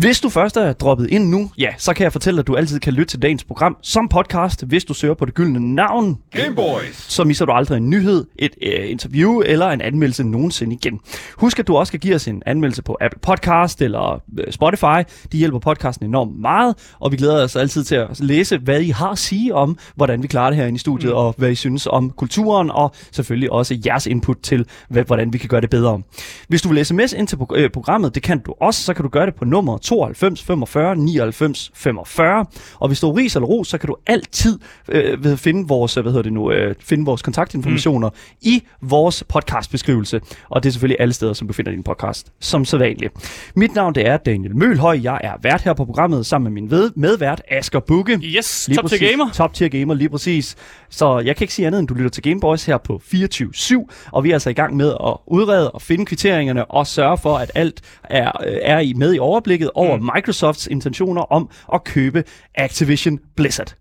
Hvis 0.02 0.20
du 0.20 0.28
først 0.28 0.56
er 0.56 0.72
droppet 0.72 1.10
ind 1.10 1.28
nu, 1.28 1.50
ja, 1.58 1.68
så 1.78 1.94
kan 1.94 2.04
jeg 2.04 2.12
fortælle, 2.12 2.40
at 2.40 2.46
du 2.46 2.56
altid 2.56 2.80
kan 2.80 2.92
lytte 2.92 3.10
til 3.10 3.22
dagens 3.22 3.44
program 3.44 3.76
som 3.82 4.08
podcast, 4.08 4.64
hvis 4.64 4.84
du 4.84 4.94
søger 4.94 5.14
på 5.14 5.24
det 5.24 5.34
gyldne 5.34 5.74
navn. 5.74 6.18
Gameboys. 6.30 7.12
Så 7.12 7.24
misser 7.24 7.44
du 7.44 7.52
aldrig 7.52 7.76
en 7.76 7.90
nyhed, 7.90 8.24
et 8.38 8.50
øh, 8.62 8.90
interview 8.90 9.40
eller 9.40 9.68
en 9.68 9.80
anmeldelse 9.80 10.24
nogensinde 10.24 10.74
igen. 10.74 11.00
Husk, 11.36 11.58
at 11.58 11.66
du 11.66 11.76
også 11.76 11.92
kan 11.92 12.00
give 12.00 12.14
os 12.14 12.28
en 12.28 12.42
anmeldelse 12.46 12.82
på 12.82 12.96
Apple 13.00 13.20
Podcast 13.22 13.82
eller 13.82 14.22
øh, 14.38 14.52
Spotify. 14.52 15.12
De 15.32 15.38
hjælper 15.38 15.58
podcasten 15.58 16.06
enormt 16.06 16.40
meget, 16.40 16.74
og 17.00 17.12
vi 17.12 17.16
glæder 17.16 17.44
os 17.44 17.56
altid 17.56 17.84
til 17.84 17.94
at 17.94 18.20
læse, 18.20 18.58
hvad 18.58 18.80
I 18.80 18.90
har 18.90 19.08
at 19.08 19.18
sige 19.18 19.54
om, 19.54 19.78
hvordan 19.94 20.22
vi 20.22 20.28
klarer 20.28 20.50
det 20.50 20.56
her 20.56 20.66
inde 20.66 20.76
i 20.76 20.78
studiet, 20.78 21.12
mm. 21.12 21.18
og 21.18 21.34
hvad 21.38 21.50
I 21.50 21.54
synes 21.54 21.86
om 21.86 22.10
kulturen, 22.10 22.70
og 22.70 22.94
selvfølgelig 23.12 23.52
også 23.52 23.78
jeres 23.86 24.06
input 24.06 24.36
til, 24.42 24.66
hvad, 24.88 25.04
hvordan 25.04 25.32
vi 25.32 25.38
kan 25.38 25.48
gøre 25.48 25.60
det 25.60 25.70
bedre. 25.70 26.00
Hvis 26.48 26.62
du 26.62 26.68
vil 26.68 26.86
sms 26.86 27.12
ind 27.12 27.28
til 27.28 27.36
pro- 27.36 27.56
øh, 27.56 27.70
programmet, 27.70 28.14
det 28.14 28.22
kan 28.22 28.38
du 28.38 28.54
også, 28.60 28.82
så 28.82 28.94
kan 28.94 29.02
du 29.02 29.08
gøre 29.08 29.26
det 29.26 29.34
på 29.34 29.44
nummer 29.44 29.78
92 29.92 30.42
45 30.42 30.96
99 30.96 31.70
45. 31.74 32.46
Og 32.80 32.88
hvis 32.88 33.00
du 33.00 33.10
er 33.10 33.16
ris 33.16 33.36
eller 33.36 33.46
ros, 33.46 33.68
så 33.68 33.78
kan 33.78 33.86
du 33.86 33.96
altid 34.06 34.58
øh, 34.88 35.36
finde 35.36 35.68
vores, 35.68 35.94
hvad 35.94 36.04
hedder 36.04 36.22
det 36.22 36.32
nu, 36.32 36.52
øh, 36.52 36.74
finde 36.80 37.04
vores 37.04 37.22
kontaktinformationer 37.22 38.08
mm. 38.08 38.14
i 38.40 38.62
vores 38.80 39.24
podcastbeskrivelse. 39.28 40.20
Og 40.48 40.62
det 40.62 40.68
er 40.68 40.72
selvfølgelig 40.72 41.00
alle 41.00 41.14
steder, 41.14 41.32
som 41.32 41.46
du 41.46 41.52
finder 41.52 41.72
din 41.72 41.82
podcast, 41.82 42.32
som 42.40 42.64
sædvanligt. 42.64 43.12
Mit 43.56 43.74
navn 43.74 43.94
det 43.94 44.06
er 44.06 44.16
Daniel 44.16 44.56
Mølhøj. 44.56 45.00
Jeg 45.02 45.20
er 45.24 45.32
vært 45.42 45.62
her 45.62 45.72
på 45.72 45.84
programmet 45.84 46.26
sammen 46.26 46.52
med 46.52 46.62
min 46.62 46.70
ved, 46.70 46.90
medvært 46.96 47.42
Asger 47.48 47.80
Bukke. 47.80 48.20
Yes, 48.22 48.70
top 48.74 48.88
tier 48.90 49.10
gamer. 49.10 49.30
Top 49.32 49.54
tier 49.54 49.68
gamer, 49.68 49.94
lige 49.94 50.08
præcis. 50.08 50.56
Så 50.90 51.18
jeg 51.18 51.36
kan 51.36 51.44
ikke 51.44 51.54
sige 51.54 51.66
andet, 51.66 51.78
end 51.78 51.88
du 51.88 51.94
lytter 51.94 52.10
til 52.10 52.22
Gameboys 52.22 52.64
her 52.64 52.78
på 52.78 53.00
24-7, 53.04 54.10
og 54.12 54.24
vi 54.24 54.30
er 54.30 54.34
altså 54.34 54.50
i 54.50 54.52
gang 54.52 54.76
med 54.76 54.88
at 55.06 55.16
udrede 55.26 55.70
og 55.70 55.82
finde 55.82 56.06
kvitteringerne 56.06 56.64
og 56.64 56.86
sørge 56.86 57.18
for, 57.18 57.36
at 57.36 57.50
alt 57.54 57.80
er, 58.04 58.32
er 58.62 58.78
i 58.78 58.92
med 58.92 59.14
i 59.14 59.18
overblikket 59.18 59.70
over 59.82 59.96
mm. 59.96 60.10
Microsofts 60.14 60.66
intentioner 60.66 61.32
om 61.32 61.48
at 61.74 61.84
købe 61.84 62.24
Activision 62.54 63.18
Blizzard. 63.36 63.74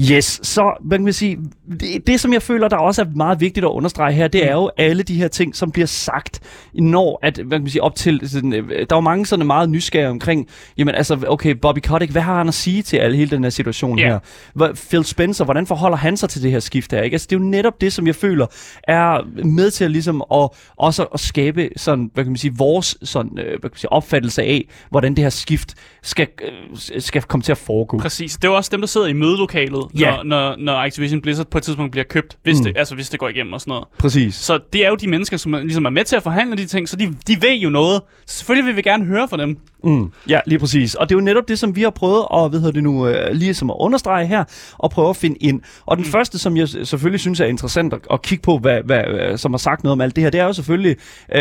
Yes, 0.00 0.40
så 0.42 0.72
hvad 0.80 0.98
kan 0.98 1.04
man 1.04 1.12
sige, 1.12 1.38
det, 1.80 2.06
det 2.06 2.20
som 2.20 2.32
jeg 2.32 2.42
føler, 2.42 2.68
der 2.68 2.76
også 2.76 3.02
er 3.02 3.06
meget 3.16 3.40
vigtigt 3.40 3.66
at 3.66 3.70
understrege 3.70 4.12
her, 4.12 4.28
det 4.28 4.48
er 4.48 4.52
jo 4.52 4.70
alle 4.76 5.02
de 5.02 5.14
her 5.14 5.28
ting, 5.28 5.56
som 5.56 5.70
bliver 5.70 5.86
sagt, 5.86 6.40
når 6.74 7.18
at, 7.22 7.36
hvad 7.36 7.58
kan 7.58 7.62
man 7.62 7.70
sige, 7.70 7.82
op 7.82 7.94
til, 7.94 8.20
sådan, 8.30 8.52
øh, 8.52 8.68
der 8.68 8.76
er 8.78 8.96
jo 8.96 9.00
mange 9.00 9.26
sådan 9.26 9.46
meget 9.46 9.70
nysgerrige 9.70 10.08
omkring, 10.08 10.48
jamen 10.78 10.94
altså, 10.94 11.24
okay, 11.28 11.50
Bobby 11.50 11.78
Kotick, 11.78 12.12
hvad 12.12 12.22
har 12.22 12.38
han 12.38 12.48
at 12.48 12.54
sige 12.54 12.82
til 12.82 12.96
alle 12.96 13.16
hele 13.16 13.30
den 13.30 13.42
her 13.42 13.50
situation 13.50 13.98
yeah. 13.98 14.20
her? 14.56 14.72
Phil 14.90 15.04
Spencer, 15.04 15.44
hvordan 15.44 15.66
forholder 15.66 15.96
han 15.96 16.16
sig 16.16 16.28
til 16.28 16.42
det 16.42 16.50
her 16.50 16.60
skift 16.60 16.92
her? 16.92 17.02
Ikke? 17.02 17.14
Altså, 17.14 17.26
det 17.30 17.36
er 17.36 17.40
jo 17.40 17.46
netop 17.46 17.80
det, 17.80 17.92
som 17.92 18.06
jeg 18.06 18.14
føler, 18.14 18.46
er 18.82 19.44
med 19.44 19.70
til 19.70 19.84
at 19.84 19.90
ligesom 19.90 20.24
at, 20.34 20.48
også 20.76 21.04
at 21.14 21.20
skabe 21.20 21.68
sådan, 21.76 22.10
hvad 22.14 22.24
kan 22.24 22.30
man 22.30 22.38
sige, 22.38 22.54
vores 22.56 22.98
sådan, 23.02 23.38
øh, 23.38 23.44
hvad 23.44 23.58
kan 23.60 23.70
man 23.72 23.76
sige, 23.76 23.92
opfattelse 23.92 24.42
af, 24.42 24.68
hvordan 24.90 25.14
det 25.14 25.24
her 25.24 25.30
skift 25.30 25.74
skal, 26.02 26.28
øh, 26.42 27.00
skal 27.00 27.22
komme 27.22 27.42
til 27.42 27.52
at 27.52 27.58
foregå. 27.58 27.98
Præcis. 27.98 28.36
Det 28.36 28.44
er 28.44 28.52
også 28.52 28.70
dem, 28.72 28.80
der 28.80 28.86
sidder 28.86 29.06
i 29.06 29.12
mødelokalet, 29.12 29.85
ja. 29.98 30.16
når, 30.16 30.22
når, 30.24 30.56
når 30.58 30.76
Activision 30.76 31.20
Blizzard 31.20 31.46
på 31.46 31.58
et 31.58 31.64
tidspunkt 31.64 31.92
bliver 31.92 32.04
købt, 32.04 32.36
hvis, 32.42 32.58
mm. 32.58 32.64
det, 32.64 32.76
altså, 32.76 32.94
hvis 32.94 33.08
det 33.08 33.20
går 33.20 33.28
igennem 33.28 33.52
og 33.52 33.60
sådan 33.60 33.70
noget. 33.70 33.84
Præcis. 33.98 34.34
Så 34.34 34.58
det 34.72 34.84
er 34.84 34.88
jo 34.88 34.94
de 34.94 35.08
mennesker, 35.08 35.36
som 35.36 35.52
ligesom 35.52 35.84
er 35.84 35.90
med 35.90 36.04
til 36.04 36.16
at 36.16 36.22
forhandle 36.22 36.56
de 36.56 36.66
ting, 36.66 36.88
så 36.88 36.96
de, 36.96 37.16
de 37.26 37.42
ved 37.42 37.54
jo 37.54 37.70
noget. 37.70 38.02
Så 38.26 38.36
selvfølgelig 38.36 38.66
vil 38.66 38.76
vi 38.76 38.82
gerne 38.82 39.04
høre 39.04 39.28
fra 39.28 39.36
dem. 39.36 39.58
Mm. 39.84 40.12
Ja, 40.28 40.40
lige 40.46 40.58
præcis. 40.58 40.94
Og 40.94 41.08
det 41.08 41.14
er 41.14 41.18
jo 41.18 41.24
netop 41.24 41.48
det, 41.48 41.58
som 41.58 41.76
vi 41.76 41.82
har 41.82 41.90
prøvet 41.90 42.24
at, 42.34 42.50
hvad 42.50 42.60
hedder 42.60 42.72
det 42.72 42.82
nu, 42.82 43.08
øh, 43.08 43.32
lige 43.32 43.54
som 43.54 43.70
at 43.70 43.76
understrege 43.78 44.26
her, 44.26 44.44
og 44.78 44.90
prøve 44.90 45.10
at 45.10 45.16
finde 45.16 45.36
ind. 45.40 45.60
Og 45.86 45.96
den 45.96 46.04
mm. 46.04 46.10
første, 46.10 46.38
som 46.38 46.56
jeg 46.56 46.68
selvfølgelig 46.68 47.20
synes 47.20 47.40
er 47.40 47.44
interessant 47.44 47.92
at, 47.92 48.00
at 48.12 48.22
kigge 48.22 48.42
på, 48.42 48.58
hvad, 48.58 48.80
hvad, 48.84 49.36
som 49.38 49.52
har 49.52 49.58
sagt 49.58 49.84
noget 49.84 49.92
om 49.92 50.00
alt 50.00 50.16
det 50.16 50.24
her, 50.24 50.30
det 50.30 50.40
er 50.40 50.44
jo 50.44 50.52
selvfølgelig 50.52 50.96
uh, 51.34 51.40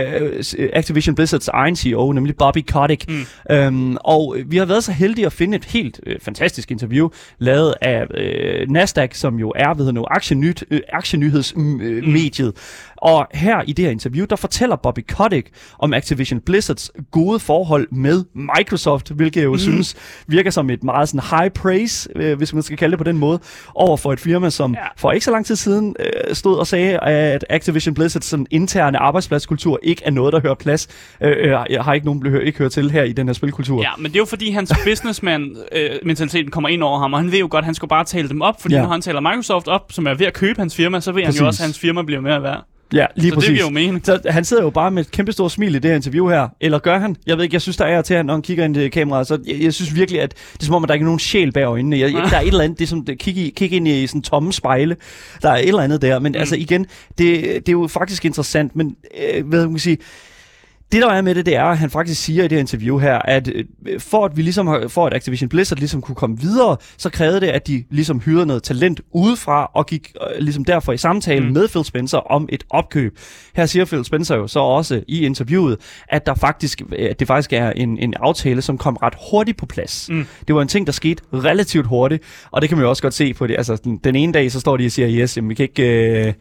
Activision 0.73 1.15
Blizzards 1.15 1.47
egen 1.47 1.75
CEO, 1.75 2.11
nemlig 2.11 2.35
Bobby 2.35 2.63
Kotick. 2.67 3.05
Mm. 3.09 3.55
Um, 3.55 3.97
og 4.03 4.37
vi 4.45 4.57
har 4.57 4.65
været 4.65 4.83
så 4.83 4.91
heldige 4.91 5.25
at 5.25 5.33
finde 5.33 5.57
et 5.57 5.65
helt 5.65 5.99
uh, 6.07 6.13
fantastisk 6.21 6.71
interview, 6.71 7.09
lavet 7.39 7.73
af 7.81 8.03
uh, 8.35 8.71
Nasdaq, 8.73 9.13
som 9.13 9.39
jo 9.39 9.53
er 9.55 9.73
ved 9.73 9.91
nu, 9.91 10.05
aktienyt, 10.11 10.63
uh, 10.71 10.79
aktienyhedsmediet. 10.89 12.53
Og 12.97 13.27
her 13.33 13.61
i 13.67 13.73
det 13.73 13.85
her 13.85 13.91
interview, 13.91 14.25
der 14.29 14.35
fortæller 14.35 14.75
Bobby 14.75 14.99
Kotick 15.07 15.49
om 15.79 15.93
Activision 15.93 16.39
Blizzards 16.39 16.91
gode 17.11 17.39
forhold 17.39 17.87
med 17.91 18.23
Microsoft, 18.33 19.09
hvilket 19.09 19.41
jeg 19.41 19.45
jo 19.45 19.51
mm. 19.51 19.57
synes 19.59 19.95
virker 20.27 20.51
som 20.51 20.69
et 20.69 20.83
meget 20.83 21.09
sådan 21.09 21.39
high 21.39 21.51
praise, 21.51 22.09
øh, 22.15 22.37
hvis 22.37 22.53
man 22.53 22.63
skal 22.63 22.77
kalde 22.77 22.91
det 22.91 22.97
på 22.97 23.03
den 23.03 23.17
måde, 23.17 23.39
over 23.75 23.97
for 23.97 24.13
et 24.13 24.19
firma, 24.19 24.49
som 24.49 24.73
ja. 24.73 24.79
for 24.97 25.11
ikke 25.11 25.25
så 25.25 25.31
lang 25.31 25.45
tid 25.45 25.55
siden 25.55 25.95
øh, 25.99 26.35
stod 26.35 26.57
og 26.57 26.67
sagde, 26.67 26.99
at 26.99 27.45
Activision 27.49 27.93
Blizzards 27.93 28.25
sådan 28.25 28.47
interne 28.51 28.97
arbejdspladskultur 28.97 29.79
ikke 29.83 30.01
er 30.05 30.11
noget, 30.11 30.33
der 30.33 30.39
hører 30.39 30.55
plads. 30.55 30.87
Øh, 31.21 31.31
øh, 31.37 31.65
jeg 31.69 31.83
har 31.83 31.93
ikke 31.93 32.05
nogen 32.05 32.19
blevet 32.19 32.43
ikke 32.43 32.57
hørt 32.57 32.71
til 32.71 32.91
her 32.91 33.03
i 33.03 33.11
den 33.11 33.27
her 33.27 33.33
spilkultur. 33.33 33.81
Ja, 33.81 33.91
men 33.97 34.05
det 34.05 34.15
er 34.15 34.19
jo 34.19 34.25
fordi 34.25 34.51
hans 34.51 34.73
businessman-mentaliteten 34.85 36.47
øh, 36.47 36.51
kommer 36.51 36.69
ind 36.69 36.83
over 36.83 36.99
ham, 36.99 37.13
og 37.13 37.19
han 37.19 37.31
ved 37.31 37.39
jo 37.39 37.47
godt, 37.51 37.61
at 37.61 37.65
han 37.65 37.75
skal 37.75 37.89
bare 37.89 38.03
tale 38.03 38.29
dem 38.29 38.41
op, 38.41 38.61
fordi 38.61 38.75
ja. 38.75 38.81
når 38.81 38.89
han 38.89 39.01
taler 39.01 39.19
Microsoft 39.19 39.67
op, 39.67 39.91
som 39.91 40.07
er 40.07 40.13
ved 40.13 40.25
at 40.25 40.33
købe 40.33 40.59
hans 40.59 40.75
firma, 40.75 40.99
så 40.99 41.11
ved 41.11 41.23
Præcis. 41.23 41.39
han 41.39 41.43
jo 41.43 41.47
også, 41.47 41.63
at 41.63 41.67
hans 41.67 41.79
firma 41.79 42.01
bliver 42.01 42.21
mere 42.21 42.43
værd. 42.43 42.65
Ja, 42.93 43.05
lige 43.15 43.29
så 43.29 43.35
præcis. 43.35 43.47
det 43.47 43.55
giver 43.55 43.67
jo 43.67 43.73
mening. 43.73 44.05
Så 44.05 44.19
han 44.25 44.45
sidder 44.45 44.63
jo 44.63 44.69
bare 44.69 44.91
med 44.91 45.01
et 45.01 45.11
kæmpe 45.11 45.31
stort 45.31 45.51
smil 45.51 45.75
i 45.75 45.79
det 45.79 45.91
her 45.91 45.95
interview 45.95 46.29
her. 46.29 46.47
Eller 46.61 46.79
gør 46.79 46.99
han? 46.99 47.15
Jeg 47.27 47.37
ved 47.37 47.43
ikke, 47.43 47.55
jeg 47.55 47.61
synes, 47.61 47.77
der 47.77 47.85
er 47.85 48.01
til, 48.01 48.25
når 48.25 48.33
han 48.33 48.41
kigger 48.41 48.65
ind 48.65 48.77
i 48.77 48.89
kameraet. 48.89 49.27
Så 49.27 49.39
jeg, 49.47 49.61
jeg, 49.61 49.73
synes 49.73 49.95
virkelig, 49.95 50.21
at 50.21 50.33
det 50.53 50.61
er 50.61 50.65
som 50.65 50.75
om, 50.75 50.83
at 50.83 50.87
der 50.87 50.93
ikke 50.93 51.03
er 51.03 51.07
nogen 51.07 51.19
sjæl 51.19 51.51
bag 51.51 51.63
øjnene. 51.63 51.99
Jeg, 51.99 52.11
der 52.11 52.37
er 52.37 52.41
et 52.41 52.47
eller 52.47 52.63
andet, 52.63 52.79
det 52.79 52.85
er 52.85 52.89
som 52.89 53.05
at 53.09 53.17
kigge, 53.17 53.51
kigge 53.51 53.75
ind 53.75 53.87
i 53.87 54.07
sådan 54.07 54.21
tomme 54.21 54.53
spejle. 54.53 54.95
Der 55.41 55.49
er 55.49 55.55
et 55.55 55.67
eller 55.67 55.81
andet 55.81 56.01
der. 56.01 56.19
Men 56.19 56.31
mm. 56.31 56.39
altså 56.39 56.55
igen, 56.55 56.85
det, 57.17 57.43
det 57.43 57.69
er 57.69 57.71
jo 57.71 57.87
faktisk 57.87 58.25
interessant. 58.25 58.75
Men 58.75 58.95
øh, 59.35 59.47
hvad 59.47 59.61
kan 59.61 59.69
man 59.69 59.79
sige 59.79 59.97
det 60.95 61.03
der 61.03 61.09
er 61.09 61.21
med 61.21 61.35
det, 61.35 61.45
det 61.45 61.55
er, 61.55 61.63
at 61.63 61.77
han 61.77 61.89
faktisk 61.89 62.23
siger 62.23 62.43
i 62.43 62.47
det 62.47 62.59
interview 62.59 62.97
her, 62.97 63.19
at 63.19 63.47
øh, 63.47 63.99
for 63.99 64.25
at 64.25 64.37
vi 64.37 64.41
ligesom 64.41 64.67
har, 64.67 64.87
for 64.87 65.07
at 65.07 65.13
Activision 65.13 65.49
Blizzard 65.49 65.77
ligesom 65.79 66.01
kunne 66.01 66.15
komme 66.15 66.39
videre, 66.39 66.77
så 66.97 67.09
krævede 67.09 67.41
det, 67.41 67.47
at 67.47 67.67
de 67.67 67.83
ligesom 67.89 68.19
hyrede 68.19 68.45
noget 68.45 68.63
talent 68.63 69.01
udefra 69.11 69.71
og 69.73 69.85
gik 69.85 70.13
øh, 70.21 70.43
ligesom 70.43 70.65
derfor 70.65 70.93
i 70.93 70.97
samtale 70.97 71.45
mm. 71.45 71.51
med 71.51 71.67
Phil 71.67 71.85
Spencer 71.85 72.17
om 72.17 72.49
et 72.51 72.63
opkøb. 72.69 73.17
Her 73.55 73.65
siger 73.65 73.85
Phil 73.85 74.05
Spencer 74.05 74.35
jo 74.35 74.47
så 74.47 74.59
også 74.59 75.01
i 75.07 75.25
interviewet, 75.25 75.77
at 76.09 76.25
der 76.25 76.35
faktisk, 76.35 76.81
at 76.99 77.19
det 77.19 77.27
faktisk 77.27 77.53
er 77.53 77.69
en, 77.69 77.97
en 77.97 78.13
aftale, 78.19 78.61
som 78.61 78.77
kom 78.77 78.95
ret 78.95 79.13
hurtigt 79.31 79.57
på 79.57 79.65
plads. 79.65 80.09
Mm. 80.09 80.25
Det 80.47 80.55
var 80.55 80.61
en 80.61 80.67
ting, 80.67 80.87
der 80.87 80.93
skete 80.93 81.23
relativt 81.33 81.87
hurtigt, 81.87 82.23
og 82.51 82.61
det 82.61 82.69
kan 82.69 82.77
man 82.77 82.83
jo 82.83 82.89
også 82.89 83.01
godt 83.01 83.13
se 83.13 83.33
på 83.33 83.47
det. 83.47 83.55
Altså, 83.57 83.75
den, 83.83 83.97
den 83.97 84.15
ene 84.15 84.33
dag, 84.33 84.51
så 84.51 84.59
står 84.59 84.77
de 84.77 84.85
og 84.85 84.91
siger, 84.91 85.09
yes, 85.09 85.37
jamen, 85.37 85.49
vi 85.49 85.55
kan 85.55 85.63
ikke... 85.63 85.83
Øh, 86.27 86.33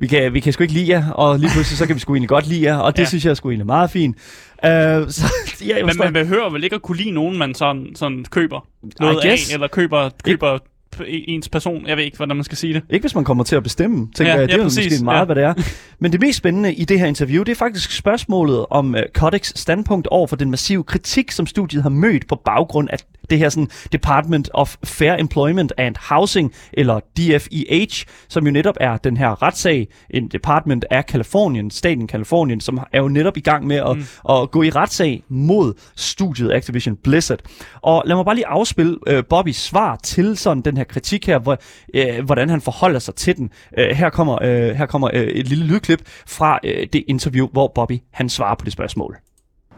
vi 0.00 0.06
kan, 0.06 0.34
vi 0.34 0.40
kan 0.40 0.52
sgu 0.52 0.62
ikke 0.62 0.74
lide 0.74 0.92
jer, 0.92 1.10
og 1.10 1.38
lige 1.38 1.50
pludselig 1.50 1.78
så 1.78 1.86
kan 1.86 1.94
vi 1.94 2.00
sgu 2.00 2.14
egentlig 2.14 2.28
godt 2.28 2.46
lide 2.46 2.62
jer, 2.62 2.76
og 2.76 2.96
det 2.96 3.02
ja. 3.02 3.08
synes 3.08 3.24
jeg 3.24 3.36
sgu 3.36 3.50
egentlig 3.50 3.66
meget 3.68 3.90
fint. 3.90 4.16
Uh, 4.16 4.70
så, 5.08 5.32
ja, 5.68 5.84
Men 5.84 5.94
man 5.98 6.12
behøver 6.12 6.50
vel 6.50 6.64
ikke 6.64 6.76
at 6.76 6.82
kunne 6.82 6.96
lide 6.96 7.10
nogen, 7.10 7.38
man 7.38 7.54
sådan, 7.54 7.86
sådan 7.94 8.24
køber 8.30 8.66
noget 9.00 9.24
af, 9.24 9.36
eller 9.52 9.68
køber, 9.68 10.10
køber 10.24 10.58
ens 11.06 11.48
person. 11.48 11.86
Jeg 11.86 11.96
ved 11.96 12.04
ikke, 12.04 12.16
hvordan 12.16 12.36
man 12.36 12.44
skal 12.44 12.58
sige 12.58 12.74
det. 12.74 12.82
Ikke 12.90 13.02
hvis 13.02 13.14
man 13.14 13.24
kommer 13.24 13.44
til 13.44 13.56
at 13.56 13.62
bestemme, 13.62 14.08
tænker 14.14 14.32
ja, 14.32 14.40
jeg. 14.40 14.48
Det 14.48 14.54
ja, 14.54 14.58
er 14.58 14.64
præcis. 14.64 14.86
måske 14.92 15.04
meget, 15.04 15.18
ja. 15.18 15.24
hvad 15.24 15.36
det 15.36 15.44
er. 15.44 15.54
Men 15.98 16.12
det 16.12 16.20
mest 16.20 16.38
spændende 16.38 16.74
i 16.74 16.84
det 16.84 17.00
her 17.00 17.06
interview, 17.06 17.42
det 17.42 17.52
er 17.52 17.56
faktisk 17.56 17.96
spørgsmålet 17.96 18.66
om 18.70 18.94
uh, 18.94 19.00
Kodaks 19.14 19.52
standpunkt 19.56 20.06
over 20.06 20.26
for 20.26 20.36
den 20.36 20.50
massive 20.50 20.84
kritik, 20.84 21.30
som 21.30 21.46
studiet 21.46 21.82
har 21.82 21.90
mødt 21.90 22.28
på 22.28 22.40
baggrund 22.44 22.88
af 22.90 22.98
det 23.30 23.38
her 23.38 23.48
sådan 23.48 23.68
Department 23.92 24.50
of 24.54 24.76
Fair 24.84 25.12
Employment 25.12 25.72
and 25.76 25.96
Housing, 26.00 26.52
eller 26.72 27.00
DFEH, 27.00 28.04
som 28.28 28.46
jo 28.46 28.52
netop 28.52 28.74
er 28.80 28.96
den 28.96 29.16
her 29.16 29.42
retssag, 29.42 29.88
en 30.10 30.28
department 30.28 30.84
af 30.90 31.06
Kalifornien, 31.06 31.70
staten 31.70 32.06
Kalifornien, 32.06 32.60
som 32.60 32.80
er 32.92 32.98
jo 32.98 33.08
netop 33.08 33.36
i 33.36 33.40
gang 33.40 33.66
med 33.66 33.76
at, 33.76 33.96
mm. 33.96 34.04
at 34.30 34.50
gå 34.50 34.62
i 34.62 34.70
retssag 34.70 35.22
mod 35.28 35.74
studiet 35.96 36.52
Activision 36.52 36.96
Blizzard. 36.96 37.38
Og 37.82 38.02
lad 38.06 38.16
mig 38.16 38.24
bare 38.24 38.34
lige 38.34 38.46
afspille 38.46 39.16
uh, 39.16 39.24
Bobbys 39.28 39.56
svar 39.56 39.96
til 39.96 40.36
sådan 40.36 40.62
den 40.62 40.76
her 40.76 40.84
kritik 40.84 41.26
her, 41.26 41.38
hvor, 41.38 41.58
uh, 41.94 42.24
hvordan 42.24 42.48
han 42.48 42.60
forholder 42.60 42.98
sig 42.98 43.14
til 43.14 43.36
den. 43.36 43.50
Uh, 43.78 43.84
her 43.84 44.10
kommer, 44.10 44.34
uh, 44.42 44.76
her 44.76 44.86
kommer 44.86 45.08
uh, 45.14 45.20
et 45.20 45.48
lille 45.48 45.64
lydklip 45.64 46.02
fra 46.26 46.58
uh, 46.64 46.70
det 46.92 47.04
interview, 47.08 47.48
hvor 47.48 47.72
Bobby 47.74 47.98
han 48.12 48.28
svarer 48.28 48.54
på 48.54 48.64
det 48.64 48.72
spørgsmål. 48.72 49.16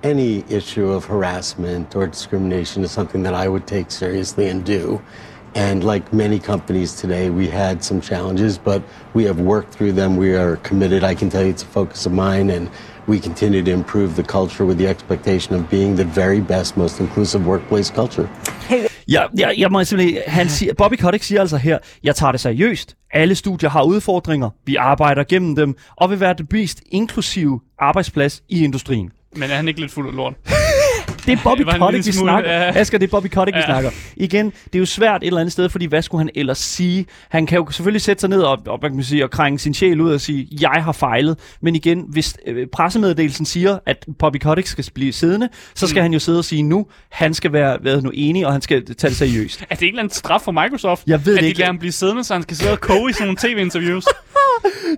Any 0.02 0.44
issue 0.48 0.90
of 0.90 1.04
harassment 1.04 1.94
or 1.94 2.06
discrimination 2.06 2.84
is 2.84 2.90
something 2.90 3.22
that 3.22 3.34
I 3.34 3.48
would 3.48 3.66
take 3.66 3.90
seriously 3.90 4.48
and 4.48 4.64
do. 4.64 5.00
And 5.54 5.82
like 5.82 6.12
many 6.12 6.38
companies 6.38 6.94
today, 6.94 7.28
we 7.28 7.48
had 7.48 7.82
some 7.82 8.00
challenges, 8.00 8.56
but 8.56 8.82
we 9.14 9.24
have 9.24 9.40
worked 9.40 9.74
through 9.74 9.92
them. 9.92 10.16
We 10.16 10.36
are 10.36 10.56
committed. 10.56 11.02
I 11.02 11.14
can 11.14 11.28
tell 11.28 11.42
you 11.42 11.50
it's 11.50 11.64
a 11.64 11.66
focus 11.66 12.06
of 12.06 12.12
mine, 12.12 12.50
and 12.50 12.70
we 13.08 13.18
continue 13.18 13.62
to 13.64 13.70
improve 13.70 14.14
the 14.14 14.22
culture 14.22 14.64
with 14.64 14.78
the 14.78 14.86
expectation 14.86 15.56
of 15.56 15.68
being 15.68 15.96
the 15.96 16.04
very 16.04 16.40
best, 16.40 16.76
most 16.76 17.00
inclusive 17.00 17.46
workplace 17.46 17.90
culture. 17.90 18.28
Ja, 19.08 19.22
ja, 19.38 19.50
jeg 19.58 19.70
må 19.70 19.84
simpelthen, 19.84 20.22
han 20.26 20.48
siger, 20.58 20.74
Bobby 20.74 20.94
Kotick 20.94 21.24
siger 21.24 21.40
altså 21.40 21.56
her, 21.56 21.78
jeg 22.02 22.16
tager 22.16 22.32
det 22.32 22.40
seriøst. 22.40 22.96
Alle 23.12 23.34
studier 23.34 23.70
har 23.70 23.82
udfordringer. 23.82 24.50
Vi 24.66 24.76
arbejder 24.76 25.24
gennem 25.24 25.56
dem, 25.56 25.76
og 25.96 26.10
vil 26.10 26.20
være 26.20 26.34
det 26.34 26.52
mest 26.52 26.82
inklusive 26.86 27.60
arbejdsplads 27.78 28.42
i 28.48 28.64
industrien. 28.64 29.10
Men 29.36 29.50
er 29.50 29.56
han 29.56 29.68
ikke 29.68 29.80
lidt 29.80 29.92
fuld 29.92 30.08
af 30.08 30.16
lort? 30.16 30.34
Det 31.26 31.32
er 31.32 31.42
Bobby 31.44 31.62
Kotick, 31.78 32.06
vi 32.06 32.12
snakker. 32.12 32.52
Ja. 32.52 32.78
Asger, 32.80 32.98
det 32.98 33.06
er 33.06 33.10
Bobby 33.10 33.26
Kotick, 33.26 33.54
ja. 33.54 33.60
vi 33.60 33.64
snakker. 33.64 33.90
Igen, 34.16 34.46
det 34.46 34.74
er 34.74 34.78
jo 34.78 34.86
svært 34.86 35.22
et 35.22 35.26
eller 35.26 35.40
andet 35.40 35.52
sted, 35.52 35.68
fordi 35.68 35.86
hvad 35.86 36.02
skulle 36.02 36.20
han 36.20 36.30
ellers 36.34 36.58
sige? 36.58 37.06
Han 37.28 37.46
kan 37.46 37.58
jo 37.58 37.70
selvfølgelig 37.70 38.02
sætte 38.02 38.20
sig 38.20 38.30
ned 38.30 38.40
og, 38.40 38.58
og, 38.66 38.78
man 38.82 38.94
kan 38.94 39.04
sige, 39.04 39.24
og 39.24 39.30
krænge 39.30 39.58
sin 39.58 39.74
sjæl 39.74 40.00
ud 40.00 40.12
og 40.12 40.20
sige, 40.20 40.48
jeg 40.60 40.84
har 40.84 40.92
fejlet. 40.92 41.38
Men 41.62 41.74
igen, 41.74 42.04
hvis 42.08 42.36
øh, 42.46 42.66
pressemeddelelsen 42.66 43.46
siger, 43.46 43.78
at 43.86 44.06
Bobby 44.18 44.36
Kotick 44.36 44.66
skal 44.66 44.84
blive 44.94 45.12
siddende, 45.12 45.48
så 45.74 45.86
skal 45.86 46.00
mm. 46.00 46.02
han 46.02 46.12
jo 46.12 46.18
sidde 46.18 46.38
og 46.38 46.44
sige 46.44 46.62
nu, 46.62 46.86
han 47.10 47.34
skal 47.34 47.52
være 47.52 47.78
hvad 47.80 48.02
nu 48.02 48.10
enig, 48.14 48.46
og 48.46 48.52
han 48.52 48.62
skal 48.62 48.84
tage 48.84 49.08
det 49.08 49.16
seriøst. 49.16 49.64
er 49.70 49.74
det 49.74 49.86
ikke 49.86 50.00
en 50.00 50.10
straf 50.10 50.40
for 50.40 50.52
Microsoft? 50.52 51.02
Jeg 51.06 51.26
ved 51.26 51.36
at 51.36 51.40
det 51.42 51.46
ikke. 51.46 51.56
De 51.56 51.60
lader 51.60 51.72
ham 51.72 51.78
blive 51.78 51.92
siddende, 51.92 52.24
så 52.24 52.34
han 52.34 52.42
skal 52.42 52.56
sidde 52.56 52.72
og 52.72 52.80
koge 52.80 53.10
i 53.10 53.12
sådan 53.12 53.26
nogle 53.26 53.54
tv-interviews? 53.54 54.04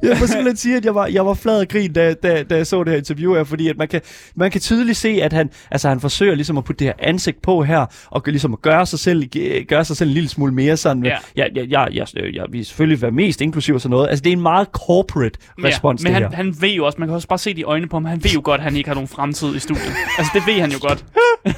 Jeg 0.03 0.17
må 0.21 0.27
simpelthen 0.27 0.57
sige, 0.57 0.77
at 0.77 0.85
jeg 0.85 0.95
var, 0.95 1.07
jeg 1.07 1.27
var 1.27 1.35
flad 1.35 1.61
af 1.61 1.69
grin, 1.69 1.93
da, 1.93 2.15
da, 2.15 2.43
da 2.43 2.57
jeg 2.57 2.67
så 2.67 2.85
det 2.85 2.93
her 2.93 2.99
interview 2.99 3.35
her, 3.35 3.45
fordi 3.45 3.69
at 3.69 3.79
man, 3.79 3.89
kan, 3.89 4.01
man 4.35 4.51
kan 4.51 4.61
tydeligt 4.61 4.99
se, 4.99 5.09
at 5.09 5.33
han, 5.33 5.51
altså 5.71 5.89
han 5.89 6.01
forsøger 6.01 6.22
ligesom 6.31 6.59
at 6.59 6.65
putte 6.65 6.79
det 6.79 6.87
her 6.87 6.95
ansigt 7.09 7.43
på 7.43 7.63
her, 7.63 7.87
og 8.11 8.23
ligesom 8.27 8.53
at 8.53 8.63
gøre 8.63 8.87
sig 8.87 8.99
selv, 8.99 9.25
gøre 9.69 9.85
sig 9.85 9.97
selv 9.97 10.09
en 10.11 10.15
lille 10.15 10.29
smule 10.29 10.55
mere 10.55 10.77
sådan. 10.77 11.05
Ja. 11.05 11.17
Jeg, 11.37 11.49
jeg, 11.55 11.67
jeg, 11.71 11.89
jeg, 11.93 12.07
jeg, 12.15 12.35
jeg 12.35 12.45
vil 12.51 12.67
selvfølgelig 12.67 13.03
være 13.03 13.11
mest 13.11 13.41
inklusiv 13.41 13.75
og 13.75 13.81
sådan 13.81 13.91
noget. 13.91 14.09
Altså 14.09 14.23
det 14.23 14.31
er 14.31 14.37
en 14.37 14.43
meget 14.43 14.69
corporate 14.73 15.39
respons, 15.65 16.03
ja, 16.05 16.09
men 16.09 16.15
han, 16.15 16.23
her. 16.23 16.37
han 16.37 16.55
ved 16.61 16.69
jo 16.73 16.87
også, 16.87 16.97
man 16.99 17.09
kan 17.09 17.15
også 17.15 17.29
bare 17.29 17.39
se 17.39 17.55
de 17.55 17.63
øjne 17.63 17.89
på 17.89 17.97
ham, 17.97 18.05
han 18.05 18.25
ved 18.25 18.31
jo 18.31 18.41
godt, 18.45 18.59
at 18.61 18.65
han 18.65 18.77
ikke 18.77 18.89
har 18.89 18.95
nogen 18.95 19.09
fremtid 19.09 19.55
i 19.57 19.59
studiet. 19.59 19.93
altså 20.19 20.31
det 20.35 20.43
ved 20.47 20.61
han 20.61 20.71
jo 20.73 20.79
godt. 20.89 21.05
det 21.45 21.55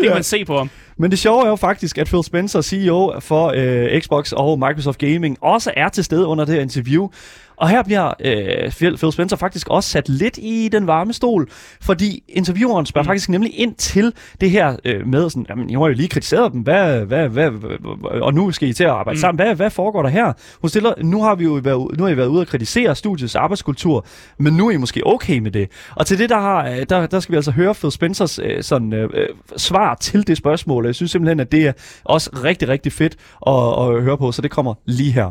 kan 0.00 0.08
Ja. 0.08 0.14
man 0.14 0.22
se 0.22 0.44
på 0.44 0.58
ham. 0.58 0.70
Men 0.96 1.10
det 1.10 1.18
sjove 1.18 1.44
er 1.44 1.48
jo 1.48 1.56
faktisk, 1.56 1.98
at 1.98 2.06
Phil 2.06 2.24
Spencer, 2.24 2.60
CEO 2.60 3.20
for 3.20 3.52
øh, 3.56 4.00
Xbox 4.00 4.32
og 4.32 4.58
Microsoft 4.58 4.98
Gaming, 4.98 5.38
også 5.40 5.72
er 5.76 5.88
til 5.88 6.04
stede 6.04 6.26
under 6.26 6.44
det 6.44 6.54
her 6.54 6.62
interview. 6.62 7.08
Og 7.56 7.68
her 7.68 7.82
bliver 7.82 8.12
øh, 8.20 8.70
Phil, 8.70 8.96
Phil 8.96 9.12
Spencer 9.12 9.36
faktisk 9.36 9.68
også 9.68 9.90
sat 9.90 10.08
lidt 10.08 10.38
i 10.42 10.68
den 10.72 10.86
varme 10.86 11.12
stol, 11.12 11.48
fordi 11.80 12.22
intervieweren 12.28 12.86
spørger 12.86 13.02
mm. 13.02 13.08
faktisk 13.08 13.28
nemlig 13.28 13.60
ind 13.60 13.74
til 13.74 14.12
det 14.40 14.50
her 14.50 14.76
øh, 14.84 15.06
med 15.06 15.30
sådan, 15.30 15.46
jamen, 15.48 15.70
I 15.70 15.72
har 15.72 15.80
jo 15.80 15.88
lige 15.88 16.08
kritiseret 16.08 16.52
dem, 16.52 16.60
hvad, 16.60 17.00
hvad, 17.04 17.28
hvad, 17.28 17.50
hvad, 17.50 18.20
og 18.20 18.34
nu 18.34 18.52
skal 18.52 18.68
I 18.68 18.72
til 18.72 18.84
at 18.84 18.90
arbejde 18.90 19.16
mm. 19.16 19.20
sammen. 19.20 19.44
Hvad, 19.44 19.54
hvad 19.54 19.70
foregår 19.70 20.02
der 20.02 20.08
her? 20.08 20.32
Hun 20.60 20.68
stiller, 20.68 20.94
nu 21.02 21.22
har 21.22 21.34
vi 21.34 21.44
jo 21.44 21.52
været, 21.52 21.98
nu 21.98 22.04
har 22.04 22.10
I 22.10 22.16
været 22.16 22.28
ude 22.28 22.40
at 22.40 22.48
kritisere 22.48 22.94
studiets 22.94 23.34
arbejdskultur, 23.34 24.06
men 24.38 24.52
nu 24.56 24.68
er 24.68 24.70
I 24.70 24.76
måske 24.76 25.06
okay 25.06 25.38
med 25.38 25.50
det. 25.50 25.68
Og 25.96 26.06
til 26.06 26.18
det, 26.18 26.30
der, 26.30 26.40
har, 26.40 26.68
øh, 26.68 26.86
der, 26.88 27.06
der 27.06 27.20
skal 27.20 27.32
vi 27.32 27.36
altså 27.36 27.50
høre 27.50 27.74
Phil 27.74 27.92
Spencers 27.92 28.38
øh, 28.38 28.62
sådan, 28.62 28.92
øh, 28.92 29.10
øh, 29.14 29.28
svar 29.56 29.94
til 29.94 30.26
det 30.26 30.36
spørgsmål. 30.36 30.81
Jeg 30.88 30.94
synes 30.94 31.10
simpelthen, 31.10 31.40
at 31.40 31.52
det 31.52 31.66
er 31.66 31.72
også 32.04 32.30
rigtig, 32.44 32.68
rigtig 32.68 32.92
fedt 32.92 33.16
at, 33.46 33.96
at 33.96 34.02
høre 34.02 34.18
på, 34.18 34.32
så 34.32 34.42
det 34.42 34.50
kommer 34.50 34.74
lige 34.86 35.12
her. 35.12 35.30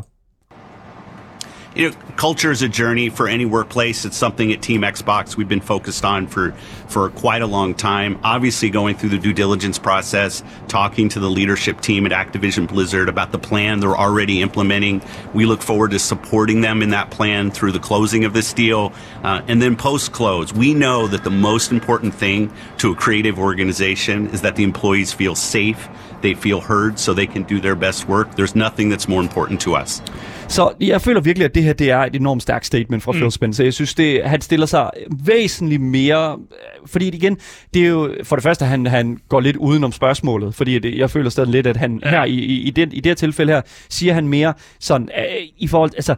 You 1.74 1.88
know, 1.88 1.96
culture 2.16 2.50
is 2.50 2.62
a 2.62 2.68
journey 2.68 3.08
for 3.08 3.28
any 3.28 3.46
workplace. 3.46 4.04
It's 4.04 4.16
something 4.16 4.52
at 4.52 4.60
Team 4.60 4.82
Xbox 4.82 5.36
we've 5.36 5.48
been 5.48 5.60
focused 5.60 6.04
on 6.04 6.26
for 6.26 6.52
for 6.86 7.08
quite 7.10 7.40
a 7.40 7.46
long 7.46 7.74
time. 7.74 8.18
Obviously, 8.22 8.68
going 8.68 8.96
through 8.96 9.08
the 9.10 9.18
due 9.18 9.32
diligence 9.32 9.78
process, 9.78 10.42
talking 10.68 11.08
to 11.10 11.20
the 11.20 11.30
leadership 11.30 11.80
team 11.80 12.04
at 12.04 12.12
Activision 12.12 12.68
Blizzard 12.68 13.08
about 13.08 13.32
the 13.32 13.38
plan 13.38 13.80
they're 13.80 13.96
already 13.96 14.42
implementing. 14.42 15.02
We 15.32 15.46
look 15.46 15.62
forward 15.62 15.92
to 15.92 15.98
supporting 15.98 16.60
them 16.60 16.82
in 16.82 16.90
that 16.90 17.10
plan 17.10 17.50
through 17.50 17.72
the 17.72 17.80
closing 17.80 18.24
of 18.24 18.34
this 18.34 18.52
deal, 18.52 18.92
uh, 19.22 19.40
and 19.48 19.62
then 19.62 19.76
post 19.76 20.12
close. 20.12 20.52
We 20.52 20.74
know 20.74 21.06
that 21.06 21.24
the 21.24 21.30
most 21.30 21.72
important 21.72 22.14
thing 22.14 22.52
to 22.78 22.92
a 22.92 22.94
creative 22.94 23.38
organization 23.38 24.28
is 24.28 24.42
that 24.42 24.56
the 24.56 24.64
employees 24.64 25.12
feel 25.12 25.34
safe. 25.34 25.88
They 26.22 26.34
feel 26.34 26.60
heard 26.68 26.92
so 26.96 27.14
they 27.14 27.26
can 27.26 27.42
do 27.42 27.60
their 27.60 27.74
best 27.74 28.08
work. 28.08 28.26
There's 28.38 28.56
nothing 28.56 28.92
that's 28.92 29.08
more 29.08 29.22
important 29.22 29.60
to 29.60 29.76
us. 29.82 30.02
Så 30.48 30.72
jeg 30.80 31.00
føler 31.00 31.20
virkelig, 31.20 31.44
at 31.44 31.54
det 31.54 31.62
her 31.62 31.72
det 31.72 31.90
er 31.90 31.98
et 31.98 32.16
enormt 32.16 32.42
stærkt 32.42 32.66
statement 32.66 33.02
fra 33.02 33.12
mm. 33.12 33.18
Phil 33.18 33.32
Spencer. 33.32 33.64
Jeg 33.64 33.74
synes, 33.74 33.94
det, 33.94 34.20
han 34.24 34.40
stiller 34.40 34.66
sig 34.66 34.90
væsentligt 35.24 35.82
mere... 35.82 36.38
Fordi 36.86 37.08
igen, 37.08 37.36
det 37.74 37.82
er 37.82 37.88
jo 37.88 38.14
for 38.22 38.36
det 38.36 38.42
første, 38.42 38.64
at 38.64 38.68
han, 38.68 38.86
han 38.86 39.18
går 39.28 39.40
lidt 39.40 39.56
udenom 39.56 39.92
spørgsmålet. 39.92 40.54
Fordi 40.54 40.78
det, 40.78 40.98
jeg 40.98 41.10
føler 41.10 41.30
stadig 41.30 41.50
lidt, 41.50 41.66
at 41.66 41.76
han 41.76 42.00
ja. 42.04 42.10
her 42.10 42.24
i, 42.24 42.34
i, 42.34 42.60
i, 42.60 42.70
den, 42.70 42.92
i 42.92 42.96
det 43.00 43.06
her 43.10 43.14
tilfælde 43.14 43.52
her, 43.52 43.62
siger 43.88 44.14
han 44.14 44.28
mere 44.28 44.54
sådan 44.80 45.08
øh, 45.18 45.24
i 45.58 45.66
forhold... 45.66 45.90
Altså, 45.96 46.14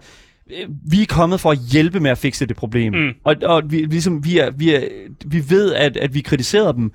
øh, 0.51 0.69
vi 0.91 1.03
er 1.03 1.07
kommet 1.09 1.41
for 1.41 1.51
at 1.51 1.59
hjælpe 1.73 2.01
med 2.01 2.11
at 2.11 2.19
fikse 2.19 2.47
det 2.47 2.57
problem. 2.57 2.93
Mm. 2.93 3.11
Og, 3.25 3.37
og 3.43 3.63
vi, 3.67 3.77
ligesom, 3.77 4.25
vi, 4.25 4.39
er, 4.39 4.51
vi, 4.51 4.75
er, 4.75 4.81
vi 5.27 5.43
ved, 5.51 5.75
at, 5.75 5.97
at 5.97 6.15
vi 6.15 6.21
kritiserede 6.21 6.73
dem, 6.73 6.93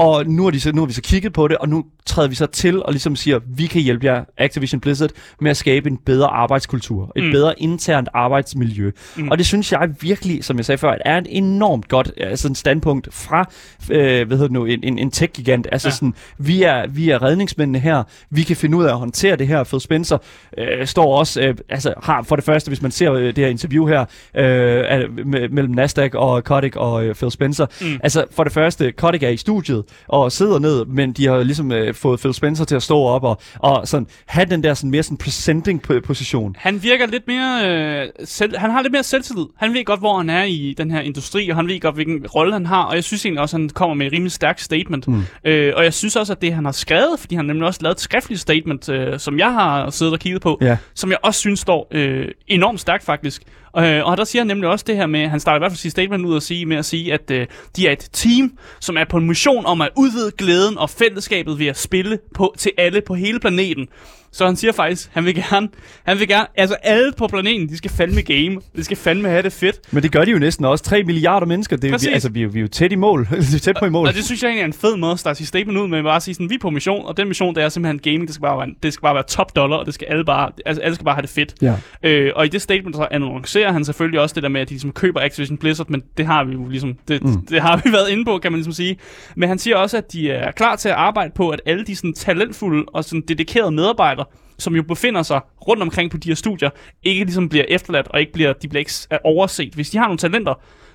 og 0.00 0.26
nu 0.26 0.42
har, 0.42 0.50
de 0.50 0.60
så, 0.60 0.72
nu 0.72 0.80
har 0.80 0.86
vi 0.86 0.92
så 0.92 1.02
kigget 1.02 1.32
på 1.32 1.48
det, 1.48 1.56
og 1.56 1.68
nu 1.68 1.84
træder 2.06 2.28
vi 2.28 2.34
så 2.34 2.46
til 2.46 2.82
og 2.82 2.92
ligesom 2.92 3.16
siger, 3.16 3.40
vi 3.46 3.66
kan 3.66 3.82
hjælpe 3.82 4.06
jer, 4.06 4.24
Activision 4.38 4.80
Blizzard, 4.80 5.10
med 5.40 5.50
at 5.50 5.56
skabe 5.56 5.90
en 5.90 5.96
bedre 5.96 6.26
arbejdskultur, 6.26 7.12
et 7.16 7.24
mm. 7.24 7.30
bedre 7.30 7.60
internt 7.60 8.08
arbejdsmiljø. 8.14 8.90
Mm. 9.16 9.28
Og 9.28 9.38
det 9.38 9.46
synes 9.46 9.72
jeg 9.72 9.90
virkelig, 10.00 10.44
som 10.44 10.56
jeg 10.56 10.64
sagde 10.64 10.78
før, 10.78 10.96
er 11.04 11.18
et 11.18 11.26
enormt 11.28 11.88
godt 11.88 12.12
altså 12.16 12.48
en 12.48 12.54
standpunkt 12.54 13.08
fra 13.12 13.50
øh, 13.90 14.26
hvad 14.26 14.36
hedder 14.36 14.42
det 14.42 14.52
nu, 14.52 14.64
en, 14.64 14.80
en, 14.82 14.98
en 14.98 15.10
tech-gigant. 15.10 15.66
Altså 15.72 15.88
ja. 15.88 15.94
sådan, 15.94 16.14
vi 16.38 16.62
er, 16.62 16.86
vi 16.86 17.10
er 17.10 17.22
redningsmændene 17.22 17.78
her, 17.78 18.02
vi 18.30 18.42
kan 18.42 18.56
finde 18.56 18.76
ud 18.76 18.84
af 18.84 18.92
at 18.92 18.98
håndtere 18.98 19.36
det 19.36 19.46
her. 19.46 19.64
Phil 19.64 19.80
Spencer 19.80 20.18
øh, 20.58 20.86
står 20.86 21.18
også, 21.18 21.40
øh, 21.40 21.54
altså 21.68 21.94
har 22.02 22.22
for 22.22 22.36
det 22.36 22.44
første, 22.44 22.68
hvis 22.68 22.82
man 22.82 22.90
ser 22.90 23.12
øh, 23.12 23.26
det 23.26 23.38
her 23.38 23.48
interview 23.48 23.86
her, 23.86 24.04
øh, 24.34 25.26
mellem 25.26 25.70
Nasdaq 25.70 26.14
og 26.14 26.44
Kotick 26.44 26.76
og 26.76 27.04
øh, 27.04 27.14
Phil 27.14 27.30
Spencer. 27.30 27.66
Mm. 27.80 28.00
Altså 28.02 28.24
for 28.30 28.44
det 28.44 28.52
første, 28.52 28.92
Kotick 28.92 29.22
er 29.22 29.28
i 29.28 29.36
studiet 29.36 29.84
og 30.08 30.32
sidder 30.32 30.58
ned, 30.58 30.84
men 30.86 31.12
de 31.12 31.26
har 31.26 31.42
ligesom 31.42 31.72
øh, 31.72 31.94
fået 31.94 32.20
Phil 32.20 32.34
Spencer 32.34 32.64
til 32.64 32.74
at 32.76 32.82
stå 32.82 32.98
op 33.02 33.24
og, 33.24 33.40
og 33.58 33.88
sådan, 33.88 34.06
have 34.26 34.46
den 34.46 34.62
der 34.62 34.74
sådan, 34.74 34.90
mere 34.90 35.02
sådan 35.02 35.16
presenting 35.18 35.82
p- 35.90 36.00
position. 36.00 36.56
Han 36.58 36.82
virker 36.82 37.06
lidt 37.06 37.22
mere... 37.26 37.68
Øh, 37.70 38.08
selv, 38.24 38.58
han 38.58 38.70
har 38.70 38.82
lidt 38.82 38.92
mere 38.92 39.02
selvtillid. 39.02 39.44
Han 39.56 39.74
ved 39.74 39.84
godt, 39.84 40.00
hvor 40.00 40.16
han 40.16 40.30
er 40.30 40.42
i 40.44 40.74
den 40.78 40.90
her 40.90 41.00
industri, 41.00 41.48
og 41.50 41.56
han 41.56 41.68
ved 41.68 41.80
godt, 41.80 41.94
hvilken 41.94 42.26
rolle 42.26 42.52
han 42.52 42.66
har. 42.66 42.82
Og 42.82 42.94
jeg 42.94 43.04
synes 43.04 43.24
egentlig 43.26 43.40
også, 43.42 43.56
at 43.56 43.60
han 43.60 43.68
kommer 43.68 43.94
med 43.94 44.06
et 44.06 44.12
rimelig 44.12 44.32
stærkt 44.32 44.60
statement. 44.60 45.08
Mm. 45.08 45.22
Øh, 45.44 45.72
og 45.76 45.84
jeg 45.84 45.94
synes 45.94 46.16
også, 46.16 46.32
at 46.32 46.42
det, 46.42 46.52
han 46.54 46.64
har 46.64 46.72
skrevet, 46.72 47.14
fordi 47.20 47.34
han 47.34 47.44
nemlig 47.44 47.66
også 47.66 47.80
lavet 47.82 47.94
et 47.94 48.00
skriftligt 48.00 48.40
statement, 48.40 48.88
øh, 48.88 49.18
som 49.18 49.38
jeg 49.38 49.52
har 49.52 49.90
siddet 49.90 50.12
og 50.14 50.20
kigget 50.20 50.42
på, 50.42 50.58
Ja. 50.60 50.76
som 50.94 51.10
jeg 51.10 51.18
også 51.22 51.40
synes 51.40 51.60
står 51.60 51.88
øh, 51.90 52.28
enormt 52.46 52.80
stærkt 52.80 53.04
faktisk. 53.04 53.42
Øh, 53.78 54.06
og 54.06 54.16
der 54.16 54.24
siger 54.24 54.42
han 54.42 54.46
nemlig 54.46 54.68
også 54.68 54.84
det 54.88 54.96
her 54.96 55.06
med, 55.06 55.28
han 55.28 55.40
starter 55.40 55.58
i 55.58 55.60
hvert 55.60 55.72
fald 55.72 55.78
sit 55.78 55.92
statement 55.92 56.26
ud 56.26 56.36
at 56.36 56.42
sige, 56.42 56.66
med 56.66 56.76
at 56.76 56.84
sige, 56.84 57.12
at 57.12 57.30
øh, 57.30 57.46
de 57.76 57.88
er 57.88 57.92
et 57.92 58.08
team, 58.12 58.58
som 58.80 58.96
er 58.96 59.04
på 59.04 59.16
en 59.16 59.26
mission 59.26 59.66
om 59.66 59.80
at 59.80 59.88
udvide 59.96 60.30
glæden 60.30 60.78
og 60.78 60.90
fællesskabet 60.90 61.58
ved 61.58 61.66
at 61.66 61.76
spille 61.76 62.18
på, 62.34 62.54
til 62.58 62.72
alle 62.78 63.00
på 63.00 63.14
hele 63.14 63.40
planeten. 63.40 63.88
Så 64.32 64.46
han 64.46 64.56
siger 64.56 64.72
faktisk, 64.72 65.10
han 65.12 65.24
vil 65.24 65.34
gerne, 65.34 65.68
han 66.04 66.18
vil 66.18 66.28
gerne, 66.28 66.46
altså 66.56 66.74
alle 66.82 67.12
på 67.16 67.26
planeten, 67.26 67.68
de 67.68 67.76
skal 67.76 67.90
fandme 67.90 68.22
game. 68.22 68.56
De 68.76 68.84
skal 68.84 68.96
fandme 68.96 69.28
have 69.28 69.42
det 69.42 69.52
fedt. 69.52 69.80
Men 69.92 70.02
det 70.02 70.12
gør 70.12 70.24
de 70.24 70.30
jo 70.30 70.38
næsten 70.38 70.64
også. 70.64 70.84
3 70.84 71.02
milliarder 71.02 71.46
mennesker. 71.46 71.76
Det, 71.76 71.90
er- 71.94 71.98
vi, 71.98 72.12
altså, 72.12 72.28
vi, 72.28 72.42
er 72.42 72.48
vi 72.48 72.58
er 72.58 72.62
jo 72.62 72.68
tæt 72.68 72.92
i 72.92 72.94
mål. 72.94 73.28
vi 73.30 73.36
er 73.36 73.58
tæt 73.62 73.76
på 73.78 73.84
i 73.84 73.90
mål. 73.90 74.06
Og 74.08 74.14
det 74.14 74.24
synes 74.24 74.42
jeg 74.42 74.48
egentlig 74.48 74.62
er 74.62 74.66
en 74.66 74.72
fed 74.72 74.96
måde 74.96 75.12
at 75.12 75.18
starte 75.18 75.38
sit 75.38 75.48
statement 75.48 75.78
ud 75.78 75.88
med, 75.88 76.02
bare 76.02 76.16
at 76.16 76.22
sige 76.22 76.34
sådan, 76.34 76.50
vi 76.50 76.54
er 76.54 76.58
på 76.58 76.70
mission, 76.70 77.06
og 77.06 77.16
den 77.16 77.28
mission, 77.28 77.54
det 77.54 77.62
er 77.62 77.68
simpelthen 77.68 77.98
gaming, 77.98 78.26
det 78.26 78.34
skal 78.34 78.42
bare 78.42 78.58
være, 78.58 78.74
det 78.82 78.92
skal 78.92 79.02
bare 79.02 79.14
være 79.14 79.22
top 79.28 79.56
dollar, 79.56 79.76
og 79.76 79.86
det 79.86 79.94
skal 79.94 80.06
alle 80.10 80.24
bare, 80.24 80.50
altså 80.66 80.82
alle 80.82 80.94
skal 80.94 81.04
bare 81.04 81.14
have 81.14 81.22
det 81.22 81.30
fedt. 81.30 81.54
Ja. 81.62 81.74
Øh, 82.02 82.32
og 82.36 82.44
i 82.46 82.48
det 82.48 82.62
statement 82.62 82.96
så 82.96 83.08
annoncerer 83.10 83.72
han 83.72 83.84
selvfølgelig 83.84 84.20
også 84.20 84.34
det 84.34 84.42
der 84.42 84.48
med, 84.48 84.60
at 84.60 84.68
de 84.68 84.74
ligesom 84.74 84.92
køber 84.92 85.20
Activision 85.20 85.58
Blizzard, 85.58 85.90
men 85.90 86.02
det 86.16 86.26
har 86.26 86.44
vi 86.44 86.52
jo 86.52 86.68
ligesom, 86.68 86.94
det, 87.08 87.24
mm. 87.24 87.46
det 87.46 87.60
har 87.62 87.80
vi 87.84 87.92
været 87.98 88.08
inde 88.10 88.24
på, 88.24 88.38
kan 88.38 88.52
man 88.52 88.58
ligesom 88.58 88.72
sige. 88.72 88.96
Men 89.36 89.48
han 89.48 89.58
siger 89.58 89.76
også, 89.76 89.96
at 89.96 90.12
de 90.12 90.30
er 90.30 90.50
klar 90.52 90.76
til 90.76 90.88
at 90.88 90.94
arbejde 90.94 91.32
på, 91.34 91.48
at 91.50 91.60
alle 91.66 91.84
de 91.84 91.96
sådan 91.96 92.12
talentfulde 92.14 92.84
og 92.88 93.04
sådan 93.04 93.22
dedikerede 93.28 93.70
medarbejdere, 93.70 94.19
som 94.60 94.76
jo 94.76 94.82
befinder 94.82 95.22
sig 95.22 95.40
rundt 95.68 95.82
omkring 95.82 96.10
på 96.10 96.16
de 96.16 96.28
her 96.28 96.34
studier, 96.34 96.70
ikke 97.02 97.24
ligesom 97.24 97.48
bliver 97.48 97.64
efterladt, 97.68 98.08
og 98.08 98.20
ikke 98.20 98.32
bliver, 98.32 98.52
de 98.52 98.68
bliver 98.68 98.78
ikke 98.78 98.92
overset. 99.24 99.74
Hvis 99.74 99.90
de 99.90 99.98
har 99.98 100.04
nogle 100.04 100.18
talenter, 100.18 100.54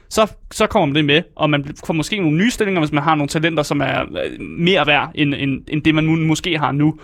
så, 0.09 0.31
så 0.51 0.67
kommer 0.67 0.85
man 0.85 0.95
det 0.95 1.05
med, 1.05 1.21
og 1.35 1.49
man 1.49 1.75
får 1.85 1.93
måske 1.93 2.19
nogle 2.19 2.37
nye 2.37 2.51
stillinger, 2.51 2.81
hvis 2.81 2.91
man 2.91 3.03
har 3.03 3.15
nogle 3.15 3.27
talenter, 3.27 3.63
som 3.63 3.81
er 3.81 4.01
øh, 4.01 4.41
mere 4.41 4.87
værd, 4.87 5.11
end, 5.15 5.33
end, 5.33 5.61
end 5.67 5.83
det 5.83 5.95
man 5.95 6.05
måske 6.05 6.57
har 6.57 6.71
nu. 6.71 6.99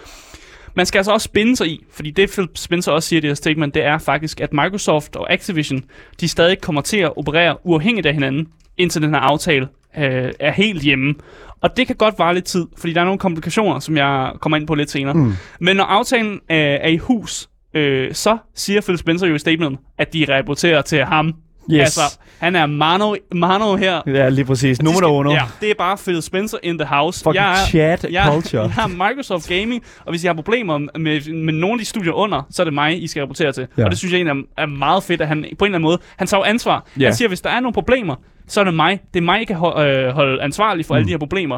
Man 0.75 0.85
skal 0.85 0.99
altså 0.99 1.11
også 1.11 1.25
spænde 1.25 1.55
sig 1.55 1.67
i, 1.67 1.85
fordi 1.91 2.11
det 2.11 2.29
Phil 2.29 2.47
Spencer 2.55 2.91
også 2.91 3.09
siger 3.09 3.17
i 3.17 3.21
det 3.21 3.29
her 3.29 3.35
statement, 3.35 3.73
det 3.73 3.83
er 3.83 3.97
faktisk, 3.97 4.41
at 4.41 4.53
Microsoft 4.53 5.15
og 5.15 5.33
Activision, 5.33 5.83
de 6.21 6.27
stadig 6.27 6.61
kommer 6.61 6.81
til 6.81 6.97
at 6.97 7.17
operere 7.17 7.65
uafhængigt 7.65 8.07
af 8.07 8.13
hinanden, 8.13 8.47
indtil 8.77 9.01
den 9.01 9.13
her 9.13 9.21
aftale 9.21 9.67
øh, 9.97 10.31
er 10.39 10.51
helt 10.51 10.81
hjemme. 10.81 11.15
Og 11.61 11.77
det 11.77 11.87
kan 11.87 11.95
godt 11.95 12.19
vare 12.19 12.33
lidt 12.33 12.45
tid, 12.45 12.65
fordi 12.77 12.93
der 12.93 13.01
er 13.01 13.05
nogle 13.05 13.19
komplikationer, 13.19 13.79
som 13.79 13.97
jeg 13.97 14.31
kommer 14.39 14.57
ind 14.57 14.67
på 14.67 14.75
lidt 14.75 14.91
senere. 14.91 15.13
Mm. 15.13 15.33
Men 15.59 15.75
når 15.75 15.83
aftalen 15.83 16.39
er, 16.49 16.55
er 16.57 16.89
i 16.89 16.97
hus, 16.97 17.49
øh, 17.73 18.13
så 18.13 18.37
siger 18.55 18.81
Phil 18.81 18.97
Spencer 18.97 19.27
jo 19.27 19.35
i 19.35 19.39
statementet, 19.39 19.79
at 19.97 20.13
de 20.13 20.25
rapporterer 20.29 20.81
til 20.81 21.05
ham. 21.05 21.33
Yes. 21.71 21.79
Altså, 21.79 22.19
han 22.39 22.55
er 22.55 22.65
Mano, 22.65 23.15
Mano 23.31 23.75
her. 23.75 24.01
Ja, 24.07 24.29
lige 24.29 24.45
præcis. 24.45 24.81
Nummer 24.81 25.07
under. 25.07 25.31
Ja, 25.31 25.41
det 25.61 25.71
er 25.71 25.75
bare 25.77 25.97
Phil 25.97 26.21
Spencer 26.21 26.57
in 26.63 26.77
the 26.77 26.87
house. 26.87 27.23
Fucking 27.23 27.45
chat 27.67 28.05
jeg, 28.11 28.27
culture. 28.31 28.61
Jeg 28.61 28.71
har 28.71 28.87
Microsoft 28.87 29.49
Gaming, 29.49 29.83
og 30.05 30.09
hvis 30.11 30.23
I 30.23 30.27
har 30.27 30.33
problemer 30.33 30.77
med, 30.77 31.33
med 31.33 31.53
nogle 31.53 31.73
af 31.73 31.79
de 31.79 31.85
studier 31.85 32.13
under, 32.13 32.47
så 32.49 32.61
er 32.61 32.63
det 32.63 32.73
mig, 32.73 33.03
I 33.03 33.07
skal 33.07 33.21
rapportere 33.21 33.51
til. 33.51 33.67
Ja. 33.77 33.83
Og 33.83 33.91
det 33.91 33.99
synes 33.99 34.11
jeg 34.11 34.17
egentlig 34.17 34.45
er, 34.57 34.61
er 34.61 34.65
meget 34.65 35.03
fedt, 35.03 35.21
at 35.21 35.27
han 35.27 35.37
på 35.59 35.65
en 35.65 35.67
eller 35.67 35.75
anden 35.75 35.81
måde, 35.81 35.97
han 36.17 36.27
tager 36.27 36.41
jo 36.41 36.43
ansvar. 36.43 36.87
Ja. 36.99 37.05
Han 37.05 37.13
siger, 37.13 37.27
hvis 37.27 37.41
der 37.41 37.49
er 37.49 37.59
nogle 37.59 37.73
problemer, 37.73 38.15
så 38.51 38.59
er 38.59 38.63
det 38.63 38.73
mig. 38.73 38.99
Det 39.13 39.19
er 39.19 39.23
mig, 39.23 39.41
I 39.41 39.45
kan 39.45 39.55
ho- 39.55 39.79
øh, 39.79 40.13
holde 40.13 40.41
ansvarlig 40.41 40.85
for 40.85 40.93
mm. 40.93 40.97
alle 40.97 41.05
de 41.05 41.11
her 41.11 41.17
problemer. 41.17 41.57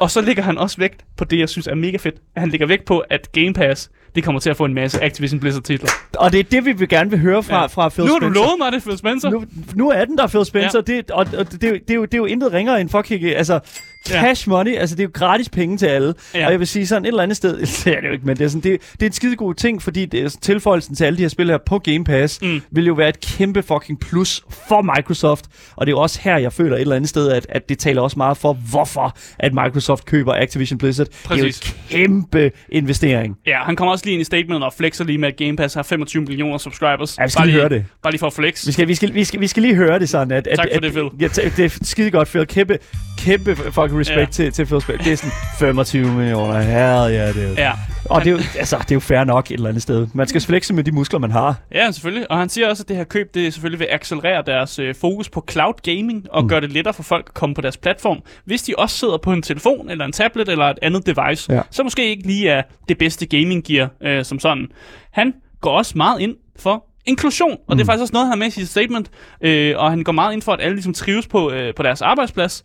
Og 0.00 0.10
så 0.10 0.20
ligger 0.20 0.42
han 0.42 0.58
også 0.58 0.76
vægt 0.78 1.04
på 1.16 1.24
det, 1.24 1.38
jeg 1.38 1.48
synes 1.48 1.66
er 1.66 1.74
mega 1.74 1.96
fedt. 1.96 2.14
Han 2.36 2.48
ligger 2.48 2.66
vægt 2.66 2.84
på, 2.84 2.98
at 2.98 3.32
Game 3.32 3.54
Pass, 3.54 3.90
det 4.14 4.24
kommer 4.24 4.40
til 4.40 4.50
at 4.50 4.56
få 4.56 4.64
en 4.64 4.74
masse 4.74 5.02
Activision 5.04 5.40
Blizzard 5.40 5.62
titler. 5.62 5.90
Og 6.18 6.32
det 6.32 6.40
er 6.40 6.44
det, 6.44 6.64
vi 6.64 6.72
vil 6.72 6.88
gerne 6.88 7.10
vil 7.10 7.18
høre 7.18 7.42
fra, 7.42 7.60
ja. 7.60 7.66
fra 7.66 7.88
Phil 7.88 8.04
Nu 8.04 8.12
har 8.12 8.18
du 8.18 8.24
Spencer. 8.26 8.40
lovet 8.42 8.58
mig 8.58 8.72
det, 8.72 8.82
Phil 8.82 8.98
Spencer. 8.98 9.30
Nu, 9.30 9.44
nu 9.74 9.90
er 9.90 10.04
den 10.04 10.18
der, 10.18 10.26
Phil 10.26 10.44
Spencer. 10.44 10.82
Ja. 10.88 10.92
Ja. 10.92 10.96
Det, 11.00 11.10
og, 11.10 11.26
og 11.38 11.52
det, 11.52 11.64
er 11.64 11.68
jo- 11.68 11.74
det, 11.74 11.90
er 11.90 11.94
jo, 11.94 12.04
det 12.04 12.14
er 12.14 12.18
jo 12.18 12.24
intet 12.26 12.52
ringere 12.52 12.80
end 12.80 12.88
fucking... 12.88 13.24
Altså, 13.24 13.60
cash 14.08 14.48
money, 14.48 14.76
altså 14.76 14.96
det 14.96 15.02
er 15.02 15.04
jo 15.04 15.10
gratis 15.14 15.48
penge 15.48 15.76
til 15.76 15.86
alle. 15.86 16.14
Ja. 16.34 16.38
Ja. 16.38 16.46
Og 16.46 16.52
jeg 16.52 16.60
vil 16.60 16.66
sige 16.68 16.86
sådan 16.86 17.04
et 17.04 17.08
eller 17.08 17.22
andet 17.22 17.36
sted, 17.36 17.58
det 17.84 17.86
er 17.86 18.00
det 18.00 18.08
jo 18.08 18.12
ikke, 18.12 18.26
men 18.26 18.36
det 18.36 18.44
er, 18.44 18.48
sådan, 18.48 18.60
det, 18.62 18.80
det 18.92 19.02
er 19.02 19.06
en 19.06 19.12
skidegod 19.12 19.54
ting, 19.54 19.82
fordi 19.82 20.04
det 20.06 20.20
er 20.24 20.36
tilføjelsen 20.42 20.94
til 20.94 21.04
alle 21.04 21.16
de 21.16 21.22
her 21.22 21.28
spil 21.28 21.46
her 21.50 21.58
på 21.66 21.78
Game 21.78 22.04
Pass, 22.04 22.42
Mm. 22.42 22.60
vil 22.70 22.86
jo 22.86 22.94
være 22.94 23.08
et 23.08 23.20
kæmpe 23.20 23.62
fucking 23.62 24.00
plus 24.00 24.42
for 24.68 24.82
Microsoft. 24.96 25.44
Og 25.76 25.86
det 25.86 25.92
er 25.92 25.96
jo 25.96 26.00
også 26.00 26.20
her, 26.22 26.36
jeg 26.36 26.52
føler 26.52 26.76
et 26.76 26.80
eller 26.80 26.96
andet 26.96 27.08
sted, 27.08 27.30
at, 27.30 27.46
at 27.48 27.68
det 27.68 27.78
taler 27.78 28.02
også 28.02 28.16
meget 28.16 28.36
for, 28.36 28.52
hvorfor 28.70 29.16
at 29.38 29.54
Microsoft 29.54 30.04
køber 30.04 30.34
Activision 30.34 30.78
Blizzard. 30.78 31.06
Det 31.06 31.14
er 31.30 31.36
jo 31.36 31.42
Præcis. 31.44 31.60
en 31.70 31.76
kæmpe 31.90 32.50
investering. 32.68 33.36
Ja, 33.46 33.58
han 33.58 33.76
kommer 33.76 33.92
også 33.92 34.03
også 34.04 34.08
lige 34.08 34.14
ind 34.14 34.20
i 34.20 34.24
statementet 34.24 34.64
og 34.66 34.72
flexer 34.72 35.04
lige 35.04 35.18
med, 35.18 35.28
at 35.28 35.36
Game 35.36 35.56
Pass 35.56 35.74
har 35.74 35.82
25 35.82 36.22
millioner 36.22 36.58
subscribers. 36.58 37.18
Ja, 37.18 37.24
vi 37.24 37.30
skal 37.30 37.40
bare 37.40 37.46
lige 37.46 37.60
høre 37.60 37.68
det. 37.68 37.84
Bare 38.02 38.12
lige 38.12 38.18
for 38.18 38.26
at 38.26 38.32
flex. 38.32 38.66
Vi 38.66 38.72
skal, 38.72 38.88
vi, 38.88 38.94
skal, 38.94 39.14
vi, 39.14 39.24
skal, 39.24 39.40
vi 39.40 39.46
skal 39.46 39.62
lige 39.62 39.74
høre 39.74 39.98
det 39.98 40.08
sådan, 40.08 40.32
at... 40.32 40.48
Tak 40.56 40.66
at, 40.66 40.74
for 40.74 40.80
det, 40.80 40.92
Phil. 40.92 41.04
Ja, 41.20 41.26
t- 41.26 41.56
det 41.56 41.64
er 41.64 41.78
skide 41.82 42.10
godt, 42.10 42.28
Phil. 42.28 42.46
Kæmpe, 42.46 42.78
kæmpe 43.24 43.56
fucking 43.56 44.00
respekt 44.00 44.18
Ja. 44.20 44.24
til, 44.24 44.52
til 44.52 44.66
Phil 44.66 44.80
Spencer. 44.80 45.04
Det 45.04 45.12
er 45.12 45.16
sådan 45.16 45.32
25 45.58 46.12
millioner. 46.12 46.60
Herre, 46.60 47.02
ja, 47.04 47.28
det 47.32 47.42
er 47.44 47.48
jo... 47.48 47.54
Ja. 47.54 47.72
Og 48.10 48.20
det 48.24 48.26
er, 48.26 48.32
jo, 48.32 48.38
altså, 48.58 48.76
det 48.78 48.90
er 48.90 48.94
jo 48.96 49.00
fair 49.00 49.24
nok 49.24 49.50
et 49.50 49.54
eller 49.54 49.68
andet 49.68 49.82
sted. 49.82 50.06
Man 50.14 50.26
skal 50.28 50.40
flexe 50.40 50.74
med 50.74 50.84
de 50.84 50.92
muskler, 50.92 51.18
man 51.20 51.30
har. 51.30 51.54
Ja, 51.74 51.90
selvfølgelig. 51.90 52.30
Og 52.30 52.38
han 52.38 52.48
siger 52.48 52.68
også, 52.68 52.82
at 52.82 52.88
det 52.88 52.96
her 52.96 53.04
køb 53.04 53.34
det 53.34 53.52
selvfølgelig 53.54 53.78
vil 53.80 53.88
accelerere 53.90 54.42
deres 54.46 54.78
øh, 54.78 54.94
fokus 54.94 55.28
på 55.28 55.44
cloud 55.50 55.74
gaming 55.82 56.26
og 56.30 56.42
mm. 56.42 56.48
gøre 56.48 56.60
det 56.60 56.72
lettere 56.72 56.94
for 56.94 57.02
folk 57.02 57.24
at 57.28 57.34
komme 57.34 57.54
på 57.54 57.60
deres 57.60 57.76
platform. 57.76 58.18
Hvis 58.44 58.62
de 58.62 58.74
også 58.78 58.96
sidder 58.98 59.16
på 59.18 59.32
en 59.32 59.42
telefon 59.42 59.90
eller 59.90 60.04
en 60.04 60.12
tablet 60.12 60.48
eller 60.48 60.64
et 60.64 60.78
andet 60.82 61.06
device, 61.06 61.52
Ja. 61.52 61.60
så 61.70 61.82
måske 61.82 62.08
ikke 62.10 62.26
lige 62.26 62.48
er 62.48 62.62
det 62.88 62.98
bedste 62.98 63.26
gaming 63.26 63.64
gear 63.64 63.88
øh, 64.02 64.24
som 64.24 64.38
sådan. 64.38 64.66
Han 65.12 65.34
går 65.60 65.70
også 65.78 65.92
meget 65.96 66.20
ind 66.20 66.34
for 66.58 66.84
inklusion, 67.06 67.50
og 67.50 67.58
mm. 67.68 67.76
det 67.76 67.82
er 67.82 67.86
faktisk 67.86 68.02
også 68.02 68.12
noget, 68.12 68.26
han 68.26 68.32
har 68.32 68.36
med 68.36 68.46
i 68.46 68.50
sit 68.50 68.68
statement, 68.68 69.10
øh, 69.40 69.74
og 69.78 69.90
han 69.90 70.02
går 70.04 70.12
meget 70.12 70.32
ind 70.32 70.42
for, 70.42 70.52
at 70.52 70.60
alle 70.60 70.74
ligesom 70.74 70.94
trives 70.94 71.26
på, 71.26 71.50
øh, 71.50 71.74
på 71.74 71.82
deres 71.82 72.02
arbejdsplads, 72.02 72.62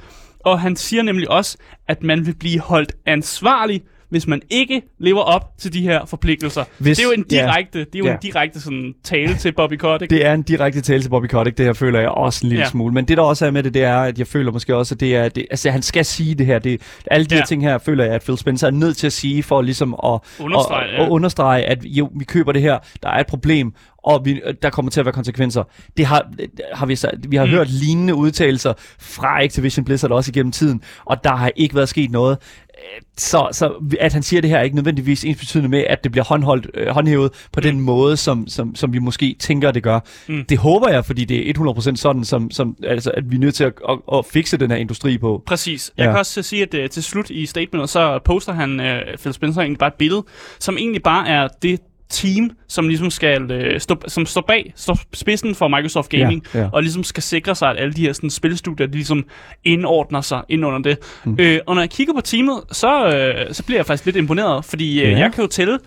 og 0.51 0.59
han 0.59 0.75
siger 0.75 1.03
nemlig 1.03 1.31
også, 1.31 1.57
at 1.87 2.03
man 2.03 2.25
vil 2.25 2.35
blive 2.35 2.59
holdt 2.59 2.93
ansvarlig, 3.05 3.83
hvis 4.09 4.27
man 4.27 4.41
ikke 4.49 4.81
lever 4.99 5.21
op 5.21 5.41
til 5.57 5.73
de 5.73 5.81
her 5.81 6.05
forpligtelser. 6.05 6.63
Hvis- 6.77 6.97
det 6.97 7.03
er 7.03 7.07
jo 7.07 7.13
en 7.17 7.25
ja. 7.31 7.41
direkte, 7.45 7.79
det 7.79 7.95
er 7.95 7.99
jo 7.99 8.05
Ja. 8.05 8.11
en 8.11 8.17
direkte 8.21 8.61
sådan, 8.61 8.93
tale 9.03 9.35
til 9.37 9.51
Bobby 9.51 9.73
Kotick. 9.73 10.09
Det 10.09 10.25
er 10.25 10.33
en 10.33 10.41
direkte 10.41 10.81
tale 10.81 11.01
til 11.01 11.09
Bobby 11.09 11.25
Kotick, 11.27 11.57
det 11.57 11.65
her 11.65 11.73
føler 11.73 11.99
jeg 11.99 12.09
også 12.09 12.39
en 12.45 12.49
lille 12.49 12.59
Ja. 12.61 12.65
ja. 12.65 12.69
smule. 12.69 12.93
Men 12.93 13.05
det 13.05 13.17
der 13.17 13.23
også 13.23 13.45
er 13.45 13.51
med 13.51 13.63
det, 13.63 13.73
det 13.73 13.83
er, 13.83 13.97
at 13.97 14.19
jeg 14.19 14.27
føler 14.27 14.51
måske 14.51 14.75
også, 14.75 14.95
at 14.95 14.99
det 14.99 15.15
er, 15.15 15.29
det, 15.29 15.45
altså 15.51 15.71
han 15.71 15.81
skal 15.81 16.05
sige 16.05 16.35
det 16.35 16.45
her. 16.45 16.59
Det, 16.59 16.81
alle 17.11 17.25
de 17.25 17.35
Ja. 17.35 17.39
her 17.41 17.45
ting 17.45 17.63
her, 17.63 17.77
føler 17.77 18.03
jeg, 18.05 18.13
at 18.13 18.21
Phil 18.23 18.37
Spencer 18.37 18.67
er 18.67 18.71
nødt 18.71 18.97
til 18.97 19.07
at 19.07 19.13
sige, 19.13 19.43
for 19.43 19.61
ligesom 19.61 19.93
at 20.05 20.19
Understrege, 20.39 20.87
at, 20.87 20.93
ja. 20.93 21.03
at 21.05 21.09
understrege, 21.09 21.63
at 21.63 21.85
jo, 21.85 22.09
vi 22.15 22.25
køber 22.25 22.51
det 22.51 22.61
her, 22.61 22.77
der 23.03 23.09
er 23.09 23.19
et 23.19 23.27
problem, 23.27 23.73
og 24.03 24.25
vi, 24.25 24.41
der 24.61 24.69
kommer 24.69 24.91
til 24.91 24.99
at 24.99 25.05
være 25.05 25.13
konsekvenser. 25.13 25.63
Det 25.97 26.05
har, 26.05 26.29
har 26.73 26.85
vi, 26.85 26.95
så, 26.95 27.09
vi 27.27 27.35
har 27.35 27.45
mm. 27.45 27.51
hørt 27.51 27.69
lignende 27.69 28.15
udtalelser 28.15 28.73
fra 28.99 29.43
Activision 29.43 29.85
Blizzard 29.85 30.11
også 30.11 30.31
igennem 30.31 30.51
tiden, 30.51 30.81
og 31.05 31.23
der 31.23 31.35
har 31.35 31.51
ikke 31.55 31.75
været 31.75 31.89
sket 31.89 32.11
noget. 32.11 32.37
Øh, 32.79 33.01
Så, 33.17 33.47
så 33.51 33.93
at 33.99 34.13
han 34.13 34.23
siger 34.23 34.41
det 34.41 34.49
her 34.49 34.57
er 34.57 34.61
ikke 34.63 34.75
nødvendigvis 34.75 35.23
ens 35.25 35.37
betydende 35.39 35.69
med, 35.69 35.83
at 35.89 36.03
det 36.03 36.11
bliver 36.11 36.25
håndholdt, 36.25 36.67
øh, 36.73 36.87
håndhævet 36.87 37.31
på 37.51 37.57
mm. 37.59 37.61
den 37.61 37.79
måde, 37.81 38.17
som, 38.17 38.47
som, 38.47 38.75
som 38.75 38.93
vi 38.93 38.99
måske 38.99 39.35
tænker, 39.39 39.71
det 39.71 39.83
gør. 39.83 39.99
Mm. 40.27 40.45
Det 40.49 40.57
håber 40.57 40.89
jeg, 40.89 41.05
fordi 41.05 41.25
det 41.25 41.49
er 41.49 41.53
100% 41.73 41.95
sådan, 41.95 42.23
som, 42.25 42.51
som, 42.51 42.75
altså, 42.83 43.11
at 43.11 43.31
vi 43.31 43.35
er 43.35 43.39
nødt 43.39 43.55
til 43.55 43.63
at, 43.63 43.73
at, 43.89 43.97
at 44.13 44.25
fikse 44.25 44.57
den 44.57 44.71
her 44.71 44.77
industri 44.77 45.17
på. 45.17 45.43
Præcis. 45.45 45.91
Jeg 45.97 46.05
Ja. 46.05 46.11
kan 46.11 46.19
også 46.19 46.41
sige, 46.41 46.61
at 46.63 46.73
uh, 46.83 46.89
til 46.89 47.03
slut 47.03 47.29
i 47.29 47.45
statementet, 47.45 47.89
så 47.89 48.19
poster 48.25 48.53
han, 48.53 48.79
uh, 48.79 48.85
Phil 49.21 49.33
Spencer, 49.33 49.61
egentlig 49.61 49.79
bare 49.79 49.87
et 49.87 49.93
billede, 49.93 50.23
som 50.59 50.77
egentlig 50.77 51.03
bare 51.03 51.27
er 51.27 51.47
det 51.61 51.79
team, 52.09 52.51
som 52.67 52.87
ligesom 52.87 53.09
skal 53.09 53.41
uh, 53.73 53.77
stå, 53.79 53.95
som 54.07 54.25
står 54.25 54.41
bag, 54.41 54.73
står 54.75 54.99
spidsen 55.13 55.55
for 55.55 55.67
Microsoft 55.67 56.09
Gaming, 56.09 56.43
Ja, 56.53 56.59
ja. 56.59 56.69
og 56.73 56.81
ligesom 56.81 57.03
skal 57.03 57.23
sikre 57.23 57.55
sig, 57.55 57.69
at 57.69 57.77
alle 57.79 57.93
de 57.93 58.01
her 58.01 58.13
sådan, 58.13 58.29
spilstudier, 58.29 58.87
de 58.87 58.93
ligesom 58.93 59.25
indordner 59.63 60.21
sig 60.21 60.41
ind 60.49 60.65
under 60.65 60.79
det. 60.79 60.97
Mm. 61.25 61.35
Øh, 61.39 61.59
og 61.67 61.75
når 61.75 61.81
jeg 61.81 61.89
kigger 61.89 62.13
på 62.13 62.21
teamet, 62.21 62.59
så, 62.71 63.05
øh, 63.05 63.53
så 63.53 63.63
bliver 63.63 63.79
jeg 63.79 63.85
faktisk 63.85 64.05
lidt 64.05 64.15
imponeret, 64.15 64.65
fordi 64.65 65.01
øh, 65.01 65.11
Ja. 65.11 65.17
jeg 65.19 65.31
kan 65.33 65.41
jo 65.43 65.47
tælle, 65.47 65.79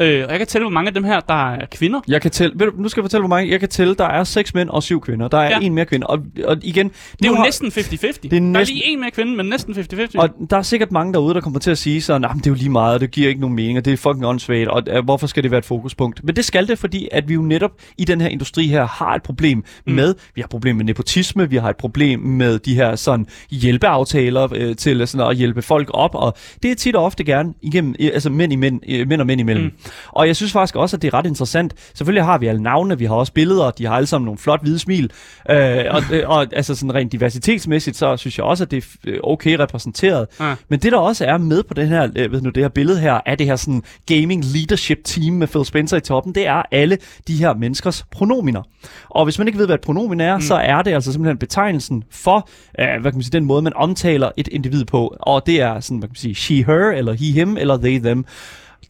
øh, 0.00 0.24
og 0.24 0.30
jeg 0.30 0.38
kan 0.38 0.46
tælle, 0.46 0.64
hvor 0.64 0.70
mange 0.72 0.88
af 0.88 0.94
dem 0.94 1.04
her, 1.04 1.20
der 1.20 1.52
er 1.52 1.66
kvinder. 1.72 2.00
Jeg 2.08 2.22
kan 2.22 2.30
tælle, 2.30 2.52
ved 2.56 2.66
du, 2.66 2.72
nu 2.82 2.88
skal 2.88 3.00
jeg 3.00 3.04
fortælle, 3.04 3.22
hvor 3.22 3.28
mange. 3.28 3.50
Jeg 3.52 3.60
kan 3.60 3.68
tælle, 3.68 3.94
der 3.94 4.04
er 4.04 4.24
seks 4.24 4.54
mænd 4.54 4.68
og 4.68 4.82
syv 4.82 5.00
kvinder. 5.00 5.28
Der 5.28 5.38
er 5.38 5.48
Ja. 5.50 5.58
en 5.60 5.74
mere 5.74 5.84
kvinde. 5.84 6.06
Og, 6.06 6.18
og 6.44 6.56
igen, 6.62 6.88
Det 6.88 7.24
er 7.24 7.28
jo 7.28 7.34
har- 7.34 7.44
næsten 7.44 7.70
50-50. 7.70 8.18
Det 8.22 8.24
er 8.24 8.28
Der 8.30 8.36
er 8.36 8.40
næsten- 8.40 8.74
lige 8.76 8.86
en 8.88 9.00
mere 9.00 9.10
kvinde, 9.10 9.36
men 9.36 9.46
næsten 9.46 9.74
50-50. 9.74 10.18
Og 10.18 10.28
der 10.50 10.56
er 10.56 10.62
sikkert 10.62 10.92
mange 10.92 11.12
derude, 11.12 11.34
der 11.34 11.40
kommer 11.40 11.58
til 11.60 11.70
at 11.70 11.78
sige 11.78 12.02
sådan, 12.02 12.24
at 12.24 12.30
det 12.34 12.46
er 12.46 12.50
jo 12.50 12.54
lige 12.54 12.70
meget, 12.70 12.94
og 12.94 13.00
det 13.00 13.10
giver 13.10 13.28
ikke 13.28 13.40
nogen 13.40 13.56
mening, 13.56 13.78
og 13.78 13.84
det 13.84 13.92
er 13.92 13.96
fucking 13.96 14.26
åndssvagt, 14.26 14.68
og 14.68 14.82
uh, 14.98 15.04
hvorfor 15.04 15.26
skal 15.26 15.42
det 15.42 15.50
være 15.50 15.58
et 15.58 15.64
fokuspunkt? 15.64 16.24
Men 16.24 16.36
det 16.36 16.44
skal 16.44 16.68
det, 16.68 16.78
fordi 16.78 17.08
at 17.12 17.28
vi 17.28 17.34
jo 17.34 17.42
netop 17.42 17.70
i 17.98 18.04
den 18.04 18.20
her 18.20 18.28
industri 18.28 18.66
her 18.66 18.86
har 18.86 19.14
et 19.14 19.22
problem 19.22 19.64
mm. 19.86 19.92
med, 19.92 20.14
vi 20.34 20.40
har 20.40 20.44
et 20.46 20.50
problem 20.50 20.76
med 20.76 20.84
nepotisme, 20.84 21.50
vi 21.50 21.56
har 21.56 21.70
et 21.70 21.76
problem 21.76 22.20
med 22.20 22.58
de 22.58 22.74
her 22.74 22.96
sådan 22.96 23.26
hjælpeaftaler 23.50 24.48
øh, 24.54 24.76
til 24.76 25.06
sådan 25.08 25.30
at 25.30 25.36
hjælpe 25.36 25.62
folk 25.62 25.90
op, 25.94 26.14
og 26.14 26.36
det 26.62 26.70
er 26.70 26.74
tit 26.74 26.96
og 26.96 27.04
ofte 27.04 27.24
gerne 27.24 27.54
igennem, 27.62 27.94
øh, 28.00 28.10
altså 28.14 28.30
mænd, 28.30 28.52
i 28.52 28.56
mænd, 28.56 28.80
øh, 28.88 29.08
mænd 29.08 29.20
og 29.20 29.26
mænd 29.26 29.40
imellem. 29.40 29.64
Mm. 29.64 29.70
Og 30.08 30.26
jeg 30.26 30.36
synes 30.36 30.52
faktisk 30.52 30.76
også, 30.76 30.96
at 30.96 31.02
det 31.02 31.08
er 31.08 31.14
ret 31.14 31.26
interessant. 31.26 31.74
Selvfølgelig 31.94 32.24
har 32.24 32.38
vi 32.38 32.46
alle 32.46 32.62
navnene, 32.62 32.98
vi 32.98 33.04
har 33.04 33.14
også 33.14 33.32
billeder, 33.32 33.70
de 33.70 33.86
har 33.86 33.96
alle 33.96 34.06
sammen 34.06 34.24
nogle 34.24 34.38
flot 34.38 34.62
hvide 34.62 34.78
smil, 34.78 35.10
øh, 35.50 35.84
og, 35.90 36.02
øh, 36.12 36.28
og 36.28 36.46
altså 36.52 36.74
sådan 36.74 36.94
rent 36.94 37.12
diversitetsmæssigt, 37.12 37.96
så 37.96 38.16
synes 38.16 38.38
jeg 38.38 38.46
også, 38.46 38.64
at 38.64 38.70
det 38.70 38.84
er 38.84 39.10
øh, 39.10 39.18
okay 39.22 39.56
repræsenteret. 39.58 40.26
Ja. 40.40 40.54
Men 40.68 40.80
det 40.80 40.92
der 40.92 40.98
også 40.98 41.24
er 41.24 41.38
med 41.38 41.62
på 41.62 41.74
den 41.74 41.88
her, 41.88 42.08
øh, 42.16 42.32
ved 42.32 42.42
nu, 42.42 42.50
det 42.50 42.62
her 42.62 42.68
billede 42.68 43.00
her, 43.00 43.20
er 43.26 43.34
det 43.34 43.46
her 43.46 43.56
sådan 43.56 43.82
gaming 44.06 44.44
leadership 44.44 44.98
team 45.04 45.34
med 45.34 45.46
Phil 45.46 45.64
Spencer 45.64 45.96
i 45.96 46.00
toppen, 46.00 46.34
det 46.34 46.46
er 46.46 46.62
alle 46.70 46.98
de 47.28 47.34
her 47.36 47.54
menneskers 47.54 48.04
pronominer. 48.10 48.62
Og 49.08 49.24
hvis 49.24 49.38
man 49.38 49.48
ikke 49.48 49.58
ved, 49.58 49.66
hvad 49.66 49.74
et 49.74 49.80
pronomen 49.80 50.20
er, 50.20 50.36
mm. 50.36 50.42
så 50.42 50.54
er 50.54 50.82
det 50.82 50.92
altså 50.92 51.12
simpelthen 51.12 51.38
betegnelsen 51.38 52.04
for, 52.10 52.48
øh, 52.80 52.86
hvad 53.00 53.12
kan 53.12 53.14
man 53.14 53.22
sige, 53.22 53.32
den 53.32 53.44
måde, 53.44 53.62
man 53.62 53.72
omtaler 53.76 54.30
et 54.36 54.48
individ 54.48 54.84
på. 54.84 55.16
Og 55.20 55.46
det 55.46 55.60
er 55.60 55.80
sådan, 55.80 55.98
hvad 55.98 56.08
kan 56.08 56.12
man 56.12 56.16
sige, 56.16 56.34
she, 56.34 56.64
her, 56.64 56.90
eller 56.90 57.12
he, 57.12 57.32
him, 57.32 57.56
eller 57.56 57.76
they, 57.76 57.98
them. 57.98 58.24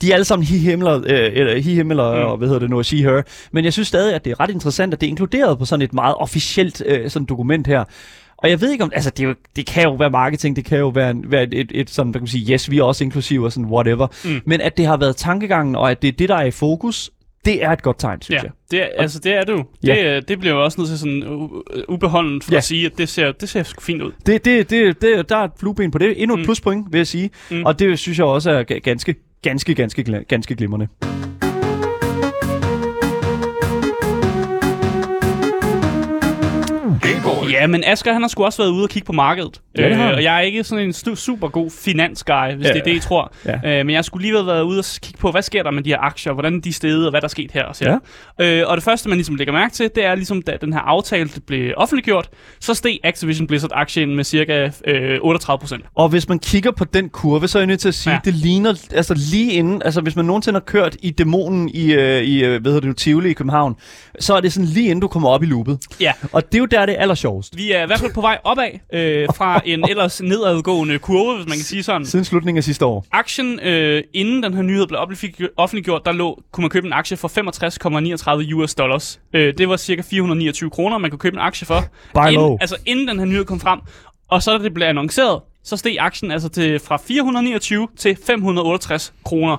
De 0.02 0.10
er 0.10 0.14
alle 0.14 0.24
sammen 0.24 0.46
he, 0.46 0.58
him, 0.58 0.78
eller, 0.78 0.96
øh, 0.98 1.30
eller, 1.32 1.54
he, 1.60 1.74
him, 1.74 1.90
eller 1.90 2.32
mm. 2.32 2.38
hvad 2.38 2.48
hedder 2.48 2.60
det 2.60 2.70
nu, 2.70 2.82
she, 2.82 2.96
her. 2.96 3.22
Men 3.52 3.64
jeg 3.64 3.72
synes 3.72 3.88
stadig, 3.88 4.14
at 4.14 4.24
det 4.24 4.30
er 4.30 4.40
ret 4.40 4.50
interessant, 4.50 4.94
at 4.94 5.00
det 5.00 5.06
er 5.06 5.10
inkluderet 5.10 5.58
på 5.58 5.64
sådan 5.64 5.82
et 5.82 5.92
meget 5.92 6.14
officielt 6.18 6.82
øh, 6.86 7.10
sådan 7.10 7.26
dokument 7.26 7.66
her. 7.66 7.84
Og 8.38 8.50
jeg 8.50 8.60
ved 8.60 8.70
ikke 8.72 8.84
om, 8.84 8.90
altså 8.94 9.10
det, 9.10 9.24
jo, 9.24 9.34
det 9.56 9.66
kan 9.66 9.82
jo 9.82 9.94
være 9.94 10.10
marketing, 10.10 10.56
det 10.56 10.64
kan 10.64 10.78
jo 10.78 10.88
være, 10.88 11.10
en, 11.10 11.24
være 11.30 11.42
et, 11.42 11.54
et, 11.54 11.70
et 11.74 11.90
sådan, 11.90 12.10
hvad 12.10 12.20
kan 12.20 12.28
sige, 12.28 12.52
yes, 12.52 12.70
vi 12.70 12.78
er 12.78 12.82
også 12.82 13.04
inklusive 13.04 13.44
og 13.46 13.52
sådan 13.52 13.70
whatever. 13.70 14.06
Mm. 14.24 14.40
Men 14.46 14.60
at 14.60 14.76
det 14.76 14.86
har 14.86 14.96
været 14.96 15.16
tankegangen, 15.16 15.76
og 15.76 15.90
at 15.90 16.02
det 16.02 16.08
er 16.08 16.12
det, 16.12 16.28
der 16.28 16.34
er 16.36 16.44
i 16.44 16.50
fokus, 16.50 17.10
det 17.44 17.64
er 17.64 17.70
et 17.70 17.82
godt 17.82 17.98
tegn, 17.98 18.22
synes 18.22 18.42
Ja, 18.42 18.42
jeg. 18.42 18.52
det 18.70 18.82
er, 18.82 18.86
altså 18.98 19.18
det 19.18 19.34
er 19.34 19.44
det 19.44 19.52
jo. 19.52 19.64
Ja. 19.86 19.94
Det, 19.94 20.16
øh, 20.16 20.22
det 20.28 20.38
bliver 20.40 20.54
jo 20.54 20.64
også 20.64 20.80
nødt 20.80 20.88
til 20.88 20.98
sådan 20.98 21.22
u- 21.22 21.84
ubeholdent 21.88 22.44
for 22.44 22.52
Ja. 22.52 22.56
at 22.56 22.64
sige, 22.64 22.86
at 22.86 22.92
det 22.98 23.08
ser, 23.08 23.32
det 23.32 23.48
ser 23.48 23.62
sgu 23.62 23.80
fint 23.80 24.02
ud. 24.02 24.12
Det, 24.26 24.44
det, 24.44 24.70
det, 24.70 25.02
det, 25.02 25.28
der 25.28 25.36
er 25.36 25.44
et 25.44 25.50
flueben 25.60 25.90
på 25.90 25.98
det. 25.98 26.22
Endnu 26.22 26.34
et 26.34 26.40
Mm. 26.40 26.44
pluspoint, 26.44 26.86
vil 26.92 26.98
jeg 26.98 27.06
sige. 27.06 27.30
Mm. 27.50 27.62
Og 27.64 27.78
det 27.78 27.98
synes 27.98 28.18
jeg 28.18 28.26
også 28.26 28.50
er 28.50 28.64
ga- 28.72 28.78
ganske, 28.78 29.14
ganske, 29.42 29.74
ganske, 29.74 30.24
ganske 30.28 30.54
glimrende. 30.54 30.88
Ja, 37.50 37.66
men 37.66 37.84
Asger 37.86 38.12
han 38.12 38.22
har 38.22 38.28
sgu 38.28 38.44
også 38.44 38.62
været 38.62 38.70
ude 38.70 38.82
og 38.84 38.88
kigge 38.90 39.06
på 39.06 39.12
markedet. 39.12 39.60
Øh, 39.78 39.82
Ja, 39.84 39.88
det 39.88 39.96
har 39.96 40.04
han. 40.06 40.14
og 40.14 40.22
jeg 40.22 40.36
er 40.36 40.40
ikke 40.40 40.64
sådan 40.64 40.84
en 40.84 40.90
stu- 40.90 41.14
super 41.14 41.48
god 41.48 41.70
finansguy, 41.84 42.54
hvis 42.56 42.66
Ja. 42.66 42.72
det 42.72 42.80
er 42.80 42.84
det, 42.84 42.94
I 42.94 42.98
tror. 42.98 43.32
Ja. 43.46 43.78
Øh, 43.80 43.86
men 43.86 43.94
jeg 43.94 44.04
skulle 44.04 44.22
lige 44.22 44.34
have 44.34 44.46
været 44.46 44.62
ude 44.62 44.78
og 44.78 44.84
kigge 45.02 45.18
på, 45.18 45.30
hvad 45.30 45.42
sker 45.42 45.62
der 45.62 45.70
med 45.70 45.82
de 45.82 45.90
her 45.90 45.98
aktier, 45.98 46.32
hvordan 46.32 46.60
de 46.60 46.68
er 46.68 46.72
steget, 46.72 47.04
og 47.04 47.10
hvad 47.10 47.20
der 47.20 47.26
er 47.26 47.28
sket 47.28 47.50
her 47.52 47.64
og 47.64 47.76
så. 47.76 47.98
Øh, 48.40 48.62
og 48.66 48.76
det 48.76 48.84
første, 48.84 49.08
man 49.08 49.18
ligesom 49.18 49.34
lægger 49.34 49.52
mærke 49.52 49.74
til, 49.74 49.90
det 49.94 50.04
er 50.04 50.14
ligesom, 50.14 50.42
da 50.42 50.56
den 50.60 50.72
her 50.72 50.80
aftale 50.80 51.30
blev 51.46 51.72
offentliggjort, 51.76 52.28
så 52.60 52.74
steg 52.74 52.98
Activision 53.04 53.46
Blizzard-aktien 53.46 54.16
med 54.16 54.24
cirka 54.24 54.70
øh, 54.86 55.18
38 55.22 55.58
procent. 55.60 55.84
Og 55.94 56.08
hvis 56.08 56.28
man 56.28 56.38
kigger 56.38 56.70
på 56.70 56.84
den 56.84 57.08
kurve, 57.08 57.48
så 57.48 57.58
er 57.58 57.60
jeg 57.60 57.66
nødt 57.66 57.80
til 57.80 57.88
at 57.88 57.94
sige, 57.94 58.10
Ja. 58.12 58.20
ja. 58.24 58.30
det 58.30 58.34
ligner, 58.34 58.74
altså 58.94 59.14
lige 59.30 59.52
inden, 59.52 59.82
altså 59.84 60.00
hvis 60.00 60.16
man 60.16 60.24
nogensinde 60.24 60.56
har 60.56 60.64
kørt 60.64 60.96
i 61.02 61.10
dæmonen 61.10 61.68
i, 61.74 61.92
øh, 61.92 62.22
i 62.22 62.44
øh, 62.44 62.48
hvad 62.62 62.72
hedder 62.72 62.80
det 62.80 62.88
nu, 62.88 62.92
Tivoli 62.92 63.30
i 63.30 63.32
København, 63.32 63.74
så 64.20 64.34
er 64.34 64.40
det 64.40 64.52
sådan 64.52 64.66
lige 64.68 64.84
inden 64.86 65.00
du 65.00 65.08
kommer 65.08 65.28
op 65.28 65.42
i 65.42 65.46
loopet. 65.46 65.78
Ja. 66.00 66.12
Og 66.32 66.46
det 66.46 66.54
er 66.54 66.58
jo 66.58 66.66
der, 66.66 66.86
det 66.86 66.94
er 66.98 67.06
allersjovest. 67.24 67.56
Vi 67.56 67.72
er 67.72 67.82
i 67.82 67.86
hvert 67.86 67.98
fald 68.00 68.12
på 68.14 68.20
vej 68.20 68.38
opad 68.44 68.70
øh, 68.92 69.28
fra 69.36 69.60
en 69.64 69.88
ellers 69.88 70.22
nedadgående 70.22 70.98
kurve, 70.98 71.34
hvis 71.36 71.48
man 71.48 71.56
kan 71.56 71.64
sige 71.64 71.82
sådan. 71.82 72.06
Siden 72.06 72.24
slutningen 72.24 72.58
af 72.58 72.64
sidste 72.64 72.84
år. 72.84 73.06
Aktien, 73.12 73.60
øh, 73.60 74.02
inden 74.14 74.42
den 74.42 74.54
her 74.54 74.62
nyhed 74.62 74.86
blev 74.86 74.98
offentliggjort- 75.58 76.02
der 76.04 76.12
lå, 76.12 76.42
kunne 76.52 76.62
man 76.62 76.70
købe 76.70 76.86
en 76.86 76.92
aktie 76.92 77.16
for 77.16 77.28
65,39 77.28 78.54
US 78.54 78.74
dollars. 78.74 79.20
Øh, 79.34 79.54
det 79.58 79.68
var 79.68 79.76
cirka 79.76 80.02
429 80.10 80.70
kroner, 80.70 80.98
man 80.98 81.10
kunne 81.10 81.18
købe 81.18 81.36
en 81.36 81.40
aktie 81.42 81.66
for. 81.66 81.84
Buy 82.14 82.20
low. 82.20 82.44
Inden, 82.44 82.58
altså 82.60 82.76
inden 82.86 83.08
den 83.08 83.18
her 83.18 83.26
nyhed 83.26 83.44
kom 83.44 83.60
frem. 83.60 83.80
Og 84.30 84.42
så 84.42 84.58
da 84.58 84.64
det 84.64 84.74
blev 84.74 84.86
annonceret, 84.86 85.40
så 85.64 85.76
steg 85.76 85.96
aktien 86.00 86.30
altså 86.32 86.48
til, 86.48 86.78
fra 86.78 86.96
429 87.08 87.88
til 87.96 88.16
568 88.26 89.12
kroner. 89.24 89.56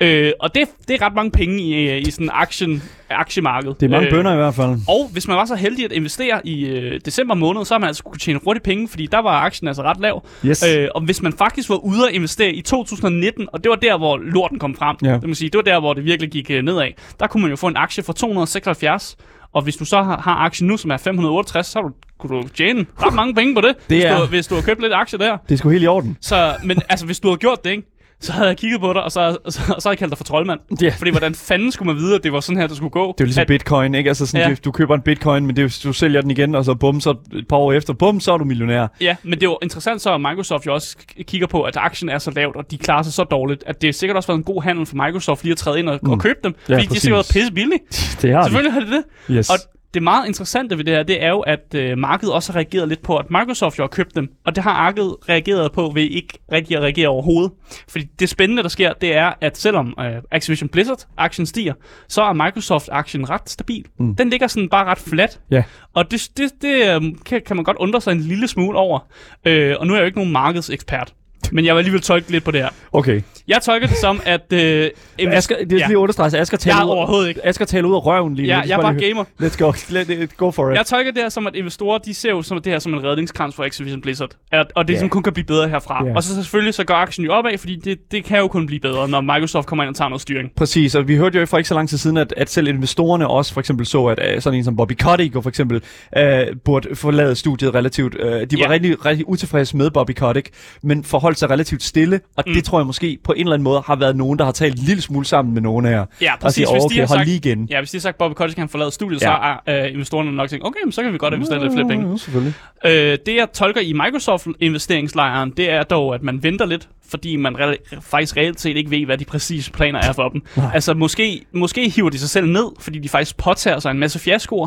Øh, 0.00 0.32
og 0.40 0.54
det, 0.54 0.68
det 0.88 1.02
er 1.02 1.06
ret 1.06 1.14
mange 1.14 1.30
penge 1.30 1.60
i, 1.62 1.90
øh, 1.90 1.98
i 2.00 2.10
sådan 2.10 2.30
aktien, 2.32 2.82
aktiemarkedet. 3.10 3.80
Det 3.80 3.86
er 3.86 3.90
mange 3.90 4.06
Øh, 4.06 4.12
bønder 4.12 4.32
i 4.32 4.36
hvert 4.36 4.54
fald. 4.54 4.68
og 4.88 5.08
hvis 5.12 5.28
man 5.28 5.36
var 5.36 5.44
så 5.44 5.54
heldig 5.54 5.84
at 5.84 5.92
investere 5.92 6.46
i 6.46 6.66
øh, 6.66 7.00
december 7.04 7.34
måned, 7.34 7.64
så 7.64 7.74
har 7.74 7.78
man 7.78 7.86
altså 7.86 8.02
kunne 8.02 8.18
tjene 8.18 8.40
hurtigt 8.44 8.64
penge, 8.64 8.88
fordi 8.88 9.06
der 9.06 9.18
var 9.18 9.30
aktien 9.40 9.68
altså 9.68 9.82
ret 9.82 10.00
lav. 10.00 10.24
Yes. 10.46 10.64
Øh, 10.78 10.88
og 10.94 11.00
hvis 11.04 11.22
man 11.22 11.32
faktisk 11.32 11.68
var 11.70 11.76
ude 11.76 12.08
at 12.08 12.14
investere 12.14 12.52
i 12.52 12.62
2019, 12.62 13.48
og 13.52 13.64
det 13.64 13.70
var 13.70 13.76
der, 13.76 13.98
hvor 13.98 14.16
lorten 14.16 14.58
kom 14.58 14.74
frem, 14.74 14.96
Ja. 15.04 15.12
det, 15.12 15.28
må 15.28 15.34
sige, 15.34 15.50
det 15.50 15.56
var 15.56 15.62
der, 15.62 15.80
hvor 15.80 15.94
det 15.94 16.04
virkelig 16.04 16.30
gik 16.30 16.50
øh, 16.50 16.62
nedad, 16.62 16.88
der 17.20 17.26
kunne 17.26 17.40
man 17.40 17.50
jo 17.50 17.56
få 17.56 17.66
en 17.66 17.76
aktie 17.76 18.02
for 18.04 18.12
276, 18.12 19.16
og 19.52 19.62
hvis 19.62 19.76
du 19.76 19.84
så 19.84 20.02
har, 20.02 20.20
har 20.20 20.34
aktien 20.34 20.68
nu, 20.68 20.76
som 20.76 20.90
er 20.90 20.96
568, 20.96 21.66
så 21.66 21.78
har 21.78 21.82
du, 21.88 21.94
kunne 22.18 22.42
du 22.42 22.48
tjene 22.48 22.86
ret 23.02 23.14
mange 23.14 23.34
penge 23.34 23.54
på 23.54 23.60
det, 23.60 23.74
Det 23.76 23.96
hvis, 23.96 24.04
er- 24.04 24.20
du, 24.20 24.26
hvis 24.26 24.46
du 24.46 24.54
har 24.54 24.62
købt 24.62 24.80
lidt 24.80 24.92
aktier 24.92 25.18
der. 25.18 25.36
Det 25.48 25.54
er 25.54 25.58
sgu 25.58 25.68
helt 25.68 25.84
i 25.84 25.86
orden. 25.86 26.16
Så, 26.20 26.52
men 26.64 26.78
altså, 26.88 27.06
hvis 27.06 27.20
du 27.20 27.28
har 27.28 27.36
gjort 27.36 27.64
det, 27.64 27.70
ikke? 27.70 27.82
Så 28.24 28.32
havde 28.32 28.48
jeg 28.48 28.56
kigget 28.56 28.80
på 28.80 28.92
dig, 28.92 29.02
og 29.02 29.12
så, 29.12 29.36
så, 29.48 29.52
så 29.52 29.60
havde 29.66 29.80
jeg 29.86 29.98
kaldt 29.98 30.10
dig 30.10 30.18
for 30.18 30.24
troldmand. 30.24 30.60
Ja. 30.82 30.94
Fordi 30.98 31.10
hvordan 31.10 31.34
fanden 31.34 31.72
skulle 31.72 31.86
man 31.92 31.96
vide, 32.02 32.14
at 32.14 32.22
det 32.24 32.32
var 32.32 32.40
sådan 32.40 32.60
her, 32.60 32.66
det 32.66 32.76
skulle 32.76 32.90
gå? 32.90 33.00
Det 33.06 33.08
er 33.08 33.14
jo 33.20 33.24
ligesom 33.24 33.40
at, 33.40 33.46
bitcoin, 33.46 33.94
ikke? 33.94 34.10
Altså 34.10 34.26
sådan, 34.26 34.48
Ja. 34.50 34.54
du, 34.64 34.70
køber 34.72 34.94
en 34.94 35.00
bitcoin, 35.00 35.46
men 35.46 35.56
det 35.56 35.64
er, 35.64 35.80
du 35.84 35.92
sælger 35.92 36.20
den 36.20 36.30
igen, 36.30 36.54
og 36.54 36.64
så 36.64 36.74
bum, 36.74 37.00
så 37.00 37.14
et 37.32 37.48
par 37.48 37.56
år 37.56 37.72
efter, 37.72 37.92
bum, 37.92 38.20
så 38.20 38.32
er 38.32 38.38
du 38.38 38.44
millionær. 38.44 38.86
Ja, 39.00 39.16
men 39.22 39.32
det 39.32 39.42
er 39.42 39.46
jo 39.46 39.58
interessant 39.62 40.02
så, 40.02 40.14
at 40.14 40.20
Microsoft 40.20 40.66
jo 40.66 40.74
også 40.74 40.96
kigger 41.22 41.46
på, 41.46 41.62
at 41.62 41.76
aktien 41.76 42.08
er 42.08 42.18
så 42.18 42.30
lavt, 42.30 42.56
og 42.56 42.70
de 42.70 42.78
klarer 42.78 43.02
sig 43.02 43.12
så 43.12 43.24
dårligt, 43.24 43.64
at 43.66 43.82
det 43.82 43.88
er 43.88 43.92
sikkert 43.92 44.16
også 44.16 44.26
været 44.26 44.38
en 44.38 44.44
god 44.44 44.62
handel 44.62 44.86
for 44.86 44.96
Microsoft 44.96 45.42
lige 45.44 45.52
at 45.52 45.58
træde 45.58 45.78
ind 45.78 45.88
og, 45.88 45.98
mm. 46.02 46.10
og 46.10 46.18
købe 46.20 46.38
dem. 46.44 46.54
Ja, 46.68 46.74
fordi 46.74 46.82
de 46.82 46.86
har 46.86 46.88
præcis. 46.88 47.02
sikkert 47.02 47.26
pisse 47.32 47.52
billige. 47.52 47.80
Det 48.22 48.32
har 48.32 48.42
Selvfølgelig 48.42 48.72
har 48.72 48.80
det 48.80 48.88
det. 48.88 49.02
de. 49.28 49.32
Yes. 49.34 49.50
Og 49.50 49.56
det 49.94 50.02
meget 50.02 50.26
interessante 50.26 50.78
ved 50.78 50.84
det 50.84 50.94
her, 50.94 51.02
det 51.02 51.24
er 51.24 51.28
jo, 51.28 51.40
at 51.40 51.74
øh, 51.74 51.98
markedet 51.98 52.34
også 52.34 52.52
har 52.52 52.56
reageret 52.58 52.88
lidt 52.88 53.02
på, 53.02 53.16
at 53.16 53.30
Microsoft 53.30 53.78
jo 53.78 53.82
har 53.82 53.88
købt 53.88 54.14
dem. 54.14 54.28
Og 54.44 54.56
det 54.56 54.64
har 54.64 54.72
markedet 54.72 55.16
reageret 55.28 55.72
på 55.72 55.92
ved 55.94 56.02
ikke 56.02 56.38
rigtig 56.52 56.76
at 56.76 56.82
reagere 56.82 57.08
overhovedet. 57.08 57.52
Fordi 57.88 58.04
det 58.18 58.28
spændende, 58.28 58.62
der 58.62 58.68
sker, 58.68 58.92
det 58.92 59.16
er, 59.16 59.32
at 59.40 59.56
selvom 59.58 59.94
øh, 60.00 60.22
Activision 60.30 60.68
Blizzard-aktien 60.68 61.46
stiger, 61.46 61.74
så 62.08 62.22
er 62.22 62.32
Microsoft-aktien 62.32 63.30
ret 63.30 63.50
stabil. 63.50 63.84
Mm. 63.98 64.16
Den 64.16 64.30
ligger 64.30 64.46
sådan 64.46 64.68
bare 64.68 64.84
ret 64.84 64.98
flat. 64.98 65.40
Ja. 65.50 65.64
Og 65.94 66.10
det, 66.10 66.28
det, 66.36 66.52
det 66.62 66.94
øh, 66.94 67.02
kan, 67.26 67.42
kan 67.46 67.56
man 67.56 67.64
godt 67.64 67.76
undre 67.76 68.00
sig 68.00 68.12
en 68.12 68.20
lille 68.20 68.48
smule 68.48 68.78
over. 68.78 68.98
Øh, 69.44 69.76
og 69.80 69.86
nu 69.86 69.92
er 69.92 69.96
jeg 69.96 70.02
jo 70.02 70.06
ikke 70.06 70.18
nogen 70.18 70.32
markedsekspert. 70.32 71.12
Men 71.52 71.64
jeg 71.64 71.74
vil 71.74 71.78
alligevel 71.78 72.00
tolke 72.00 72.30
lidt 72.30 72.44
på 72.44 72.50
det 72.50 72.60
her. 72.60 72.68
Okay. 72.92 73.20
Jeg 73.48 73.62
tolker 73.62 73.86
det 73.88 73.96
som, 73.96 74.20
at... 74.24 74.52
Øh, 74.52 74.90
Asger, 75.18 75.56
det 75.56 75.72
er 75.72 75.78
ja. 75.78 75.86
lige 75.86 75.98
understreget, 75.98 76.34
Asger 76.34 76.56
taler, 76.58 76.76
Jeg 76.76 76.84
ud, 76.86 76.90
overhovedet 76.90 77.28
ikke. 77.28 77.46
Asger 77.46 77.64
taler 77.64 77.88
ud 77.88 77.94
af 77.94 78.06
røven 78.06 78.34
lige 78.34 78.46
nu. 78.48 78.52
Ja, 78.54 78.60
jeg 78.60 78.70
er 78.78 78.82
bare 78.82 78.96
lige 78.96 79.08
gamer. 79.08 79.24
Let's 79.42 79.56
go. 79.58 79.72
Let, 79.88 80.36
go 80.36 80.50
for 80.50 80.70
it. 80.70 80.76
Jeg 80.76 80.86
tolker 80.86 81.12
det 81.12 81.22
her 81.22 81.28
som, 81.28 81.46
at 81.46 81.54
investorer, 81.54 81.98
de 81.98 82.14
ser 82.14 82.30
jo 82.30 82.42
som 82.42 82.62
det 82.62 82.72
her 82.72 82.78
som 82.78 82.94
en 82.94 83.04
redningskrans 83.04 83.54
for 83.54 83.64
Activision 83.64 84.00
Blizzard. 84.00 84.30
At, 84.52 84.66
og 84.74 84.88
det 84.88 84.94
Ja. 84.94 84.98
som 84.98 85.08
kun 85.08 85.22
kan 85.22 85.32
blive 85.32 85.44
bedre 85.46 85.68
herfra. 85.68 86.06
Ja. 86.06 86.14
Og 86.16 86.22
så 86.22 86.34
selvfølgelig 86.34 86.74
så 86.74 86.84
går 86.84 86.94
aktien 86.94 87.24
jo 87.26 87.32
opad, 87.32 87.58
fordi 87.58 87.76
det, 87.76 87.98
det 88.10 88.24
kan 88.24 88.38
jo 88.38 88.48
kun 88.48 88.66
blive 88.66 88.80
bedre, 88.80 89.08
når 89.08 89.20
Microsoft 89.20 89.66
kommer 89.66 89.82
ind 89.82 89.90
og 89.90 89.96
tager 89.96 90.08
noget 90.08 90.22
styring. 90.22 90.50
Præcis, 90.56 90.94
og 90.94 91.08
vi 91.08 91.16
hørte 91.16 91.38
jo 91.38 91.46
for 91.46 91.56
ikke 91.58 91.68
så 91.68 91.74
lang 91.74 91.88
tid 91.88 91.98
siden, 91.98 92.16
at, 92.16 92.34
at 92.36 92.50
selv 92.50 92.68
investorerne 92.68 93.28
også 93.28 93.52
for 93.52 93.60
eksempel 93.60 93.86
så, 93.86 94.06
at 94.06 94.34
uh, 94.36 94.42
sådan 94.42 94.58
en 94.58 94.64
som 94.64 94.76
Bobby 94.76 94.92
Kotick 94.92 95.32
for 95.42 95.48
eksempel 95.48 95.82
uh, 96.18 96.22
burde 96.64 96.96
forlade 96.96 97.36
studiet 97.36 97.74
relativt. 97.74 98.14
Uh, 98.14 98.20
de 98.22 98.28
var 98.30 98.46
Ja. 98.58 98.70
rigtig, 98.70 99.04
rigtig 99.06 99.28
utilfredse 99.28 99.76
med 99.76 99.90
Bobby 99.90 100.10
Kotick, 100.10 100.48
men 100.82 101.04
forholdt 101.34 101.38
sig 101.38 101.50
relativt 101.50 101.82
stille, 101.82 102.20
og 102.36 102.44
mm. 102.46 102.52
det 102.54 102.64
tror 102.64 102.78
jeg 102.78 102.86
måske 102.86 103.18
på 103.24 103.32
en 103.32 103.40
eller 103.40 103.52
anden 103.54 103.64
måde 103.64 103.82
har 103.86 103.96
været 103.96 104.16
nogen, 104.16 104.38
der 104.38 104.44
har 104.44 104.52
talt 104.52 104.78
en 104.78 104.84
lille 104.84 105.02
smule 105.02 105.26
sammen 105.26 105.54
med 105.54 105.62
nogen 105.62 105.86
af 105.86 105.90
jer. 105.90 106.04
Ja, 106.20 106.36
præcis. 106.36 106.54
siger, 106.54 106.72
Hvis 106.72 106.84
"Åh, 106.84 106.90
de 106.94 106.98
har 107.00 107.06
sagt- 107.06 107.24
lige 107.24 107.36
igen. 107.36 107.66
Ja, 107.70 107.80
hvis 107.80 107.90
de 107.90 107.96
har 107.96 108.00
sagt, 108.00 108.14
at 108.14 108.18
Bobby 108.18 108.34
Kotick 108.34 108.56
kan 108.56 108.68
forlade 108.68 108.90
studiet, 108.90 109.22
Ja. 109.22 109.26
så 109.26 109.60
er 109.68 109.84
øh, 109.86 109.92
investorerne 109.92 110.32
nok 110.32 110.48
tænkt, 110.48 110.66
okay, 110.66 110.80
men 110.84 110.92
så 110.92 111.02
kan 111.02 111.12
vi 111.12 111.18
godt 111.18 111.34
investere 111.34 111.62
lidt 111.62 111.72
flere 111.72 111.88
penge. 111.88 112.10
Ja, 112.10 112.16
selvfølgelig. 112.16 112.54
Øh, 112.86 113.18
det 113.26 113.36
jeg 113.36 113.48
tolker 113.52 113.80
i 113.80 113.92
Microsoft-investeringslejren, 113.92 115.50
det 115.56 115.70
er 115.70 115.82
dog, 115.82 116.14
at 116.14 116.22
man 116.22 116.42
venter 116.42 116.66
lidt, 116.66 116.88
fordi 117.08 117.36
man 117.36 117.56
re- 117.56 118.00
faktisk 118.00 118.36
reelt 118.36 118.60
set 118.60 118.76
ikke 118.76 118.90
ved, 118.90 119.04
hvad 119.06 119.18
de 119.18 119.24
præcise 119.24 119.72
planer 119.72 119.98
er 120.00 120.12
for 120.12 120.28
dem. 120.28 120.42
Nej. 120.56 120.70
Altså 120.74 120.94
måske, 120.94 121.40
måske 121.52 121.88
hiver 121.88 122.10
de 122.10 122.18
sig 122.18 122.28
selv 122.30 122.46
ned, 122.46 122.66
fordi 122.80 122.98
de 122.98 123.08
faktisk 123.08 123.36
påtager 123.36 123.78
sig 123.78 123.90
en 123.90 123.98
masse 123.98 124.18
fiaskoer. 124.18 124.66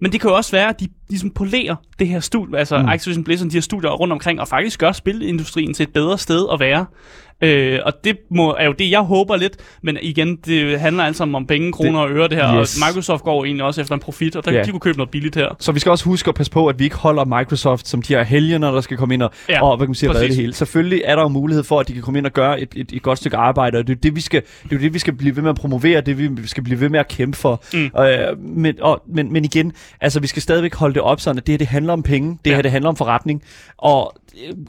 Men 0.00 0.12
det 0.12 0.20
kan 0.20 0.30
jo 0.30 0.36
også 0.36 0.50
være, 0.50 0.68
at 0.68 0.80
de 0.80 0.88
ligesom 1.08 1.30
polerer 1.30 1.76
det 1.98 2.08
her 2.08 2.20
studie, 2.20 2.58
altså 2.58 2.78
mm. 2.78 2.88
Activision 2.88 3.24
Blizzard, 3.24 3.48
de 3.48 3.56
her 3.56 3.60
studier 3.60 3.90
rundt 3.90 4.12
omkring, 4.12 4.40
og 4.40 4.48
faktisk 4.48 4.80
gør 4.80 4.92
spilindustrien 4.92 5.74
til 5.74 5.84
et 5.84 5.92
bedre 5.92 6.18
sted 6.18 6.46
at 6.52 6.60
være. 6.60 6.86
Øh, 7.42 7.78
og 7.84 7.92
det 8.04 8.16
må, 8.30 8.54
er 8.58 8.64
jo 8.64 8.72
det, 8.72 8.90
jeg 8.90 9.00
håber 9.00 9.36
lidt, 9.36 9.56
men 9.82 9.98
igen, 10.02 10.36
det 10.36 10.80
handler 10.80 11.04
altså 11.04 11.24
om 11.24 11.46
penge, 11.46 11.72
kroner 11.72 12.00
og 12.00 12.10
øre 12.10 12.28
det 12.28 12.36
her, 12.38 12.60
yes. 12.60 12.80
og 12.82 12.88
Microsoft 12.88 13.22
går 13.22 13.44
egentlig 13.44 13.64
også 13.64 13.80
efter 13.80 13.94
en 13.94 14.00
profit, 14.00 14.36
og 14.36 14.44
der, 14.44 14.52
Ja. 14.52 14.62
de 14.62 14.70
kunne 14.70 14.80
købe 14.80 14.98
noget 14.98 15.10
billigt 15.10 15.34
her. 15.36 15.56
Så 15.60 15.72
vi 15.72 15.80
skal 15.80 15.90
også 15.90 16.04
huske 16.04 16.28
at 16.28 16.34
passe 16.34 16.52
på, 16.52 16.66
at 16.66 16.78
vi 16.78 16.84
ikke 16.84 16.96
holder 16.96 17.24
Microsoft 17.24 17.88
som 17.88 18.02
de 18.02 18.14
her 18.14 18.22
helgener, 18.22 18.70
der 18.70 18.80
skal 18.80 18.96
komme 18.96 19.14
ind 19.14 19.22
og, 19.22 19.30
Ja, 19.48 19.62
og 19.64 19.76
hvad 19.76 19.86
kan 19.86 19.90
man 19.90 19.94
sige, 19.94 20.10
redde 20.10 20.28
det 20.28 20.36
hele. 20.36 20.52
Selvfølgelig 20.54 21.02
er 21.04 21.14
der 21.16 21.22
jo 21.22 21.28
mulighed 21.28 21.64
for, 21.64 21.80
at 21.80 21.88
de 21.88 21.92
kan 21.92 22.02
komme 22.02 22.18
ind 22.18 22.26
og 22.26 22.32
gøre 22.32 22.60
et, 22.60 22.68
et, 22.76 22.90
et 22.92 23.02
godt 23.02 23.18
stykke 23.18 23.36
arbejde, 23.36 23.78
og 23.78 23.86
det 23.86 23.92
er 23.92 23.96
jo 23.96 24.00
det, 24.02 24.16
vi 24.16 24.20
skal, 24.20 24.42
det 24.68 24.72
er 24.72 24.78
det, 24.78 24.94
vi 24.94 24.98
skal 24.98 25.12
blive 25.12 25.36
ved 25.36 25.42
med 25.42 25.50
at 25.50 25.56
promovere, 25.56 26.00
det 26.00 26.18
vi 26.18 26.46
skal 26.46 26.62
blive 26.64 26.80
ved 26.80 26.88
med 26.88 27.00
at 27.00 27.08
kæmpe 27.08 27.38
for. 27.38 27.64
Mm. 27.74 27.90
Øh, 28.00 28.38
men, 28.38 28.74
og, 28.80 29.02
men, 29.14 29.32
men 29.32 29.44
igen, 29.44 29.72
altså 30.00 30.20
vi 30.20 30.26
skal 30.26 30.42
stadigvæk 30.42 30.74
holde 30.74 30.94
det 30.94 31.02
op 31.02 31.20
sådan, 31.20 31.38
at 31.38 31.46
det 31.46 31.52
her 31.52 31.58
det 31.58 31.66
handler 31.66 31.92
om 31.92 32.02
penge, 32.02 32.38
det 32.44 32.50
Ja. 32.50 32.54
her 32.54 32.62
det 32.62 32.70
handler 32.70 32.88
om 32.88 32.96
forretning, 32.96 33.42
og, 33.78 34.14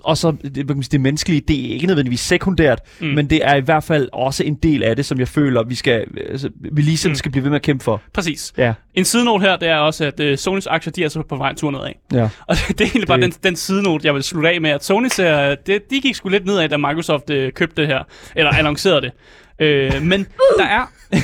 og 0.03 0.17
så 0.17 0.32
det, 0.32 0.51
hvad 0.53 0.65
kan 0.65 0.76
man 0.76 0.84
sige, 0.84 0.91
det 0.91 1.01
menneskelige, 1.01 1.41
det 1.47 1.65
er 1.69 1.74
ikke 1.74 1.88
nødvendigvis 1.88 2.19
sekundært, 2.19 2.62
mm. 2.99 3.07
men 3.07 3.30
det 3.30 3.39
er 3.45 3.55
i 3.55 3.59
hvert 3.61 3.84
fald 3.84 4.09
også 4.14 4.43
en 4.43 4.55
del 4.55 4.84
af 4.84 4.95
det, 4.95 5.05
som 5.05 5.20
jeg 5.20 5.28
føler, 5.28 5.64
vi 5.64 5.76
skal, 5.76 6.05
altså, 6.30 6.49
vi 6.72 6.82
lige 6.82 6.97
selv 6.97 7.11
Mm. 7.11 7.16
skal 7.16 7.32
blive 7.32 7.43
ved 7.43 7.49
med 7.49 7.55
at 7.55 7.61
kæmpe 7.61 7.84
for. 7.84 8.01
Præcis. 8.14 8.53
Ja, 8.57 8.74
En 8.93 9.05
sidenote 9.05 9.41
her, 9.41 9.55
det 9.55 9.68
er 9.68 9.76
også, 9.78 10.05
at 10.05 10.20
uh, 10.32 10.38
Sonys 10.38 10.68
aktier, 10.68 10.91
de 10.91 11.03
er 11.03 11.09
så 11.09 11.22
på 11.30 11.36
vej 11.36 11.53
tur 11.55 11.72
nedad. 11.72 11.91
ja. 12.14 12.24
Og 12.47 12.55
det, 12.55 12.68
det 12.68 12.82
er 12.82 12.86
egentlig 12.86 13.07
bare 13.07 13.22
den, 13.22 13.32
Det- 13.32 13.43
den 13.43 13.55
sidenote, 13.55 14.05
jeg 14.07 14.14
vil 14.14 14.24
slutte 14.24 14.49
af 14.49 14.61
med, 14.61 14.70
at 14.70 14.84
Sony 14.86 15.07
ser, 15.07 15.55
det, 15.55 15.89
de 15.89 16.01
gik 16.01 16.16
sgu 16.16 16.30
lidt 16.30 16.45
nedad, 16.45 16.70
da 16.70 16.78
Microsoft 16.78 17.30
uh, 17.30 17.49
købte 17.55 17.82
det 17.82 17.88
her, 17.88 18.03
eller 18.36 18.51
annoncerede 18.59 19.01
det. 19.01 19.95
Uh, 19.95 20.01
men 20.01 20.28
der 20.57 20.66
er... 20.66 20.91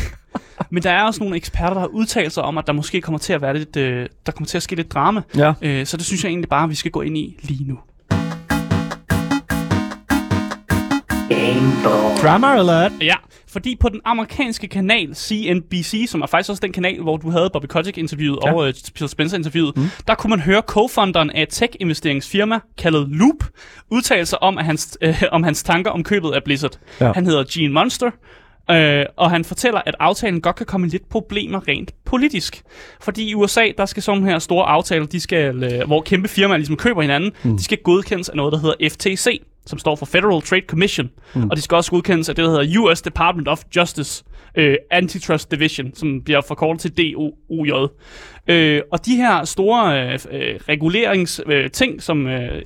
Men 0.71 0.83
der 0.83 0.91
er 0.91 1.03
også 1.03 1.19
nogle 1.23 1.35
eksperter, 1.35 1.73
der 1.73 1.79
har 1.79 1.87
udtalt 1.87 2.33
sig 2.33 2.43
om, 2.43 2.57
at 2.57 2.67
der 2.67 2.73
måske 2.73 3.01
kommer 3.01 3.19
til 3.19 3.33
at 3.33 3.41
være 3.41 3.57
lidt, 3.57 3.75
øh, 3.77 4.05
der 4.25 4.31
kommer 4.31 4.47
til 4.47 4.57
at 4.57 4.63
ske 4.63 4.75
lidt 4.75 4.91
drama. 4.93 5.21
ja. 5.37 5.53
Øh, 5.61 5.85
så 5.85 5.97
det 5.97 6.05
synes 6.05 6.23
jeg 6.23 6.29
egentlig 6.29 6.49
bare, 6.49 6.63
at 6.63 6.69
vi 6.69 6.75
skal 6.75 6.91
gå 6.91 7.01
ind 7.01 7.17
i 7.17 7.37
lige 7.41 7.63
nu. 7.67 7.79
Drama 12.21 12.47
alert! 12.55 12.91
Ja, 13.01 13.15
fordi 13.47 13.75
på 13.79 13.89
den 13.89 14.01
amerikanske 14.05 14.67
kanal 14.67 15.15
CNBC, 15.15 16.05
som 16.09 16.21
er 16.21 16.27
faktisk 16.27 16.49
også 16.49 16.59
den 16.61 16.71
kanal, 16.71 17.01
hvor 17.01 17.17
du 17.17 17.29
havde 17.29 17.49
Bobby 17.53 17.65
Kotick-interviewet 17.65 18.39
Ja. 18.45 18.53
og 18.53 18.67
øh, 18.67 18.73
Peter 18.95 19.07
Spencer-interviewet, 19.07 19.77
mm. 19.77 19.83
der 20.07 20.15
kunne 20.15 20.29
man 20.29 20.39
høre 20.39 20.61
co-founderen 20.71 21.29
af 21.29 21.41
et 21.41 21.49
tech-investeringsfirma 21.49 22.59
kaldet 22.77 23.07
Loop 23.09 23.43
udtale 23.91 24.25
sig 24.25 24.43
om, 24.43 24.57
at 24.57 24.65
hans, 24.65 24.97
øh, 25.01 25.23
om 25.31 25.43
hans 25.43 25.63
tanker 25.63 25.91
om 25.91 26.03
købet 26.03 26.31
af 26.31 26.43
Blizzard. 26.43 26.79
Ja. 27.01 27.11
Han 27.13 27.25
hedder 27.25 27.43
Gene 27.53 27.73
Monster, 27.73 28.11
øh, 28.71 29.05
og 29.17 29.31
han 29.31 29.45
fortæller, 29.45 29.81
at 29.85 29.95
aftalen 29.99 30.41
godt 30.41 30.55
kan 30.55 30.65
komme 30.65 30.87
i 30.87 30.89
lidt 30.89 31.09
problemer 31.09 31.67
rent 31.67 31.91
politisk. 32.05 32.61
Fordi 33.01 33.29
i 33.29 33.35
USA, 33.35 33.65
der 33.77 33.85
skal 33.85 34.03
sådan 34.03 34.23
her 34.23 34.39
store 34.39 34.65
aftaler, 34.65 35.05
de 35.05 35.19
skal, 35.19 35.63
øh, 35.63 35.87
hvor 35.87 36.01
kæmpe 36.01 36.27
firmaer 36.27 36.57
ligesom 36.57 36.77
køber 36.77 37.01
hinanden, 37.01 37.31
mm. 37.43 37.57
de 37.57 37.63
skal 37.63 37.77
godkendes 37.83 38.29
af 38.29 38.35
noget, 38.37 38.53
der 38.53 38.59
hedder 38.59 38.89
FTC, 38.89 39.41
som 39.69 39.79
står 39.79 39.95
for 39.95 40.05
Federal 40.05 40.41
Trade 40.41 40.65
Commission. 40.67 41.09
Mm. 41.35 41.49
Og 41.49 41.57
de 41.57 41.61
skal 41.61 41.75
også 41.75 41.91
godkendes 41.91 42.29
af 42.29 42.35
det, 42.35 42.45
der 42.45 42.49
hedder 42.51 42.79
US 42.79 43.01
Department 43.01 43.47
of 43.47 43.61
Justice 43.75 44.23
øh, 44.55 44.75
Antitrust 44.91 45.51
Division, 45.51 45.93
som 45.93 46.21
bliver 46.21 46.41
forkortet 46.41 46.81
til 46.81 46.97
DOJ. 46.97 47.87
Øh, 48.49 48.81
og 48.91 49.05
de 49.05 49.15
her 49.15 49.45
store 49.45 50.03
øh, 50.07 50.13
øh, 50.31 50.55
reguleringsting, 50.69 51.49
øh, 51.51 51.69
ting, 51.71 52.01
som 52.03 52.27
øh, 52.27 52.61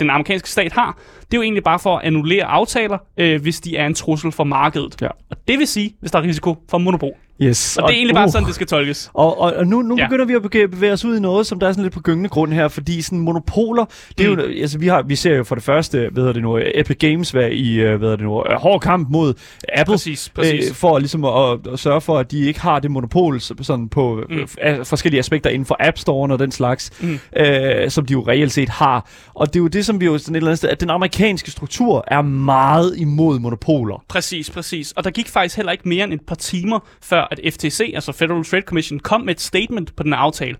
den 0.00 0.10
amerikanske 0.10 0.48
stat 0.50 0.72
har, 0.72 0.98
det 1.20 1.34
er 1.34 1.38
jo 1.38 1.42
egentlig 1.42 1.64
bare 1.64 1.78
for 1.78 1.96
at 1.96 2.04
annullere 2.06 2.44
aftaler, 2.44 2.98
øh, 3.16 3.42
hvis 3.42 3.60
de 3.60 3.76
er 3.76 3.86
en 3.86 3.94
trussel 3.94 4.32
for 4.32 4.44
markedet. 4.44 4.96
Ja. 5.02 5.08
Og 5.30 5.36
det 5.48 5.58
vil 5.58 5.66
sige, 5.66 5.94
hvis 6.00 6.10
der 6.10 6.18
er 6.18 6.22
risiko 6.22 6.56
for 6.70 6.78
monopol. 6.78 7.10
Yes. 7.42 7.76
Og, 7.76 7.88
det 7.88 7.94
er 7.94 7.96
egentlig 7.98 8.14
bare 8.14 8.28
sådan, 8.30 8.46
det 8.46 8.54
skal 8.54 8.66
tolkes. 8.66 9.10
Og, 9.14 9.40
og, 9.40 9.52
og 9.56 9.66
nu, 9.66 9.82
nu 9.82 9.96
Ja. 9.98 10.06
begynder 10.06 10.24
vi 10.24 10.34
at 10.34 10.70
bevæge, 10.70 10.92
os 10.92 11.04
ud 11.04 11.16
i 11.16 11.20
noget, 11.20 11.46
som 11.46 11.60
der 11.60 11.68
er 11.68 11.72
sådan 11.72 11.82
lidt 11.82 11.94
på 11.94 12.00
gyngende 12.00 12.28
grund 12.28 12.52
her, 12.52 12.68
fordi 12.68 13.02
sådan 13.02 13.18
monopoler, 13.18 13.84
det 14.18 14.26
er 14.26 14.30
Mm. 14.30 14.40
jo, 14.40 14.46
altså 14.60 14.78
vi, 14.78 14.86
har, 14.86 15.02
vi 15.02 15.16
ser 15.16 15.36
jo 15.36 15.44
for 15.44 15.54
det 15.54 15.64
første, 15.64 15.98
hvad 16.12 16.22
hedder 16.22 16.32
det 16.32 16.42
nu, 16.42 16.58
Epic 16.74 16.96
Games 16.98 17.34
være 17.34 17.52
i, 17.54 17.74
øh, 17.80 17.88
hvad 17.88 17.98
hedder 17.98 18.16
det 18.16 18.24
nu, 18.24 18.44
øh, 18.50 18.56
hård 18.56 18.80
kamp 18.80 19.08
mod 19.10 19.34
Apple, 19.74 19.92
Præcis, 19.92 20.28
præcis. 20.34 20.68
Øh, 20.70 20.74
for 20.74 20.98
ligesom 20.98 21.24
at, 21.24 21.58
at, 21.72 21.78
sørge 21.78 22.00
for, 22.00 22.18
at 22.18 22.30
de 22.30 22.46
ikke 22.46 22.60
har 22.60 22.78
det 22.78 22.90
monopol 22.90 23.40
så- 23.40 23.54
sådan 23.62 23.88
på 23.88 24.20
Mm. 24.30 24.36
mm. 24.36 24.46
øh, 24.64 24.84
forskellige 25.02 25.18
aspekter 25.18 25.50
inden 25.50 25.66
for 25.66 25.76
App 25.80 25.96
Store'en 25.98 26.32
og 26.32 26.38
den 26.38 26.52
slags, 26.52 26.90
Mm. 27.00 27.18
øh, 27.36 27.90
som 27.90 28.06
de 28.06 28.12
jo 28.12 28.24
reelt 28.28 28.52
set 28.52 28.68
har. 28.68 29.08
Og 29.34 29.46
det 29.46 29.56
er 29.56 29.60
jo 29.62 29.66
det, 29.68 29.86
som 29.86 30.00
vi 30.00 30.06
jo 30.06 30.18
sådan 30.18 30.34
et 30.34 30.36
eller 30.36 30.48
andet 30.50 30.58
sted, 30.58 30.68
at 30.68 30.80
den 30.80 30.90
amerikanske 30.90 31.50
struktur 31.50 32.04
er 32.06 32.22
meget 32.22 32.96
imod 32.98 33.38
monopoler. 33.38 34.04
Præcis, 34.08 34.50
præcis. 34.50 34.92
Og 34.92 35.04
der 35.04 35.10
gik 35.10 35.28
faktisk 35.28 35.56
heller 35.56 35.72
ikke 35.72 35.88
mere 35.88 36.04
end 36.04 36.12
et 36.12 36.20
par 36.26 36.34
timer, 36.34 36.78
før 37.02 37.28
at 37.30 37.40
FTC, 37.54 37.92
altså 37.94 38.12
Federal 38.12 38.44
Trade 38.44 38.62
Commission, 38.62 39.00
kom 39.00 39.20
med 39.20 39.34
et 39.34 39.40
statement 39.40 39.96
på 39.96 40.02
den 40.02 40.12
aftale. 40.12 40.56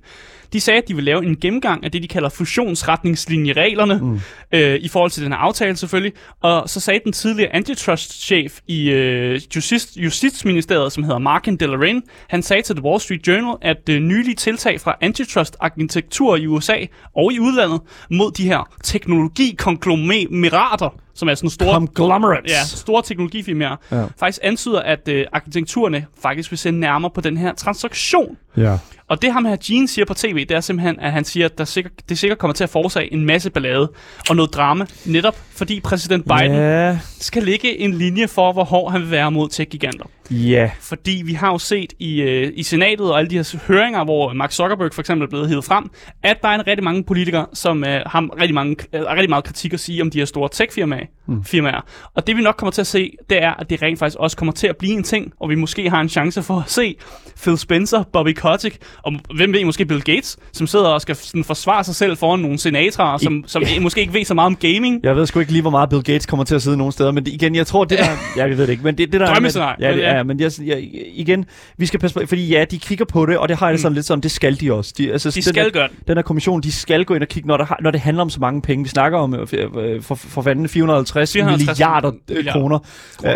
De 0.52 0.60
sagde, 0.60 0.78
at 0.78 0.88
de 0.88 0.94
vil 0.94 1.04
lave 1.04 1.24
en 1.24 1.36
gennemgang 1.36 1.84
af 1.84 1.90
det, 1.90 2.02
de 2.02 2.08
kalder 2.08 2.28
fusionsretningslinjereglerne, 2.28 3.98
mm. 4.02 4.20
øh, 4.52 4.80
i 4.80 4.88
forhold 4.88 5.10
til 5.10 5.22
den 5.22 5.32
her 5.32 5.38
aftale 5.38 5.76
selvfølgelig. 5.76 6.12
Og 6.40 6.68
så 6.68 6.80
sagde 6.80 7.00
den 7.04 7.12
tidligere 7.12 7.54
antitrust-chef 7.54 8.58
i 8.66 8.90
øh, 8.90 9.40
Justice, 9.56 10.00
Justitsministeriet, 10.00 10.92
som 10.92 11.04
hedder 11.04 11.18
Markin 11.18 11.56
Delarin, 11.56 12.02
han 12.28 12.42
sagde 12.42 12.62
til 12.62 12.76
The 12.76 12.84
Wall 12.84 13.00
Street 13.00 13.28
Journal, 13.28 13.56
at 13.62 13.88
øh, 13.90 14.00
nylige 14.00 14.34
tiltag 14.34 14.80
fra 14.80 14.96
antitrust-arkitektur 15.00 16.36
i 16.36 16.46
USA 16.46 16.76
og 17.16 17.32
i 17.32 17.40
udlandet 17.40 17.80
mod 18.10 18.32
de 18.32 18.44
her 18.44 18.68
teknologikonglomerater, 18.84 20.98
som 21.14 21.28
er 21.28 21.34
sådan 21.34 21.50
store 21.50 21.74
Conglomerates. 21.74 22.52
ja, 22.52 22.64
store 22.64 23.02
teknologifirmaer, 23.02 23.76
ja. 23.92 24.04
Faktisk 24.18 24.38
antyder, 24.42 24.80
at 24.80 25.08
øh, 25.08 25.26
arkitekturerne 25.32 26.06
faktisk 26.22 26.50
vil 26.50 26.58
se 26.58 26.70
nærmere 26.70 27.10
på 27.10 27.20
den 27.20 27.36
her 27.36 27.54
transaktion. 27.54 28.36
Ja. 28.56 28.78
Og 29.08 29.22
det 29.22 29.32
ham 29.32 29.44
her 29.44 29.56
Gene 29.64 29.88
siger 29.88 30.04
på 30.04 30.14
tv, 30.14 30.38
det 30.38 30.50
er 30.50 30.60
simpelthen, 30.60 31.00
at 31.00 31.12
han 31.12 31.24
siger, 31.24 31.46
at 31.46 31.58
der 31.58 31.64
sikkert, 31.64 31.92
det 32.08 32.18
sikkert 32.18 32.38
kommer 32.38 32.54
til 32.54 32.64
at 32.64 32.70
forårsage 32.70 33.12
en 33.12 33.24
masse 33.24 33.50
ballade 33.50 33.92
og 34.28 34.36
noget 34.36 34.54
drama, 34.54 34.86
netop 35.06 35.36
fordi 35.62 35.80
præsident 35.80 36.24
Biden 36.24 36.52
Ja, 36.52 36.98
skal 37.20 37.42
ligge 37.42 37.78
en 37.80 37.94
linje 37.94 38.28
for, 38.28 38.52
hvor 38.52 38.64
hård 38.64 38.92
han 38.92 39.00
vil 39.00 39.10
være 39.10 39.30
mod 39.30 39.48
tech-giganter. 39.48 40.04
ja. 40.30 40.70
Fordi 40.80 41.22
vi 41.24 41.32
har 41.32 41.48
jo 41.52 41.58
set 41.58 41.92
i, 41.98 42.20
øh, 42.22 42.52
i 42.56 42.62
senatet 42.62 43.10
og 43.10 43.18
alle 43.18 43.30
de 43.30 43.34
her 43.36 43.56
høringer, 43.68 44.04
hvor 44.04 44.32
Mark 44.32 44.52
Zuckerberg 44.52 44.94
for 44.94 45.02
eksempel 45.02 45.24
er 45.26 45.28
blevet 45.30 45.48
hævet 45.48 45.64
frem, 45.64 45.90
at 46.22 46.36
der 46.42 46.48
er 46.48 46.54
en 46.54 46.66
rigtig 46.66 46.84
mange 46.84 47.04
politikere, 47.04 47.46
som 47.54 47.84
øh, 47.84 48.00
har 48.06 48.28
rigtig, 48.40 48.54
mange, 48.54 48.76
øh, 48.92 49.02
rigtig 49.02 49.28
meget 49.28 49.44
kritik 49.44 49.72
at 49.72 49.80
sige 49.80 50.02
om 50.02 50.10
de 50.10 50.18
her 50.18 50.24
store 50.24 50.48
tech-firmaer. 50.52 51.06
Mm. 51.28 51.44
Firmaer. 51.44 51.84
Og 52.14 52.26
det 52.26 52.36
vi 52.36 52.42
nok 52.42 52.54
kommer 52.56 52.70
til 52.70 52.80
at 52.80 52.86
se, 52.86 53.12
det 53.30 53.42
er, 53.42 53.50
at 53.50 53.70
det 53.70 53.82
rent 53.82 53.98
faktisk 53.98 54.18
også 54.20 54.36
kommer 54.36 54.52
til 54.52 54.66
at 54.66 54.76
blive 54.76 54.92
en 54.92 55.02
ting, 55.02 55.32
og 55.40 55.48
vi 55.48 55.54
måske 55.54 55.90
har 55.90 56.00
en 56.00 56.08
chance 56.08 56.42
for 56.42 56.54
at 56.60 56.70
se 56.70 56.94
Phil 57.42 57.58
Spencer, 57.58 58.02
Bobby 58.12 58.32
Kotick, 58.32 58.76
og 59.02 59.12
hvem 59.36 59.52
ved, 59.52 59.64
måske 59.64 59.84
Bill 59.86 60.02
Gates, 60.02 60.38
som 60.52 60.66
sidder 60.66 60.86
og 60.88 61.00
skal 61.00 61.16
sådan, 61.16 61.44
forsvare 61.44 61.84
sig 61.84 61.94
selv 61.94 62.16
foran 62.16 62.40
nogle 62.40 62.58
senatorer, 62.58 63.18
som, 63.18 63.44
som 63.46 63.62
måske 63.80 64.00
ikke 64.00 64.12
ved 64.14 64.24
så 64.24 64.34
meget 64.34 64.46
om 64.46 64.56
gaming. 64.56 65.00
Jeg 65.02 65.16
ved 65.16 65.26
sgu 65.26 65.40
ikke 65.40 65.51
lige, 65.52 65.62
hvor 65.62 65.70
meget 65.70 65.88
Bill 65.90 66.02
Gates 66.02 66.26
kommer 66.26 66.44
til 66.44 66.54
at 66.54 66.62
sidde 66.62 66.76
nogen 66.76 66.92
steder, 66.92 67.12
men 67.12 67.24
det, 67.24 67.32
igen, 67.32 67.54
jeg 67.54 67.66
tror, 67.66 67.84
det 67.84 67.98
der... 67.98 68.04
ja, 68.42 68.46
vi 68.46 68.58
ved 68.58 68.66
det 68.66 68.72
ikke, 68.72 68.84
men 68.84 68.98
det, 68.98 69.12
det 69.12 69.20
der... 69.20 69.26
Drømmescenarie, 69.34 69.76
Ja, 69.88 69.92
det, 69.96 70.00
ja. 70.02 70.16
ja, 70.16 70.22
men 70.22 70.40
jeg, 70.40 70.50
jeg, 70.64 70.88
igen, 71.14 71.44
vi 71.78 71.86
skal 71.86 72.00
passe 72.00 72.14
på, 72.20 72.26
fordi 72.28 72.48
ja, 72.48 72.64
de 72.70 72.78
kigger 72.78 73.04
på 73.04 73.26
det, 73.26 73.38
og 73.38 73.48
det 73.48 73.56
har 73.56 73.66
jeg 73.66 73.72
det 73.72 73.80
sådan 73.82 73.94
lidt 73.94 74.06
sådan, 74.06 74.22
det 74.22 74.30
skal 74.30 74.60
de 74.60 74.72
også. 74.72 74.94
De, 74.98 75.12
altså, 75.12 75.28
Mm. 75.28 75.32
De 75.32 75.34
den 75.34 75.42
skal 75.42 75.64
der, 75.64 75.70
gøre 75.70 75.88
det. 75.88 76.08
Den 76.08 76.16
her 76.16 76.22
kommission, 76.22 76.60
de 76.60 76.72
skal 76.72 77.04
gå 77.04 77.14
ind 77.14 77.22
og 77.22 77.28
kigge, 77.28 77.46
når, 77.48 77.56
der 77.56 77.64
har, 77.64 77.78
når 77.82 77.90
det 77.90 78.00
handler 78.00 78.22
om 78.22 78.30
så 78.30 78.40
mange 78.40 78.62
penge. 78.62 78.84
Vi 78.84 78.88
snakker 78.88 79.18
om 79.18 79.34
øh, 79.34 79.46
øh, 79.78 80.02
for, 80.02 80.14
for 80.14 80.42
fanden 80.42 80.68
450, 80.68 81.32
450 81.32 81.68
milliarder 81.68 82.08
øh, 82.08 82.36
milliarder 82.36 82.52
kroner. 82.60 82.78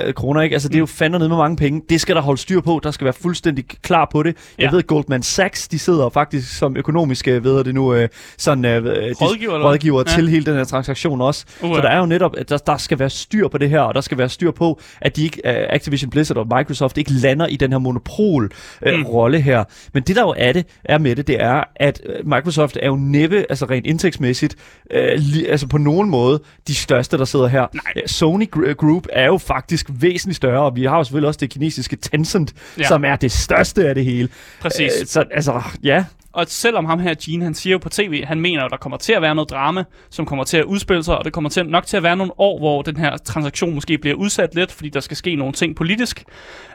Øh, 0.07 0.15
kroner 0.15 0.41
ikke? 0.43 0.55
Altså, 0.55 0.69
det 0.69 0.75
er 0.75 0.79
jo 0.79 0.87
fandme 0.87 1.19
ned 1.19 1.29
med 1.29 1.37
mange 1.37 1.57
penge. 1.57 1.83
Det 1.89 2.01
skal 2.01 2.17
der 2.17 2.23
holde 2.23 2.41
styr 2.41 2.61
på. 2.61 2.81
Der 2.83 2.91
skal 2.91 3.05
være 3.05 3.15
fuldstændig 3.23 3.65
klar 3.83 4.09
på 4.13 4.23
det. 4.23 4.37
Jeg 4.59 4.65
Ja. 4.65 4.71
ved, 4.77 4.83
Goldman 4.87 5.23
Sachs, 5.23 5.69
de 5.69 5.79
sidder 5.79 6.09
faktisk 6.09 6.59
som 6.59 6.77
økonomiske, 6.77 7.45
ved 7.45 7.57
jeg 7.57 7.65
det 7.65 7.75
nu, 7.75 7.95
øh, 7.95 8.09
sådan, 8.39 8.65
øh, 8.65 8.85
de- 8.85 9.13
Rådgiver, 9.21 9.59
hvad? 9.59 9.67
rådgiver 9.67 10.03
Ja. 10.07 10.13
til 10.17 10.29
hele 10.29 10.45
den 10.45 10.55
her 10.57 10.65
transaktion 10.65 11.21
også. 11.21 11.45
Uh, 11.63 11.77
Så 11.77 11.81
der 11.83 11.89
er 11.97 12.01
jo 12.01 12.07
netop, 12.07 12.37
at 12.39 12.49
der, 12.49 12.57
der 12.57 12.77
skal 12.77 12.99
være 12.99 13.11
styr 13.11 13.49
på 13.49 13.59
det 13.59 13.71
her, 13.71 13.81
og 13.81 13.95
der 13.95 14.01
skal 14.01 14.19
være 14.19 14.29
styr 14.29 14.51
på, 14.51 14.81
at 15.01 15.17
de 15.17 15.25
ikke, 15.25 15.41
uh, 15.45 15.51
Activision 15.55 16.11
Blizzard 16.11 16.37
og 16.37 16.47
Microsoft 16.59 16.99
ikke 16.99 17.13
lander 17.13 17.47
i 17.47 17.57
den 17.57 17.73
her 17.73 17.79
monopol-rolle 17.79 18.51
uh, 19.07 19.15
rolle 19.15 19.41
her. 19.41 19.65
Men 19.93 20.03
det 20.03 20.17
der 20.17 20.23
jo 20.23 20.35
er 20.37 20.53
det, 20.53 20.67
er 20.85 20.99
med 20.99 21.17
det, 21.17 21.27
det 21.27 21.43
er, 21.43 21.65
at 21.77 22.01
øh, 22.07 22.27
Microsoft 22.29 22.79
er 22.83 22.87
jo 22.87 22.97
næppe, 22.97 23.47
altså 23.49 23.65
rent 23.67 23.87
indtægtsmæssigt, 23.87 24.57
uh, 24.95 24.99
li, 25.17 25.47
altså 25.47 25.67
på 25.67 25.79
nogen 25.79 26.11
måde, 26.11 26.43
de 26.69 26.75
største, 26.75 27.19
der 27.19 27.25
sidder 27.25 27.47
her. 27.47 27.67
Nej. 27.75 27.93
Øh, 27.97 28.03
Sony 28.07 28.49
Gr- 28.57 28.73
Group 28.73 29.07
er 29.13 29.27
jo 29.27 29.39
faktisk 29.39 29.87
væsentligt 29.91 30.37
større, 30.37 30.63
og 30.63 30.77
vi 30.77 30.85
har 30.85 30.97
jo 30.97 31.05
selvfølgelig 31.05 31.29
også 31.29 31.39
det 31.41 31.51
kinesiske 31.51 31.97
Tencent, 31.97 32.53
Ja. 32.79 32.89
som 32.89 33.05
er 33.05 33.17
det 33.17 33.33
største 33.33 33.89
af 33.89 33.95
det 33.95 34.05
hele. 34.05 34.29
Præcis. 34.61 34.93
Øh, 35.01 35.07
så 35.07 35.25
altså, 35.31 35.63
ja, 35.83 36.05
og 36.37 36.47
selvom 36.49 36.85
ham 36.85 36.99
her, 36.99 37.15
Gene, 37.23 37.45
han 37.45 37.55
siger 37.55 37.73
jo 37.73 37.79
på 37.79 37.89
tv, 37.89 38.25
han 38.25 38.41
mener 38.41 38.65
at 38.65 38.71
der 38.71 38.77
kommer 38.77 38.99
til 38.99 39.13
at 39.13 39.23
være 39.23 39.35
noget 39.35 39.51
drama, 39.51 39.85
som 40.11 40.27
kommer 40.27 40.45
til 40.45 40.57
at 40.57 40.65
udspille 40.65 41.05
sig, 41.05 41.19
og 41.19 41.25
det 41.25 41.33
kommer 41.33 41.51
til, 41.51 41.67
nok 41.67 41.87
til 41.87 41.97
at 41.97 42.03
være 42.03 42.17
nogle 42.17 42.41
år, 42.41 42.59
hvor 42.59 42.83
den 42.83 42.97
her 42.97 43.17
transaktion 43.17 43.75
måske 43.75 43.99
bliver 43.99 44.17
udsat 44.17 44.55
lidt, 44.55 44.73
fordi 44.73 44.89
der 44.89 45.01
skal 45.01 45.17
ske 45.17 45.35
nogle 45.35 45.53
ting 45.53 45.77
politisk. 45.77 46.25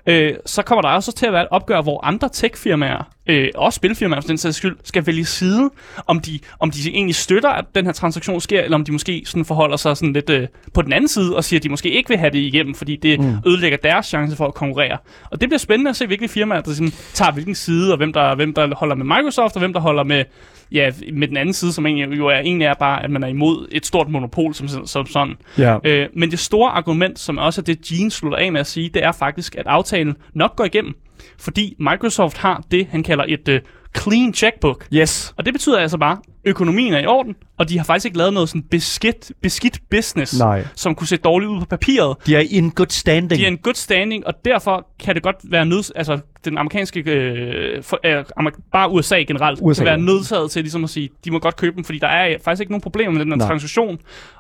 Øh, 0.06 0.34
så 0.46 0.64
kommer 0.64 0.82
der 0.82 0.90
også 0.90 1.12
til 1.12 1.26
at 1.26 1.34
være 1.34 1.42
et 1.42 1.48
opgør, 1.52 1.82
hvor 1.82 2.06
andre 2.06 2.30
tech-firmaer, 2.30 3.10
øh, 3.28 3.50
også 3.56 3.76
spilfirmaer 3.76 4.22
for 4.22 4.28
den 4.28 4.38
sags 4.38 4.58
skyld, 4.58 4.78
skal 4.84 5.08
vælge 5.08 5.26
side, 5.26 5.70
om 6.08 6.20
de, 6.20 6.40
om 6.60 6.72
de 6.72 6.90
egentlig 6.90 7.16
støtter, 7.16 7.50
at 7.50 7.66
den 7.76 7.86
her 7.86 7.92
transaktion 7.92 8.42
sker, 8.42 8.62
eller 8.62 8.78
om 8.78 8.86
de 8.86 8.92
måske 8.92 9.24
sådan 9.26 9.46
forholder 9.46 9.78
sig 9.78 9.98
sådan 9.98 10.14
lidt 10.14 10.30
øh, 10.30 10.48
på 10.74 10.82
den 10.82 10.94
anden 10.94 11.08
side, 11.08 11.36
og 11.36 11.44
siger, 11.44 11.60
at 11.60 11.64
de 11.64 11.70
måske 11.70 11.92
ikke 11.92 12.10
vil 12.10 12.18
have 12.18 12.32
det 12.32 12.40
igennem, 12.40 12.76
fordi 12.76 12.96
det 12.96 13.20
mm. 13.20 13.36
ødelægger 13.48 13.78
deres 13.78 14.06
chance 14.06 14.36
for 14.36 14.48
at 14.48 14.54
konkurrere. 14.54 14.98
Og 15.32 15.42
det 15.42 15.50
bliver 15.50 15.60
spændende 15.60 15.90
at 15.90 15.96
se, 15.96 16.08
hvilke 16.08 16.28
firmaer, 16.28 16.62
der 16.62 16.72
sådan, 16.72 16.94
tager 17.14 17.32
hvilken 17.32 17.56
side, 17.56 17.92
og 17.92 17.98
hvem 17.98 18.14
der, 18.14 18.36
hvem 18.36 18.54
der 18.54 18.76
holder 18.76 18.96
med 18.96 19.06
Microsoft, 19.06 19.56
og 19.56 19.60
hvem 19.60 19.74
der 19.74 19.80
holder 19.80 20.04
med, 20.04 20.24
ja, 20.72 20.92
med 21.14 21.28
den 21.28 21.38
anden 21.38 21.54
side, 21.54 21.74
som 21.74 21.86
egentlig 21.86 22.18
jo 22.18 22.28
er, 22.28 22.40
egentlig 22.40 22.66
er 22.66 22.74
bare, 22.74 23.04
at 23.04 23.10
man 23.10 23.24
er 23.24 23.28
imod 23.28 23.68
et 23.72 23.86
stort 23.86 24.10
monopol 24.10 24.54
som, 24.54 24.88
som 24.88 25.06
sådan. 25.06 25.36
ja. 25.58 25.78
Øh, 25.84 26.10
men 26.14 26.32
det 26.32 26.40
store 26.40 26.72
argument, 26.72 27.20
som 27.20 27.38
også 27.38 27.62
er 27.62 27.64
det, 27.64 27.82
Gene 27.82 28.12
slutter 28.12 28.38
af 28.38 28.52
med 28.52 28.60
at 28.60 28.68
sige, 28.68 28.90
det 28.94 29.04
er 29.04 29.12
faktisk, 29.12 29.56
at 29.56 29.68
aftalen 29.68 30.16
nok 30.34 30.56
går 30.56 30.66
igennem, 30.66 30.96
fordi 31.40 31.76
Microsoft 31.80 32.38
har 32.38 32.64
det, 32.72 32.88
han 32.92 33.04
kalder 33.04 33.26
et 33.28 33.50
uh, 33.50 33.56
clean 33.98 34.34
checkbook. 34.34 34.88
Yes. 34.94 35.34
Og 35.38 35.46
det 35.46 35.54
betyder 35.54 35.80
altså 35.80 35.98
bare, 35.98 36.18
økonomien 36.46 36.94
er 36.94 37.00
i 37.00 37.06
orden, 37.06 37.36
og 37.58 37.70
de 37.70 37.78
har 37.78 37.86
faktisk 37.86 38.06
ikke 38.06 38.18
lavet 38.18 38.34
noget 38.34 38.50
sådan 38.50 38.64
beskidt, 38.64 39.32
beskidt 39.42 39.80
business, 39.90 40.40
Nej. 40.40 40.64
som 40.76 40.96
kunne 40.96 41.08
se 41.08 41.18
dårligt 41.18 41.50
ud 41.50 41.60
på 41.60 41.66
papiret. 41.66 42.18
De 42.26 42.36
er 42.36 42.40
i 42.40 42.58
en 42.58 42.72
good 42.72 42.90
standing. 42.90 43.30
De 43.42 43.44
er 43.44 43.48
en 43.48 43.58
good 43.58 43.74
standing, 43.74 44.28
og 44.28 44.34
derfor 44.46 44.88
kan 45.00 45.16
det 45.16 45.24
godt 45.24 45.36
være 45.44 45.66
nøds... 45.66 45.92
Altså, 45.92 46.20
den 46.46 46.58
amerikanske... 46.58 47.00
Øh, 47.00 47.84
for, 47.84 48.00
øh, 48.06 48.52
bare 48.72 48.92
USA 48.92 49.16
generelt 49.22 49.60
USA, 49.62 49.80
kan 49.84 49.86
være 49.86 49.98
nødsaget 49.98 50.52
til 50.52 50.62
ligesom 50.62 50.84
at 50.84 50.90
sige, 50.90 51.10
de 51.26 51.32
må 51.32 51.40
godt 51.40 51.56
købe 51.56 51.76
dem, 51.76 51.84
fordi 51.84 52.00
der 52.00 52.08
er 52.08 52.38
faktisk 52.46 52.62
ikke 52.62 52.72
nogen 52.72 52.82
problemer 52.82 53.12
med 53.12 53.20
den 53.22 53.32
her 53.32 53.38
Nej. 53.38 53.48
transaktion, 53.48 53.98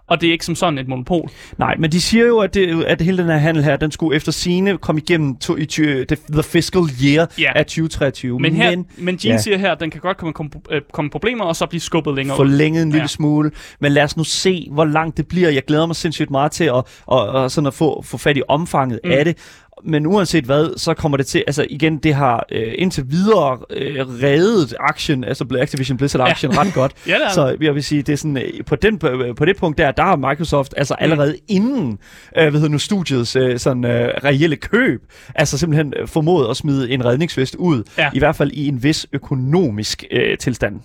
og 0.08 0.22
det 0.22 0.28
er 0.28 0.32
ikke 0.32 0.45
som 0.45 0.56
sådan 0.56 0.78
et 0.78 0.88
monopol. 0.88 1.30
Nej, 1.58 1.76
men 1.80 1.91
de 1.91 2.02
siger 2.02 2.26
jo, 2.26 2.39
at, 2.39 2.54
det, 2.54 2.84
at 2.84 3.02
hele 3.02 3.18
den 3.18 3.26
her 3.26 3.38
handel 3.38 3.64
her, 3.64 3.78
den 3.78 3.91
skulle 3.91 4.16
efter 4.16 4.32
sine 4.32 4.78
komme 4.78 5.02
igennem 5.02 5.36
to, 5.38 5.58
i 5.58 5.66
ty, 5.66 5.82
the, 5.82 6.18
the 6.32 6.43
fiscal 6.43 6.82
year 7.04 7.28
Ja. 7.39 7.52
af 7.56 7.66
2023. 7.66 8.39
Men, 8.39 8.56
her, 8.56 8.70
men, 8.70 8.88
men 8.97 9.18
Gene 9.18 9.34
ja. 9.34 9.41
siger 9.41 9.58
her, 9.58 9.72
at 9.72 9.80
den 9.80 9.89
kan 9.91 10.02
godt 10.02 10.18
komme, 10.18 10.34
komme, 10.34 10.52
øh, 10.72 10.82
komme 10.91 11.12
problemer, 11.12 11.45
og 11.45 11.56
så 11.56 11.66
blive 11.66 11.82
skubbet 11.92 12.16
længere 12.16 12.36
ud. 12.36 12.38
forlænget 12.38 12.84
en 12.84 12.89
lille 12.89 13.02
Ja. 13.04 13.08
smule. 13.08 13.52
Men 13.80 13.92
lad 13.92 14.04
os 14.04 14.18
nu 14.18 14.24
se, 14.24 14.68
hvor 14.72 14.86
langt 14.86 15.18
det 15.18 15.28
bliver. 15.28 15.50
Jeg 15.50 15.64
glæder 15.68 15.86
mig 15.86 15.96
sindssygt 15.96 16.32
meget 16.32 16.52
til 16.52 16.64
at, 16.64 16.84
at, 17.12 17.36
at, 17.44 17.52
sådan 17.52 17.68
at 17.68 17.74
få, 17.74 18.02
få 18.06 18.18
fat 18.18 18.38
i 18.38 18.42
omfanget 18.48 19.00
Mm. 19.04 19.10
mm. 19.10 19.18
af 19.18 19.26
det. 19.26 19.38
Men 19.86 20.06
uanset 20.06 20.44
hvad, 20.44 20.78
så 20.78 20.94
kommer 20.94 21.18
det 21.18 21.26
til, 21.28 21.44
altså 21.48 21.66
igen, 21.70 21.98
det 21.98 22.14
har 22.14 22.46
øh, 22.52 22.74
indtil 22.78 23.04
videre 23.10 23.58
øh, 23.70 23.96
reddet 24.24 24.74
aktien, 24.80 25.24
altså 25.24 25.46
Activision 25.60 25.98
Blizzard-aktien 25.98 26.52
ja. 26.54 26.62
ret 26.62 26.74
godt. 26.74 26.92
Ja, 27.08 27.14
det 27.14 27.34
så 27.34 27.58
jeg 27.62 27.76
vil 27.76 27.84
sige, 27.84 28.02
det 28.02 28.14
er 28.14 28.18
sådan, 28.18 28.38
øh, 28.38 28.44
på, 28.66 28.76
den, 28.76 28.98
på, 29.00 29.10
på 29.38 29.46
det 29.46 29.58
punkt 29.58 29.78
der, 29.78 29.92
der 29.92 30.04
har 30.04 30.16
Microsoft 30.16 30.74
altså 30.78 30.96
Mm. 31.00 31.04
allerede 31.04 31.36
inden, 31.48 32.00
øh, 32.38 32.44
hvad 32.50 32.52
hedder 32.52 32.68
nu, 32.70 32.78
studiets 32.78 33.36
øh, 33.36 33.60
sådan 33.60 33.86
øh, 33.86 34.08
reelle 34.24 34.56
køb, 34.56 35.02
altså 35.36 35.58
simpelthen 35.58 35.94
øh, 36.00 36.08
formået 36.08 36.50
at 36.50 36.58
smide 36.58 36.92
en 36.92 37.06
redningsvest 37.06 37.56
ud, 37.56 37.84
Ja. 37.98 38.10
i 38.14 38.20
hvert 38.20 38.36
fald 38.36 38.52
i 38.52 38.68
en 38.68 38.84
vis 38.84 39.08
økonomisk 39.14 40.04
øh, 40.12 40.38
tilstand. 40.38 40.80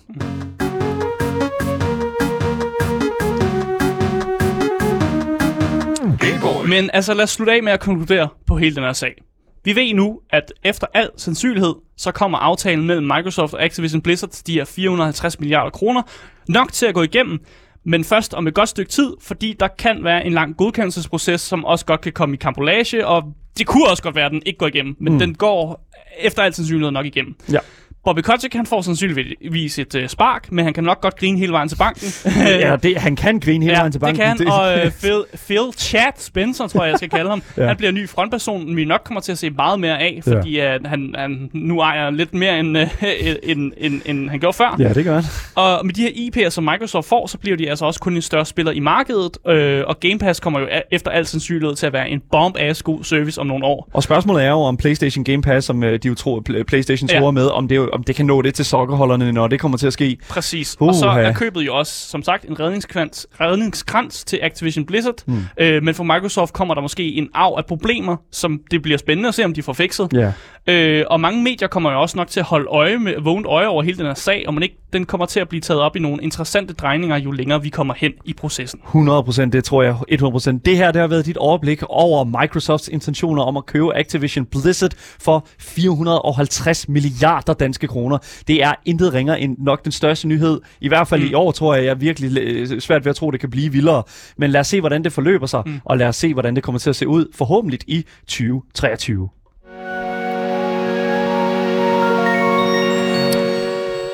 Men 6.67 6.89
altså, 6.93 7.13
lad 7.13 7.23
os 7.23 7.29
slutte 7.29 7.53
af 7.53 7.63
med 7.63 7.71
at 7.71 7.79
konkludere 7.79 8.27
på 8.47 8.57
hele 8.57 8.75
den 8.75 8.83
her 8.83 8.93
sag. 8.93 9.21
Vi 9.65 9.75
ved 9.75 9.93
nu, 9.93 10.19
at 10.29 10.53
efter 10.63 10.87
al 10.93 11.09
sandsynlighed, 11.17 11.73
så 11.97 12.11
kommer 12.11 12.37
aftalen 12.37 12.87
mellem 12.87 13.05
Microsoft 13.05 13.53
og 13.53 13.63
Activision 13.63 14.01
Blizzard 14.01 14.29
til 14.29 14.47
de 14.47 14.53
her 14.53 14.65
450 14.65 15.39
milliarder 15.39 15.69
kroner 15.69 16.01
nok 16.47 16.71
til 16.71 16.85
at 16.85 16.93
gå 16.93 17.01
igennem, 17.01 17.39
men 17.85 18.03
først 18.03 18.33
om 18.33 18.47
et 18.47 18.53
godt 18.53 18.69
stykke 18.69 18.91
tid, 18.91 19.13
fordi 19.21 19.55
der 19.59 19.67
kan 19.67 20.03
være 20.03 20.25
en 20.25 20.33
lang 20.33 20.57
godkendelsesproces, 20.57 21.41
som 21.41 21.65
også 21.65 21.85
godt 21.85 22.01
kan 22.01 22.11
komme 22.11 22.35
i 22.35 22.37
kampolage, 22.37 23.07
og 23.07 23.23
det 23.57 23.67
kunne 23.67 23.89
også 23.89 24.03
godt 24.03 24.15
være, 24.15 24.25
at 24.25 24.31
den 24.31 24.41
ikke 24.45 24.57
går 24.57 24.67
igennem, 24.67 24.95
men 24.99 25.13
mm. 25.13 25.19
den 25.19 25.35
går 25.35 25.89
efter 26.19 26.43
al 26.43 26.53
sandsynlighed 26.53 26.91
nok 26.91 27.05
igennem. 27.05 27.35
Ja. 27.51 27.59
Bobby 28.07 28.19
Kotick, 28.19 28.53
han 28.55 28.65
får 28.65 28.81
sandsynligvis 28.81 29.79
et 29.79 29.95
uh, 29.95 30.07
spark, 30.07 30.51
men 30.51 30.65
han 30.65 30.73
kan 30.73 30.83
nok 30.83 31.01
godt 31.01 31.15
grine 31.19 31.39
hele 31.39 31.51
vejen 31.51 31.69
til 31.69 31.75
banken. 31.75 32.07
ja, 32.65 32.75
det, 32.75 32.97
han 32.97 33.15
kan 33.15 33.39
grine 33.39 33.65
hele 33.65 33.77
vejen 33.77 33.91
til 33.91 33.99
banken. 33.99 34.19
det 34.37 34.37
kan 34.37 34.47
han. 34.47 34.51
Og 34.51 34.85
øh, 34.85 34.91
Phil, 34.91 35.23
Phil 35.47 35.59
Chad 35.77 36.11
Spencer, 36.17 36.67
tror 36.67 36.83
jeg, 36.83 36.89
jeg 36.91 36.97
skal 36.97 37.09
kalde 37.09 37.29
ham. 37.29 37.41
ja. 37.57 37.61
Ja. 37.67 37.67
Han 37.67 37.77
bliver 37.77 37.91
ny 37.91 38.09
frontperson, 38.09 38.75
vi 38.75 38.85
nok 38.85 39.01
kommer 39.05 39.21
til 39.21 39.31
at 39.31 39.37
se 39.37 39.49
meget 39.49 39.79
mere 39.79 39.99
af, 39.99 40.19
fordi 40.27 40.51
ja. 40.55 40.77
han, 40.85 41.15
han 41.17 41.49
nu 41.53 41.79
ejer 41.79 42.09
lidt 42.09 42.33
mere, 42.33 42.59
end, 42.59 42.77
øh, 42.77 42.87
end, 43.43 43.71
end, 43.77 44.01
end 44.05 44.29
han 44.29 44.39
gjorde 44.39 44.57
før. 44.57 44.75
Ja, 44.79 44.93
det 44.93 45.05
gør 45.05 45.13
han. 45.15 45.23
Og 45.55 45.85
med 45.85 45.93
de 45.93 46.01
her 46.01 46.09
IP'er, 46.45 46.49
som 46.49 46.63
Microsoft 46.63 47.07
får, 47.07 47.27
så 47.27 47.37
bliver 47.37 47.57
de 47.57 47.69
altså 47.69 47.85
også 47.85 47.99
kun 47.99 48.15
en 48.15 48.21
større 48.21 48.45
spiller 48.45 48.71
i 48.71 48.79
markedet, 48.79 49.37
øh, 49.47 49.83
og 49.87 49.99
Game 49.99 50.19
Pass 50.19 50.39
kommer 50.39 50.59
jo 50.59 50.67
efter 50.91 51.11
al 51.11 51.25
sandsynlighed 51.25 51.75
til 51.75 51.85
at 51.85 51.93
være 51.93 52.09
en 52.09 52.21
bomb-ass 52.35 52.81
god 52.83 53.03
service 53.03 53.41
om 53.41 53.47
nogle 53.47 53.65
år. 53.65 53.89
Og 53.93 54.03
spørgsmålet 54.03 54.43
er 54.45 54.49
jo, 54.49 54.59
om 54.61 54.77
PlayStation 54.77 55.23
Game 55.23 55.41
Pass, 55.41 55.67
som 55.67 55.83
øh, 55.83 55.99
de 56.03 56.07
jo 56.07 56.15
tror, 56.15 56.43
Pl- 56.49 56.63
PlayStation 56.63 57.09
Ja. 57.09 57.31
med, 57.31 57.45
om 57.47 57.67
det, 57.67 57.75
jo- 57.75 57.89
om 57.97 58.03
det 58.03 58.15
kan 58.15 58.25
nå 58.25 58.41
det 58.41 58.55
til 58.55 58.65
sokkerholderne, 58.65 59.31
når 59.31 59.47
det 59.47 59.59
kommer 59.59 59.77
til 59.77 59.87
at 59.87 59.93
ske. 59.93 60.17
Præcis. 60.29 60.77
Og 60.79 60.95
så 60.95 61.07
er 61.07 61.33
købet 61.33 61.61
jo 61.61 61.75
også, 61.75 62.09
som 62.09 62.23
sagt, 62.23 62.45
en 62.45 62.59
redningskrans, 62.59 63.27
redningskrans 63.41 64.23
til 64.23 64.39
Activision 64.41 64.85
Blizzard. 64.85 65.23
Mm. 65.25 65.37
Øh, 65.57 65.83
men 65.83 65.95
for 65.95 66.03
Microsoft 66.03 66.53
kommer 66.53 66.73
der 66.73 66.81
måske 66.81 67.13
en 67.13 67.29
arv 67.33 67.55
af 67.57 67.65
problemer, 67.65 68.15
som 68.31 68.59
det 68.71 68.81
bliver 68.81 68.97
spændende 68.97 69.27
at 69.27 69.35
se, 69.35 69.45
om 69.45 69.53
de 69.53 69.63
får 69.63 69.73
fikset. 69.73 70.09
Ja. 70.13 70.31
Øh, 70.69 71.03
og 71.09 71.19
mange 71.19 71.43
medier 71.43 71.67
kommer 71.67 71.91
jo 71.91 72.01
også 72.01 72.17
nok 72.17 72.27
til 72.27 72.39
at 72.39 72.45
holde 72.45 72.65
øje 72.65 72.97
med, 72.97 73.13
vågent 73.21 73.47
øje 73.47 73.67
over 73.67 73.83
hele 73.83 73.97
den 73.97 74.05
her 74.05 74.13
sag, 74.13 74.43
og 74.47 74.53
man 74.53 74.63
ikke, 74.63 74.77
den 74.93 75.05
kommer 75.05 75.25
til 75.25 75.39
at 75.39 75.49
blive 75.49 75.61
taget 75.61 75.81
op 75.81 75.95
i 75.95 75.99
nogle 75.99 76.23
interessante 76.23 76.73
drejninger, 76.73 77.17
jo 77.17 77.31
længere 77.31 77.61
vi 77.61 77.69
kommer 77.69 77.93
hen 77.97 78.11
i 78.25 78.33
processen. 78.33 78.79
100%, 78.85 79.49
det 79.49 79.63
tror 79.63 79.83
jeg 79.83 79.95
100%. 80.11 80.59
Det 80.65 80.77
her, 80.77 80.91
det 80.91 81.01
har 81.01 81.07
været 81.07 81.25
dit 81.25 81.37
overblik 81.37 81.83
over 81.89 82.23
Microsofts 82.41 82.87
intentioner 82.87 83.43
om 83.43 83.57
at 83.57 83.65
købe 83.65 83.95
Activision 83.95 84.45
Blizzard 84.45 84.91
for 85.19 85.47
450 85.59 86.89
milliarder 86.89 87.53
danske 87.53 87.87
kroner. 87.87 88.17
Det 88.47 88.63
er 88.63 88.73
intet 88.85 89.13
ringer 89.13 89.35
end 89.35 89.57
nok 89.59 89.83
den 89.83 89.91
største 89.91 90.27
nyhed. 90.27 90.61
I 90.81 90.87
hvert 90.87 91.07
fald 91.07 91.21
mm. 91.21 91.29
i 91.29 91.33
år, 91.33 91.51
tror 91.51 91.75
jeg, 91.75 91.83
jeg 91.83 91.91
er 91.91 91.95
virkelig 91.95 92.37
øh, 92.41 92.79
svært 92.79 93.05
ved 93.05 93.09
at 93.09 93.15
tro, 93.15 93.31
det 93.31 93.39
kan 93.39 93.49
blive 93.49 93.71
vildere. 93.71 94.03
Men 94.37 94.51
lad 94.51 94.59
os 94.59 94.67
se, 94.67 94.79
hvordan 94.79 95.03
det 95.03 95.13
forløber 95.13 95.45
sig, 95.45 95.63
mm. 95.65 95.79
og 95.85 95.97
lad 95.97 96.07
os 96.07 96.15
se, 96.15 96.33
hvordan 96.33 96.55
det 96.55 96.63
kommer 96.63 96.79
til 96.79 96.89
at 96.89 96.95
se 96.95 97.07
ud, 97.07 97.25
forhåbentlig 97.35 97.79
i 97.87 98.05
2023. 98.27 99.29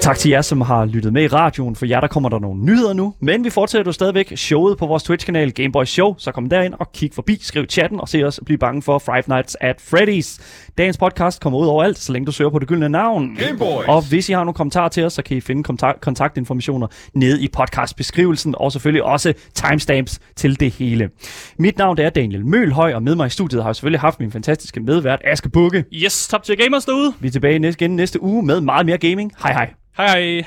Tak 0.04 0.18
til 0.18 0.32
jer, 0.32 0.42
som 0.42 0.62
har 0.62 0.86
lyttet 0.86 1.14
med 1.14 1.24
i 1.24 1.28
radioen. 1.28 1.76
For 1.76 1.86
jer, 1.86 2.00
der 2.00 2.08
kommer 2.08 2.30
der 2.30 2.40
nogle 2.40 2.66
nyheder 2.66 2.94
nu. 2.94 3.14
Men 3.20 3.44
vi 3.44 3.50
fortsætter 3.50 3.90
jo 3.90 3.92
stadigvæk 3.92 4.34
showet 4.36 4.78
på 4.78 4.86
vores 4.86 5.04
Twitch-kanal 5.04 5.52
Gameboy 5.52 5.84
Show. 5.84 6.16
Så 6.18 6.32
kom 6.32 6.50
derind 6.50 6.74
og 6.80 6.92
kig 6.92 7.12
forbi, 7.14 7.38
skriv 7.42 7.66
chatten 7.70 8.00
og 8.00 8.10
se 8.10 8.24
os 8.24 8.40
blive 8.46 8.58
bange 8.58 8.82
for 8.82 9.00
Five 9.00 9.24
Nights 9.28 9.58
at 9.62 9.76
Freddy's. 9.94 10.42
Dagens 10.78 10.98
podcast 10.98 11.42
kommer 11.42 11.60
ud 11.60 11.66
overalt, 11.68 11.98
så 11.98 12.14
længe 12.14 12.26
du 12.26 12.32
søger 12.32 12.52
på 12.52 12.60
det 12.60 12.68
gyldne 12.68 12.90
navn. 12.90 13.36
Gameboys! 13.36 13.88
Og 13.88 14.10
hvis 14.10 14.30
I 14.30 14.34
har 14.34 14.40
nogle 14.44 14.54
kommentarer 14.54 14.90
til 14.90 15.06
os, 15.06 15.14
så 15.14 15.22
kan 15.24 15.38
I 15.38 15.42
finde 15.42 15.64
kontakt- 15.64 16.02
kontaktinformationer 16.02 16.88
nede 17.14 17.44
i 17.44 17.48
podcastbeskrivelsen. 17.48 18.56
Og 18.58 18.72
selvfølgelig 18.72 19.04
også 19.04 19.34
timestamps 19.54 20.20
til 20.36 20.60
det 20.60 20.72
hele. 20.72 21.10
Mit 21.60 21.78
navn 21.78 22.00
er 22.00 22.10
Daniel 22.10 22.46
Mølhøj, 22.46 22.94
og 22.94 23.04
med 23.04 23.16
mig 23.16 23.28
i 23.28 23.30
studiet 23.30 23.62
har 23.64 23.70
jeg 23.70 23.76
selvfølgelig 23.76 24.00
haft 24.00 24.20
min 24.20 24.32
fantastiske 24.32 24.80
medvært 24.80 25.20
Aske 25.26 25.50
Bukke. 25.50 25.86
Yes, 25.94 26.28
top 26.28 26.44
til 26.44 26.58
gamers 26.58 26.86
derude. 26.86 27.14
Vi 27.20 27.28
er 27.28 27.32
tilbage 27.32 27.60
næste, 27.60 27.86
igen 27.86 27.96
næste 27.96 28.24
uge 28.24 28.46
med 28.46 28.62
meget 28.62 28.86
mere 28.86 28.98
gaming. 28.98 29.32
Hej 29.44 29.54
hej. 29.54 29.74
Hej 29.98 30.08
hej. 30.08 30.44